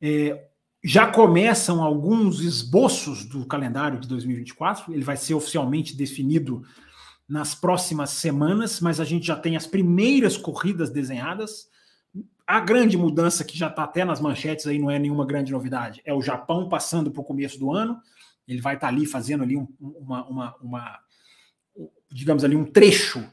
É, 0.00 0.48
já 0.82 1.06
começam 1.06 1.82
alguns 1.82 2.40
esboços 2.40 3.24
do 3.24 3.46
calendário 3.46 4.00
de 4.00 4.08
2024. 4.08 4.92
Ele 4.92 5.04
vai 5.04 5.16
ser 5.16 5.34
oficialmente 5.34 5.94
definido 5.94 6.64
nas 7.28 7.54
próximas 7.54 8.10
semanas, 8.10 8.80
mas 8.80 9.00
a 9.00 9.04
gente 9.04 9.26
já 9.26 9.36
tem 9.36 9.56
as 9.56 9.66
primeiras 9.66 10.36
corridas 10.36 10.90
desenhadas. 10.90 11.70
A 12.46 12.60
grande 12.60 12.96
mudança 12.96 13.44
que 13.44 13.56
já 13.56 13.68
está 13.68 13.84
até 13.84 14.04
nas 14.04 14.20
manchetes 14.20 14.66
aí 14.66 14.78
não 14.78 14.90
é 14.90 14.98
nenhuma 14.98 15.24
grande 15.24 15.52
novidade. 15.52 16.02
É 16.04 16.12
o 16.12 16.22
Japão 16.22 16.68
passando 16.68 17.10
para 17.10 17.20
o 17.20 17.24
começo 17.24 17.58
do 17.58 17.72
ano. 17.72 18.00
Ele 18.46 18.60
vai 18.60 18.74
estar 18.74 18.88
tá 18.88 18.92
ali 18.92 19.06
fazendo 19.06 19.44
ali 19.44 19.56
um, 19.56 19.68
uma, 19.80 20.26
uma, 20.26 20.56
uma, 20.60 20.98
digamos 22.10 22.44
ali 22.44 22.56
um 22.56 22.64
trecho, 22.64 23.24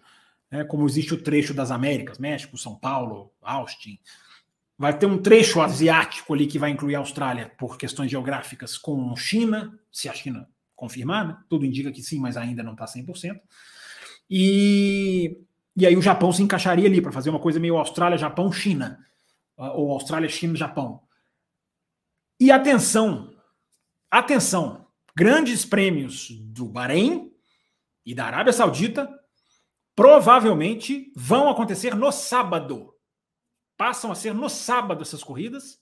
né, 0.52 0.64
como 0.64 0.86
existe 0.88 1.14
o 1.14 1.22
trecho 1.22 1.54
das 1.54 1.72
Américas, 1.72 2.18
México, 2.18 2.58
São 2.58 2.76
Paulo, 2.76 3.32
Austin. 3.42 4.00
Vai 4.78 4.98
ter 4.98 5.06
um 5.06 5.18
trecho 5.18 5.62
asiático 5.62 6.34
ali 6.34 6.48
que 6.48 6.60
vai 6.60 6.70
incluir 6.70 6.96
a 6.96 7.00
Austrália 7.00 7.52
por 7.58 7.78
questões 7.78 8.10
geográficas 8.10 8.78
com 8.78 9.14
China, 9.16 9.78
se 9.92 10.08
a 10.08 10.14
China 10.14 10.48
confirmar, 10.76 11.28
né? 11.28 11.38
tudo 11.50 11.66
indica 11.66 11.92
que 11.92 12.02
sim, 12.02 12.20
mas 12.20 12.38
ainda 12.38 12.64
não 12.64 12.72
está 12.72 12.86
100%. 12.86 13.40
E 14.30 15.42
e 15.80 15.88
aí 15.88 15.96
o 15.96 16.02
Japão 16.02 16.34
se 16.34 16.44
encaixaria 16.44 16.86
ali 16.86 17.02
para 17.02 17.12
fazer 17.12 17.30
uma 17.30 17.40
coisa 17.40 17.58
meio 17.58 17.78
Austrália, 17.78 18.18
Japão, 18.18 18.52
China. 18.52 19.00
Ah, 19.58 19.72
ou 19.72 19.94
Austrália, 19.94 20.28
China, 20.28 20.54
Japão. 20.58 21.02
E 22.38 22.52
atenção, 22.52 23.34
atenção, 24.12 24.88
grandes 25.16 25.66
prêmios 25.66 26.32
do 26.32 26.66
Bahrein 26.66 27.32
e 28.06 28.14
da 28.14 28.26
Arábia 28.26 28.52
Saudita 28.52 29.10
provavelmente 29.96 31.14
vão 31.16 31.50
acontecer 31.50 31.96
no 31.96 32.12
sábado. 32.12 32.94
Passam 33.78 34.12
a 34.12 34.16
ser 34.16 34.34
no 34.34 34.50
sábado 34.50 35.02
essas 35.02 35.24
corridas. 35.24 35.80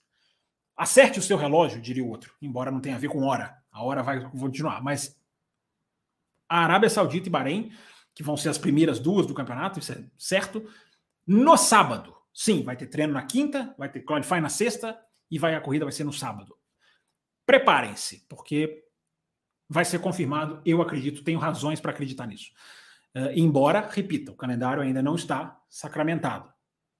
Acerte 0.75 1.17
o 1.17 1.23
seu 1.23 1.37
relógio, 1.37 1.81
diria 1.81 2.03
o 2.03 2.09
outro, 2.09 2.35
embora 2.39 2.69
não 2.69 2.79
tenha 2.79 2.97
a 2.97 2.99
ver 2.99 3.09
com 3.09 3.23
hora. 3.23 3.57
A 3.71 3.83
hora 3.83 4.03
vai 4.03 4.29
continuar, 4.29 4.83
mas 4.83 5.19
a 6.47 6.63
Arábia 6.63 6.89
Saudita 6.89 7.27
e 7.27 7.31
Bahrein 7.31 7.71
que 8.17 8.23
vão 8.23 8.35
ser 8.35 8.49
as 8.49 8.57
primeiras 8.57 8.97
duas 8.97 9.27
do 9.27 9.33
campeonato, 9.35 9.77
isso 9.77 9.91
é 9.91 10.03
certo. 10.17 10.67
No 11.27 11.55
sábado, 11.55 12.15
sim, 12.33 12.63
vai 12.63 12.75
ter 12.75 12.87
treino 12.87 13.13
na 13.13 13.21
quinta, 13.21 13.75
vai 13.77 13.91
ter 13.91 14.01
qualify 14.01 14.41
na 14.41 14.49
sexta 14.49 14.99
e 15.29 15.37
vai 15.37 15.53
a 15.53 15.61
corrida 15.61 15.85
vai 15.85 15.91
ser 15.91 16.03
no 16.03 16.11
sábado. 16.11 16.57
Preparem-se, 17.45 18.25
porque 18.27 18.83
vai 19.69 19.85
ser 19.85 19.99
confirmado, 19.99 20.59
eu 20.65 20.81
acredito, 20.81 21.23
tenho 21.23 21.37
razões 21.37 21.79
para 21.79 21.91
acreditar 21.91 22.25
nisso. 22.25 22.49
Uh, 23.15 23.29
embora, 23.35 23.87
repita, 23.87 24.31
o 24.31 24.35
calendário 24.35 24.81
ainda 24.81 25.03
não 25.03 25.13
está 25.13 25.61
sacramentado. 25.69 26.51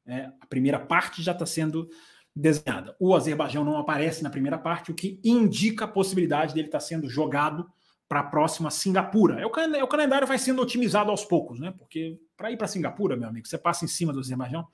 Né? 0.06 0.32
A 0.40 0.46
primeira 0.46 0.78
parte 0.78 1.24
já 1.24 1.32
está 1.32 1.48
sendo 1.48 1.90
desenhada. 2.36 2.96
O 3.00 3.16
Azerbaijão 3.16 3.66
não 3.66 3.80
aparece 3.80 4.22
na 4.22 4.30
primeira 4.30 4.60
parte, 4.60 4.92
o 4.92 4.94
que 4.94 5.20
indica 5.24 5.86
a 5.86 5.88
possibilidade 5.88 6.54
dele 6.54 6.68
estar 6.68 6.78
tá 6.78 6.86
sendo 6.86 7.10
jogado 7.10 7.68
para 8.08 8.22
a 8.22 8.24
próxima 8.24 8.72
Singapura. 8.72 9.40
É 9.40 9.46
o, 9.46 9.76
é 9.76 9.84
o 9.84 9.88
calendário 9.88 10.28
vai 10.28 10.38
sendo 10.38 10.62
otimizado 10.62 11.12
aos 11.12 11.26
poucos, 11.26 11.60
né? 11.60 11.74
Porque 11.78 12.20
para 12.36 12.52
ir 12.52 12.58
para 12.58 12.68
Singapura, 12.68 13.16
meu 13.16 13.28
amigo, 13.28 13.48
você 13.48 13.58
passa 13.58 13.84
em 13.84 13.88
cima 13.88 14.14
do 14.14 14.20
Azerbaijão, 14.20 14.66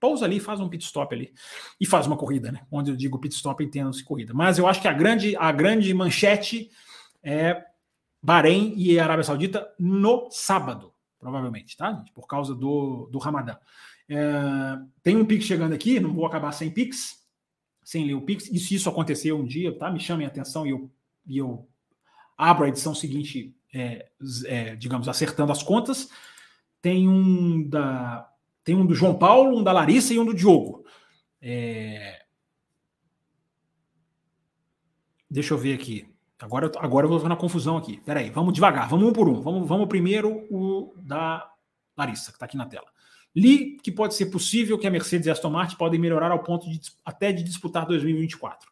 pousa 0.00 0.24
ali, 0.24 0.40
faz 0.40 0.60
um 0.60 0.68
pit 0.68 0.84
stop 0.84 1.14
ali 1.14 1.32
e 1.80 1.86
faz 1.86 2.06
uma 2.06 2.16
corrida, 2.16 2.50
né? 2.50 2.66
Onde 2.70 2.90
eu 2.90 2.96
digo 2.96 3.18
pit 3.18 3.34
stop, 3.34 3.62
entendo-se 3.62 4.04
corrida. 4.04 4.34
Mas 4.34 4.58
eu 4.58 4.66
acho 4.66 4.80
que 4.80 4.88
a 4.88 4.92
grande, 4.92 5.36
a 5.36 5.52
grande 5.52 5.92
manchete 5.94 6.70
é 7.22 7.64
Bahrein 8.22 8.74
e 8.76 8.98
Arábia 8.98 9.24
Saudita 9.24 9.72
no 9.78 10.28
sábado, 10.30 10.92
provavelmente, 11.18 11.76
tá? 11.76 12.04
Por 12.14 12.26
causa 12.26 12.54
do, 12.54 13.08
do 13.10 13.18
Ramadã. 13.18 13.56
É, 14.08 14.78
tem 15.02 15.16
um 15.16 15.24
Pix 15.24 15.44
chegando 15.44 15.72
aqui, 15.72 16.00
não 16.00 16.12
vou 16.12 16.26
acabar 16.26 16.52
sem 16.52 16.70
Pix, 16.70 17.24
sem 17.82 18.04
ler 18.04 18.14
o 18.14 18.22
Pix. 18.22 18.48
E 18.48 18.58
se 18.58 18.74
isso 18.74 18.88
acontecer 18.88 19.32
um 19.32 19.44
dia, 19.44 19.76
tá? 19.76 19.90
Me 19.90 20.00
chamem 20.00 20.26
a 20.26 20.30
atenção 20.30 20.66
e 20.66 20.70
eu, 20.70 20.90
e 21.26 21.38
eu 21.38 21.68
abro 22.36 22.64
a 22.64 22.68
edição 22.68 22.94
seguinte, 22.94 23.54
é, 23.72 24.08
é, 24.46 24.76
digamos, 24.76 25.08
acertando 25.08 25.52
as 25.52 25.62
contas. 25.62 26.10
Tem 26.80 27.08
um 27.08 27.68
da 27.68 28.30
tem 28.66 28.74
um 28.74 28.84
do 28.84 28.96
João 28.96 29.16
Paulo, 29.16 29.56
um 29.56 29.62
da 29.62 29.70
Larissa 29.70 30.12
e 30.12 30.18
um 30.18 30.24
do 30.24 30.34
Diogo. 30.34 30.84
É... 31.40 32.24
Deixa 35.30 35.54
eu 35.54 35.58
ver 35.58 35.74
aqui. 35.74 36.08
Agora, 36.40 36.70
agora 36.78 37.06
eu 37.06 37.10
vou 37.10 37.28
na 37.28 37.36
confusão 37.36 37.76
aqui. 37.76 38.00
Peraí, 38.04 38.28
vamos 38.28 38.52
devagar, 38.52 38.88
vamos 38.88 39.08
um 39.08 39.12
por 39.12 39.28
um. 39.28 39.40
Vamos, 39.40 39.68
vamos 39.68 39.86
primeiro 39.86 40.46
o 40.50 40.92
da 40.96 41.48
Larissa, 41.96 42.32
que 42.32 42.36
está 42.36 42.46
aqui 42.46 42.56
na 42.56 42.66
tela. 42.66 42.86
Li 43.34 43.76
que 43.76 43.92
pode 43.92 44.14
ser 44.14 44.26
possível 44.26 44.76
que 44.76 44.86
a 44.86 44.90
Mercedes 44.90 45.26
e 45.26 45.30
a 45.30 45.32
Aston 45.32 45.50
Martin 45.50 45.76
podem 45.76 46.00
melhorar 46.00 46.32
ao 46.32 46.42
ponto 46.42 46.68
de 46.68 46.80
até 47.04 47.30
de 47.32 47.44
disputar 47.44 47.86
2024. 47.86 48.68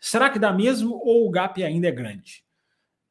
Será 0.00 0.30
que 0.30 0.38
dá 0.38 0.50
mesmo 0.50 0.94
ou 0.94 1.28
o 1.28 1.30
gap 1.30 1.62
ainda 1.62 1.88
é 1.88 1.92
grande? 1.92 2.42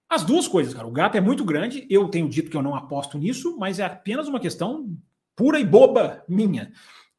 As 0.10 0.24
duas 0.24 0.48
coisas, 0.48 0.74
cara. 0.74 0.88
O 0.88 0.92
gap 0.92 1.16
é 1.16 1.22
muito 1.22 1.46
grande. 1.46 1.86
Eu 1.90 2.08
tenho 2.10 2.28
dito 2.28 2.50
que 2.50 2.58
eu 2.58 2.64
não 2.64 2.76
aposto 2.76 3.18
nisso, 3.18 3.56
mas 3.60 3.80
é 3.80 3.86
apenas 3.86 4.28
uma 4.28 4.40
questão 4.40 4.98
pura 5.36 5.60
e 5.60 5.64
boba 5.64 6.24
minha. 6.28 6.72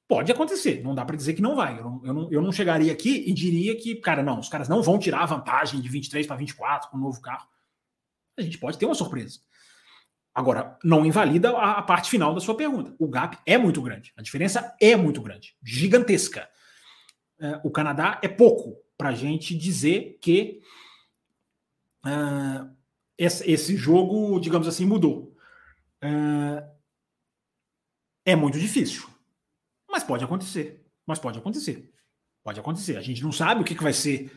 Pode 0.08 0.32
acontecer, 0.32 0.82
não 0.82 0.92
dá 0.92 1.04
para 1.04 1.16
dizer 1.16 1.34
que 1.34 1.40
não 1.40 1.54
vai. 1.54 1.78
Eu 1.78 1.84
não, 1.84 2.00
eu, 2.04 2.12
não, 2.12 2.32
eu 2.32 2.42
não 2.42 2.50
chegaria 2.50 2.92
aqui 2.92 3.22
e 3.28 3.32
diria 3.32 3.76
que, 3.76 3.94
cara, 3.94 4.24
não, 4.24 4.40
os 4.40 4.48
caras 4.48 4.68
não 4.68 4.82
vão 4.82 4.98
tirar 4.98 5.22
a 5.22 5.26
vantagem 5.26 5.80
de 5.80 5.88
23 5.88 6.26
para 6.26 6.34
24 6.34 6.90
com 6.90 6.96
o 6.96 7.00
novo 7.00 7.20
carro. 7.20 7.46
A 8.36 8.42
gente 8.42 8.58
pode 8.58 8.76
ter 8.76 8.86
uma 8.86 8.94
surpresa. 8.96 9.38
Agora, 10.34 10.76
não 10.82 11.06
invalida 11.06 11.50
a, 11.50 11.78
a, 11.78 11.82
parte 11.82 12.10
final 12.10 12.34
da 12.34 12.40
sua 12.40 12.56
pergunta. 12.56 12.92
O 12.98 13.06
gap 13.06 13.38
é 13.46 13.56
muito 13.56 13.80
grande. 13.80 14.12
A 14.16 14.22
diferença 14.22 14.74
é 14.80 14.96
muito 14.96 15.22
grande, 15.22 15.54
gigantesca. 15.62 16.48
É, 17.38 17.60
o 17.62 17.70
Canadá 17.70 18.18
é 18.20 18.28
pouco 18.28 18.76
para 18.98 19.10
a 19.10 19.14
gente 19.14 19.56
dizer 19.56 20.18
que 20.20 20.60
uh, 22.04 22.79
esse, 23.20 23.76
jogo, 23.76 24.40
digamos 24.40 24.66
assim, 24.66 24.86
mudou. 24.86 25.36
Uh, 26.02 26.66
é 28.24 28.34
muito 28.34 28.58
difícil. 28.58 29.06
Mas 29.86 30.02
pode 30.02 30.24
acontecer. 30.24 30.86
Mas 31.06 31.18
pode 31.18 31.38
acontecer. 31.38 31.92
Pode 32.42 32.58
acontecer. 32.58 32.96
A 32.96 33.02
gente 33.02 33.22
não 33.22 33.30
sabe 33.30 33.60
o 33.60 33.64
que, 33.64 33.74
que 33.74 33.82
vai 33.82 33.92
ser 33.92 34.32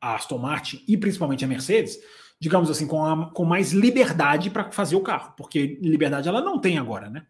a 0.00 0.14
Aston 0.14 0.38
Martin 0.38 0.84
e 0.86 0.96
principalmente 0.96 1.44
a 1.44 1.48
Mercedes, 1.48 1.98
digamos 2.38 2.70
assim, 2.70 2.86
com, 2.86 3.04
a, 3.04 3.32
com 3.32 3.44
mais 3.44 3.72
liberdade 3.72 4.48
para 4.48 4.70
fazer 4.70 4.94
o 4.94 5.02
carro. 5.02 5.34
Porque 5.36 5.80
liberdade 5.82 6.28
ela 6.28 6.40
não 6.40 6.60
tem 6.60 6.78
agora, 6.78 7.10
né? 7.10 7.26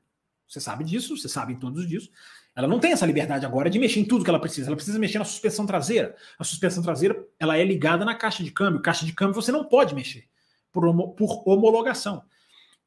Você 0.46 0.60
sabe 0.60 0.84
disso, 0.84 1.16
você 1.16 1.30
sabe 1.30 1.58
todos 1.58 1.88
disso. 1.88 2.10
Ela 2.54 2.68
não 2.68 2.78
tem 2.78 2.92
essa 2.92 3.06
liberdade 3.06 3.46
agora 3.46 3.70
de 3.70 3.78
mexer 3.78 4.00
em 4.00 4.04
tudo 4.04 4.22
que 4.22 4.28
ela 4.28 4.38
precisa. 4.38 4.68
Ela 4.68 4.76
precisa 4.76 4.98
mexer 4.98 5.18
na 5.18 5.24
suspensão 5.24 5.64
traseira. 5.64 6.14
A 6.38 6.44
suspensão 6.44 6.82
traseira 6.82 7.26
ela 7.40 7.56
é 7.56 7.64
ligada 7.64 8.04
na 8.04 8.14
caixa 8.14 8.44
de 8.44 8.50
câmbio. 8.50 8.82
Caixa 8.82 9.06
de 9.06 9.14
câmbio 9.14 9.34
você 9.34 9.50
não 9.50 9.64
pode 9.64 9.94
mexer 9.94 10.28
por, 10.74 11.14
por 11.14 11.42
homologação. 11.46 12.22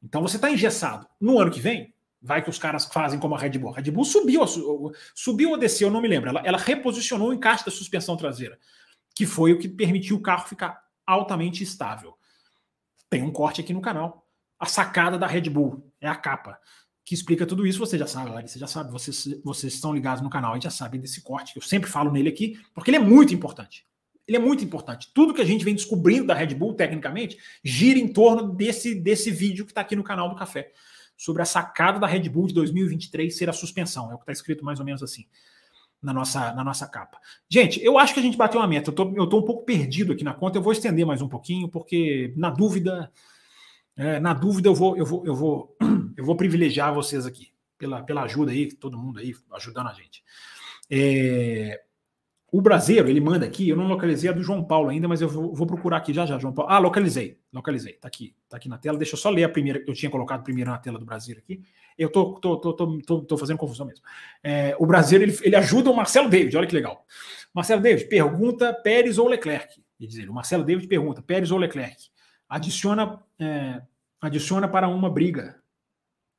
Então 0.00 0.22
você 0.22 0.36
está 0.36 0.48
engessado. 0.48 1.08
No 1.20 1.40
ano 1.40 1.50
que 1.50 1.58
vem, 1.60 1.92
Vai 2.20 2.42
que 2.42 2.50
os 2.50 2.58
caras 2.58 2.84
fazem 2.86 3.18
como 3.18 3.36
a 3.36 3.38
Red 3.38 3.50
Bull. 3.58 3.70
A 3.70 3.76
Red 3.76 3.92
Bull 3.92 4.04
subiu, 4.04 4.42
subiu 5.14 5.50
ou 5.50 5.56
desceu, 5.56 5.86
eu 5.86 5.92
não 5.92 6.00
me 6.00 6.08
lembro. 6.08 6.28
Ela, 6.30 6.42
ela 6.44 6.58
reposicionou 6.58 7.28
o 7.28 7.32
encaixe 7.32 7.64
da 7.64 7.70
suspensão 7.70 8.16
traseira, 8.16 8.58
que 9.14 9.24
foi 9.24 9.52
o 9.52 9.58
que 9.58 9.68
permitiu 9.68 10.16
o 10.16 10.20
carro 10.20 10.48
ficar 10.48 10.82
altamente 11.06 11.62
estável. 11.62 12.18
Tem 13.08 13.22
um 13.22 13.30
corte 13.30 13.60
aqui 13.60 13.72
no 13.72 13.80
canal. 13.80 14.26
A 14.58 14.66
sacada 14.66 15.16
da 15.16 15.28
Red 15.28 15.42
Bull 15.42 15.92
é 16.00 16.08
a 16.08 16.16
capa 16.16 16.58
que 17.04 17.14
explica 17.14 17.46
tudo 17.46 17.64
isso. 17.64 17.78
Você 17.78 17.96
já 17.96 18.06
sabe, 18.06 18.30
Larissa, 18.30 18.58
já 18.58 18.66
sabe. 18.66 18.90
Vocês, 18.90 19.40
vocês 19.44 19.74
estão 19.74 19.94
ligados 19.94 20.20
no 20.20 20.28
canal 20.28 20.56
e 20.56 20.60
já 20.60 20.70
sabem 20.70 21.00
desse 21.00 21.22
corte. 21.22 21.56
Eu 21.56 21.62
sempre 21.62 21.88
falo 21.88 22.10
nele 22.10 22.28
aqui, 22.28 22.60
porque 22.74 22.90
ele 22.90 22.98
é 22.98 23.00
muito 23.00 23.32
importante. 23.32 23.86
Ele 24.28 24.36
é 24.36 24.40
muito 24.40 24.62
importante. 24.62 25.10
Tudo 25.14 25.32
que 25.32 25.40
a 25.40 25.44
gente 25.44 25.64
vem 25.64 25.74
descobrindo 25.74 26.26
da 26.26 26.34
Red 26.34 26.54
Bull, 26.54 26.74
tecnicamente, 26.74 27.38
gira 27.64 27.98
em 27.98 28.06
torno 28.06 28.54
desse, 28.54 28.94
desse 28.94 29.30
vídeo 29.30 29.64
que 29.64 29.72
está 29.72 29.80
aqui 29.80 29.96
no 29.96 30.04
canal 30.04 30.28
do 30.28 30.36
Café 30.36 30.70
sobre 31.16 31.40
a 31.40 31.46
sacada 31.46 31.98
da 31.98 32.06
Red 32.06 32.28
Bull 32.28 32.46
de 32.46 32.54
2023 32.54 33.34
ser 33.34 33.48
a 33.48 33.54
suspensão. 33.54 34.10
É 34.10 34.14
o 34.14 34.18
que 34.18 34.24
está 34.24 34.32
escrito 34.32 34.64
mais 34.64 34.78
ou 34.78 34.84
menos 34.84 35.02
assim 35.02 35.26
na 36.00 36.12
nossa, 36.12 36.52
na 36.52 36.62
nossa 36.62 36.86
capa. 36.86 37.18
Gente, 37.48 37.82
eu 37.82 37.98
acho 37.98 38.14
que 38.14 38.20
a 38.20 38.22
gente 38.22 38.36
bateu 38.36 38.60
uma 38.60 38.68
meta. 38.68 38.90
Eu 38.90 38.94
tô, 38.94 39.12
eu 39.16 39.26
tô 39.26 39.38
um 39.38 39.44
pouco 39.44 39.64
perdido 39.64 40.12
aqui 40.12 40.22
na 40.22 40.34
conta. 40.34 40.58
Eu 40.58 40.62
vou 40.62 40.72
estender 40.72 41.06
mais 41.06 41.22
um 41.22 41.28
pouquinho, 41.28 41.68
porque 41.68 42.32
na 42.36 42.50
dúvida, 42.50 43.10
é, 43.96 44.20
na 44.20 44.34
dúvida 44.34 44.68
eu 44.68 44.74
vou, 44.74 44.96
eu 44.96 45.06
vou, 45.06 45.26
eu 45.26 45.34
vou, 45.34 45.76
eu 46.16 46.24
vou 46.24 46.36
privilegiar 46.36 46.94
vocês 46.94 47.26
aqui 47.26 47.52
pela, 47.78 48.02
pela 48.02 48.22
ajuda 48.22 48.52
aí, 48.52 48.70
todo 48.72 48.98
mundo 48.98 49.18
aí 49.18 49.34
ajudando 49.52 49.88
a 49.88 49.92
gente. 49.94 50.22
É, 50.90 51.80
o 52.50 52.62
brasileiro, 52.62 53.10
ele 53.10 53.20
manda 53.20 53.44
aqui, 53.44 53.68
eu 53.68 53.76
não 53.76 53.86
localizei 53.86 54.30
a 54.30 54.32
do 54.32 54.42
João 54.42 54.64
Paulo 54.64 54.88
ainda, 54.88 55.06
mas 55.06 55.20
eu 55.20 55.28
vou, 55.28 55.54
vou, 55.54 55.66
procurar 55.66 55.98
aqui 55.98 56.14
já 56.14 56.24
já, 56.24 56.38
João 56.38 56.52
Paulo. 56.52 56.70
Ah, 56.72 56.78
localizei, 56.78 57.38
localizei, 57.52 57.92
tá 57.92 58.08
aqui, 58.08 58.34
tá 58.48 58.56
aqui 58.56 58.70
na 58.70 58.78
tela. 58.78 58.96
Deixa 58.96 59.14
eu 59.14 59.18
só 59.18 59.28
ler 59.28 59.44
a 59.44 59.48
primeira, 59.50 59.84
eu 59.86 59.92
tinha 59.92 60.10
colocado 60.10 60.42
primeiro 60.42 60.70
na 60.70 60.78
tela 60.78 60.98
do 60.98 61.04
Brasil 61.04 61.36
aqui. 61.36 61.60
Eu 61.98 62.08
tô, 62.10 62.40
tô, 62.40 62.56
tô, 62.56 62.72
tô, 62.72 62.98
tô, 63.02 63.20
tô 63.20 63.36
fazendo 63.36 63.58
confusão 63.58 63.86
mesmo. 63.86 64.02
É, 64.42 64.74
o 64.78 64.86
Brasil, 64.86 65.20
ele, 65.20 65.36
ele 65.42 65.56
ajuda 65.56 65.90
o 65.90 65.96
Marcelo 65.96 66.30
David, 66.30 66.56
olha 66.56 66.66
que 66.66 66.74
legal. 66.74 67.04
Marcelo 67.52 67.82
David 67.82 68.08
pergunta 68.08 68.72
Pérez 68.72 69.18
ou 69.18 69.28
Leclerc. 69.28 69.82
Diz 70.00 70.16
ele, 70.16 70.30
o 70.30 70.34
Marcelo 70.34 70.64
David 70.64 70.88
pergunta 70.88 71.20
Pérez 71.20 71.50
ou 71.50 71.58
Leclerc. 71.58 72.08
Adiciona, 72.48 73.22
é, 73.38 73.82
adiciona 74.22 74.66
para 74.66 74.88
uma 74.88 75.10
briga. 75.10 75.60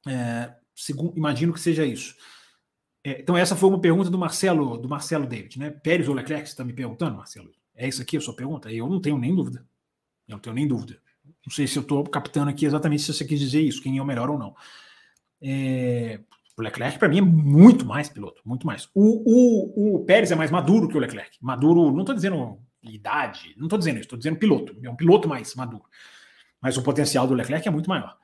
É, 0.07 0.53
segundo, 0.73 1.15
imagino 1.15 1.53
que 1.53 1.59
seja 1.59 1.85
isso. 1.85 2.15
É, 3.09 3.21
então, 3.21 3.35
essa 3.35 3.55
foi 3.55 3.69
uma 3.69 3.81
pergunta 3.81 4.07
do 4.07 4.19
Marcelo, 4.19 4.77
do 4.77 4.87
Marcelo 4.87 5.25
David, 5.25 5.57
né? 5.57 5.71
Pérez 5.71 6.07
ou 6.07 6.13
Leclerc, 6.13 6.47
você 6.47 6.53
está 6.53 6.63
me 6.63 6.73
perguntando, 6.73 7.17
Marcelo? 7.17 7.49
É 7.75 7.87
isso 7.87 8.03
aqui 8.03 8.17
a 8.17 8.21
sua 8.21 8.35
pergunta? 8.35 8.71
Eu 8.71 8.87
não 8.87 9.01
tenho 9.01 9.17
nem 9.17 9.33
dúvida. 9.33 9.65
Eu 10.27 10.33
não 10.33 10.39
tenho 10.39 10.55
nem 10.55 10.67
dúvida. 10.67 11.01
Não 11.43 11.51
sei 11.51 11.65
se 11.65 11.75
eu 11.79 11.81
estou 11.81 12.03
captando 12.03 12.51
aqui 12.51 12.65
exatamente 12.65 13.01
se 13.01 13.11
você 13.11 13.25
quis 13.25 13.39
dizer 13.39 13.61
isso, 13.61 13.81
quem 13.81 13.97
é 13.97 14.01
o 14.01 14.05
melhor 14.05 14.29
ou 14.29 14.37
não. 14.37 14.55
É, 15.41 16.19
o 16.55 16.61
Leclerc, 16.61 16.99
para 16.99 17.09
mim, 17.09 17.17
é 17.17 17.21
muito 17.21 17.83
mais 17.83 18.09
piloto, 18.09 18.43
muito 18.45 18.67
mais. 18.67 18.87
O, 18.93 19.23
o, 19.25 19.95
o 19.95 20.05
Pérez 20.05 20.31
é 20.31 20.35
mais 20.35 20.51
maduro 20.51 20.87
que 20.87 20.95
o 20.95 20.99
Leclerc. 20.99 21.35
Maduro, 21.41 21.91
não 21.91 22.01
estou 22.01 22.13
dizendo 22.13 22.59
idade, 22.83 23.55
não 23.57 23.65
estou 23.65 23.79
dizendo 23.79 23.95
isso, 23.95 24.05
estou 24.05 24.19
dizendo 24.19 24.37
piloto. 24.37 24.77
É 24.83 24.89
um 24.89 24.95
piloto 24.95 25.27
mais 25.27 25.55
maduro. 25.55 25.83
Mas 26.61 26.77
o 26.77 26.83
potencial 26.83 27.25
do 27.25 27.33
Leclerc 27.33 27.67
é 27.67 27.71
muito 27.71 27.89
maior 27.89 28.19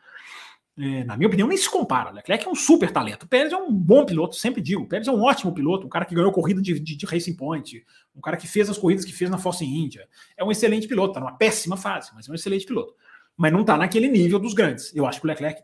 é, 0.77 1.05
na 1.05 1.15
minha 1.15 1.27
opinião, 1.27 1.47
nem 1.47 1.57
se 1.57 1.69
compara. 1.69 2.11
Leclerc 2.11 2.45
é 2.45 2.49
um 2.49 2.55
super 2.55 2.91
talento. 2.91 3.23
O 3.23 3.27
Pérez 3.27 3.53
é 3.53 3.57
um 3.57 3.71
bom 3.71 4.05
piloto, 4.05 4.35
sempre 4.35 4.61
digo. 4.61 4.83
O 4.83 4.87
Pérez 4.87 5.07
é 5.07 5.11
um 5.11 5.21
ótimo 5.21 5.53
piloto, 5.53 5.87
um 5.87 5.89
cara 5.89 6.03
que 6.03 6.13
ganhou 6.13 6.31
corrida 6.33 6.61
de, 6.61 6.77
de, 6.79 6.95
de 6.97 7.05
Racing 7.05 7.35
Point, 7.35 7.85
um 8.13 8.19
cara 8.19 8.35
que 8.35 8.47
fez 8.47 8.69
as 8.69 8.77
corridas 8.77 9.05
que 9.05 9.13
fez 9.13 9.29
na 9.29 9.37
Force 9.37 9.63
India. 9.63 10.07
É 10.35 10.43
um 10.43 10.51
excelente 10.51 10.87
piloto, 10.87 11.11
está 11.11 11.21
numa 11.21 11.37
péssima 11.37 11.77
fase, 11.77 12.11
mas 12.13 12.27
é 12.27 12.31
um 12.31 12.35
excelente 12.35 12.65
piloto. 12.65 12.93
Mas 13.37 13.53
não 13.53 13.61
está 13.61 13.77
naquele 13.77 14.09
nível 14.09 14.37
dos 14.37 14.53
grandes. 14.53 14.93
Eu 14.93 15.05
acho 15.05 15.21
que 15.21 15.25
o 15.25 15.29
Leclerc 15.29 15.61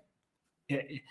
é, 0.69 0.95
é 0.95 1.01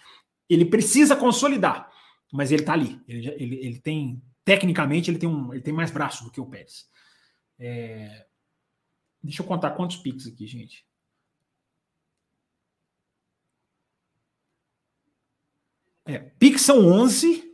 ele 0.49 0.65
precisa 0.65 1.15
consolidar, 1.15 1.89
mas 2.33 2.51
ele 2.51 2.63
está 2.63 2.73
ali. 2.73 3.01
Ele, 3.07 3.29
ele, 3.29 3.57
ele, 3.63 3.79
tem, 3.79 4.21
tecnicamente, 4.45 5.11
ele 5.11 5.19
tem, 5.19 5.29
um, 5.29 5.53
ele 5.53 5.63
tem 5.63 5.73
mais 5.73 5.91
braço 5.91 6.25
do 6.25 6.31
que 6.31 6.41
o 6.41 6.47
Pérez. 6.47 6.89
É, 7.59 8.27
deixa 9.23 9.43
eu 9.43 9.47
contar 9.47 9.71
quantos 9.73 9.99
piques 9.99 10.27
aqui, 10.27 10.47
gente. 10.47 10.85
É, 16.11 16.19
Pix 16.41 16.63
são 16.63 16.85
11 16.89 17.45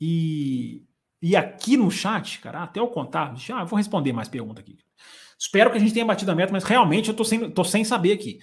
e, 0.00 0.84
e 1.22 1.36
aqui 1.36 1.76
no 1.76 1.90
chat, 1.92 2.40
cara, 2.40 2.64
até 2.64 2.80
eu 2.80 2.88
contar, 2.88 3.34
ah, 3.54 3.60
eu 3.60 3.66
vou 3.66 3.76
responder 3.76 4.12
mais 4.12 4.28
pergunta 4.28 4.60
aqui. 4.60 4.76
Espero 5.38 5.70
que 5.70 5.76
a 5.76 5.80
gente 5.80 5.94
tenha 5.94 6.04
batido 6.04 6.32
a 6.32 6.34
meta, 6.34 6.52
mas 6.52 6.64
realmente 6.64 7.08
eu 7.08 7.14
tô 7.14 7.24
sem, 7.24 7.48
tô 7.50 7.62
sem 7.62 7.84
saber 7.84 8.12
aqui. 8.12 8.40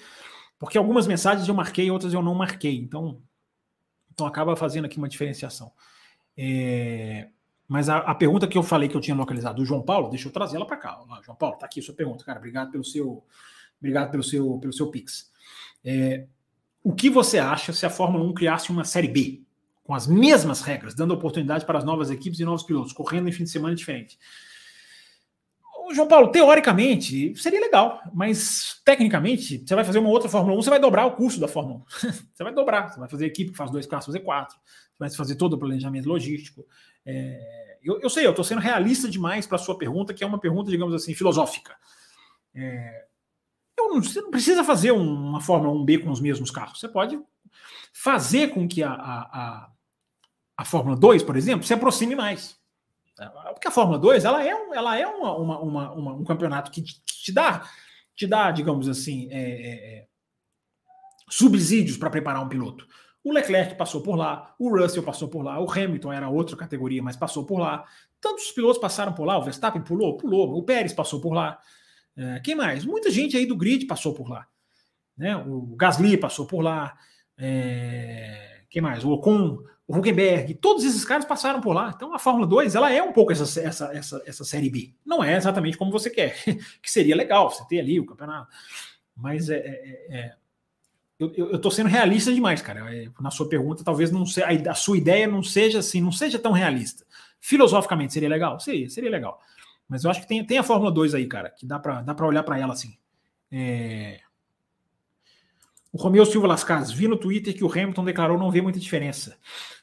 Porque 0.57 0.77
algumas 0.77 1.05
mensagens 1.05 1.45
eu 1.45 1.53
marquei, 1.53 1.91
outras 1.91 2.13
eu 2.13 2.21
não 2.21 2.33
marquei. 2.33 2.77
Então, 2.77 3.21
então 4.13 4.25
acaba 4.25 4.55
fazendo 4.55 4.85
aqui 4.85 4.97
uma 4.97 5.09
diferenciação. 5.09 5.73
É, 6.37 7.27
mas 7.67 7.89
a, 7.89 7.97
a, 7.97 8.15
pergunta 8.15 8.47
que 8.47 8.57
eu 8.57 8.63
falei 8.63 8.87
que 8.87 8.95
eu 8.95 9.01
tinha 9.01 9.17
localizado 9.17 9.57
do 9.57 9.65
João 9.65 9.81
Paulo, 9.81 10.09
deixa 10.09 10.29
eu 10.29 10.31
trazer 10.31 10.55
ela 10.55 10.65
para 10.65 10.77
cá. 10.77 10.97
Ó, 11.01 11.21
João 11.21 11.35
Paulo, 11.35 11.57
tá 11.57 11.65
aqui 11.65 11.81
a 11.81 11.83
sua 11.83 11.93
pergunta, 11.93 12.23
cara. 12.23 12.39
Obrigado 12.39 12.71
pelo 12.71 12.85
seu, 12.85 13.21
obrigado 13.77 14.11
pelo 14.11 14.23
seu, 14.23 14.57
pelo 14.59 14.71
seu 14.71 14.89
Pix. 14.89 15.29
É, 15.83 16.25
o 16.85 16.93
que 16.93 17.09
você 17.09 17.39
acha 17.39 17.73
se 17.73 17.83
a 17.83 17.89
Fórmula 17.89 18.23
1 18.25 18.33
criasse 18.35 18.69
uma 18.69 18.83
Série 18.83 19.07
B, 19.07 19.41
com 19.83 19.95
as 19.95 20.05
mesmas 20.05 20.61
regras, 20.61 20.93
dando 20.93 21.15
oportunidade 21.15 21.65
para 21.65 21.79
as 21.79 21.83
novas 21.83 22.11
equipes 22.11 22.39
e 22.39 22.45
novos 22.45 22.61
pilotos, 22.61 22.93
correndo 22.93 23.27
em 23.27 23.31
fim 23.31 23.43
de 23.43 23.49
semana 23.49 23.73
diferente? 23.73 24.19
João 25.91 26.07
Paulo, 26.07 26.27
teoricamente, 26.31 27.35
seria 27.37 27.59
legal, 27.59 28.01
mas 28.13 28.79
tecnicamente, 28.85 29.63
você 29.65 29.73
vai 29.73 29.83
fazer 29.83 29.97
uma 29.97 30.09
outra 30.09 30.29
Fórmula 30.29 30.55
1, 30.59 30.61
você 30.61 30.69
vai 30.69 30.79
dobrar 30.79 31.07
o 31.07 31.13
custo 31.13 31.39
da 31.39 31.47
Fórmula 31.47 31.79
1. 31.79 32.11
você 32.33 32.43
vai 32.43 32.53
dobrar, 32.53 32.93
você 32.93 32.99
vai 32.99 33.09
fazer 33.09 33.25
equipe 33.25 33.49
que 33.49 33.57
faz 33.57 33.71
dois 33.71 33.87
carros, 33.87 34.05
fazer 34.05 34.19
quatro, 34.19 34.55
você 34.55 34.99
vai 34.99 35.09
fazer 35.09 35.35
todo 35.35 35.53
o 35.53 35.57
planejamento 35.57 36.07
logístico. 36.07 36.67
É, 37.03 37.79
eu, 37.83 37.99
eu, 37.99 38.11
sei, 38.11 38.27
eu 38.27 38.29
estou 38.29 38.45
sendo 38.45 38.61
realista 38.61 39.09
demais 39.09 39.47
para 39.47 39.55
a 39.55 39.59
sua 39.59 39.75
pergunta, 39.75 40.13
que 40.13 40.23
é 40.23 40.27
uma 40.27 40.39
pergunta, 40.39 40.69
digamos 40.69 40.93
assim, 40.93 41.15
filosófica. 41.15 41.75
É, 42.53 43.05
não, 43.89 44.01
você 44.01 44.21
não 44.21 44.31
precisa 44.31 44.63
fazer 44.63 44.91
uma 44.91 45.41
Fórmula 45.41 45.73
1B 45.73 46.03
com 46.03 46.11
os 46.11 46.19
mesmos 46.19 46.51
carros. 46.51 46.79
Você 46.79 46.87
pode 46.87 47.19
fazer 47.93 48.49
com 48.49 48.67
que 48.67 48.83
a, 48.83 48.91
a, 48.91 49.21
a, 49.21 49.71
a 50.57 50.65
Fórmula 50.65 50.95
2, 50.95 51.23
por 51.23 51.35
exemplo, 51.35 51.65
se 51.65 51.73
aproxime 51.73 52.15
mais. 52.15 52.57
Porque 53.53 53.67
a 53.67 53.71
Fórmula 53.71 53.97
2 53.97 54.25
ela 54.25 54.43
é, 54.43 54.49
ela 54.73 54.97
é 54.97 55.07
uma, 55.07 55.37
uma, 55.37 55.59
uma, 55.59 55.91
uma 55.93 56.13
um 56.13 56.23
campeonato 56.23 56.69
que 56.69 56.81
te, 56.81 57.01
te, 57.05 57.31
dá, 57.31 57.67
te 58.15 58.27
dá, 58.27 58.51
digamos 58.51 58.89
assim, 58.89 59.29
é, 59.31 59.39
é, 59.39 59.97
é 59.99 60.07
subsídios 61.29 61.97
para 61.97 62.09
preparar 62.09 62.43
um 62.43 62.49
piloto. 62.49 62.85
O 63.23 63.31
Leclerc 63.31 63.75
passou 63.75 64.01
por 64.01 64.15
lá, 64.15 64.53
o 64.59 64.69
Russell 64.69 65.01
passou 65.01 65.27
por 65.27 65.41
lá, 65.41 65.59
o 65.59 65.71
Hamilton 65.71 66.13
era 66.13 66.29
outra 66.29 66.55
categoria, 66.55 67.01
mas 67.01 67.15
passou 67.15 67.45
por 67.45 67.57
lá. 67.57 67.85
Tantos 68.21 68.51
pilotos 68.51 68.77
passaram 68.77 69.13
por 69.13 69.25
lá, 69.25 69.37
o 69.37 69.41
Verstappen 69.41 69.81
pulou, 69.81 70.17
pulou, 70.17 70.55
o 70.55 70.63
Pérez 70.63 70.93
passou 70.93 71.19
por 71.19 71.33
lá. 71.33 71.59
É, 72.17 72.39
quem 72.39 72.55
mais? 72.55 72.85
Muita 72.85 73.09
gente 73.11 73.35
aí 73.35 73.45
do 73.45 73.55
grid 73.55 73.85
passou 73.85 74.13
por 74.13 74.29
lá. 74.29 74.47
Né? 75.17 75.35
O 75.35 75.75
Gasly 75.75 76.17
passou 76.17 76.45
por 76.45 76.61
lá. 76.61 76.97
É, 77.37 78.61
quem 78.69 78.81
mais? 78.81 79.03
O 79.03 79.11
Ocon, 79.11 79.59
o 79.87 79.97
Huckenberg, 79.97 80.53
todos 80.55 80.83
esses 80.83 81.05
caras 81.05 81.25
passaram 81.25 81.61
por 81.61 81.73
lá. 81.73 81.93
Então 81.95 82.13
a 82.13 82.19
Fórmula 82.19 82.47
2 82.47 82.75
ela 82.75 82.91
é 82.91 83.01
um 83.01 83.11
pouco 83.11 83.31
essa, 83.31 83.61
essa, 83.61 83.91
essa, 83.93 84.23
essa 84.25 84.43
série 84.43 84.69
B. 84.69 84.93
Não 85.05 85.23
é 85.23 85.35
exatamente 85.35 85.77
como 85.77 85.91
você 85.91 86.09
quer, 86.09 86.35
que 86.81 86.91
seria 86.91 87.15
legal 87.15 87.49
você 87.49 87.65
ter 87.67 87.79
ali 87.79 87.99
o 87.99 88.05
campeonato. 88.05 88.49
Mas 89.15 89.49
é, 89.49 89.57
é, 89.57 90.07
é, 90.09 90.35
eu, 91.17 91.31
eu, 91.35 91.51
eu 91.51 91.59
tô 91.59 91.71
sendo 91.71 91.87
realista 91.87 92.33
demais, 92.33 92.61
cara. 92.61 92.93
É, 92.93 93.07
na 93.21 93.31
sua 93.31 93.47
pergunta, 93.47 93.83
talvez 93.83 94.11
não 94.11 94.25
seja, 94.25 94.47
a, 94.47 94.71
a 94.71 94.75
sua 94.75 94.97
ideia 94.97 95.27
não 95.27 95.43
seja 95.43 95.79
assim, 95.79 96.01
não 96.01 96.11
seja 96.11 96.39
tão 96.39 96.51
realista. 96.51 97.05
Filosoficamente 97.39 98.11
seria 98.11 98.27
legal? 98.27 98.59
Seria, 98.59 98.89
seria 98.89 99.09
legal. 99.09 99.39
Mas 99.87 100.03
eu 100.03 100.11
acho 100.11 100.21
que 100.21 100.27
tem, 100.27 100.43
tem 100.45 100.57
a 100.57 100.63
Fórmula 100.63 100.91
2 100.91 101.13
aí, 101.15 101.27
cara, 101.27 101.49
que 101.49 101.65
dá 101.65 101.79
para 101.79 102.01
dá 102.01 102.25
olhar 102.25 102.43
para 102.43 102.59
ela 102.59 102.73
assim. 102.73 102.97
É... 103.51 104.19
O 105.91 105.97
Romeu 105.97 106.25
Silva 106.25 106.47
Lascas, 106.47 106.91
vi 106.91 107.07
no 107.07 107.17
Twitter 107.17 107.55
que 107.55 107.63
o 107.63 107.71
Hamilton 107.71 108.03
declarou 108.03 108.37
não 108.37 108.51
ver 108.51 108.61
muita 108.61 108.79
diferença. 108.79 109.37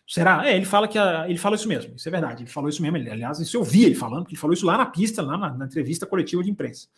Será? 0.07 0.47
É, 0.47 0.55
ele 0.55 0.67
fala 0.67 0.87
que 0.87 0.99
a, 0.99 1.27
ele 1.29 1.39
fala 1.39 1.57
isso 1.57 1.67
mesmo, 1.67 1.95
isso 1.97 2.07
é 2.07 2.13
verdade, 2.13 2.43
ele 2.43 2.51
falou 2.51 2.69
isso 2.69 2.83
mesmo. 2.83 2.99
Ele, 2.99 3.09
aliás, 3.09 3.39
isso 3.39 3.57
eu 3.57 3.65
vi 3.65 3.85
ele 3.85 3.95
falando, 3.95 4.25
porque 4.25 4.35
ele 4.35 4.41
falou 4.41 4.53
isso 4.53 4.67
lá 4.67 4.77
na 4.77 4.87
pista, 4.87 5.23
lá 5.23 5.39
na, 5.39 5.55
na 5.55 5.65
entrevista 5.65 6.05
coletiva 6.05 6.43
de 6.43 6.51
imprensa. 6.51 6.89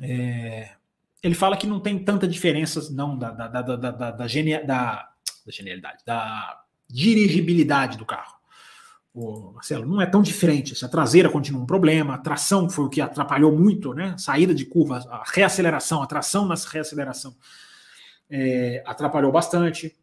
É, 0.00 0.70
ele 1.22 1.34
fala 1.34 1.56
que 1.56 1.66
não 1.66 1.80
tem 1.80 1.98
tanta 1.98 2.26
diferença, 2.26 2.90
não, 2.92 3.18
da, 3.18 3.30
da, 3.30 3.48
da, 3.48 3.62
da, 3.62 3.76
da, 3.76 3.90
da, 3.90 4.10
da, 4.10 4.10
da 4.12 4.26
genialidade, 5.52 6.02
da 6.06 6.62
dirigibilidade 6.88 7.98
do 7.98 8.06
carro. 8.06 8.39
O 9.12 9.52
Marcelo, 9.52 9.84
não 9.86 10.00
é 10.00 10.06
tão 10.06 10.22
diferente. 10.22 10.74
Se 10.74 10.84
a 10.84 10.88
traseira 10.88 11.28
continua 11.28 11.62
um 11.62 11.66
problema, 11.66 12.14
a 12.14 12.18
tração 12.18 12.70
foi 12.70 12.84
o 12.84 12.88
que 12.88 13.00
atrapalhou 13.00 13.56
muito, 13.56 13.92
né? 13.92 14.14
Saída 14.16 14.54
de 14.54 14.64
curva, 14.64 14.98
a 15.08 15.24
reaceleração, 15.26 16.02
a 16.02 16.06
tração 16.06 16.46
na 16.46 16.54
reaceleração 16.54 17.34
é, 18.30 18.82
atrapalhou 18.86 19.32
bastante. 19.32 19.96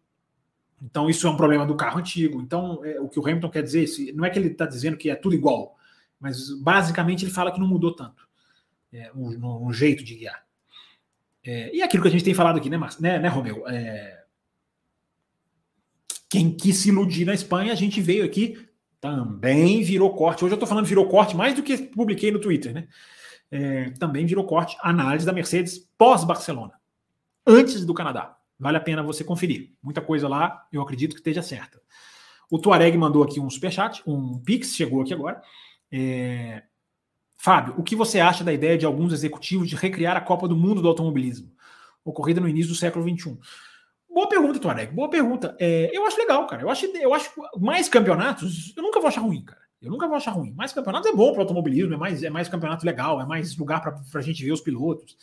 Então, 0.82 1.10
isso 1.10 1.26
é 1.26 1.30
um 1.30 1.38
problema 1.38 1.66
do 1.66 1.76
carro 1.76 2.00
antigo. 2.00 2.42
Então, 2.42 2.84
é, 2.84 3.00
o 3.00 3.08
que 3.08 3.20
o 3.20 3.24
Hamilton 3.24 3.50
quer 3.50 3.64
dizer, 3.64 3.88
não 4.14 4.26
é 4.26 4.30
que 4.30 4.38
ele 4.38 4.50
está 4.50 4.66
dizendo 4.66 4.98
que 4.98 5.10
é 5.10 5.16
tudo 5.16 5.34
igual, 5.34 5.78
mas 6.20 6.52
basicamente 6.60 7.24
ele 7.24 7.32
fala 7.32 7.52
que 7.52 7.60
não 7.60 7.68
mudou 7.68 7.96
tanto 7.96 8.28
é, 8.92 9.12
um, 9.16 9.72
jeito 9.72 10.04
de 10.04 10.16
guiar. 10.16 10.46
É, 11.44 11.74
e 11.76 11.82
aquilo 11.82 12.04
que 12.04 12.10
a 12.10 12.12
gente 12.12 12.24
tem 12.24 12.34
falado 12.34 12.58
aqui, 12.58 12.70
né, 12.70 12.78
Mar 12.78 12.92
né, 13.00 13.20
né 13.20 13.28
Romeu? 13.28 13.68
É, 13.68 14.24
quem 16.30 16.52
quis 16.52 16.78
se 16.78 16.90
iludir 16.90 17.26
na 17.26 17.34
Espanha, 17.34 17.72
a 17.72 17.76
gente 17.76 18.02
veio 18.02 18.26
aqui, 18.26 18.67
também 19.00 19.84
virou 19.84 20.16
corte. 20.16 20.44
Hoje 20.44 20.54
eu 20.54 20.58
estou 20.58 20.68
falando 20.68 20.86
virou 20.86 21.08
corte 21.08 21.36
mais 21.36 21.54
do 21.54 21.64
que 21.64 21.78
publiquei 21.78 22.32
no 22.32 22.40
Twitter, 22.40 22.74
né? 22.74 22.88
É, 23.50 23.92
também 23.92 24.26
virou 24.26 24.46
corte 24.46 24.78
análise 24.82 25.26
da 25.26 25.32
Mercedes 25.32 25.78
pós-Barcelona, 25.98 26.74
antes 27.46 27.86
do 27.86 27.94
Canadá. 27.94 28.38
Vale 28.60 28.78
a 28.78 28.82
pena 28.82 29.04
você 29.04 29.24
conferir. 29.24 29.74
Muita 29.82 30.02
coisa 30.02 30.28
lá, 30.28 30.68
eu 30.72 30.82
acredito 30.82 31.14
que 31.14 31.20
esteja 31.20 31.42
certa. 31.42 31.80
O 32.50 32.58
Tuareg 32.58 32.98
mandou 32.98 33.24
aqui 33.24 33.40
um 33.40 33.50
superchat, 33.50 34.02
um 34.06 34.40
pix, 34.40 34.76
chegou 34.76 35.02
aqui 35.02 35.14
agora. 35.14 35.42
É, 35.92 36.64
Fábio, 37.38 37.76
o 37.78 37.84
que 37.84 37.96
você 37.96 38.20
acha 38.20 38.44
da 38.44 38.52
ideia 38.52 38.78
de 38.78 38.86
alguns 38.86 39.14
executivos 39.14 39.70
de 39.70 39.76
recriar 39.76 40.18
a 40.18 40.22
Copa 40.22 40.48
do 40.48 40.56
Mundo 40.56 40.82
do 40.82 40.88
automobilismo, 40.88 41.52
ocorrida 42.04 42.42
no 42.42 42.50
início 42.50 42.72
do 42.72 42.78
século 42.78 43.08
XXI? 43.08 43.38
Boa 44.18 44.28
pergunta, 44.28 44.58
Tuareg. 44.58 44.92
Boa 44.92 45.12
pergunta. 45.12 45.56
É, 45.60 45.96
eu 45.96 46.04
acho 46.04 46.18
legal, 46.18 46.48
cara. 46.48 46.64
Eu 46.64 46.72
acho, 46.72 46.88
eu 46.88 47.14
acho 47.14 47.32
mais 47.60 47.88
campeonatos, 47.88 48.74
eu 48.76 48.82
nunca 48.82 49.00
vou 49.00 49.10
achar 49.10 49.22
ruim, 49.22 49.46
cara. 49.46 49.62
Eu 49.80 49.92
nunca 49.92 50.08
vou 50.08 50.18
achar 50.18 50.32
ruim. 50.32 50.52
Mais 50.54 50.74
campeonatos 50.74 51.08
é 51.08 51.14
bom 51.14 51.30
para 51.34 51.38
o 51.38 51.42
automobilismo, 51.44 51.94
é 51.94 51.98
mais, 51.98 52.24
é 52.24 52.30
mais 52.32 52.50
campeonato 52.50 52.84
legal, 52.84 53.22
é 53.22 53.28
mais 53.28 53.56
lugar 53.56 53.80
para 53.80 53.96
a 54.16 54.22
gente 54.22 54.44
ver 54.44 54.52
os 54.52 54.60
pilotos. 54.60 55.16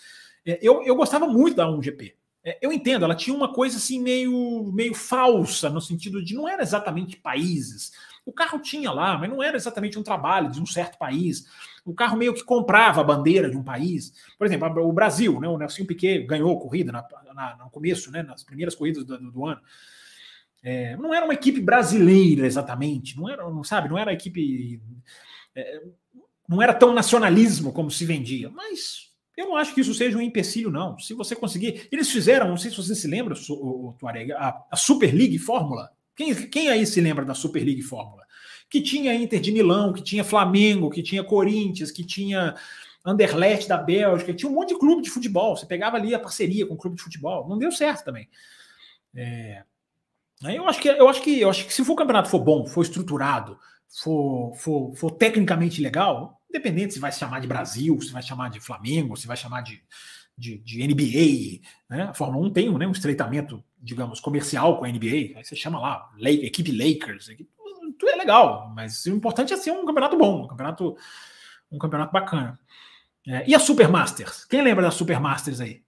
É, 0.46 0.60
eu, 0.62 0.80
eu 0.84 0.94
gostava 0.94 1.26
muito 1.26 1.56
da 1.56 1.66
1GP. 1.66 2.14
É, 2.44 2.56
eu 2.62 2.72
entendo, 2.72 3.04
ela 3.04 3.16
tinha 3.16 3.36
uma 3.36 3.52
coisa 3.52 3.78
assim 3.78 4.00
meio, 4.00 4.70
meio 4.72 4.94
falsa, 4.94 5.68
no 5.68 5.80
sentido 5.80 6.24
de 6.24 6.32
não 6.32 6.48
era 6.48 6.62
exatamente 6.62 7.16
países. 7.16 7.90
O 8.24 8.32
carro 8.32 8.60
tinha 8.60 8.92
lá, 8.92 9.18
mas 9.18 9.28
não 9.28 9.42
era 9.42 9.56
exatamente 9.56 9.98
um 9.98 10.04
trabalho 10.04 10.52
de 10.52 10.62
um 10.62 10.66
certo 10.66 10.98
país. 10.98 11.46
O 11.84 11.94
carro 11.94 12.16
meio 12.16 12.32
que 12.32 12.42
comprava 12.42 13.00
a 13.00 13.04
bandeira 13.04 13.50
de 13.50 13.56
um 13.56 13.62
país. 13.62 14.12
Por 14.38 14.46
exemplo, 14.46 14.68
o 14.82 14.92
Brasil, 14.92 15.38
né? 15.40 15.48
o 15.48 15.58
Nelson 15.58 15.84
Piquet 15.84 16.24
ganhou 16.24 16.56
a 16.56 16.60
corrida 16.60 16.90
na, 16.90 17.06
na, 17.34 17.56
no 17.56 17.70
começo, 17.70 18.10
né? 18.10 18.22
nas 18.22 18.42
primeiras 18.42 18.74
corridas 18.74 19.04
do, 19.04 19.18
do 19.18 19.46
ano. 19.46 19.60
É, 20.62 20.96
não 20.96 21.12
era 21.12 21.26
uma 21.26 21.34
equipe 21.34 21.60
brasileira 21.60 22.46
exatamente, 22.46 23.18
não 23.18 23.28
era, 23.28 23.42
não 23.50 23.62
sabe, 23.62 23.86
não 23.86 23.98
era 23.98 24.10
a 24.10 24.14
equipe. 24.14 24.80
É, 25.54 25.82
não 26.48 26.62
era 26.62 26.72
tão 26.72 26.94
nacionalismo 26.94 27.70
como 27.70 27.90
se 27.90 28.06
vendia, 28.06 28.48
mas 28.48 29.12
eu 29.36 29.46
não 29.46 29.56
acho 29.56 29.74
que 29.74 29.82
isso 29.82 29.92
seja 29.92 30.16
um 30.16 30.22
empecilho, 30.22 30.70
não. 30.70 30.98
Se 30.98 31.12
você 31.12 31.36
conseguir. 31.36 31.88
Eles 31.92 32.10
fizeram, 32.10 32.48
não 32.48 32.56
sei 32.56 32.70
se 32.70 32.76
você 32.78 32.94
se 32.94 33.06
lembra, 33.06 33.34
o, 33.50 33.88
o 33.88 33.96
a, 34.36 34.66
a 34.70 34.76
Super 34.76 35.14
League 35.14 35.38
Fórmula. 35.38 35.90
Quem, 36.16 36.34
quem 36.48 36.68
aí 36.68 36.86
se 36.86 37.00
lembra 37.00 37.24
da 37.24 37.34
Super 37.34 37.62
League 37.64 37.82
Fórmula? 37.82 38.23
Que 38.68 38.80
tinha 38.80 39.14
Inter 39.14 39.40
de 39.40 39.52
Milão, 39.52 39.92
que 39.92 40.02
tinha 40.02 40.24
Flamengo, 40.24 40.90
que 40.90 41.02
tinha 41.02 41.22
Corinthians, 41.22 41.90
que 41.90 42.04
tinha 42.04 42.54
Anderlecht 43.04 43.68
da 43.68 43.76
Bélgica, 43.76 44.32
tinha 44.32 44.50
um 44.50 44.54
monte 44.54 44.70
de 44.70 44.78
clube 44.78 45.02
de 45.02 45.10
futebol. 45.10 45.56
Você 45.56 45.66
pegava 45.66 45.96
ali 45.96 46.14
a 46.14 46.18
parceria 46.18 46.66
com 46.66 46.74
o 46.74 46.78
clube 46.78 46.96
de 46.96 47.02
futebol. 47.02 47.48
Não 47.48 47.58
deu 47.58 47.70
certo 47.70 48.04
também. 48.04 48.28
É, 49.14 49.62
eu 50.42 50.66
acho 50.68 50.80
que 50.80 50.88
eu 50.88 51.08
acho 51.08 51.22
que 51.22 51.40
eu 51.40 51.50
acho 51.50 51.66
que 51.66 51.72
se 51.72 51.82
o 51.82 51.94
campeonato 51.94 52.28
for 52.28 52.40
bom, 52.40 52.66
for 52.66 52.82
estruturado, 52.82 53.58
for, 54.02 54.54
for, 54.56 54.94
for 54.96 55.10
tecnicamente 55.12 55.80
legal, 55.80 56.40
independente 56.48 56.94
se 56.94 56.98
vai 57.00 57.12
se 57.12 57.18
chamar 57.18 57.40
de 57.40 57.46
Brasil, 57.46 58.00
se 58.00 58.12
vai 58.12 58.22
chamar 58.22 58.50
de 58.50 58.60
Flamengo, 58.60 59.16
se 59.16 59.26
vai 59.26 59.36
chamar 59.36 59.62
de, 59.62 59.82
de, 60.36 60.58
de 60.58 60.86
NBA, 60.86 61.60
né? 61.88 62.04
A 62.04 62.14
Fórmula 62.14 62.46
1 62.48 62.52
tem 62.52 62.78
né, 62.78 62.86
um 62.86 62.92
estreitamento, 62.92 63.62
digamos, 63.78 64.20
comercial 64.20 64.78
com 64.78 64.84
a 64.84 64.88
NBA, 64.88 65.36
aí 65.36 65.44
você 65.44 65.54
chama 65.54 65.78
lá, 65.78 66.10
equipe 66.20 66.72
Lakers, 66.72 67.28
tudo 67.92 68.10
é 68.10 68.16
legal, 68.16 68.72
mas 68.74 69.04
o 69.06 69.10
importante 69.10 69.52
é 69.52 69.56
ser 69.56 69.70
um 69.70 69.84
campeonato 69.84 70.16
bom, 70.16 70.44
um 70.44 70.48
campeonato, 70.48 70.96
um 71.70 71.78
campeonato 71.78 72.12
bacana. 72.12 72.58
É, 73.26 73.48
e 73.48 73.54
a 73.54 73.58
Super 73.58 73.88
Masters? 73.88 74.44
Quem 74.44 74.62
lembra 74.62 74.82
da 74.82 74.90
Super 74.90 75.18
Masters 75.20 75.60
aí? 75.60 75.82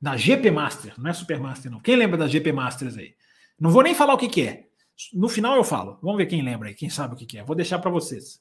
Da 0.00 0.16
GP 0.16 0.50
Masters, 0.50 0.96
não 0.96 1.10
é 1.10 1.12
Super 1.12 1.40
Master, 1.40 1.70
não. 1.70 1.80
Quem 1.80 1.96
lembra 1.96 2.16
da 2.16 2.28
GP 2.28 2.52
Masters 2.52 2.96
aí? 2.96 3.14
Não 3.58 3.70
vou 3.70 3.82
nem 3.82 3.94
falar 3.94 4.14
o 4.14 4.18
que, 4.18 4.28
que 4.28 4.42
é. 4.42 4.68
No 5.12 5.28
final 5.28 5.56
eu 5.56 5.64
falo. 5.64 5.98
Vamos 6.02 6.18
ver 6.18 6.26
quem 6.26 6.42
lembra 6.42 6.68
aí, 6.68 6.74
quem 6.74 6.88
sabe 6.88 7.14
o 7.14 7.16
que, 7.16 7.26
que 7.26 7.38
é. 7.38 7.44
Vou 7.44 7.56
deixar 7.56 7.78
para 7.78 7.90
vocês 7.90 8.40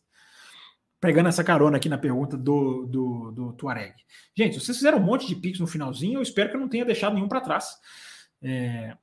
pegando 1.00 1.30
essa 1.30 1.44
carona 1.44 1.78
aqui 1.78 1.90
na 1.90 1.98
pergunta 1.98 2.36
do, 2.38 2.86
do, 2.86 3.32
do 3.32 3.54
Tuareg. 3.54 3.94
Gente, 4.36 4.60
vocês 4.60 4.78
fizeram 4.78 4.98
um 4.98 5.04
monte 5.04 5.28
de 5.28 5.36
pix 5.36 5.60
no 5.60 5.68
finalzinho, 5.68 6.18
eu 6.18 6.24
espero 6.24 6.50
que 6.50 6.56
eu 6.56 6.60
não 6.60 6.70
tenha 6.70 6.86
deixado 6.86 7.14
nenhum 7.14 7.28
para 7.28 7.42
trás. 7.42 7.76
É... 8.42 8.96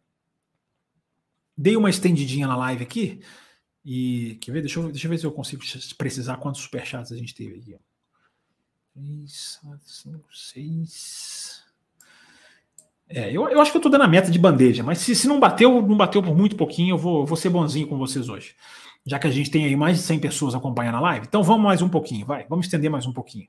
Dei 1.56 1.76
uma 1.76 1.90
estendidinha 1.90 2.48
na 2.48 2.56
live 2.56 2.82
aqui. 2.82 3.20
E 3.84 4.36
quer 4.40 4.52
ver? 4.52 4.60
Deixa 4.62 4.80
eu, 4.80 4.90
deixa 4.90 5.06
eu 5.06 5.10
ver 5.10 5.18
se 5.18 5.26
eu 5.26 5.32
consigo 5.32 5.62
precisar 5.98 6.36
quantos 6.38 6.62
superchats 6.62 7.12
a 7.12 7.16
gente 7.16 7.34
teve 7.34 7.58
aqui. 7.58 7.76
3, 8.94 9.60
5, 9.84 10.24
6. 10.32 11.64
É, 13.08 13.30
eu, 13.30 13.48
eu 13.48 13.60
acho 13.60 13.70
que 13.70 13.76
eu 13.76 13.82
tô 13.82 13.88
dando 13.88 14.04
a 14.04 14.08
meta 14.08 14.30
de 14.30 14.38
bandeja, 14.38 14.82
mas 14.82 14.98
se, 14.98 15.14
se 15.14 15.28
não 15.28 15.38
bateu, 15.38 15.82
não 15.82 15.96
bateu 15.96 16.22
por 16.22 16.34
muito 16.34 16.56
pouquinho, 16.56 16.94
eu 16.94 16.98
vou, 16.98 17.26
vou 17.26 17.36
ser 17.36 17.50
bonzinho 17.50 17.86
com 17.86 17.98
vocês 17.98 18.28
hoje 18.28 18.54
já 19.06 19.18
que 19.18 19.26
a 19.26 19.30
gente 19.30 19.50
tem 19.50 19.66
aí 19.66 19.76
mais 19.76 19.98
de 19.98 20.02
100 20.02 20.18
pessoas 20.18 20.54
acompanhando 20.54 20.96
a 20.96 21.00
live. 21.00 21.26
Então 21.26 21.42
vamos 21.42 21.62
mais 21.62 21.82
um 21.82 21.88
pouquinho, 21.88 22.24
vai, 22.24 22.46
vamos 22.48 22.66
estender 22.66 22.90
mais 22.90 23.06
um 23.06 23.12
pouquinho. 23.12 23.48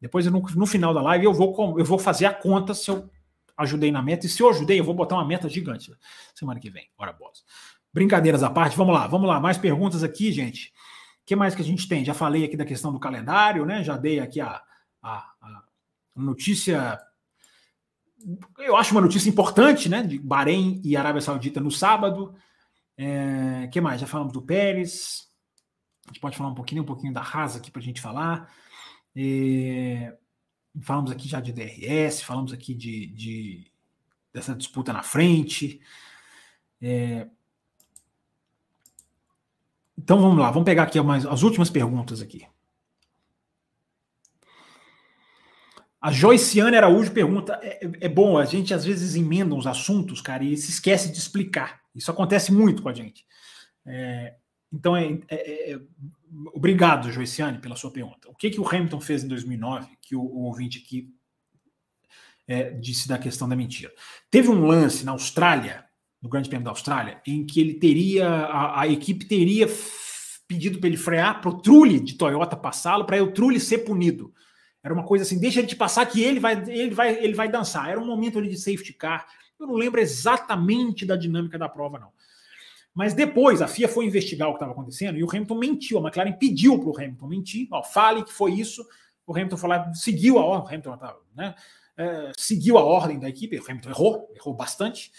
Depois, 0.00 0.24
no, 0.26 0.40
no 0.40 0.66
final 0.66 0.94
da 0.94 1.02
live, 1.02 1.26
eu 1.26 1.34
vou, 1.34 1.78
eu 1.78 1.84
vou 1.84 1.98
fazer 1.98 2.26
a 2.26 2.32
conta 2.32 2.72
se 2.72 2.90
eu 2.90 3.10
ajudei 3.56 3.90
na 3.90 4.00
meta. 4.00 4.26
E 4.26 4.28
se 4.28 4.40
eu 4.42 4.48
ajudei, 4.48 4.78
eu 4.78 4.84
vou 4.84 4.94
botar 4.94 5.16
uma 5.16 5.24
meta 5.24 5.48
gigante 5.48 5.92
semana 6.34 6.60
que 6.60 6.70
vem. 6.70 6.88
Bora, 6.96 7.12
boss. 7.12 7.44
Brincadeiras 7.92 8.42
à 8.42 8.50
parte, 8.50 8.76
vamos 8.76 8.94
lá, 8.94 9.06
vamos 9.06 9.28
lá. 9.28 9.40
Mais 9.40 9.58
perguntas 9.58 10.02
aqui, 10.02 10.30
gente. 10.32 10.68
O 11.22 11.26
que 11.26 11.36
mais 11.36 11.54
que 11.54 11.62
a 11.62 11.64
gente 11.64 11.88
tem? 11.88 12.04
Já 12.04 12.14
falei 12.14 12.44
aqui 12.44 12.56
da 12.56 12.64
questão 12.64 12.92
do 12.92 13.00
calendário, 13.00 13.64
né? 13.64 13.82
Já 13.82 13.96
dei 13.96 14.20
aqui 14.20 14.40
a, 14.40 14.62
a, 15.02 15.32
a 15.40 15.62
notícia. 16.16 16.98
Eu 18.58 18.76
acho 18.76 18.92
uma 18.92 19.00
notícia 19.00 19.28
importante, 19.28 19.88
né? 19.88 20.02
De 20.02 20.18
Bahrein 20.18 20.80
e 20.84 20.96
Arábia 20.96 21.20
Saudita 21.20 21.60
no 21.60 21.70
sábado. 21.70 22.34
É, 22.96 23.68
que 23.72 23.80
mais? 23.80 24.00
Já 24.00 24.06
falamos 24.06 24.32
do 24.32 24.42
Pérez. 24.42 25.28
A 26.06 26.08
gente 26.08 26.20
pode 26.20 26.36
falar 26.36 26.50
um 26.50 26.54
pouquinho, 26.54 26.82
um 26.82 26.86
pouquinho 26.86 27.12
da 27.12 27.20
Haas 27.20 27.56
aqui 27.56 27.70
para 27.70 27.80
a 27.80 27.84
gente 27.84 28.00
falar. 28.00 28.50
É, 29.14 30.16
falamos 30.82 31.10
aqui 31.10 31.28
já 31.28 31.40
de 31.40 31.52
DRS, 31.52 32.22
falamos 32.22 32.52
aqui 32.52 32.74
de, 32.74 33.06
de 33.08 33.70
dessa 34.32 34.54
disputa 34.54 34.92
na 34.92 35.02
frente. 35.02 35.80
É, 36.80 37.28
então 39.98 40.20
vamos 40.20 40.38
lá, 40.38 40.48
vamos 40.52 40.64
pegar 40.64 40.84
aqui 40.84 41.00
mais, 41.00 41.26
as 41.26 41.42
últimas 41.42 41.68
perguntas 41.68 42.22
aqui. 42.22 42.46
A 46.00 46.12
Joiciane 46.12 46.76
Araújo 46.76 47.10
pergunta: 47.10 47.58
é, 47.60 47.80
é, 48.02 48.08
bom, 48.08 48.38
a 48.38 48.44
gente 48.44 48.72
às 48.72 48.84
vezes 48.84 49.16
emenda 49.16 49.56
os 49.56 49.66
assuntos, 49.66 50.20
cara, 50.20 50.44
e 50.44 50.56
se 50.56 50.70
esquece 50.70 51.10
de 51.10 51.18
explicar. 51.18 51.80
Isso 51.92 52.12
acontece 52.12 52.52
muito 52.52 52.80
com 52.80 52.88
a 52.88 52.94
gente. 52.94 53.26
É, 53.84 54.36
então, 54.72 54.96
é, 54.96 55.18
é, 55.28 55.72
é 55.72 55.80
obrigado, 56.54 57.10
Joiciane, 57.10 57.58
pela 57.58 57.74
sua 57.74 57.90
pergunta. 57.90 58.28
O 58.30 58.34
que, 58.36 58.50
que 58.50 58.60
o 58.60 58.68
Hamilton 58.68 59.00
fez 59.00 59.24
em 59.24 59.28
2009, 59.28 59.88
que 60.00 60.14
o, 60.14 60.20
o 60.20 60.44
ouvinte 60.44 60.78
aqui 60.78 61.12
é, 62.46 62.70
disse 62.70 63.08
da 63.08 63.18
questão 63.18 63.48
da 63.48 63.56
mentira? 63.56 63.92
Teve 64.30 64.48
um 64.48 64.64
lance 64.64 65.04
na 65.04 65.10
Austrália, 65.10 65.87
no 66.20 66.28
Grande 66.28 66.48
Prêmio 66.48 66.64
da 66.64 66.70
Austrália, 66.70 67.20
em 67.26 67.46
que 67.46 67.60
ele 67.60 67.74
teria, 67.74 68.28
a, 68.28 68.82
a 68.82 68.88
equipe 68.88 69.24
teria 69.24 69.68
pedido 70.46 70.78
para 70.78 70.88
ele 70.88 70.96
frear 70.96 71.40
para 71.40 71.50
o 71.50 71.60
Trulli 71.60 72.00
de 72.00 72.14
Toyota 72.14 72.56
passá-lo, 72.56 73.04
para 73.04 73.22
o 73.22 73.30
Trulli 73.30 73.60
ser 73.60 73.78
punido. 73.78 74.32
Era 74.82 74.94
uma 74.94 75.04
coisa 75.04 75.24
assim, 75.24 75.38
deixa 75.38 75.60
ele 75.60 75.68
te 75.68 75.76
passar 75.76 76.06
que 76.06 76.22
ele 76.22 76.40
vai, 76.40 76.54
ele 76.68 76.94
vai, 76.94 77.22
ele 77.22 77.34
vai 77.34 77.48
dançar. 77.48 77.90
Era 77.90 78.00
um 78.00 78.06
momento 78.06 78.38
ali 78.38 78.48
de 78.48 78.56
safety 78.56 78.92
car 78.94 79.26
Eu 79.58 79.66
não 79.66 79.74
lembro 79.74 80.00
exatamente 80.00 81.04
da 81.04 81.16
dinâmica 81.16 81.58
da 81.58 81.68
prova, 81.68 81.98
não. 81.98 82.10
Mas 82.94 83.12
depois 83.12 83.60
a 83.60 83.68
FIA 83.68 83.88
foi 83.88 84.06
investigar 84.06 84.48
o 84.48 84.52
que 84.52 84.56
estava 84.56 84.72
acontecendo 84.72 85.18
e 85.18 85.22
o 85.22 85.28
Hamilton 85.28 85.58
mentiu. 85.58 85.98
A 85.98 86.00
McLaren 86.00 86.32
pediu 86.32 86.78
para 86.78 86.88
o 86.88 86.96
Hamilton 86.96 87.28
mentir. 87.28 87.68
Ó, 87.70 87.82
fale 87.82 88.24
que 88.24 88.32
foi 88.32 88.52
isso. 88.52 88.84
O 89.26 89.32
Hamilton 89.32 89.56
falou, 89.56 89.94
seguiu 89.94 90.38
a 90.38 90.44
ordem. 90.44 90.68
Hamilton 90.68 90.98
né, 91.36 91.54
é, 91.96 92.32
seguiu 92.36 92.78
a 92.78 92.84
ordem 92.84 93.18
da 93.18 93.28
equipe. 93.28 93.58
O 93.58 93.64
Hamilton 93.64 93.90
errou, 93.90 94.32
errou 94.34 94.54
bastante. 94.54 95.12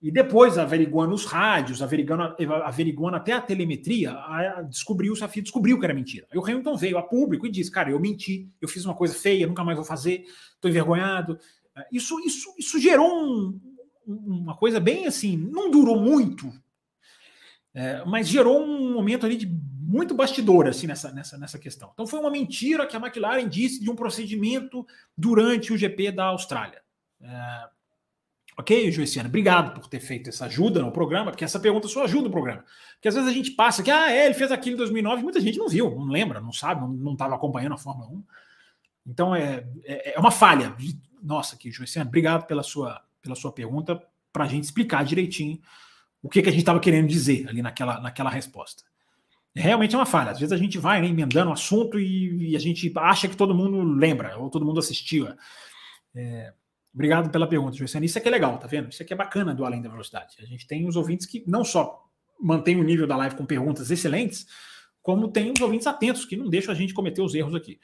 E 0.00 0.12
depois, 0.12 0.56
averiguando 0.56 1.12
os 1.12 1.24
rádios, 1.24 1.82
averiguando, 1.82 2.36
averiguando 2.64 3.16
até 3.16 3.32
a 3.32 3.40
telemetria, 3.40 4.16
descobriu, 4.68 5.12
a 5.20 5.28
FIA 5.28 5.42
descobriu 5.42 5.78
que 5.78 5.84
era 5.84 5.94
mentira. 5.94 6.26
Aí 6.30 6.38
o 6.38 6.44
Hamilton 6.44 6.76
veio 6.76 6.98
a 6.98 7.02
público 7.02 7.46
e 7.46 7.50
disse: 7.50 7.70
Cara, 7.70 7.90
eu 7.90 7.98
menti, 7.98 8.48
eu 8.60 8.68
fiz 8.68 8.84
uma 8.84 8.94
coisa 8.94 9.12
feia, 9.14 9.46
nunca 9.46 9.64
mais 9.64 9.76
vou 9.76 9.84
fazer, 9.84 10.24
estou 10.54 10.70
envergonhado. 10.70 11.38
Isso, 11.92 12.18
isso, 12.20 12.54
isso 12.56 12.78
gerou 12.78 13.08
um, 13.08 13.60
uma 14.06 14.56
coisa 14.56 14.80
bem 14.80 15.06
assim, 15.06 15.36
não 15.36 15.70
durou 15.70 16.00
muito, 16.00 16.52
é, 17.74 18.04
mas 18.04 18.28
gerou 18.28 18.62
um 18.62 18.92
momento 18.92 19.26
ali 19.26 19.36
de 19.36 19.46
muito 19.46 20.14
bastidor 20.14 20.66
assim 20.68 20.86
nessa, 20.86 21.10
nessa, 21.12 21.38
nessa 21.38 21.58
questão. 21.58 21.90
Então 21.92 22.06
foi 22.06 22.20
uma 22.20 22.30
mentira 22.30 22.86
que 22.86 22.96
a 22.96 23.00
McLaren 23.00 23.48
disse 23.48 23.80
de 23.80 23.90
um 23.90 23.96
procedimento 23.96 24.86
durante 25.16 25.72
o 25.72 25.76
GP 25.76 26.12
da 26.12 26.26
Austrália. 26.26 26.82
É, 27.20 27.68
ok, 28.58 28.90
Joiciano, 28.90 29.28
obrigado 29.28 29.72
por 29.72 29.86
ter 29.86 30.00
feito 30.00 30.28
essa 30.28 30.46
ajuda 30.46 30.82
no 30.82 30.90
programa, 30.90 31.30
porque 31.30 31.44
essa 31.44 31.60
pergunta 31.60 31.86
só 31.86 32.04
ajuda 32.04 32.26
o 32.26 32.30
programa. 32.30 32.64
Porque 32.94 33.06
às 33.06 33.14
vezes 33.14 33.30
a 33.30 33.32
gente 33.32 33.52
passa 33.52 33.82
que, 33.82 33.90
ah, 33.90 34.10
é, 34.10 34.26
ele 34.26 34.34
fez 34.34 34.50
aquilo 34.50 34.74
em 34.74 34.78
2009, 34.78 35.22
muita 35.22 35.40
gente 35.40 35.56
não 35.56 35.68
viu, 35.68 35.90
não 35.90 36.08
lembra, 36.08 36.40
não 36.40 36.52
sabe, 36.52 36.80
não 36.80 37.12
estava 37.12 37.36
acompanhando 37.36 37.74
a 37.74 37.78
Fórmula 37.78 38.08
1. 38.08 38.24
Então 39.06 39.34
é, 39.34 39.64
é, 39.84 40.16
é 40.16 40.18
uma 40.18 40.32
falha. 40.32 40.74
Nossa, 41.22 41.54
aqui, 41.54 41.70
Joiciano, 41.70 42.08
obrigado 42.08 42.46
pela 42.46 42.64
sua, 42.64 43.00
pela 43.22 43.36
sua 43.36 43.52
pergunta, 43.52 44.02
para 44.32 44.44
a 44.44 44.48
gente 44.48 44.64
explicar 44.64 45.04
direitinho 45.04 45.60
o 46.20 46.28
que, 46.28 46.42
que 46.42 46.48
a 46.48 46.52
gente 46.52 46.62
estava 46.62 46.80
querendo 46.80 47.06
dizer 47.06 47.48
ali 47.48 47.62
naquela, 47.62 48.00
naquela 48.00 48.28
resposta. 48.28 48.82
Realmente 49.54 49.94
é 49.94 49.98
uma 49.98 50.06
falha. 50.06 50.32
Às 50.32 50.40
vezes 50.40 50.52
a 50.52 50.56
gente 50.56 50.78
vai 50.78 51.00
né, 51.00 51.08
emendando 51.08 51.50
o 51.50 51.52
assunto 51.52 51.98
e, 51.98 52.50
e, 52.50 52.56
a 52.56 52.58
gente 52.58 52.92
acha 52.96 53.28
que 53.28 53.36
todo 53.36 53.54
mundo 53.54 53.80
lembra, 53.82 54.36
ou 54.36 54.50
todo 54.50 54.64
mundo 54.64 54.78
assistiu. 54.78 55.28
É, 56.14 56.52
obrigado 56.92 57.30
pela 57.30 57.46
pergunta, 57.46 57.76
Juliana. 57.76 58.06
Isso 58.06 58.18
aqui 58.18 58.28
é 58.28 58.30
legal, 58.30 58.58
tá 58.58 58.66
vendo? 58.66 58.90
Isso 58.90 59.02
aqui 59.02 59.12
é 59.12 59.16
bacana 59.16 59.54
do 59.54 59.64
Além 59.64 59.82
da 59.82 59.88
Velocidade. 59.88 60.36
A 60.40 60.44
gente 60.44 60.66
tem 60.66 60.86
os 60.86 60.96
ouvintes 60.96 61.26
que 61.26 61.44
não 61.46 61.64
só 61.64 62.08
mantêm 62.40 62.78
o 62.78 62.84
nível 62.84 63.06
da 63.06 63.16
live 63.16 63.36
com 63.36 63.44
perguntas 63.44 63.90
excelentes, 63.90 64.46
como 65.02 65.28
tem 65.28 65.50
os 65.50 65.60
ouvintes 65.60 65.86
atentos, 65.86 66.24
que 66.24 66.36
não 66.36 66.48
deixam 66.48 66.72
a 66.72 66.74
gente 66.74 66.94
cometer 66.94 67.22
os 67.22 67.34
erros 67.34 67.54
aqui. 67.54 67.80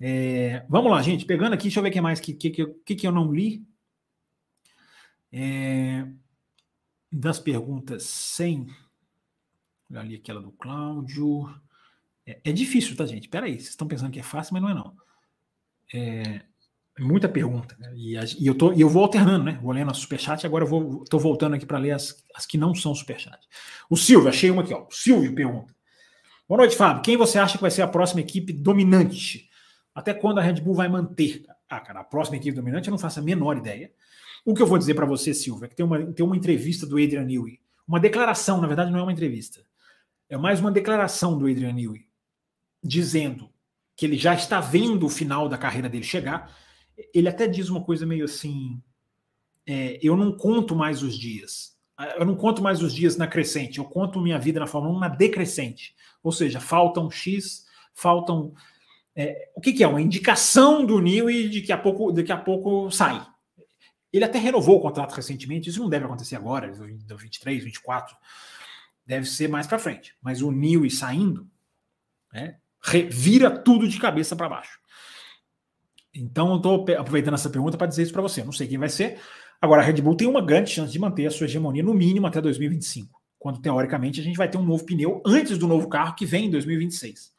É, 0.00 0.64
vamos 0.68 0.90
lá, 0.90 1.00
gente. 1.00 1.24
Pegando 1.24 1.52
aqui, 1.52 1.64
deixa 1.64 1.78
eu 1.78 1.82
ver 1.82 1.90
o 1.90 1.92
que 1.92 2.00
mais 2.00 2.20
que, 2.20 2.34
que, 2.34 2.50
que, 2.50 2.94
que 2.96 3.06
eu 3.06 3.12
não 3.12 3.32
li. 3.32 3.64
É, 5.30 6.06
das 7.10 7.38
perguntas 7.38 8.04
100, 8.04 8.66
ali 9.94 10.16
aquela 10.16 10.40
do 10.40 10.52
Cláudio. 10.52 11.48
É, 12.26 12.40
é, 12.44 12.52
difícil, 12.52 12.96
tá, 12.96 13.06
gente? 13.06 13.28
Peraí, 13.28 13.54
vocês 13.54 13.68
estão 13.68 13.86
pensando 13.86 14.10
que 14.10 14.20
é 14.20 14.22
fácil, 14.22 14.54
mas 14.54 14.62
não 14.62 14.70
é 14.70 14.74
não. 14.74 14.96
É 15.94 16.51
muita 16.98 17.28
pergunta. 17.28 17.76
Né? 17.78 17.92
E, 17.94 18.14
e, 18.38 18.46
eu 18.46 18.54
tô, 18.54 18.72
e 18.72 18.80
eu 18.80 18.88
vou 18.88 19.02
alternando, 19.02 19.44
né? 19.44 19.58
Vou 19.62 19.72
lendo 19.72 19.90
a 19.90 19.94
superchat 19.94 20.46
agora 20.46 20.64
eu 20.64 20.68
vou, 20.68 21.04
tô 21.04 21.18
voltando 21.18 21.54
aqui 21.54 21.66
para 21.66 21.78
ler 21.78 21.92
as, 21.92 22.24
as 22.34 22.46
que 22.46 22.58
não 22.58 22.74
são 22.74 22.94
superchat. 22.94 23.38
O 23.88 23.96
Silvio, 23.96 24.28
achei 24.28 24.50
uma 24.50 24.62
aqui, 24.62 24.74
ó. 24.74 24.86
O 24.86 24.92
Silvio 24.92 25.34
pergunta. 25.34 25.74
Boa 26.48 26.58
noite, 26.58 26.76
Fábio. 26.76 27.02
Quem 27.02 27.16
você 27.16 27.38
acha 27.38 27.56
que 27.56 27.62
vai 27.62 27.70
ser 27.70 27.82
a 27.82 27.88
próxima 27.88 28.20
equipe 28.20 28.52
dominante? 28.52 29.48
Até 29.94 30.12
quando 30.12 30.38
a 30.38 30.42
Red 30.42 30.60
Bull 30.60 30.74
vai 30.74 30.88
manter? 30.88 31.44
Ah, 31.68 31.80
cara, 31.80 32.00
a 32.00 32.04
próxima 32.04 32.36
equipe 32.36 32.54
dominante 32.54 32.88
eu 32.88 32.92
não 32.92 32.98
faço 32.98 33.20
a 33.20 33.22
menor 33.22 33.56
ideia. 33.56 33.90
O 34.44 34.54
que 34.54 34.60
eu 34.60 34.66
vou 34.66 34.76
dizer 34.76 34.94
para 34.94 35.06
você, 35.06 35.32
Silvia, 35.32 35.66
é 35.66 35.68
que 35.68 35.76
tem 35.76 35.86
uma, 35.86 36.12
tem 36.12 36.26
uma 36.26 36.36
entrevista 36.36 36.84
do 36.86 36.96
Adrian 36.96 37.24
Newey, 37.24 37.60
uma 37.86 38.00
declaração, 38.00 38.60
na 38.60 38.66
verdade 38.66 38.90
não 38.90 38.98
é 38.98 39.02
uma 39.02 39.12
entrevista, 39.12 39.64
é 40.28 40.36
mais 40.36 40.60
uma 40.60 40.72
declaração 40.72 41.38
do 41.38 41.46
Adrian 41.46 41.72
Newey, 41.72 42.08
dizendo 42.82 43.50
que 43.96 44.04
ele 44.04 44.18
já 44.18 44.34
está 44.34 44.60
vendo 44.60 45.06
o 45.06 45.08
final 45.08 45.48
da 45.48 45.56
carreira 45.56 45.88
dele 45.88 46.04
chegar. 46.04 46.52
Ele 47.14 47.28
até 47.28 47.46
diz 47.46 47.68
uma 47.68 47.82
coisa 47.82 48.06
meio 48.06 48.24
assim: 48.24 48.80
é, 49.66 49.98
eu 50.02 50.16
não 50.16 50.36
conto 50.36 50.74
mais 50.74 51.02
os 51.02 51.16
dias. 51.16 51.72
Eu 52.16 52.24
não 52.24 52.34
conto 52.34 52.62
mais 52.62 52.82
os 52.82 52.92
dias 52.92 53.16
na 53.16 53.26
crescente, 53.26 53.78
eu 53.78 53.84
conto 53.84 54.20
minha 54.20 54.38
vida 54.38 54.58
na 54.58 54.66
Fórmula 54.66 54.96
1 54.96 54.98
na 54.98 55.08
decrescente. 55.08 55.94
Ou 56.22 56.32
seja, 56.32 56.58
faltam 56.60 57.10
X, 57.10 57.66
faltam. 57.94 58.54
É, 59.14 59.50
o 59.54 59.60
que, 59.60 59.72
que, 59.72 59.84
é? 59.84 59.88
Uma 59.88 60.00
indicação 60.00 60.84
do 60.84 61.00
Newey 61.00 61.48
de 61.48 61.60
que 61.60 61.72
a 61.72 61.78
pouco, 61.78 62.10
daqui 62.10 62.32
a 62.32 62.36
pouco 62.36 62.90
sai. 62.90 63.24
Ele 64.12 64.24
até 64.24 64.38
renovou 64.38 64.78
o 64.78 64.80
contrato 64.80 65.12
recentemente, 65.12 65.70
isso 65.70 65.80
não 65.80 65.88
deve 65.88 66.04
acontecer 66.04 66.36
agora, 66.36 66.70
23, 66.70 67.64
24, 67.64 68.14
deve 69.06 69.26
ser 69.26 69.48
mais 69.48 69.66
para 69.66 69.78
frente. 69.78 70.14
Mas 70.20 70.42
o 70.42 70.50
Newey 70.50 70.90
saindo, 70.90 71.48
né, 72.32 72.58
vira 73.10 73.50
tudo 73.50 73.88
de 73.88 73.98
cabeça 73.98 74.36
para 74.36 74.50
baixo. 74.50 74.78
Então, 76.14 76.50
eu 76.50 76.56
estou 76.56 76.84
aproveitando 76.98 77.34
essa 77.34 77.48
pergunta 77.48 77.76
para 77.76 77.86
dizer 77.86 78.02
isso 78.02 78.12
para 78.12 78.22
você. 78.22 78.44
Não 78.44 78.52
sei 78.52 78.66
quem 78.66 78.78
vai 78.78 78.88
ser. 78.88 79.18
Agora, 79.60 79.80
a 79.80 79.84
Red 79.84 80.00
Bull 80.02 80.16
tem 80.16 80.28
uma 80.28 80.44
grande 80.44 80.70
chance 80.70 80.92
de 80.92 80.98
manter 80.98 81.26
a 81.26 81.30
sua 81.30 81.46
hegemonia 81.46 81.82
no 81.82 81.94
mínimo 81.94 82.26
até 82.26 82.40
2025, 82.40 83.20
quando 83.38 83.60
teoricamente 83.60 84.20
a 84.20 84.22
gente 84.22 84.36
vai 84.36 84.48
ter 84.48 84.58
um 84.58 84.64
novo 84.64 84.84
pneu 84.84 85.22
antes 85.24 85.56
do 85.56 85.68
novo 85.68 85.88
carro 85.88 86.14
que 86.14 86.26
vem 86.26 86.46
em 86.46 86.50
2026. 86.50 87.32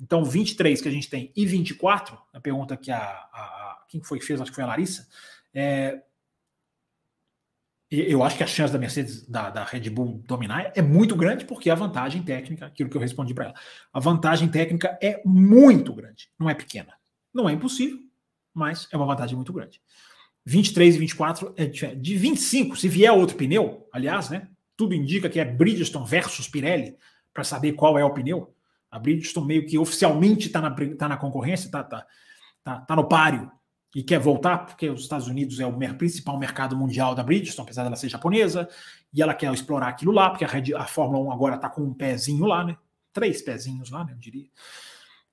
Então, 0.00 0.24
23 0.24 0.80
que 0.80 0.88
a 0.88 0.92
gente 0.92 1.10
tem 1.10 1.32
e 1.36 1.44
24, 1.44 2.16
a 2.32 2.40
pergunta 2.40 2.76
que 2.76 2.90
a, 2.90 3.00
a 3.00 3.84
quem 3.88 4.02
foi 4.02 4.18
que 4.18 4.24
fez, 4.24 4.40
acho 4.40 4.50
que 4.50 4.54
foi 4.54 4.64
a 4.64 4.68
Larissa, 4.68 5.08
é, 5.52 6.00
eu 7.90 8.22
acho 8.22 8.36
que 8.36 8.44
a 8.44 8.46
chance 8.46 8.72
da 8.72 8.78
Mercedes, 8.78 9.26
da, 9.26 9.48
da, 9.48 9.64
Red 9.64 9.88
Bull 9.88 10.22
dominar 10.26 10.72
é 10.76 10.82
muito 10.82 11.16
grande, 11.16 11.46
porque 11.46 11.70
a 11.70 11.74
vantagem 11.74 12.22
técnica, 12.22 12.66
aquilo 12.66 12.90
que 12.90 12.96
eu 12.96 13.00
respondi 13.00 13.32
para 13.32 13.46
ela, 13.46 13.54
a 13.92 13.98
vantagem 13.98 14.48
técnica 14.48 14.98
é 15.02 15.22
muito 15.24 15.94
grande, 15.94 16.30
não 16.38 16.50
é 16.50 16.54
pequena. 16.54 16.97
Não 17.38 17.48
é 17.48 17.52
impossível, 17.52 18.00
mas 18.52 18.88
é 18.90 18.96
uma 18.96 19.06
vantagem 19.06 19.36
muito 19.36 19.52
grande. 19.52 19.80
23 20.44 20.96
e 20.96 20.98
24 20.98 21.54
é. 21.56 21.66
De 21.66 22.16
25, 22.16 22.76
se 22.76 22.88
vier 22.88 23.12
outro 23.12 23.36
pneu, 23.36 23.88
aliás, 23.92 24.28
né? 24.28 24.48
Tudo 24.76 24.92
indica 24.92 25.30
que 25.30 25.38
é 25.38 25.44
Bridgestone 25.44 26.04
versus 26.04 26.48
Pirelli, 26.48 26.96
para 27.32 27.44
saber 27.44 27.74
qual 27.74 27.96
é 27.96 28.04
o 28.04 28.12
pneu. 28.12 28.52
A 28.90 28.98
Bridgestone 28.98 29.46
meio 29.46 29.66
que 29.66 29.78
oficialmente 29.78 30.48
está 30.48 30.60
na, 30.60 30.74
tá 30.96 31.08
na 31.08 31.16
concorrência, 31.16 31.66
está 31.66 31.84
tá, 31.84 32.04
tá, 32.64 32.80
tá 32.80 32.96
no 32.96 33.06
páreo 33.06 33.48
e 33.94 34.02
quer 34.02 34.18
voltar, 34.18 34.66
porque 34.66 34.90
os 34.90 35.02
Estados 35.02 35.28
Unidos 35.28 35.60
é 35.60 35.66
o 35.66 35.78
principal 35.96 36.36
mercado 36.36 36.76
mundial 36.76 37.14
da 37.14 37.22
Bridgestone, 37.22 37.66
apesar 37.66 37.84
dela 37.84 37.94
ser 37.94 38.08
japonesa, 38.08 38.68
e 39.14 39.22
ela 39.22 39.32
quer 39.32 39.54
explorar 39.54 39.88
aquilo 39.88 40.10
lá, 40.10 40.30
porque 40.30 40.44
a, 40.44 40.48
Red, 40.48 40.74
a 40.74 40.86
Fórmula 40.86 41.24
1 41.26 41.32
agora 41.32 41.54
está 41.54 41.70
com 41.70 41.82
um 41.82 41.94
pezinho 41.94 42.46
lá, 42.46 42.64
né? 42.64 42.76
Três 43.12 43.42
pezinhos 43.42 43.90
lá, 43.90 44.04
né? 44.04 44.12
Eu 44.12 44.18
diria. 44.18 44.48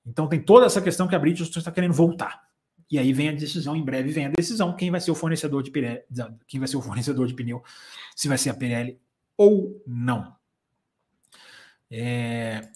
Então 0.06 0.28
tem 0.28 0.40
toda 0.40 0.66
essa 0.66 0.80
questão 0.80 1.08
que 1.08 1.14
a 1.14 1.18
Bridgestone 1.18 1.58
está 1.60 1.72
querendo 1.72 1.92
voltar. 1.92 2.46
E 2.88 2.98
aí 2.98 3.12
vem 3.12 3.30
a 3.30 3.32
decisão, 3.32 3.74
em 3.74 3.84
breve 3.84 4.12
vem 4.12 4.26
a 4.26 4.30
decisão, 4.30 4.76
quem 4.76 4.92
vai 4.92 5.00
ser 5.00 5.10
o 5.10 5.14
fornecedor 5.14 5.62
de 5.62 5.72
Pirelli, 5.72 6.02
quem 6.46 6.60
vai 6.60 6.68
ser 6.68 6.76
o 6.76 6.82
fornecedor 6.82 7.26
de 7.26 7.34
pneu, 7.34 7.62
se 8.14 8.28
vai 8.28 8.38
ser 8.38 8.50
a 8.50 8.54
Pirelli 8.54 9.00
ou 9.36 9.82
não. 9.84 10.36
É... 11.90 12.68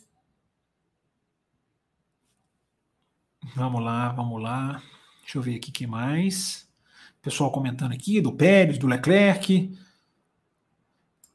Vamos 3.55 3.83
lá, 3.83 4.09
vamos 4.11 4.43
lá. 4.43 4.83
Deixa 5.23 5.39
eu 5.39 5.43
ver 5.43 5.57
aqui 5.57 5.71
que 5.71 5.87
mais. 5.87 6.69
Pessoal 7.23 7.53
comentando 7.53 7.93
aqui 7.93 8.21
do 8.21 8.33
Pérez, 8.33 8.79
do 8.79 8.87
Leclerc. 8.87 9.77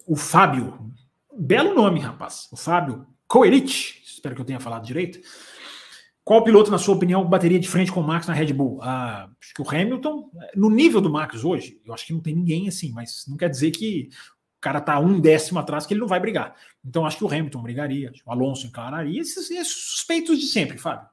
O 0.06 0.16
Fábio. 0.16 0.94
Belo 1.38 1.74
nome, 1.74 2.00
rapaz. 2.00 2.48
O 2.52 2.58
Fábio 2.58 3.06
Coerit. 3.28 4.02
Espero 4.06 4.36
que 4.36 4.42
eu 4.42 4.46
tenha 4.46 4.60
falado 4.60 4.86
direito. 4.86 5.20
Qual 6.26 6.44
piloto, 6.44 6.72
na 6.72 6.80
sua 6.80 6.96
opinião, 6.96 7.24
bateria 7.24 7.60
de 7.60 7.70
frente 7.70 7.92
com 7.92 8.00
o 8.00 8.04
Max 8.04 8.26
na 8.26 8.34
Red 8.34 8.52
Bull? 8.52 8.80
Ah, 8.82 9.30
acho 9.40 9.54
que 9.54 9.62
o 9.62 9.70
Hamilton, 9.70 10.32
no 10.56 10.72
nível 10.72 11.00
do 11.00 11.08
Max 11.08 11.44
hoje, 11.44 11.80
eu 11.86 11.94
acho 11.94 12.08
que 12.08 12.14
não 12.14 12.20
tem 12.20 12.34
ninguém 12.34 12.68
assim, 12.68 12.92
mas 12.92 13.26
não 13.28 13.38
quer 13.38 13.48
dizer 13.48 13.70
que 13.70 14.10
o 14.58 14.60
cara 14.60 14.82
tá 14.82 15.00
um 15.00 15.20
décimo 15.20 15.60
atrás 15.60 15.86
que 15.86 15.94
ele 15.94 16.02
não 16.02 16.08
vai 16.08 16.20
brigar. 16.20 16.56
Então 16.84 17.06
acho 17.06 17.20
que 17.20 17.24
o 17.24 17.28
Hamilton 17.28 17.62
brigaria, 17.62 18.12
o 18.26 18.32
Alonso 18.32 18.66
encararia, 18.66 19.22
esses, 19.22 19.52
esses 19.52 19.72
suspeitos 19.72 20.40
de 20.40 20.48
sempre, 20.48 20.80
Fábio. 20.80 21.08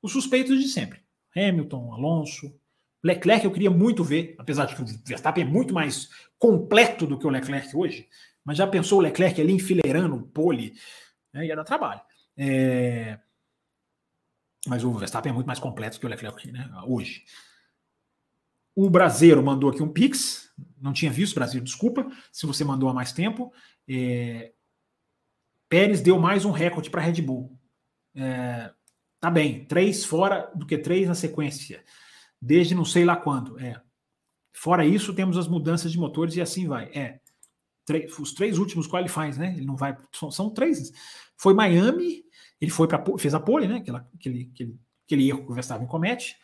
Os 0.00 0.12
suspeitos 0.12 0.56
de 0.56 0.68
sempre. 0.68 1.00
Hamilton, 1.36 1.92
Alonso. 1.92 2.54
Leclerc 3.02 3.44
eu 3.44 3.50
queria 3.50 3.70
muito 3.70 4.04
ver, 4.04 4.36
apesar 4.38 4.66
de 4.66 4.76
que 4.76 4.82
o 4.82 4.86
Verstappen 5.04 5.42
é 5.42 5.46
muito 5.46 5.74
mais 5.74 6.08
completo 6.38 7.04
do 7.04 7.18
que 7.18 7.26
o 7.26 7.30
Leclerc 7.30 7.76
hoje, 7.76 8.06
mas 8.44 8.58
já 8.58 8.66
pensou 8.68 9.00
o 9.00 9.02
Leclerc 9.02 9.40
ali 9.40 9.54
enfileirando 9.54 10.14
o 10.14 10.22
pole, 10.22 10.74
né, 11.32 11.46
ia 11.46 11.56
dar 11.56 11.64
trabalho. 11.64 12.00
É... 12.36 13.18
Mas 14.66 14.84
o 14.84 14.92
Verstappen 14.92 15.30
é 15.30 15.34
muito 15.34 15.46
mais 15.46 15.58
completo 15.58 15.98
que 15.98 16.06
o 16.06 16.08
Leclerc 16.08 16.50
né, 16.52 16.70
hoje. 16.86 17.24
O 18.74 18.88
Brasileiro 18.88 19.42
mandou 19.42 19.70
aqui 19.70 19.82
um 19.82 19.92
pix, 19.92 20.50
não 20.80 20.92
tinha 20.92 21.10
visto, 21.10 21.34
Brasil, 21.34 21.60
desculpa, 21.60 22.10
se 22.30 22.46
você 22.46 22.64
mandou 22.64 22.88
há 22.88 22.94
mais 22.94 23.12
tempo. 23.12 23.52
É... 23.88 24.52
Pérez 25.68 26.00
deu 26.00 26.18
mais 26.18 26.44
um 26.44 26.50
recorde 26.50 26.90
para 26.90 27.00
a 27.00 27.04
Red 27.04 27.20
Bull. 27.20 27.58
É... 28.14 28.72
Tá 29.20 29.30
bem, 29.30 29.64
três 29.66 30.04
fora 30.04 30.50
do 30.54 30.66
que 30.66 30.78
três 30.78 31.06
na 31.06 31.14
sequência. 31.14 31.84
Desde 32.40 32.74
não 32.74 32.84
sei 32.84 33.04
lá 33.04 33.16
quando. 33.16 33.58
É. 33.60 33.80
Fora 34.52 34.84
isso, 34.84 35.14
temos 35.14 35.36
as 35.36 35.48
mudanças 35.48 35.92
de 35.92 35.98
motores 35.98 36.34
e 36.36 36.40
assim 36.40 36.66
vai. 36.66 36.90
É, 36.94 37.20
os 38.18 38.32
três 38.32 38.58
últimos 38.58 38.86
qualifies, 38.86 39.38
né? 39.38 39.54
Ele 39.56 39.66
não 39.66 39.76
vai. 39.76 39.96
São 40.30 40.50
três. 40.50 40.92
Foi 41.36 41.54
Miami, 41.54 42.24
ele 42.62 42.70
foi 42.70 42.86
para 42.86 43.04
fez 43.18 43.34
a 43.34 43.40
pole, 43.40 43.66
né? 43.66 43.78
Aquela, 43.78 44.08
aquele, 44.14 44.50
aquele, 44.54 44.78
aquele 45.04 45.28
erro 45.28 45.44
que 45.44 45.50
o 45.50 45.54
Verstappen 45.54 45.86
comete. 45.86 46.36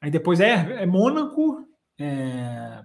Aí 0.00 0.10
depois 0.10 0.40
é, 0.40 0.82
é 0.82 0.86
Mônaco, 0.86 1.68
é, 1.98 2.84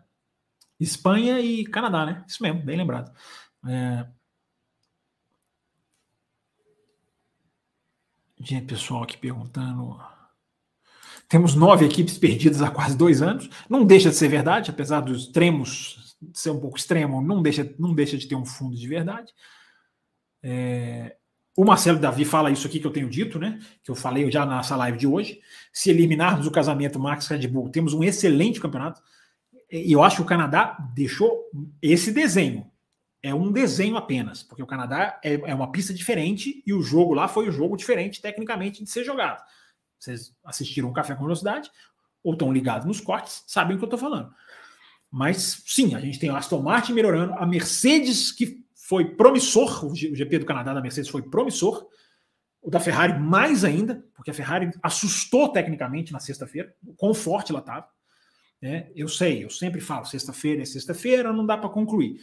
Espanha 0.77 1.39
e 1.39 1.63
Canadá, 1.65 2.05
né? 2.05 2.25
Isso 2.27 2.43
mesmo, 2.43 2.61
bem 2.61 2.75
lembrado. 2.75 3.11
É, 3.65 4.05
Gente, 8.45 8.65
pessoal 8.65 9.03
aqui 9.03 9.17
perguntando. 9.17 9.97
Temos 11.29 11.55
nove 11.55 11.85
equipes 11.85 12.17
perdidas 12.17 12.61
há 12.61 12.69
quase 12.69 12.97
dois 12.97 13.21
anos. 13.21 13.49
Não 13.69 13.85
deixa 13.85 14.09
de 14.09 14.15
ser 14.17 14.27
verdade, 14.27 14.69
apesar 14.69 14.99
dos 14.99 15.27
extremos 15.27 16.17
ser 16.33 16.51
um 16.51 16.59
pouco 16.59 16.77
extremo, 16.77 17.21
não 17.21 17.41
deixa, 17.41 17.73
não 17.79 17.93
deixa 17.93 18.17
de 18.17 18.27
ter 18.27 18.35
um 18.35 18.45
fundo 18.45 18.75
de 18.75 18.87
verdade. 18.87 19.33
É, 20.41 21.15
o 21.55 21.63
Marcelo 21.63 21.99
Davi 21.99 22.25
fala 22.25 22.49
isso 22.49 22.65
aqui 22.65 22.79
que 22.79 22.87
eu 22.87 22.91
tenho 22.91 23.09
dito, 23.09 23.37
né? 23.37 23.59
Que 23.83 23.91
eu 23.91 23.95
falei 23.95 24.29
já 24.31 24.45
nessa 24.45 24.75
live 24.75 24.97
de 24.97 25.07
hoje. 25.07 25.39
Se 25.71 25.89
eliminarmos 25.89 26.47
o 26.47 26.51
casamento 26.51 26.99
Max 26.99 27.27
Red 27.27 27.47
Bull, 27.47 27.69
temos 27.69 27.93
um 27.93 28.03
excelente 28.03 28.59
campeonato. 28.59 29.01
E 29.71 29.91
eu 29.91 30.03
acho 30.03 30.17
que 30.17 30.21
o 30.23 30.25
Canadá 30.25 30.77
deixou 30.95 31.49
esse 31.81 32.11
desenho. 32.11 32.69
É 33.21 33.33
um 33.33 33.51
desenho 33.51 33.95
apenas, 33.95 34.43
porque 34.43 34.61
o 34.61 34.67
Canadá 34.67 35.19
é, 35.23 35.33
é 35.33 35.55
uma 35.55 35.71
pista 35.71 35.93
diferente 35.93 36.61
e 36.65 36.73
o 36.73 36.81
jogo 36.81 37.13
lá 37.13 37.27
foi 37.27 37.47
um 37.47 37.51
jogo 37.51 37.77
diferente 37.77 38.21
tecnicamente 38.21 38.83
de 38.83 38.89
ser 38.89 39.03
jogado. 39.03 39.41
Vocês 39.97 40.35
assistiram 40.43 40.89
o 40.89 40.93
Café 40.93 41.15
com 41.15 41.23
Velocidade 41.23 41.71
ou 42.23 42.33
estão 42.33 42.51
ligados 42.51 42.85
nos 42.85 42.99
cortes, 42.99 43.43
sabem 43.47 43.75
o 43.75 43.79
que 43.79 43.85
eu 43.85 43.87
estou 43.87 43.99
falando. 43.99 44.33
Mas 45.09 45.63
sim, 45.65 45.93
a 45.93 45.99
gente 45.99 46.19
tem 46.19 46.31
o 46.31 46.35
Aston 46.35 46.61
Martin 46.61 46.93
melhorando, 46.93 47.33
a 47.33 47.45
Mercedes, 47.45 48.31
que 48.31 48.62
foi 48.85 49.05
promissor, 49.05 49.85
o 49.85 49.95
GP 49.95 50.39
do 50.39 50.45
Canadá 50.45 50.73
da 50.73 50.81
Mercedes 50.81 51.09
foi 51.09 51.21
promissor, 51.21 51.87
o 52.61 52.69
da 52.69 52.81
Ferrari 52.81 53.17
mais 53.17 53.63
ainda, 53.63 54.03
porque 54.13 54.29
a 54.29 54.33
Ferrari 54.33 54.71
assustou 54.81 55.49
tecnicamente 55.49 56.11
na 56.11 56.19
sexta-feira, 56.19 56.75
o 56.85 56.93
quão 56.93 57.13
forte 57.13 57.53
ela 57.53 57.61
estava. 57.61 57.87
Né? 58.61 58.89
Eu 58.93 59.07
sei, 59.07 59.43
eu 59.43 59.49
sempre 59.49 59.79
falo, 59.79 60.05
sexta-feira 60.05 60.61
é 60.61 60.65
sexta-feira, 60.65 61.31
não 61.31 61.45
dá 61.45 61.57
para 61.57 61.69
concluir. 61.69 62.17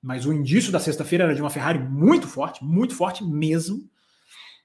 Mas 0.00 0.24
o 0.24 0.32
indício 0.32 0.70
da 0.70 0.78
sexta-feira 0.78 1.24
era 1.24 1.34
de 1.34 1.40
uma 1.40 1.50
Ferrari 1.50 1.80
muito 1.80 2.28
forte, 2.28 2.64
muito 2.64 2.94
forte 2.94 3.24
mesmo. 3.24 3.90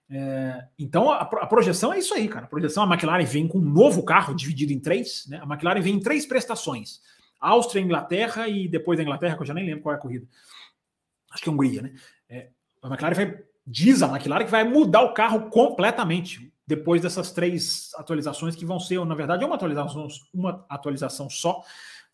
É, 0.08 0.66
então 0.78 1.10
a, 1.10 1.22
a, 1.22 1.48
projeção 1.48 1.92
é 1.92 1.98
isso 1.98 2.14
aí, 2.14 2.28
cara. 2.28 2.46
A 2.46 2.50
projeção, 2.50 2.84
a 2.84 2.88
McLaren 2.88 3.26
vem 3.26 3.48
com 3.48 3.58
um 3.58 3.74
novo 3.74 4.04
carro 4.04 4.36
dividido 4.36 4.72
em 4.72 4.80
três. 4.80 5.26
Né? 5.28 5.40
A 5.42 5.46
McLaren 5.46 5.82
vem 5.82 5.96
em 5.96 6.00
três 6.00 6.28
prestações 6.28 7.02
Áustria, 7.40 7.82
Inglaterra 7.82 8.48
e 8.48 8.68
depois 8.68 8.98
da 8.98 9.04
Inglaterra, 9.04 9.36
que 9.36 9.42
eu 9.42 9.48
já 9.48 9.54
nem 9.54 9.66
lembro 9.66 9.82
qual 9.82 9.96
é 9.96 9.98
a 9.98 10.02
corrida. 10.02 10.28
Acho 11.32 11.44
que 11.44 11.50
é 11.50 11.52
Hungria, 11.52 11.82
né? 11.82 11.94
É, 12.28 12.50
a 12.82 12.88
McLaren 12.88 13.16
vai, 13.16 13.44
diz 13.66 14.02
a 14.02 14.08
McLaren 14.08 14.46
que 14.46 14.52
vai 14.52 14.64
mudar 14.64 15.02
o 15.02 15.14
carro 15.14 15.50
completamente 15.50 16.52
depois 16.66 17.02
dessas 17.02 17.32
três 17.32 17.92
atualizações 17.96 18.56
que 18.56 18.64
vão 18.64 18.80
ser, 18.80 19.04
na 19.04 19.16
verdade, 19.16 19.44
uma 19.44 19.56
atualização, 19.56 20.08
uma 20.32 20.66
atualização 20.70 21.28
só, 21.28 21.64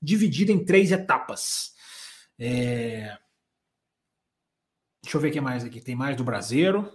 dividida 0.01 0.51
em 0.51 0.63
três 0.63 0.93
etapas. 0.93 1.73
É... 2.39 3.17
Deixa 5.03 5.17
eu 5.17 5.21
ver 5.21 5.29
o 5.29 5.31
que 5.31 5.41
mais 5.41 5.65
aqui. 5.65 5.81
Tem 5.81 5.93
mais 5.93 6.15
do 6.15 6.23
Brasileiro. 6.23 6.89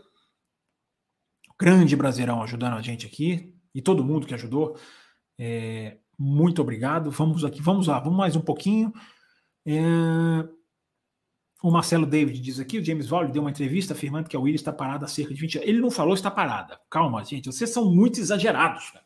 Grande 1.61 1.95
Brasileirão 1.95 2.43
ajudando 2.43 2.75
a 2.75 2.83
gente 2.83 3.07
aqui. 3.07 3.55
E 3.75 3.83
todo 3.83 4.05
mundo 4.05 4.27
que 4.27 4.35
ajudou. 4.35 4.79
É... 5.39 5.99
Muito 6.19 6.63
obrigado. 6.63 7.11
Vamos 7.11 7.45
aqui, 7.45 7.61
vamos 7.61 7.87
lá, 7.89 7.99
vamos 7.99 8.17
mais 8.17 8.37
um 8.37 8.41
pouquinho. 8.41 8.91
É... 9.67 9.81
O 11.62 11.70
Marcelo 11.70 12.07
David 12.07 12.41
diz 12.41 12.59
aqui: 12.59 12.78
o 12.78 12.85
James 12.85 13.07
Vowley 13.07 13.32
deu 13.32 13.43
uma 13.43 13.51
entrevista 13.51 13.93
afirmando 13.93 14.28
que 14.28 14.37
a 14.37 14.41
Williams 14.41 14.61
está 14.61 14.73
parada 14.73 15.05
há 15.05 15.09
cerca 15.09 15.35
de 15.35 15.41
20 15.41 15.59
anos. 15.59 15.69
Ele 15.69 15.81
não 15.81 15.91
falou 15.91 16.15
está 16.15 16.31
parada. 16.31 16.81
Calma, 16.89 17.24
gente, 17.24 17.47
vocês 17.47 17.70
são 17.70 17.95
muito 17.95 18.19
exagerados. 18.19 18.91
Cara. 18.91 19.05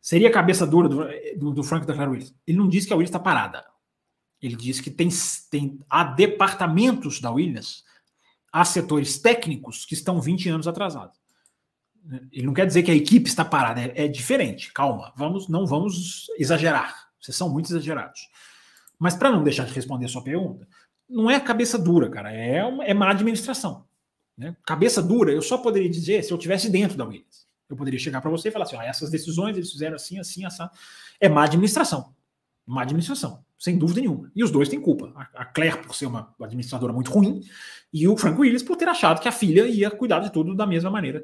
Seria 0.00 0.28
a 0.28 0.32
cabeça 0.32 0.66
dura 0.66 0.88
do, 0.88 1.04
do, 1.36 1.52
do 1.52 1.62
Frank 1.64 1.86
da 1.86 1.94
Clara 1.94 2.10
Williams. 2.10 2.34
Ele 2.46 2.58
não 2.58 2.68
disse 2.68 2.86
que 2.86 2.92
a 2.92 2.96
Williams 2.96 3.08
está 3.08 3.18
parada. 3.18 3.64
Ele 4.40 4.54
disse 4.54 4.82
que 4.82 4.90
tem, 4.90 5.08
tem, 5.50 5.80
há 5.88 6.04
departamentos 6.04 7.20
da 7.20 7.30
Williams, 7.30 7.82
há 8.52 8.64
setores 8.64 9.18
técnicos 9.18 9.86
que 9.86 9.94
estão 9.94 10.20
20 10.20 10.50
anos 10.50 10.68
atrasados. 10.68 11.18
Ele 12.30 12.44
não 12.44 12.52
quer 12.52 12.66
dizer 12.66 12.82
que 12.82 12.90
a 12.90 12.94
equipe 12.94 13.26
está 13.26 13.42
parada, 13.44 13.80
é, 13.80 14.04
é 14.04 14.08
diferente. 14.08 14.70
Calma, 14.74 15.12
vamos, 15.16 15.48
não 15.48 15.66
vamos 15.66 16.26
exagerar. 16.38 17.08
Vocês 17.18 17.36
são 17.36 17.48
muito 17.48 17.70
exagerados. 17.70 18.28
Mas 18.98 19.16
para 19.16 19.30
não 19.30 19.42
deixar 19.42 19.64
de 19.64 19.72
responder 19.72 20.04
a 20.04 20.08
sua 20.08 20.22
pergunta, 20.22 20.68
não 21.14 21.30
é 21.30 21.38
cabeça 21.38 21.78
dura, 21.78 22.10
cara, 22.10 22.32
é, 22.32 22.64
uma, 22.64 22.84
é 22.84 22.92
má 22.92 23.10
administração. 23.10 23.86
Né? 24.36 24.56
Cabeça 24.66 25.00
dura, 25.00 25.32
eu 25.32 25.40
só 25.40 25.56
poderia 25.56 25.88
dizer 25.88 26.24
se 26.24 26.32
eu 26.32 26.38
tivesse 26.38 26.68
dentro 26.68 26.96
da 26.96 27.04
Williams. 27.04 27.46
Eu 27.68 27.76
poderia 27.76 27.98
chegar 27.98 28.20
para 28.20 28.30
você 28.30 28.48
e 28.48 28.50
falar 28.50 28.64
assim: 28.64 28.76
ó, 28.76 28.82
essas 28.82 29.10
decisões 29.10 29.56
eles 29.56 29.70
fizeram 29.70 29.94
assim, 29.94 30.18
assim, 30.18 30.44
assim. 30.44 30.64
É 31.20 31.28
má 31.28 31.44
administração. 31.44 32.12
Má 32.66 32.82
administração, 32.82 33.44
sem 33.58 33.78
dúvida 33.78 34.00
nenhuma. 34.00 34.30
E 34.34 34.42
os 34.42 34.50
dois 34.50 34.68
têm 34.68 34.80
culpa. 34.80 35.12
A 35.34 35.44
Claire 35.44 35.82
por 35.82 35.94
ser 35.94 36.06
uma 36.06 36.34
administradora 36.40 36.92
muito 36.92 37.10
ruim 37.10 37.42
e 37.92 38.08
o 38.08 38.16
Frank 38.16 38.40
Williams 38.40 38.62
por 38.62 38.76
ter 38.76 38.88
achado 38.88 39.20
que 39.20 39.28
a 39.28 39.32
filha 39.32 39.66
ia 39.66 39.90
cuidar 39.90 40.20
de 40.20 40.32
tudo 40.32 40.54
da 40.54 40.66
mesma 40.66 40.90
maneira 40.90 41.22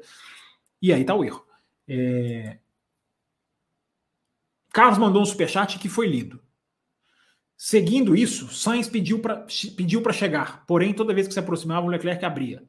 e 0.81 0.93
aí 0.93 1.01
está 1.01 1.13
o 1.13 1.23
erro. 1.23 1.45
É... 1.87 2.57
Carlos 4.71 4.97
mandou 4.97 5.21
um 5.21 5.25
superchat 5.25 5.77
que 5.77 5.89
foi 5.89 6.07
lido. 6.07 6.41
Seguindo 7.63 8.15
isso, 8.15 8.51
Sainz 8.51 8.89
pediu 8.89 9.19
para 9.19 9.45
pediu 9.77 10.01
chegar, 10.11 10.65
porém, 10.65 10.95
toda 10.95 11.13
vez 11.13 11.27
que 11.27 11.33
se 11.35 11.39
aproximava, 11.39 11.85
o 11.85 11.89
Leclerc 11.91 12.25
abria, 12.25 12.63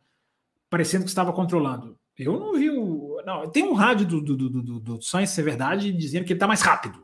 parecendo 0.68 1.04
que 1.04 1.08
estava 1.08 1.32
controlando. 1.32 1.98
Eu 2.18 2.38
não 2.38 2.52
vi 2.52 2.68
o. 2.68 3.22
Não, 3.24 3.50
tem 3.50 3.64
um 3.64 3.72
rádio 3.72 4.06
do, 4.06 4.20
do, 4.20 4.36
do, 4.36 4.62
do, 4.62 4.80
do 4.80 5.00
Sainz, 5.00 5.30
se 5.30 5.40
é 5.40 5.44
verdade, 5.44 5.90
dizendo 5.94 6.26
que 6.26 6.34
ele 6.34 6.36
está 6.36 6.46
mais 6.46 6.60
rápido. 6.60 7.02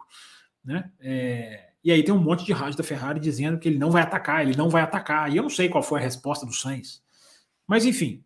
Né? 0.63 0.93
É... 1.01 1.71
E 1.83 1.91
aí 1.91 2.05
tem 2.05 2.15
um 2.15 2.23
monte 2.23 2.45
de 2.45 2.53
rádio 2.53 2.77
da 2.77 2.85
Ferrari 2.85 3.19
dizendo 3.19 3.59
que 3.59 3.67
ele 3.67 3.79
não 3.79 3.91
vai 3.91 4.03
atacar, 4.03 4.43
ele 4.43 4.55
não 4.55 4.69
vai 4.69 4.83
atacar. 4.83 5.33
E 5.33 5.39
eu 5.39 5.43
não 5.43 5.49
sei 5.49 5.71
qual 5.71 5.83
foi 5.83 5.99
a 5.99 6.03
resposta 6.03 6.45
do 6.45 6.53
Sainz. 6.53 7.03
Mas 7.67 7.87
enfim. 7.87 8.23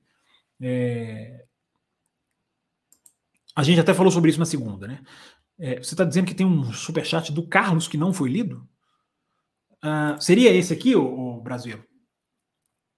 É... 0.61 1.45
A 3.55 3.63
gente 3.63 3.79
até 3.79 3.95
falou 3.95 4.11
sobre 4.11 4.29
isso 4.29 4.41
na 4.41 4.45
segunda, 4.45 4.89
né? 4.89 5.05
É, 5.57 5.77
você 5.77 5.95
está 5.95 6.03
dizendo 6.03 6.27
que 6.27 6.35
tem 6.35 6.45
um 6.45 6.73
superchat 6.73 7.31
do 7.31 7.47
Carlos 7.47 7.87
que 7.87 7.97
não 7.97 8.13
foi 8.13 8.29
lido? 8.29 8.69
Uh, 9.85 10.21
seria 10.21 10.55
esse 10.55 10.73
aqui, 10.73 10.95
o, 10.95 11.37
o 11.37 11.41
Brasil? 11.41 11.83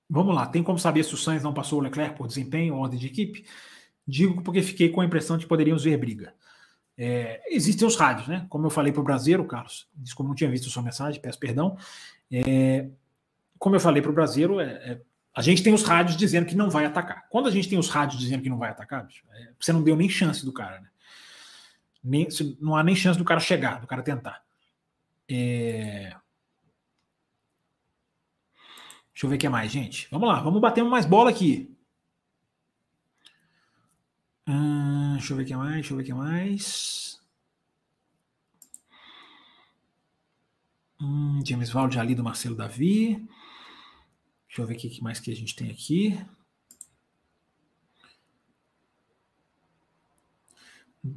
Vamos 0.09 0.35
lá, 0.35 0.47
tem 0.47 0.63
como 0.63 0.79
saber 0.79 1.03
se 1.03 1.15
o 1.15 1.17
Sainz 1.17 1.43
não 1.43 1.55
passou 1.55 1.79
o 1.79 1.83
Leclerc 1.83 2.17
por 2.17 2.27
desempenho 2.27 2.75
ou 2.75 2.81
ordem 2.81 2.99
de 2.99 3.07
equipe? 3.07 3.45
Digo 4.07 4.43
porque 4.43 4.63
fiquei 4.63 4.91
com 4.91 5.01
a 5.01 5.05
impressão 5.05 5.39
de 5.39 5.45
que 5.45 5.49
poderíamos 5.49 5.85
ver 5.85 5.97
briga. 5.97 6.35
É, 6.97 7.43
existem 7.49 7.89
os 7.89 7.97
rádios, 7.97 8.29
né? 8.29 8.47
Como 8.49 8.67
eu 8.67 8.71
falei 8.71 8.93
para 8.93 9.01
o 9.01 9.05
Brasileiro, 9.05 9.45
Carlos, 9.47 9.89
desculpa, 9.95 10.29
não 10.29 10.35
tinha 10.37 10.51
visto 10.51 10.69
sua 10.69 10.83
mensagem, 10.83 11.21
peço 11.21 11.39
perdão. 11.39 11.77
É, 12.31 12.89
como 13.59 13.77
eu 13.77 13.81
falei 13.81 14.03
para 14.03 14.11
o 14.11 14.15
Brasileiro, 14.15 14.61
é, 14.61 14.67
é 14.67 15.01
a 15.35 15.43
gente 15.43 15.65
tem 15.65 15.75
os 15.75 15.83
rádios 15.83 16.17
dizendo 16.17 16.47
que 16.47 16.55
não 16.55 16.71
vai 16.71 16.85
atacar. 16.85 17.27
Quando 17.29 17.49
a 17.49 17.51
gente 17.51 17.69
tem 17.69 17.79
os 17.79 17.89
rádios 17.89 18.21
dizendo 18.21 18.43
que 18.43 18.49
não 18.49 18.59
vai 18.59 18.71
atacar, 18.71 19.05
bicho, 19.05 19.25
é, 19.33 19.49
você 19.59 19.73
não 19.73 19.83
deu 19.83 19.97
nem 19.97 20.09
chance 20.09 20.45
do 20.45 20.53
cara, 20.53 20.81
né? 20.81 20.89
Nem, 22.03 22.29
não 22.61 22.77
há 22.77 22.85
nem 22.85 22.95
chance 22.95 23.19
do 23.19 23.25
cara 23.25 23.41
chegar, 23.41 23.81
do 23.81 23.87
cara 23.87 24.03
tentar. 24.03 24.45
É... 25.29 26.15
Deixa 29.15 29.27
eu 29.27 29.31
ver 29.31 29.37
o 29.37 29.39
que 29.39 29.49
mais, 29.49 29.71
gente. 29.71 30.09
Vamos 30.11 30.29
lá, 30.29 30.41
vamos 30.41 30.61
bater 30.61 30.83
mais 30.85 31.07
bola 31.07 31.31
aqui. 31.31 31.73
Hum, 34.47 35.15
deixa 35.15 35.33
eu 35.33 35.37
ver 35.37 35.45
o 35.45 35.47
que 35.47 35.57
mais, 35.57 35.75
deixa 35.75 35.93
eu 35.93 35.97
ver 35.97 36.03
o 36.03 36.07
que 36.07 36.13
mais. 36.13 37.21
Hum, 41.01 41.41
James 41.47 41.71
Valde 41.71 41.99
ali 41.99 42.15
do 42.15 42.25
Marcelo 42.25 42.57
Davi. 42.57 43.25
Deixa 44.49 44.63
eu 44.63 44.67
ver 44.67 44.75
o 44.75 44.77
que 44.77 45.03
mais 45.03 45.21
que 45.21 45.31
a 45.31 45.37
gente 45.37 45.55
tem 45.55 45.71
aqui. 45.71 46.19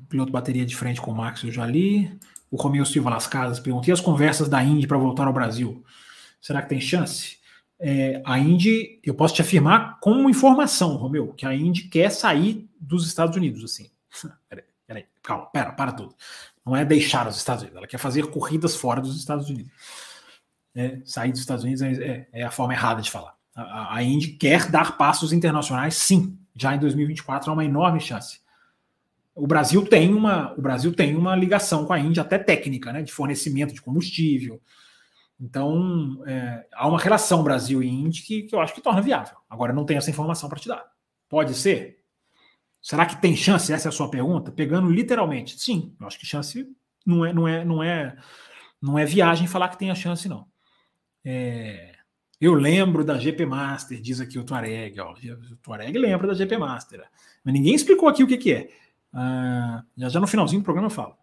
Piloto 0.10 0.32
bateria 0.32 0.66
de 0.66 0.76
frente 0.76 1.02
com 1.02 1.12
o 1.12 1.16
Max, 1.16 1.44
eu 1.44 1.52
já 1.52 1.66
li. 1.66 2.16
O 2.52 2.58
Romeu 2.58 2.86
Silva 2.86 3.10
Las 3.10 3.26
Casas 3.26 3.60
perguntou: 3.60 3.90
e 3.90 3.92
as 3.92 4.02
conversas 4.02 4.50
da 4.50 4.64
Indy 4.64 4.86
para 4.86 4.98
voltar 4.98 5.26
ao 5.28 5.34
Brasil? 5.34 5.84
Será 6.40 6.62
que 6.62 6.70
tem 6.70 6.80
chance? 6.80 7.37
É, 7.80 8.22
a 8.26 8.40
Indy, 8.40 9.00
eu 9.04 9.14
posso 9.14 9.36
te 9.36 9.42
afirmar 9.42 10.00
como 10.00 10.30
informação, 10.30 10.96
Romeu, 10.96 11.34
que 11.34 11.46
a 11.46 11.54
Indy 11.54 11.84
quer 11.84 12.10
sair 12.12 12.68
dos 12.80 13.06
Estados 13.08 13.36
Unidos, 13.36 13.64
assim. 13.64 13.90
Peraí, 14.50 14.64
peraí, 14.88 15.06
calma, 15.22 15.46
pera, 15.48 15.72
para 15.72 15.92
tudo. 15.92 16.16
Não 16.66 16.76
é 16.76 16.84
deixar 16.84 17.28
os 17.28 17.38
Estados 17.38 17.62
Unidos, 17.62 17.78
ela 17.78 17.88
quer 17.88 17.98
fazer 17.98 18.28
corridas 18.28 18.76
fora 18.76 19.00
dos 19.00 19.18
Estados 19.18 19.50
Unidos 19.50 19.72
é, 20.78 21.00
sair 21.04 21.32
dos 21.32 21.42
Estados 21.42 21.64
Unidos 21.64 21.82
é, 21.82 21.92
é, 21.92 22.28
é, 22.32 22.44
a 22.44 22.52
forma 22.52 22.74
errada 22.74 23.02
de 23.02 23.10
falar. 23.10 23.36
A, 23.56 23.96
a 23.96 24.04
Indy 24.04 24.34
quer 24.34 24.70
dar 24.70 24.96
passos 24.96 25.34
internacionais, 25.34 25.96
sim. 25.96 26.38
Já 26.56 26.76
em 26.76 26.80
2024 26.80 27.50
há 27.50 27.54
uma 27.54 27.66
enorme 27.66 28.00
chance. 28.00 28.40
O 29.34 29.48
Brasil 29.48 29.84
tem 29.86 30.14
uma, 30.14 30.54
o 30.54 30.62
Brasil 30.62 30.94
tem 30.94 31.16
uma 31.16 31.36
ligação 31.36 31.86
com 31.86 31.94
a 31.94 32.00
Índia 32.00 32.22
até 32.22 32.38
técnica, 32.38 32.94
né, 32.94 33.02
de 33.02 33.12
fornecimento 33.12 33.74
de 33.74 33.82
combustível. 33.82 34.62
Então, 35.40 36.24
é, 36.26 36.68
há 36.74 36.88
uma 36.88 37.00
relação 37.00 37.44
Brasil 37.44 37.84
e 37.84 38.10
que, 38.10 38.44
que 38.44 38.56
eu 38.56 38.60
acho 38.60 38.74
que 38.74 38.82
torna 38.82 39.02
viável. 39.02 39.38
Agora, 39.50 39.72
não 39.72 39.86
tenho 39.86 40.00
essa 40.00 40.10
informação 40.10 40.50
para 40.50 40.60
te 40.60 40.68
dar. 40.68 40.84
Pode 41.30 41.54
ser? 41.54 42.00
Será 42.82 43.06
que 43.06 43.22
tem 43.22 43.36
chance? 43.36 43.72
Essa 43.72 43.88
é 43.88 43.90
a 43.90 43.94
sua 43.94 44.10
pergunta? 44.10 44.52
Pegando 44.52 44.90
literalmente. 44.90 45.60
Sim, 45.60 45.96
eu 46.00 46.08
acho 46.08 46.20
que 46.20 46.26
chance 46.26 46.68
não 47.06 47.26
é, 47.26 47.34
não 47.34 47.48
é, 47.48 47.66
não 47.66 47.84
é, 47.84 48.18
não 48.82 49.00
é 49.00 49.06
viagem 49.06 49.48
falar 49.48 49.70
que 49.70 49.78
tem 49.78 49.92
a 49.92 49.96
chance, 49.96 50.28
não. 50.28 50.48
É, 51.24 51.94
eu 52.40 52.54
lembro 52.54 53.04
da 53.04 53.18
GP 53.18 53.46
Master, 53.46 54.02
diz 54.02 54.22
aqui 54.22 54.40
o 54.40 54.44
Tuareg. 54.44 55.00
Ó, 55.00 55.14
o 55.14 55.56
Tuareg 55.58 55.98
lembra 55.98 56.28
da 56.28 56.34
GP 56.34 56.58
Master. 56.58 57.04
Mas 57.44 57.54
ninguém 57.54 57.76
explicou 57.76 58.08
aqui 58.10 58.24
o 58.24 58.28
que, 58.28 58.38
que 58.38 58.54
é. 58.54 58.70
Ah, 59.14 59.84
já, 59.98 60.10
já 60.10 60.20
no 60.20 60.28
finalzinho 60.28 60.62
do 60.62 60.66
programa 60.66 60.88
eu 60.88 60.92
falo. 60.92 61.16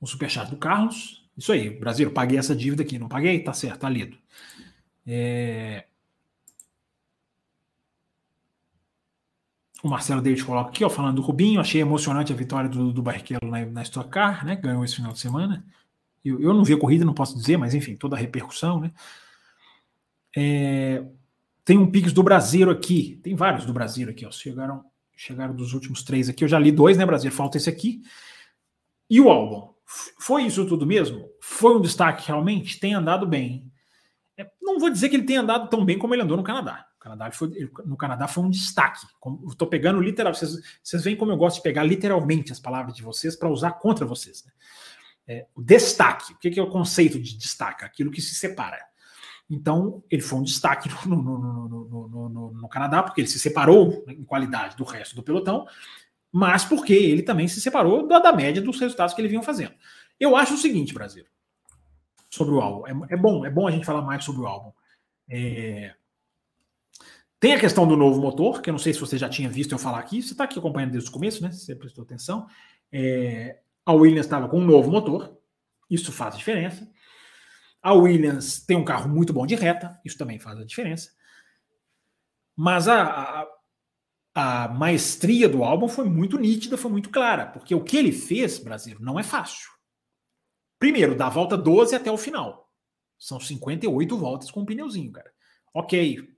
O 0.00 0.06
superchat 0.06 0.50
do 0.50 0.56
Carlos. 0.56 1.26
Isso 1.36 1.52
aí, 1.52 1.70
Brasil, 1.70 2.10
paguei 2.10 2.38
essa 2.38 2.54
dívida 2.54 2.82
aqui. 2.82 2.98
Não 2.98 3.08
paguei? 3.08 3.42
Tá 3.42 3.52
certo, 3.52 3.80
tá 3.80 3.88
lido. 3.88 4.16
É... 5.06 5.86
O 9.82 9.88
Marcelo 9.88 10.22
David 10.22 10.44
coloca 10.44 10.70
aqui, 10.70 10.84
ó, 10.84 10.90
falando 10.90 11.16
do 11.16 11.22
Rubinho. 11.22 11.60
Achei 11.60 11.80
emocionante 11.80 12.32
a 12.32 12.36
vitória 12.36 12.68
do, 12.68 12.92
do 12.92 13.02
Barrichello 13.02 13.50
na, 13.50 13.64
na 13.66 13.82
Stock 13.82 14.10
Car, 14.10 14.44
né? 14.44 14.56
Ganhou 14.56 14.84
esse 14.84 14.96
final 14.96 15.12
de 15.12 15.18
semana. 15.18 15.64
Eu, 16.24 16.40
eu 16.40 16.52
não 16.52 16.64
vi 16.64 16.72
a 16.72 16.78
corrida, 16.78 17.04
não 17.04 17.14
posso 17.14 17.36
dizer, 17.36 17.56
mas 17.56 17.74
enfim, 17.74 17.94
toda 17.94 18.16
a 18.16 18.18
repercussão, 18.18 18.80
né? 18.80 18.90
É... 20.36 21.04
Tem 21.64 21.78
um 21.78 21.90
Pix 21.90 22.12
do 22.12 22.22
Brasileiro 22.22 22.70
aqui. 22.70 23.20
Tem 23.22 23.34
vários 23.34 23.66
do 23.66 23.72
Brasileiro 23.72 24.12
aqui, 24.12 24.24
ó. 24.24 24.30
Chegaram, 24.30 24.84
chegaram 25.16 25.54
dos 25.54 25.72
últimos 25.72 26.02
três 26.02 26.28
aqui. 26.28 26.44
Eu 26.44 26.48
já 26.48 26.58
li 26.58 26.72
dois, 26.72 26.96
né, 26.96 27.04
Brasil? 27.04 27.30
Falta 27.30 27.56
esse 27.56 27.68
aqui. 27.68 28.02
E 29.10 29.20
o 29.20 29.28
álbum? 29.28 29.75
Foi 30.18 30.42
isso 30.42 30.66
tudo 30.66 30.84
mesmo? 30.84 31.28
Foi 31.40 31.76
um 31.76 31.80
destaque 31.80 32.26
realmente? 32.26 32.80
Tem 32.80 32.94
andado 32.94 33.26
bem. 33.26 33.70
É, 34.36 34.50
não 34.60 34.78
vou 34.78 34.90
dizer 34.90 35.08
que 35.08 35.16
ele 35.16 35.24
tenha 35.24 35.40
andado 35.40 35.68
tão 35.68 35.84
bem 35.84 35.98
como 35.98 36.14
ele 36.14 36.22
andou 36.22 36.36
no 36.36 36.42
Canadá. 36.42 36.86
Canadá 36.98 37.30
foi, 37.30 37.70
no 37.84 37.96
Canadá 37.96 38.26
foi 38.26 38.44
um 38.44 38.50
destaque. 38.50 39.06
Estou 39.48 39.68
pegando 39.68 40.00
literal. 40.00 40.34
Vocês, 40.34 40.58
vocês 40.82 41.04
veem 41.04 41.16
como 41.16 41.30
eu 41.30 41.36
gosto 41.36 41.56
de 41.56 41.62
pegar 41.62 41.84
literalmente 41.84 42.50
as 42.50 42.58
palavras 42.58 42.94
de 42.94 43.02
vocês 43.02 43.36
para 43.36 43.48
usar 43.48 43.72
contra 43.72 44.04
vocês. 44.04 44.44
Né? 44.44 44.52
É, 45.28 45.46
o 45.54 45.62
destaque. 45.62 46.32
O 46.32 46.38
que 46.38 46.58
é 46.58 46.62
o 46.62 46.68
conceito 46.68 47.20
de 47.20 47.38
destaque? 47.38 47.84
Aquilo 47.84 48.10
que 48.10 48.20
se 48.20 48.34
separa. 48.34 48.78
Então, 49.48 50.02
ele 50.10 50.22
foi 50.22 50.40
um 50.40 50.42
destaque 50.42 50.88
no, 51.06 51.16
no, 51.16 51.68
no, 51.68 52.50
no, 52.52 52.68
Canadá, 52.68 53.02
porque 53.02 53.20
ele 53.20 53.28
se 53.28 53.38
separou 53.38 54.04
em 54.08 54.24
qualidade 54.24 54.76
do 54.76 54.82
resto 54.82 55.14
do 55.14 55.22
pelotão, 55.22 55.66
mas 56.36 56.66
porque 56.66 56.92
ele 56.92 57.22
também 57.22 57.48
se 57.48 57.62
separou 57.62 58.06
da, 58.06 58.18
da 58.18 58.30
média 58.30 58.60
dos 58.60 58.78
resultados 58.78 59.14
que 59.14 59.20
ele 59.22 59.28
vinham 59.28 59.42
fazendo. 59.42 59.72
Eu 60.20 60.36
acho 60.36 60.52
o 60.52 60.58
seguinte, 60.58 60.92
Brasil, 60.92 61.24
sobre 62.28 62.54
o 62.54 62.60
álbum. 62.60 62.86
É, 62.86 63.14
é 63.14 63.16
bom, 63.16 63.46
é 63.46 63.48
bom 63.48 63.66
a 63.66 63.70
gente 63.70 63.86
falar 63.86 64.02
mais 64.02 64.22
sobre 64.22 64.42
o 64.42 64.46
álbum. 64.46 64.70
É... 65.30 65.94
Tem 67.40 67.54
a 67.54 67.58
questão 67.58 67.88
do 67.88 67.96
novo 67.96 68.20
motor, 68.20 68.60
que 68.60 68.68
eu 68.68 68.72
não 68.72 68.78
sei 68.78 68.92
se 68.92 69.00
você 69.00 69.16
já 69.16 69.30
tinha 69.30 69.48
visto 69.48 69.72
eu 69.72 69.78
falar 69.78 69.98
aqui. 69.98 70.20
Você 70.20 70.32
está 70.32 70.44
aqui 70.44 70.58
acompanhando 70.58 70.90
desde 70.90 71.08
o 71.08 71.12
começo, 71.12 71.42
né? 71.42 71.50
Você 71.50 71.74
prestou 71.74 72.04
atenção. 72.04 72.46
É... 72.92 73.58
A 73.86 73.94
Williams 73.94 74.26
estava 74.26 74.46
com 74.46 74.58
um 74.58 74.66
novo 74.66 74.90
motor, 74.90 75.38
isso 75.88 76.12
faz 76.12 76.36
diferença. 76.36 76.86
A 77.80 77.94
Williams 77.94 78.62
tem 78.62 78.76
um 78.76 78.84
carro 78.84 79.08
muito 79.08 79.32
bom 79.32 79.46
de 79.46 79.54
reta, 79.54 79.98
isso 80.04 80.18
também 80.18 80.38
faz 80.38 80.58
a 80.58 80.66
diferença. 80.66 81.12
Mas 82.54 82.88
a, 82.88 83.04
a, 83.04 83.46
a 84.36 84.68
maestria 84.68 85.48
do 85.48 85.64
álbum 85.64 85.88
foi 85.88 86.04
muito 86.04 86.38
nítida, 86.38 86.76
foi 86.76 86.90
muito 86.90 87.08
clara, 87.08 87.46
porque 87.46 87.74
o 87.74 87.82
que 87.82 87.96
ele 87.96 88.12
fez, 88.12 88.58
Brasil, 88.58 88.98
não 89.00 89.18
é 89.18 89.22
fácil. 89.22 89.70
Primeiro, 90.78 91.14
da 91.16 91.30
volta 91.30 91.56
12 91.56 91.96
até 91.96 92.12
o 92.12 92.18
final. 92.18 92.70
São 93.18 93.40
58 93.40 94.14
voltas 94.14 94.50
com 94.50 94.60
um 94.60 94.66
pneuzinho, 94.66 95.10
cara. 95.10 95.32
Ok, 95.72 96.28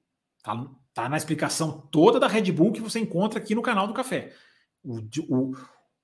tá, 0.44 0.64
tá 0.94 1.08
na 1.08 1.16
explicação 1.16 1.88
toda 1.90 2.20
da 2.20 2.28
Red 2.28 2.52
Bull 2.52 2.70
que 2.70 2.80
você 2.80 3.00
encontra 3.00 3.40
aqui 3.40 3.52
no 3.52 3.62
canal 3.62 3.88
do 3.88 3.94
Café. 3.94 4.32
O, 4.80 5.00
o, 5.28 5.56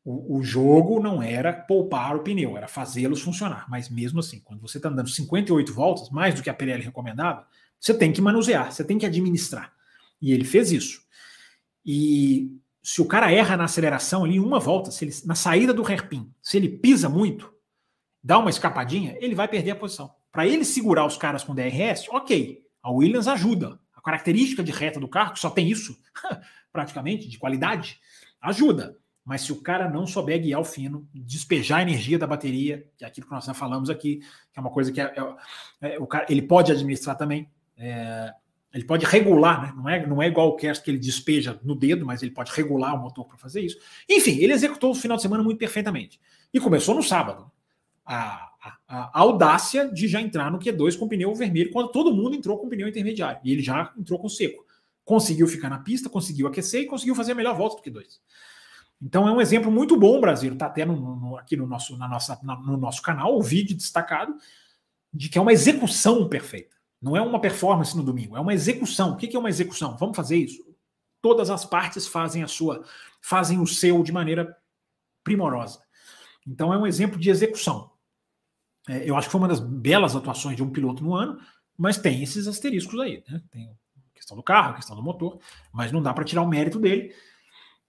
o, 0.05 0.39
o 0.39 0.43
jogo 0.43 1.01
não 1.01 1.23
era 1.23 1.53
poupar 1.53 2.16
o 2.16 2.25
pneu, 2.25 2.57
era 2.57 2.66
fazê-los 2.66 3.23
funcionar. 3.23 3.71
Mas 3.71 3.89
mesmo 3.89 4.19
assim, 4.19 4.41
quando 4.41 4.61
você 4.61 4.79
está 4.79 4.89
andando 4.89 5.09
58 5.09 5.73
voltas, 5.73 6.11
mais 6.11 6.35
do 6.35 6.43
que 6.43 6.51
a 6.51 6.55
Pirelli 6.55 6.83
recomendava, 6.83 7.47
você 7.79 7.95
tem 7.95 8.12
que 8.12 8.21
manusear, 8.21 8.73
você 8.73 8.83
tem 8.83 8.99
que 8.99 9.07
administrar. 9.07 9.73
E 10.21 10.33
ele 10.33 10.45
fez 10.45 10.73
isso. 10.73 11.03
E 11.85 12.59
se 12.82 13.01
o 13.01 13.06
cara 13.06 13.32
erra 13.32 13.56
na 13.56 13.65
aceleração 13.65 14.24
ali 14.24 14.39
uma 14.39 14.61
volta, 14.61 14.90
se 14.90 15.05
ele, 15.05 15.15
na 15.24 15.35
saída 15.35 15.73
do 15.73 15.82
hairpin, 15.86 16.31
se 16.43 16.56
ele 16.56 16.69
pisa 16.69 17.09
muito, 17.09 17.52
dá 18.23 18.39
uma 18.39 18.51
escapadinha, 18.51 19.16
ele 19.20 19.35
vai 19.35 19.48
perder 19.48 19.73
a 19.73 19.77
posição. 19.77 20.15
Para 20.31 20.47
ele 20.47 20.65
segurar 20.65 21.06
os 21.06 21.16
caras 21.16 21.44
com 21.44 21.55
DRS, 21.55 22.09
ok, 22.11 22.62
a 22.82 22.90
Williams 22.90 23.28
ajuda. 23.28 23.78
A 23.94 24.02
característica 24.02 24.62
de 24.62 24.73
reta 24.73 25.01
do 25.01 25.09
carro, 25.09 25.32
que 25.32 25.40
só 25.40 25.48
tem 25.48 25.70
isso, 25.70 25.97
praticamente, 26.73 27.28
de 27.28 27.39
qualidade, 27.39 27.98
ajuda. 28.40 28.97
Mas 29.24 29.40
se 29.40 29.52
o 29.52 29.62
cara 29.62 29.89
não 29.89 30.06
souber 30.06 30.43
guiar 30.43 30.61
o 30.61 30.65
fino, 30.65 31.09
despejar 31.15 31.78
a 31.78 31.82
energia 31.82 32.19
da 32.19 32.27
bateria, 32.27 32.86
que 32.98 33.05
é 33.05 33.09
aquilo 33.09 33.27
que 33.27 33.32
nós 33.32 33.47
já 33.47 33.55
falamos 33.55 33.89
aqui, 33.89 34.19
que 34.52 34.59
é 34.59 34.61
uma 34.61 34.70
coisa 34.70 34.93
que 34.93 35.01
é, 35.01 35.15
é, 35.81 35.94
é, 35.94 35.98
o 35.98 36.06
cara, 36.06 36.27
ele 36.28 36.43
pode 36.43 36.70
administrar 36.70 37.16
também, 37.16 37.48
é, 37.77 38.35
ele 38.74 38.84
pode 38.84 39.06
regular, 39.06 39.62
né? 39.62 39.72
não, 39.76 39.88
é, 39.88 40.06
não 40.06 40.22
é 40.22 40.26
igual 40.26 40.48
o 40.48 40.56
Kerst 40.56 40.82
que 40.82 40.90
ele 40.90 40.98
despeja 40.98 41.60
no 41.62 41.76
dedo, 41.76 42.05
mas 42.05 42.22
ele 42.22 42.32
pode 42.32 42.51
regular 42.51 42.94
o 42.94 42.98
motor 42.98 43.24
para 43.24 43.38
fazer 43.38 43.60
isso. 43.60 43.78
Enfim, 44.10 44.36
ele 44.38 44.52
executou 44.52 44.90
o 44.90 44.94
final 44.94 45.16
de 45.16 45.22
semana 45.22 45.44
muito 45.44 45.59
perfeitamente. 45.59 46.20
E 46.52 46.59
começou 46.59 46.92
no 46.92 47.02
sábado. 47.02 47.48
A, 48.05 48.51
a, 48.60 48.78
a, 48.88 49.20
audácia 49.20 49.88
de 49.88 50.09
já 50.09 50.20
entrar 50.20 50.51
no 50.51 50.59
Q2 50.59 50.98
com 50.98 51.06
pneu 51.06 51.32
vermelho, 51.34 51.70
quando 51.70 51.92
todo 51.92 52.12
mundo 52.12 52.34
entrou 52.34 52.59
com 52.59 52.68
pneu 52.68 52.88
intermediário. 52.88 53.40
E 53.44 53.52
ele 53.52 53.62
já 53.62 53.92
entrou 53.96 54.18
com 54.18 54.28
seco. 54.28 54.66
Conseguiu 55.05 55.46
ficar 55.46 55.70
na 55.70 55.78
pista, 55.78 56.10
conseguiu 56.10 56.48
aquecer 56.48 56.82
e 56.82 56.86
conseguiu 56.86 57.14
fazer 57.14 57.32
a 57.32 57.36
melhor 57.36 57.56
volta 57.56 57.76
do 57.76 57.82
Q2. 57.82 58.05
Então 59.01 59.28
é 59.28 59.32
um 59.32 59.40
exemplo 59.40 59.70
muito 59.70 59.96
bom, 59.96 60.20
Brasil. 60.20 60.52
Está 60.52 60.66
até 60.66 60.84
no, 60.84 60.96
no, 60.96 61.36
aqui 61.38 61.56
no 61.56 61.66
nosso, 61.66 61.96
na 61.96 62.09
nossa, 62.09 62.40
na, 62.42 62.56
no 62.56 62.76
nosso 62.76 63.01
canal 63.02 63.36
o 63.36 63.42
vídeo 63.42 63.76
destacado 63.76 64.34
de 65.12 65.28
que 65.28 65.38
é 65.38 65.40
uma 65.40 65.52
execução 65.52 66.28
perfeita. 66.28 66.74
Não 67.05 67.14
é 67.14 67.20
uma 67.20 67.39
performance 67.39 67.94
no 67.94 68.02
domingo, 68.02 68.35
é 68.35 68.40
uma 68.40 68.55
execução. 68.55 69.12
O 69.12 69.16
que 69.18 69.36
é 69.36 69.39
uma 69.39 69.51
execução? 69.51 69.94
Vamos 69.98 70.16
fazer 70.16 70.39
isso. 70.39 70.64
Todas 71.20 71.51
as 71.51 71.62
partes 71.62 72.09
fazem 72.09 72.43
a 72.43 72.48
sua, 72.48 72.82
fazem 73.20 73.60
o 73.60 73.66
seu 73.66 74.02
de 74.02 74.10
maneira 74.10 74.56
primorosa. 75.22 75.82
Então 76.47 76.72
é 76.72 76.78
um 76.78 76.86
exemplo 76.86 77.20
de 77.20 77.28
execução. 77.28 77.90
É, 78.89 79.09
eu 79.09 79.14
acho 79.18 79.28
que 79.28 79.32
foi 79.32 79.39
uma 79.39 79.48
das 79.48 79.60
belas 79.60 80.16
atuações 80.16 80.56
de 80.56 80.62
um 80.62 80.70
piloto 80.70 81.05
no 81.05 81.14
ano, 81.14 81.39
mas 81.76 81.98
tem 81.98 82.22
esses 82.22 82.48
asteriscos 82.48 82.98
aí. 82.98 83.22
Né? 83.28 83.43
Tem 83.51 83.68
a 83.68 84.14
questão 84.14 84.35
do 84.35 84.43
carro, 84.43 84.70
a 84.70 84.76
questão 84.76 84.97
do 84.97 85.02
motor, 85.02 85.39
mas 85.70 85.93
não 85.93 86.02
dá 86.02 86.14
para 86.14 86.24
tirar 86.24 86.40
o 86.40 86.48
mérito 86.48 86.81
dele. 86.81 87.14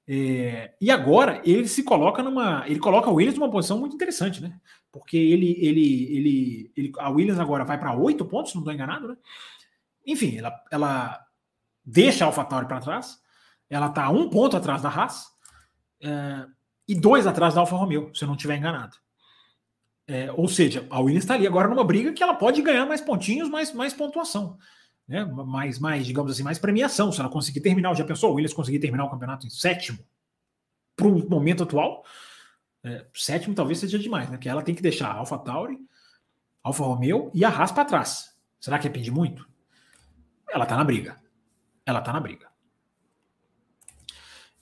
É, 0.08 0.74
e 0.80 0.92
agora 0.92 1.42
ele 1.44 1.68
se 1.68 1.84
coloca 1.84 2.22
numa. 2.22 2.64
Ele 2.68 2.80
coloca 2.80 3.10
o 3.10 3.16
Williams 3.16 3.40
numa 3.40 3.50
posição 3.50 3.80
muito 3.80 3.96
interessante, 3.96 4.42
né? 4.42 4.60
Porque 4.92 5.18
ele, 5.18 5.58
ele, 5.60 6.16
ele, 6.16 6.72
ele 6.78 6.92
a 7.00 7.10
Williams 7.10 7.40
agora 7.40 7.66
vai 7.66 7.80
para 7.80 7.96
oito 7.96 8.24
pontos, 8.24 8.54
não 8.54 8.62
estou 8.62 8.74
enganado, 8.74 9.08
né? 9.08 9.18
Enfim, 10.06 10.38
ela, 10.38 10.54
ela 10.72 11.26
deixa 11.84 12.24
a 12.24 12.28
AlphaTauri 12.28 12.68
para 12.68 12.80
trás, 12.80 13.20
ela 13.68 13.88
está 13.88 14.10
um 14.10 14.30
ponto 14.30 14.56
atrás 14.56 14.82
da 14.82 14.90
Haas 14.90 15.28
é, 16.02 16.46
e 16.88 16.94
dois 16.94 17.26
atrás 17.26 17.56
da 17.56 17.62
Alfa 17.62 17.76
Romeo, 17.76 18.14
se 18.14 18.24
eu 18.24 18.28
não 18.28 18.36
estiver 18.36 18.58
enganado. 18.58 18.96
É, 20.08 20.32
ou 20.34 20.48
seja, 20.48 20.86
a 20.92 21.00
Williams 21.00 21.24
está 21.24 21.34
ali 21.34 21.48
agora 21.48 21.68
numa 21.68 21.84
briga 21.84 22.14
que 22.14 22.22
ela 22.22 22.36
pode 22.36 22.62
ganhar 22.62 22.86
mais 22.86 23.02
pontinhos, 23.02 23.50
mais, 23.50 23.74
mais 23.74 23.92
pontuação 23.92 24.60
né, 25.08 25.24
mais, 25.26 25.80
mais, 25.80 26.06
digamos 26.06 26.32
assim, 26.32 26.44
mais 26.44 26.60
premiação. 26.60 27.12
Se 27.12 27.20
ela 27.20 27.30
conseguir 27.30 27.62
terminar, 27.62 27.94
já 27.96 28.04
pensou, 28.04 28.32
o 28.32 28.34
Williams 28.36 28.54
conseguir 28.54 28.80
terminar 28.80 29.06
o 29.06 29.10
campeonato 29.10 29.46
em 29.46 29.50
sétimo, 29.50 30.00
para 30.96 31.08
o 31.08 31.30
momento 31.30 31.64
atual, 31.64 32.04
é, 32.84 33.06
sétimo 33.14 33.54
talvez 33.54 33.80
seja 33.80 34.00
demais, 34.00 34.30
né? 34.30 34.38
Porque 34.38 34.50
ela 34.50 34.62
tem 34.62 34.74
que 34.74 34.82
deixar 34.82 35.10
a 35.10 35.16
Alpha 35.16 35.38
Tauri, 35.38 35.78
Alfa 36.64 36.84
Romeo 36.84 37.30
e 37.34 37.44
a 37.44 37.50
Haas 37.50 37.72
para 37.72 37.86
trás. 37.86 38.36
Será 38.60 38.80
que 38.80 38.88
é 38.88 38.90
pedir 38.90 39.12
muito? 39.12 39.48
Ela 40.50 40.66
tá 40.66 40.76
na 40.76 40.84
briga. 40.84 41.18
Ela 41.86 42.02
tá 42.02 42.14
na 42.14 42.20
briga. 42.20 42.48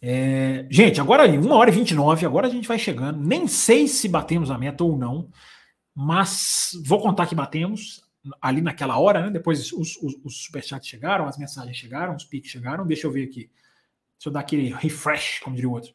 É, 0.02 0.68
gente, 0.70 1.00
agora 1.00 1.26
em 1.26 1.38
1 1.38 1.50
hora 1.52 1.70
e 1.70 1.74
29, 1.74 2.26
agora 2.26 2.48
a 2.48 2.50
gente 2.50 2.68
vai 2.68 2.78
chegando. 2.78 3.22
Nem 3.22 3.48
sei 3.48 3.88
se 3.88 4.10
batemos 4.10 4.52
a 4.52 4.58
meta 4.58 4.84
ou 4.84 4.98
não, 4.98 5.30
mas 5.96 6.72
vou 6.86 7.02
contar 7.02 7.28
que 7.28 7.36
batemos 7.36 8.03
ali 8.42 8.62
naquela 8.62 8.98
hora, 8.98 9.22
né? 9.22 9.30
Depois 9.30 9.72
os, 9.72 9.98
os, 9.98 10.20
os 10.24 10.44
superchats 10.44 10.88
chegaram, 10.88 11.28
as 11.28 11.38
mensagens 11.38 11.76
chegaram, 11.76 12.16
os 12.16 12.24
piques 12.24 12.52
chegaram. 12.52 12.86
Deixa 12.86 13.08
eu 13.08 13.12
ver 13.12 13.26
aqui. 13.26 13.50
Deixa 14.18 14.30
eu 14.30 14.32
dar 14.32 14.40
aquele 14.42 14.74
refresh, 14.74 15.40
como 15.40 15.56
diria 15.56 15.70
o 15.70 15.74
outro, 15.74 15.94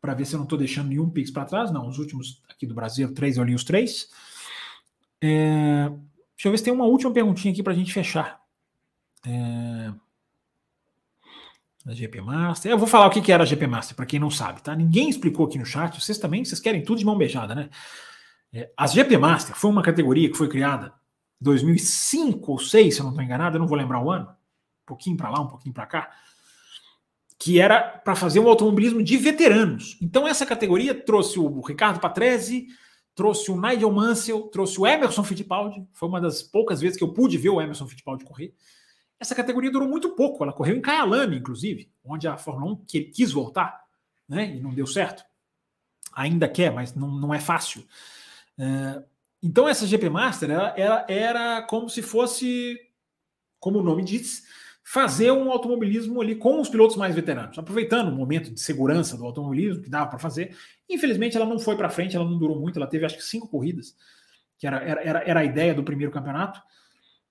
para 0.00 0.14
ver 0.14 0.24
se 0.24 0.34
eu 0.34 0.38
não 0.38 0.44
estou 0.44 0.58
deixando 0.58 0.88
nenhum 0.88 1.08
pix 1.08 1.30
para 1.30 1.44
trás. 1.44 1.70
Não, 1.70 1.88
os 1.88 1.98
últimos 1.98 2.42
aqui 2.48 2.66
do 2.66 2.74
Brasil, 2.74 3.12
três, 3.14 3.36
eu 3.36 3.44
li 3.44 3.54
os 3.54 3.64
três. 3.64 4.08
É, 5.20 5.88
deixa 6.34 6.48
eu 6.48 6.50
ver 6.50 6.58
se 6.58 6.64
tem 6.64 6.72
uma 6.72 6.86
última 6.86 7.12
perguntinha 7.12 7.52
aqui 7.52 7.62
para 7.62 7.72
a 7.72 7.76
gente 7.76 7.92
fechar. 7.92 8.40
É, 9.24 9.92
a 11.86 11.92
GP 11.92 12.20
Master. 12.20 12.72
Eu 12.72 12.78
vou 12.78 12.88
falar 12.88 13.06
o 13.06 13.10
que, 13.10 13.30
era 13.30 13.42
a 13.42 13.46
GP 13.46 13.66
Master, 13.66 13.96
para 13.96 14.06
quem 14.06 14.18
não 14.18 14.30
sabe, 14.30 14.62
tá? 14.62 14.74
Ninguém 14.74 15.08
explicou 15.08 15.46
aqui 15.46 15.58
no 15.58 15.66
chat. 15.66 16.00
Vocês 16.00 16.18
também, 16.18 16.44
vocês 16.44 16.60
querem 16.60 16.82
tudo 16.82 16.98
de 16.98 17.04
mão 17.04 17.16
beijada, 17.16 17.54
né? 17.54 17.70
É, 18.52 18.70
as 18.76 18.92
GP 18.92 19.16
Master 19.18 19.54
foi 19.54 19.70
uma 19.70 19.82
categoria 19.82 20.30
que 20.30 20.36
foi 20.36 20.48
criada 20.48 20.92
2005 21.42 22.50
ou 22.50 22.56
2006, 22.56 22.94
se 22.94 23.00
eu 23.00 23.04
não 23.04 23.10
estou 23.10 23.24
enganado, 23.24 23.56
eu 23.56 23.60
não 23.60 23.66
vou 23.66 23.76
lembrar 23.76 24.02
o 24.02 24.10
ano, 24.10 24.28
um 24.28 24.86
pouquinho 24.86 25.16
para 25.16 25.30
lá, 25.30 25.40
um 25.40 25.48
pouquinho 25.48 25.74
para 25.74 25.86
cá, 25.86 26.10
que 27.38 27.60
era 27.60 27.82
para 27.82 28.14
fazer 28.14 28.38
um 28.38 28.48
automobilismo 28.48 29.02
de 29.02 29.16
veteranos. 29.16 29.98
Então 30.00 30.26
essa 30.26 30.46
categoria 30.46 30.94
trouxe 30.94 31.38
o 31.38 31.60
Ricardo 31.60 32.00
Patrese, 32.00 32.68
trouxe 33.14 33.50
o 33.50 33.60
Nigel 33.60 33.90
Mansell, 33.90 34.42
trouxe 34.42 34.80
o 34.80 34.86
Emerson 34.86 35.24
Fittipaldi, 35.24 35.86
foi 35.92 36.08
uma 36.08 36.20
das 36.20 36.42
poucas 36.42 36.80
vezes 36.80 36.96
que 36.96 37.04
eu 37.04 37.12
pude 37.12 37.36
ver 37.36 37.50
o 37.50 37.60
Emerson 37.60 37.86
Fittipaldi 37.86 38.24
correr. 38.24 38.54
Essa 39.18 39.34
categoria 39.34 39.70
durou 39.70 39.88
muito 39.88 40.10
pouco, 40.16 40.42
ela 40.42 40.52
correu 40.52 40.76
em 40.76 40.82
Kyalami, 40.82 41.36
inclusive, 41.36 41.90
onde 42.04 42.26
a 42.26 42.36
Fórmula 42.36 42.72
1 42.72 42.84
quis 42.86 43.32
voltar, 43.32 43.80
né, 44.28 44.56
e 44.56 44.60
não 44.60 44.74
deu 44.74 44.86
certo. 44.86 45.24
Ainda 46.12 46.48
quer, 46.48 46.72
mas 46.72 46.94
não, 46.94 47.08
não 47.08 47.32
é 47.32 47.38
fácil. 47.38 47.86
É, 48.58 49.02
então 49.42 49.68
essa 49.68 49.86
GP 49.86 50.08
Master 50.08 50.50
ela, 50.50 50.68
ela 50.76 51.06
era 51.08 51.62
como 51.62 51.88
se 51.88 52.00
fosse, 52.00 52.78
como 53.58 53.80
o 53.80 53.82
nome 53.82 54.04
diz, 54.04 54.44
fazer 54.84 55.30
um 55.30 55.50
automobilismo 55.50 56.20
ali 56.20 56.34
com 56.34 56.60
os 56.60 56.68
pilotos 56.68 56.96
mais 56.96 57.14
veteranos, 57.14 57.58
aproveitando 57.58 58.08
o 58.08 58.16
momento 58.16 58.52
de 58.52 58.60
segurança 58.60 59.16
do 59.16 59.24
automobilismo 59.24 59.82
que 59.82 59.90
dava 59.90 60.10
para 60.10 60.18
fazer. 60.18 60.56
Infelizmente, 60.88 61.36
ela 61.36 61.46
não 61.46 61.58
foi 61.58 61.76
para 61.76 61.88
frente, 61.88 62.16
ela 62.16 62.24
não 62.24 62.38
durou 62.38 62.58
muito, 62.60 62.78
ela 62.78 62.86
teve 62.86 63.04
acho 63.04 63.16
que 63.16 63.24
cinco 63.24 63.48
corridas, 63.48 63.96
que 64.58 64.66
era, 64.66 64.78
era, 64.78 65.22
era 65.24 65.40
a 65.40 65.44
ideia 65.44 65.74
do 65.74 65.82
primeiro 65.82 66.12
campeonato. 66.12 66.60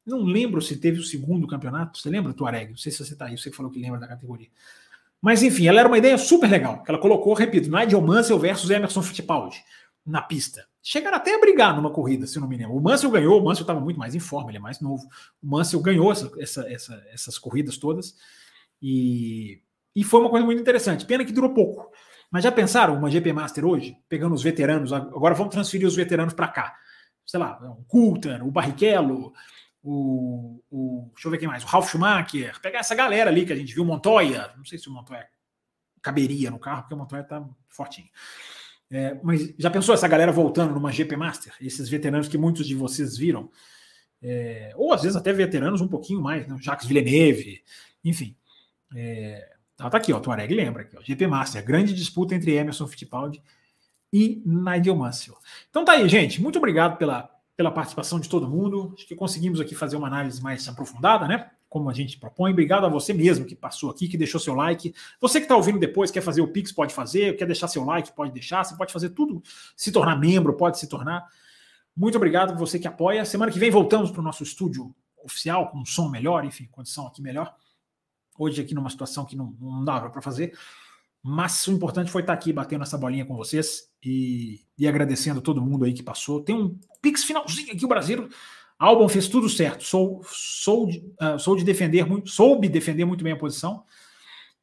Não 0.06 0.24
lembro 0.24 0.62
se 0.62 0.78
teve 0.78 1.00
o 1.00 1.04
segundo 1.04 1.48
campeonato. 1.48 2.00
Você 2.00 2.10
lembra, 2.10 2.34
Tuareg? 2.34 2.72
Não 2.72 2.78
sei 2.78 2.92
se 2.92 3.06
você 3.06 3.14
está 3.14 3.26
aí, 3.26 3.38
você 3.38 3.52
falou 3.52 3.72
que 3.72 3.80
lembra 3.80 4.00
da 4.00 4.08
categoria. 4.08 4.48
Mas 5.22 5.44
enfim, 5.44 5.68
ela 5.68 5.80
era 5.80 5.88
uma 5.88 5.98
ideia 5.98 6.18
super 6.18 6.50
legal, 6.50 6.84
que 6.84 6.90
ela 6.90 7.00
colocou, 7.00 7.34
repito, 7.34 7.70
Nigel 7.70 8.02
Mansell 8.02 8.40
versus 8.40 8.70
Emerson 8.72 9.04
Fittipaldi 9.04 9.64
na 10.04 10.22
pista. 10.22 10.66
Chegaram 10.84 11.18
até 11.18 11.36
a 11.36 11.40
brigar 11.40 11.76
numa 11.76 11.92
corrida, 11.92 12.26
se 12.26 12.40
não 12.40 12.48
me 12.48 12.58
lembro. 12.58 12.76
O 12.76 12.82
Mansell 12.82 13.12
ganhou, 13.12 13.40
o 13.40 13.44
Mansell 13.44 13.64
estava 13.64 13.80
muito 13.80 14.00
mais 14.00 14.16
em 14.16 14.20
forma, 14.20 14.50
ele 14.50 14.58
é 14.58 14.62
mais 14.62 14.80
novo. 14.80 15.08
O 15.42 15.48
Mansell 15.48 15.80
ganhou 15.82 16.12
essa, 16.12 16.32
essa, 16.40 16.72
essa, 16.72 17.04
essas 17.14 17.38
corridas 17.38 17.78
todas 17.78 18.16
e, 18.82 19.62
e 19.96 20.04
foi 20.04 20.22
uma 20.22 20.30
coisa 20.30 20.46
muito 20.46 20.60
interessante. 20.60 21.06
Pena 21.06 21.24
que 21.24 21.32
durou 21.32 21.54
pouco. 21.54 21.92
Mas 22.32 22.44
já 22.44 22.52
pensaram 22.52 22.96
uma 22.96 23.12
GP 23.12 23.34
Master 23.34 23.66
hoje, 23.66 23.98
pegando 24.08 24.34
os 24.34 24.42
veteranos, 24.42 24.94
agora 24.94 25.36
vamos 25.36 25.54
transferir 25.54 25.86
os 25.86 25.96
veteranos 25.96 26.34
para 26.34 26.48
cá. 26.48 26.76
Sei 27.26 27.40
lá, 27.40 27.60
o 27.62 27.84
Coulter, 27.84 28.46
o 28.46 28.50
Barrichello, 28.50 29.34
o, 29.84 30.64
o, 30.72 31.12
deixa 31.14 31.28
eu 31.28 31.32
ver 31.32 31.38
quem 31.38 31.48
mais, 31.48 31.64
o 31.64 31.68
Ralf 31.68 31.92
Schumacher, 31.92 32.60
pegar 32.62 32.80
essa 32.80 32.96
galera 32.96 33.30
ali 33.30 33.46
que 33.46 33.52
a 33.52 33.56
gente 33.56 33.74
viu, 33.74 33.84
Montoya, 33.84 34.52
não 34.56 34.64
sei 34.64 34.80
se 34.80 34.88
o 34.88 34.92
Montoya 34.92 35.28
caberia 36.02 36.50
no 36.50 36.58
carro, 36.58 36.84
porque 36.84 36.94
o 36.94 36.98
Montoya 36.98 37.24
tá 37.24 37.44
fortinho. 37.70 38.10
É, 38.92 39.18
mas 39.24 39.54
já 39.58 39.70
pensou 39.70 39.96
essa 39.96 40.08
galera 40.08 40.34
voltando 40.34 40.74
numa 40.74 40.92
GP 40.92 41.16
Master? 41.16 41.54
Esses 41.62 41.88
veteranos 41.88 42.28
que 42.28 42.38
muitos 42.38 42.68
de 42.68 42.76
vocês 42.76 43.18
viram, 43.18 43.50
é, 44.22 44.74
ou 44.76 44.92
às 44.92 45.02
vezes 45.02 45.16
até 45.16 45.32
veteranos 45.32 45.80
um 45.80 45.88
pouquinho 45.88 46.22
mais, 46.22 46.46
né? 46.46 46.58
Jacques 46.60 46.86
Villeneuve, 46.86 47.64
enfim. 48.04 48.36
É, 48.94 49.50
tá, 49.78 49.90
tá 49.90 49.98
aqui, 49.98 50.12
ó, 50.12 50.20
Tuareg 50.20 50.54
lembra 50.54 50.82
aqui, 50.82 50.98
ó, 50.98 51.02
GP 51.02 51.26
Master, 51.26 51.64
grande 51.64 51.94
disputa 51.94 52.36
entre 52.36 52.54
Emerson 52.54 52.86
Fittipaldi 52.86 53.42
e 54.12 54.44
Nigel 54.46 54.96
Mansell. 54.96 55.38
Então 55.70 55.86
tá 55.86 55.94
aí, 55.94 56.08
gente, 56.10 56.42
muito 56.42 56.58
obrigado 56.58 56.98
pela, 56.98 57.30
pela 57.56 57.72
participação 57.72 58.20
de 58.20 58.28
todo 58.28 58.50
mundo. 58.50 58.94
Acho 58.98 59.08
que 59.08 59.16
conseguimos 59.16 59.62
aqui 59.62 59.74
fazer 59.74 59.96
uma 59.96 60.08
análise 60.08 60.42
mais 60.42 60.68
aprofundada, 60.68 61.30
né? 61.30 61.50
Como 61.72 61.90
a 61.90 61.94
gente 61.94 62.18
propõe. 62.18 62.52
Obrigado 62.52 62.86
a 62.86 62.90
você 62.90 63.14
mesmo 63.14 63.46
que 63.46 63.56
passou 63.56 63.90
aqui, 63.90 64.10
que 64.10 64.18
deixou 64.18 64.42
seu 64.42 64.54
like. 64.54 64.94
Você 65.22 65.40
que 65.40 65.46
está 65.46 65.56
ouvindo 65.56 65.80
depois, 65.80 66.12
quer 66.12 66.20
fazer 66.20 66.42
o 66.42 66.48
Pix, 66.50 66.70
pode 66.70 66.94
fazer. 66.94 67.38
Quer 67.38 67.46
deixar 67.46 67.70
seu 67.70 67.86
like, 67.86 68.12
pode 68.12 68.34
deixar. 68.34 68.66
Você 68.66 68.76
pode 68.76 68.92
fazer 68.92 69.12
tudo. 69.12 69.42
Se 69.74 69.90
tornar 69.90 70.18
membro, 70.18 70.54
pode 70.58 70.78
se 70.78 70.86
tornar. 70.90 71.26
Muito 71.96 72.18
obrigado 72.18 72.60
você 72.60 72.78
que 72.78 72.90
apoia. 72.90 73.24
Semana 73.24 73.50
que 73.50 73.58
vem 73.58 73.72
voltamos 73.72 74.12
para 74.12 74.20
o 74.20 74.24
nosso 74.24 74.44
estúdio 74.44 74.94
oficial, 75.24 75.72
com 75.72 75.86
som 75.86 76.10
melhor, 76.10 76.44
enfim, 76.44 76.68
condição 76.70 77.08
aqui 77.08 77.22
melhor. 77.22 77.56
Hoje 78.38 78.62
aqui 78.62 78.76
numa 78.76 78.90
situação 78.90 79.24
que 79.24 79.38
não, 79.38 79.56
não 79.58 79.86
dava 79.86 80.10
para 80.10 80.22
fazer. 80.22 80.54
Mas 81.24 81.66
o 81.68 81.72
importante 81.72 82.12
foi 82.12 82.22
estar 82.22 82.34
tá 82.34 82.38
aqui 82.38 82.52
batendo 82.52 82.84
essa 82.84 82.98
bolinha 82.98 83.26
com 83.26 83.38
vocês 83.38 83.84
e, 84.04 84.60
e 84.78 84.90
agradecendo 84.90 85.40
todo 85.40 85.62
mundo 85.62 85.86
aí 85.86 85.94
que 85.94 86.04
passou. 86.04 86.44
Tem 86.44 86.54
um 86.54 86.78
Pix 87.02 87.24
finalzinho 87.24 87.72
aqui, 87.72 87.86
o 87.86 87.88
Brasil 87.88 88.28
Albon 88.82 89.08
fez 89.08 89.28
tudo 89.28 89.48
certo. 89.48 89.84
Sou, 89.84 90.24
sou, 90.26 90.90
uh, 90.90 91.38
sou 91.38 91.56
de 91.56 91.64
defender 91.64 92.04
muito, 92.04 92.32
soube 92.32 92.68
defender 92.68 93.06
muito 93.06 93.24
bem 93.24 93.34
a 93.34 93.38
posição. 93.38 93.84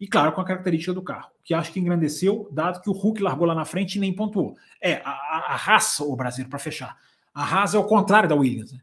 E 0.00 0.08
claro, 0.08 0.32
com 0.32 0.40
a 0.40 0.44
característica 0.44 0.92
do 0.92 1.02
carro, 1.02 1.30
que 1.44 1.54
acho 1.54 1.72
que 1.72 1.78
engrandeceu, 1.78 2.48
dado 2.50 2.80
que 2.80 2.90
o 2.90 2.92
Hulk 2.92 3.22
largou 3.22 3.46
lá 3.46 3.54
na 3.54 3.64
frente 3.64 3.94
e 3.94 4.00
nem 4.00 4.12
pontuou. 4.12 4.56
É, 4.82 4.94
a, 5.04 5.10
a, 5.10 5.56
raça, 5.56 6.02
o 6.02 6.16
Brasil, 6.16 6.48
para 6.48 6.58
fechar. 6.58 6.96
A 7.32 7.44
Haas 7.44 7.74
é 7.74 7.78
o 7.78 7.84
contrário 7.84 8.28
da 8.28 8.34
Williams. 8.34 8.72
Né? 8.72 8.80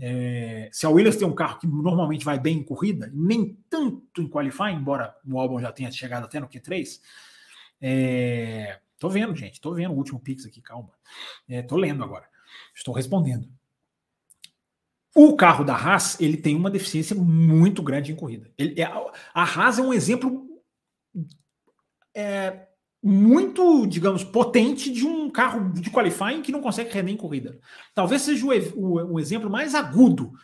É, 0.00 0.68
se 0.72 0.84
a 0.84 0.90
Williams 0.90 1.16
tem 1.16 1.28
um 1.28 1.34
carro 1.34 1.60
que 1.60 1.66
normalmente 1.68 2.24
vai 2.24 2.38
bem 2.38 2.58
em 2.58 2.64
corrida, 2.64 3.08
nem 3.14 3.56
tanto 3.70 4.20
em 4.20 4.28
qualifying, 4.28 4.74
embora 4.74 5.14
o 5.24 5.38
Albon 5.38 5.60
já 5.60 5.70
tenha 5.70 5.92
chegado 5.92 6.24
até 6.24 6.40
no 6.40 6.48
Q3. 6.48 7.00
É, 7.80 8.80
tô 8.98 9.08
vendo, 9.08 9.34
gente, 9.36 9.60
tô 9.60 9.72
vendo 9.74 9.92
o 9.92 9.96
último 9.96 10.18
Pix 10.18 10.44
aqui, 10.44 10.60
calma. 10.60 10.90
É, 11.48 11.62
tô 11.62 11.76
lendo 11.76 12.02
agora. 12.02 12.26
Estou 12.74 12.92
respondendo. 12.92 13.48
O 15.18 15.34
carro 15.34 15.64
da 15.64 15.74
Haas 15.74 16.20
ele 16.20 16.36
tem 16.36 16.54
uma 16.54 16.70
deficiência 16.70 17.16
muito 17.16 17.82
grande 17.82 18.12
em 18.12 18.14
corrida. 18.14 18.52
Ele, 18.58 18.78
é, 18.78 18.84
a 18.84 19.42
Haas 19.42 19.78
é 19.78 19.82
um 19.82 19.94
exemplo 19.94 20.46
é, 22.14 22.66
muito, 23.02 23.86
digamos, 23.86 24.22
potente 24.22 24.92
de 24.92 25.06
um 25.06 25.30
carro 25.30 25.72
de 25.72 25.88
qualifying 25.88 26.42
que 26.42 26.52
não 26.52 26.60
consegue 26.60 26.92
render 26.92 27.12
em 27.12 27.16
corrida. 27.16 27.58
Talvez 27.94 28.20
seja 28.20 28.44
o, 28.44 28.50
o, 28.78 29.14
o 29.14 29.18
exemplo 29.18 29.48
mais 29.48 29.74
agudo. 29.74 30.34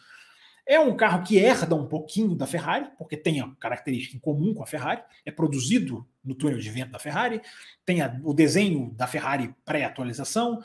É 0.65 0.81
um 0.81 0.97
carro 0.97 1.23
que 1.23 1.37
herda 1.37 1.75
um 1.75 1.87
pouquinho 1.87 2.35
da 2.35 2.47
Ferrari, 2.47 2.89
porque 2.97 3.17
tem 3.19 3.43
a 3.43 3.51
característica 3.61 4.17
em 4.17 4.21
comum 4.21 4.55
com 4.55 4.63
a 4.63 4.67
Ferrari, 4.67 5.03
é 5.27 5.31
produzido 5.31 6.09
no 6.25 6.35
túnel 6.35 6.59
de 6.59 6.71
vento 6.71 6.93
da 6.93 6.99
Ferrari, 6.99 7.43
tem 7.85 8.01
a, 8.01 8.19
o 8.25 8.33
desenho 8.33 8.91
da 8.97 9.07
Ferrari 9.07 9.55
pré-atualização, 9.67 10.63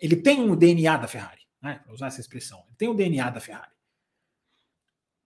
ele 0.00 0.14
tem 0.14 0.48
o 0.48 0.54
DNA 0.54 0.96
da 0.96 1.08
Ferrari 1.08 1.47
né, 1.62 1.80
para 1.84 1.92
usar 1.92 2.08
essa 2.08 2.20
expressão. 2.20 2.62
Ele 2.66 2.76
tem 2.76 2.88
o 2.88 2.94
DNA 2.94 3.30
da 3.30 3.40
Ferrari. 3.40 3.72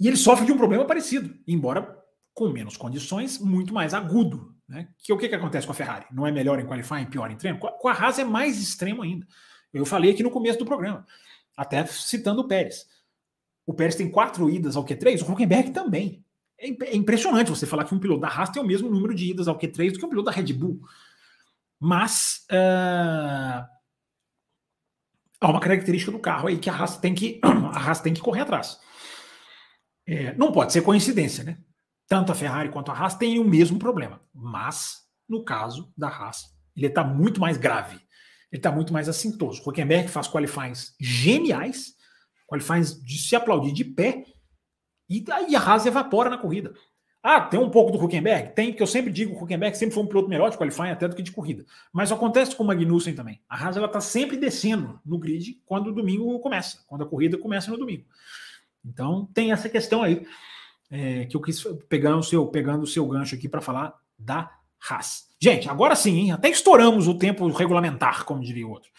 E 0.01 0.09
ele 0.09 0.17
sofre 0.17 0.47
de 0.47 0.53
um 0.53 0.57
problema 0.57 0.85
parecido, 0.85 1.39
embora 1.47 2.03
com 2.35 2.49
menos 2.49 2.77
condições, 2.77 3.39
muito 3.39 3.73
mais 3.73 3.95
agudo. 3.95 4.55
Né? 4.69 4.89
Que 4.99 5.13
o 5.13 5.19
que, 5.19 5.29
que 5.29 5.35
acontece 5.35 5.67
com 5.67 5.73
a 5.73 5.77
Ferrari? 5.77 6.07
Não 6.11 6.27
é 6.27 6.33
melhor 6.33 6.59
em 6.59 6.67
qualifying, 6.67 7.07
pior 7.07 7.31
em 7.31 7.37
treino? 7.37 7.59
Com 7.59 7.89
a 7.89 7.93
Haas 7.93 8.19
é 8.19 8.25
mais 8.25 8.61
extremo 8.61 9.03
ainda. 9.03 9.27
Eu 9.73 9.87
falei 9.87 10.11
aqui 10.11 10.23
no 10.23 10.31
começo 10.31 10.59
do 10.59 10.65
programa, 10.65 11.07
até 11.57 11.85
citando 11.87 12.43
o 12.43 12.49
Pérez. 12.49 12.87
O 13.67 13.73
Pérez 13.73 13.95
tem 13.95 14.11
quatro 14.11 14.51
idas 14.51 14.77
ao 14.77 14.85
Q3, 14.85 15.23
o 15.23 15.31
Huckenberg 15.31 15.71
também. 15.71 16.25
É, 16.59 16.69
é 16.69 16.97
impressionante 16.97 17.51
você 17.51 17.67
falar 17.67 17.85
que 17.85 17.95
um 17.95 17.99
piloto 17.99 18.21
da 18.21 18.29
Haas 18.29 18.51
tem 18.51 18.63
o 18.63 18.67
mesmo 18.67 18.91
número 18.91 19.15
de 19.15 19.31
idas 19.31 19.49
ao 19.49 19.59
Q3 19.59 19.93
do 19.93 19.99
que 19.99 20.07
um 20.07 20.09
piloto 20.09 20.27
da 20.27 20.33
Red 20.33 20.53
Bull. 20.53 20.81
Mas 21.79 22.47
uh, 22.51 23.67
há 25.43 25.51
uma 25.51 25.61
característica 25.61 26.13
do 26.13 26.19
carro 26.19 26.49
aí 26.49 26.57
que 26.57 26.71
a 26.71 26.75
Haas 26.75 26.97
tem 26.97 27.15
que, 27.15 27.41
a 27.43 27.79
Haas 27.79 28.01
tem 28.01 28.15
que 28.15 28.21
correr 28.21 28.43
atrás. 28.43 28.79
É, 30.07 30.35
não 30.35 30.53
pode 30.53 30.73
ser 30.73 30.83
coincidência, 30.83 31.45
né? 31.45 31.59
Tanto 32.09 32.33
a 32.33 32.35
Ferrari 32.35 32.71
quanto 32.71 32.91
a 32.91 32.95
Haas 32.95 33.17
têm 33.17 33.39
o 33.39 33.45
mesmo 33.45 33.79
problema. 33.79 34.21
Mas, 34.33 34.99
no 35.29 35.45
caso 35.45 35.93
da 35.97 36.09
Haas, 36.09 36.45
ele 36.77 36.87
está 36.87 37.03
muito 37.03 37.41
mais 37.41 37.57
grave. 37.57 37.97
Ele 38.51 38.59
está 38.59 38.71
muito 38.71 38.93
mais 38.93 39.09
assintoso. 39.09 39.63
Huckenberg 39.67 40.09
faz 40.09 40.29
qualifies 40.29 40.95
geniais, 41.01 41.95
qualifies 42.47 43.03
de 43.03 43.19
se 43.19 43.35
aplaudir 43.35 43.73
de 43.73 43.85
pé, 43.85 44.25
e 45.09 45.25
aí 45.31 45.57
a 45.57 45.61
Haas 45.61 45.87
evapora 45.87 46.31
na 46.31 46.39
corrida. 46.39 46.73
Ah, 47.23 47.41
tem 47.41 47.61
um 47.61 47.71
pouco 47.71 47.93
do 47.93 48.05
Huckenberg? 48.05 48.53
Tem, 48.53 48.71
porque 48.71 48.83
eu 48.83 48.87
sempre 48.87 49.13
digo 49.13 49.33
que 49.33 49.41
o 49.41 49.45
Huckenberg 49.45 49.77
sempre 49.79 49.95
foi 49.95 50.03
um 50.03 50.07
piloto 50.09 50.29
melhor 50.29 50.51
de 50.51 50.57
qualifying 50.57 50.91
até 50.91 51.07
do 51.07 51.15
que 51.15 51.23
de 51.23 51.31
corrida. 51.31 51.65
Mas 51.93 52.11
acontece 52.11 52.57
com 52.57 52.65
o 52.65 52.67
Magnussen 52.67 53.15
também. 53.15 53.41
A 53.49 53.57
Haas 53.57 53.77
ela 53.77 53.87
está 53.87 54.01
sempre 54.01 54.37
descendo 54.37 54.99
no 55.07 55.19
grid 55.19 55.61
quando 55.65 55.89
o 55.89 55.93
domingo 55.93 56.37
começa, 56.41 56.79
quando 56.87 57.05
a 57.05 57.07
corrida 57.07 57.39
começa 57.39 57.71
no 57.71 57.79
domingo. 57.79 58.05
Então 58.85 59.29
tem 59.33 59.53
essa 59.53 59.69
questão 59.69 60.03
aí 60.03 60.27
é, 60.91 61.27
que 61.27 61.37
eu 61.37 61.41
quis 61.41 61.63
pegar 61.89 62.17
o 62.17 62.25
seu, 62.25 62.45
pegando 62.49 62.83
o 62.83 62.89
seu 62.89 63.07
gancho 63.07 63.37
aqui 63.37 63.49
para 63.49 63.61
falar 63.61 63.95
da 64.19 64.51
Haas. 64.91 65.29
Gente, 65.41 65.69
agora 65.69 65.95
sim, 65.95 66.19
hein? 66.19 66.33
até 66.33 66.49
estouramos 66.49 67.07
o 67.07 67.15
tempo 67.15 67.49
regulamentar, 67.49 68.25
como 68.25 68.43
diria 68.43 68.67
o 68.67 68.71
outro. 68.71 68.91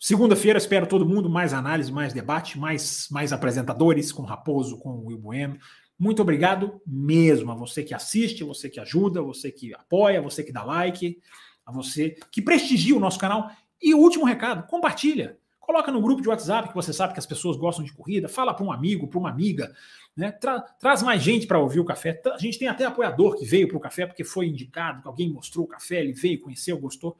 Segunda-feira 0.00 0.58
espero 0.58 0.86
todo 0.86 1.06
mundo, 1.06 1.30
mais 1.30 1.52
análise, 1.52 1.92
mais 1.92 2.12
debate, 2.12 2.58
mais, 2.58 3.06
mais 3.10 3.32
apresentadores 3.32 4.10
com 4.10 4.24
Raposo, 4.24 4.78
com 4.78 5.04
Will 5.04 5.18
Bueno. 5.18 5.58
Muito 6.02 6.20
obrigado 6.20 6.82
mesmo 6.84 7.52
a 7.52 7.54
você 7.54 7.84
que 7.84 7.94
assiste, 7.94 8.42
você 8.42 8.68
que 8.68 8.80
ajuda, 8.80 9.22
você 9.22 9.52
que 9.52 9.72
apoia, 9.72 10.20
você 10.20 10.42
que 10.42 10.50
dá 10.50 10.64
like, 10.64 11.16
a 11.64 11.70
você 11.70 12.16
que 12.32 12.42
prestigia 12.42 12.96
o 12.96 12.98
nosso 12.98 13.20
canal. 13.20 13.48
E 13.80 13.94
o 13.94 13.98
último 13.98 14.24
recado, 14.24 14.66
compartilha. 14.66 15.38
Coloca 15.60 15.92
no 15.92 16.02
grupo 16.02 16.20
de 16.20 16.28
WhatsApp 16.28 16.70
que 16.70 16.74
você 16.74 16.92
sabe 16.92 17.12
que 17.12 17.20
as 17.20 17.26
pessoas 17.26 17.56
gostam 17.56 17.84
de 17.84 17.92
corrida, 17.92 18.28
fala 18.28 18.52
para 18.52 18.66
um 18.66 18.72
amigo, 18.72 19.06
para 19.06 19.20
uma 19.20 19.30
amiga, 19.30 19.72
né? 20.16 20.32
Tra 20.32 20.60
traz 20.60 21.04
mais 21.04 21.22
gente 21.22 21.46
para 21.46 21.60
ouvir 21.60 21.78
o 21.78 21.84
café. 21.84 22.20
A 22.34 22.38
gente 22.38 22.58
tem 22.58 22.66
até 22.66 22.84
apoiador 22.84 23.38
que 23.38 23.46
veio 23.46 23.68
para 23.68 23.76
o 23.76 23.80
café 23.80 24.04
porque 24.04 24.24
foi 24.24 24.48
indicado, 24.48 25.02
que 25.02 25.06
alguém 25.06 25.32
mostrou 25.32 25.66
o 25.66 25.68
café, 25.68 26.00
ele 26.00 26.14
veio, 26.14 26.40
conheceu, 26.40 26.76
gostou. 26.80 27.16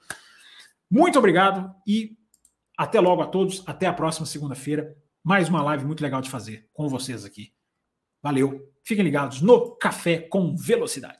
Muito 0.91 1.17
obrigado 1.21 1.73
e 1.87 2.17
Até 2.77 2.99
logo 2.99 3.23
a 3.23 3.29
todos, 3.29 3.63
até 3.65 3.87
a 3.87 3.93
próxima 3.93 4.27
segunda-feira. 4.27 4.97
Mais 5.23 5.49
uma 5.49 5.63
live 5.63 5.85
muito 5.85 6.03
legal 6.03 6.21
de 6.21 6.29
fazer 6.29 6.69
com 6.73 6.89
vocês 6.89 7.25
aqui. 7.25 7.53
Valeu. 8.23 8.73
Fiquem 8.85 9.05
ligados 9.05 9.41
no 9.41 9.77
Café 9.77 10.19
com 10.19 10.57
Velocidade. 10.57 11.19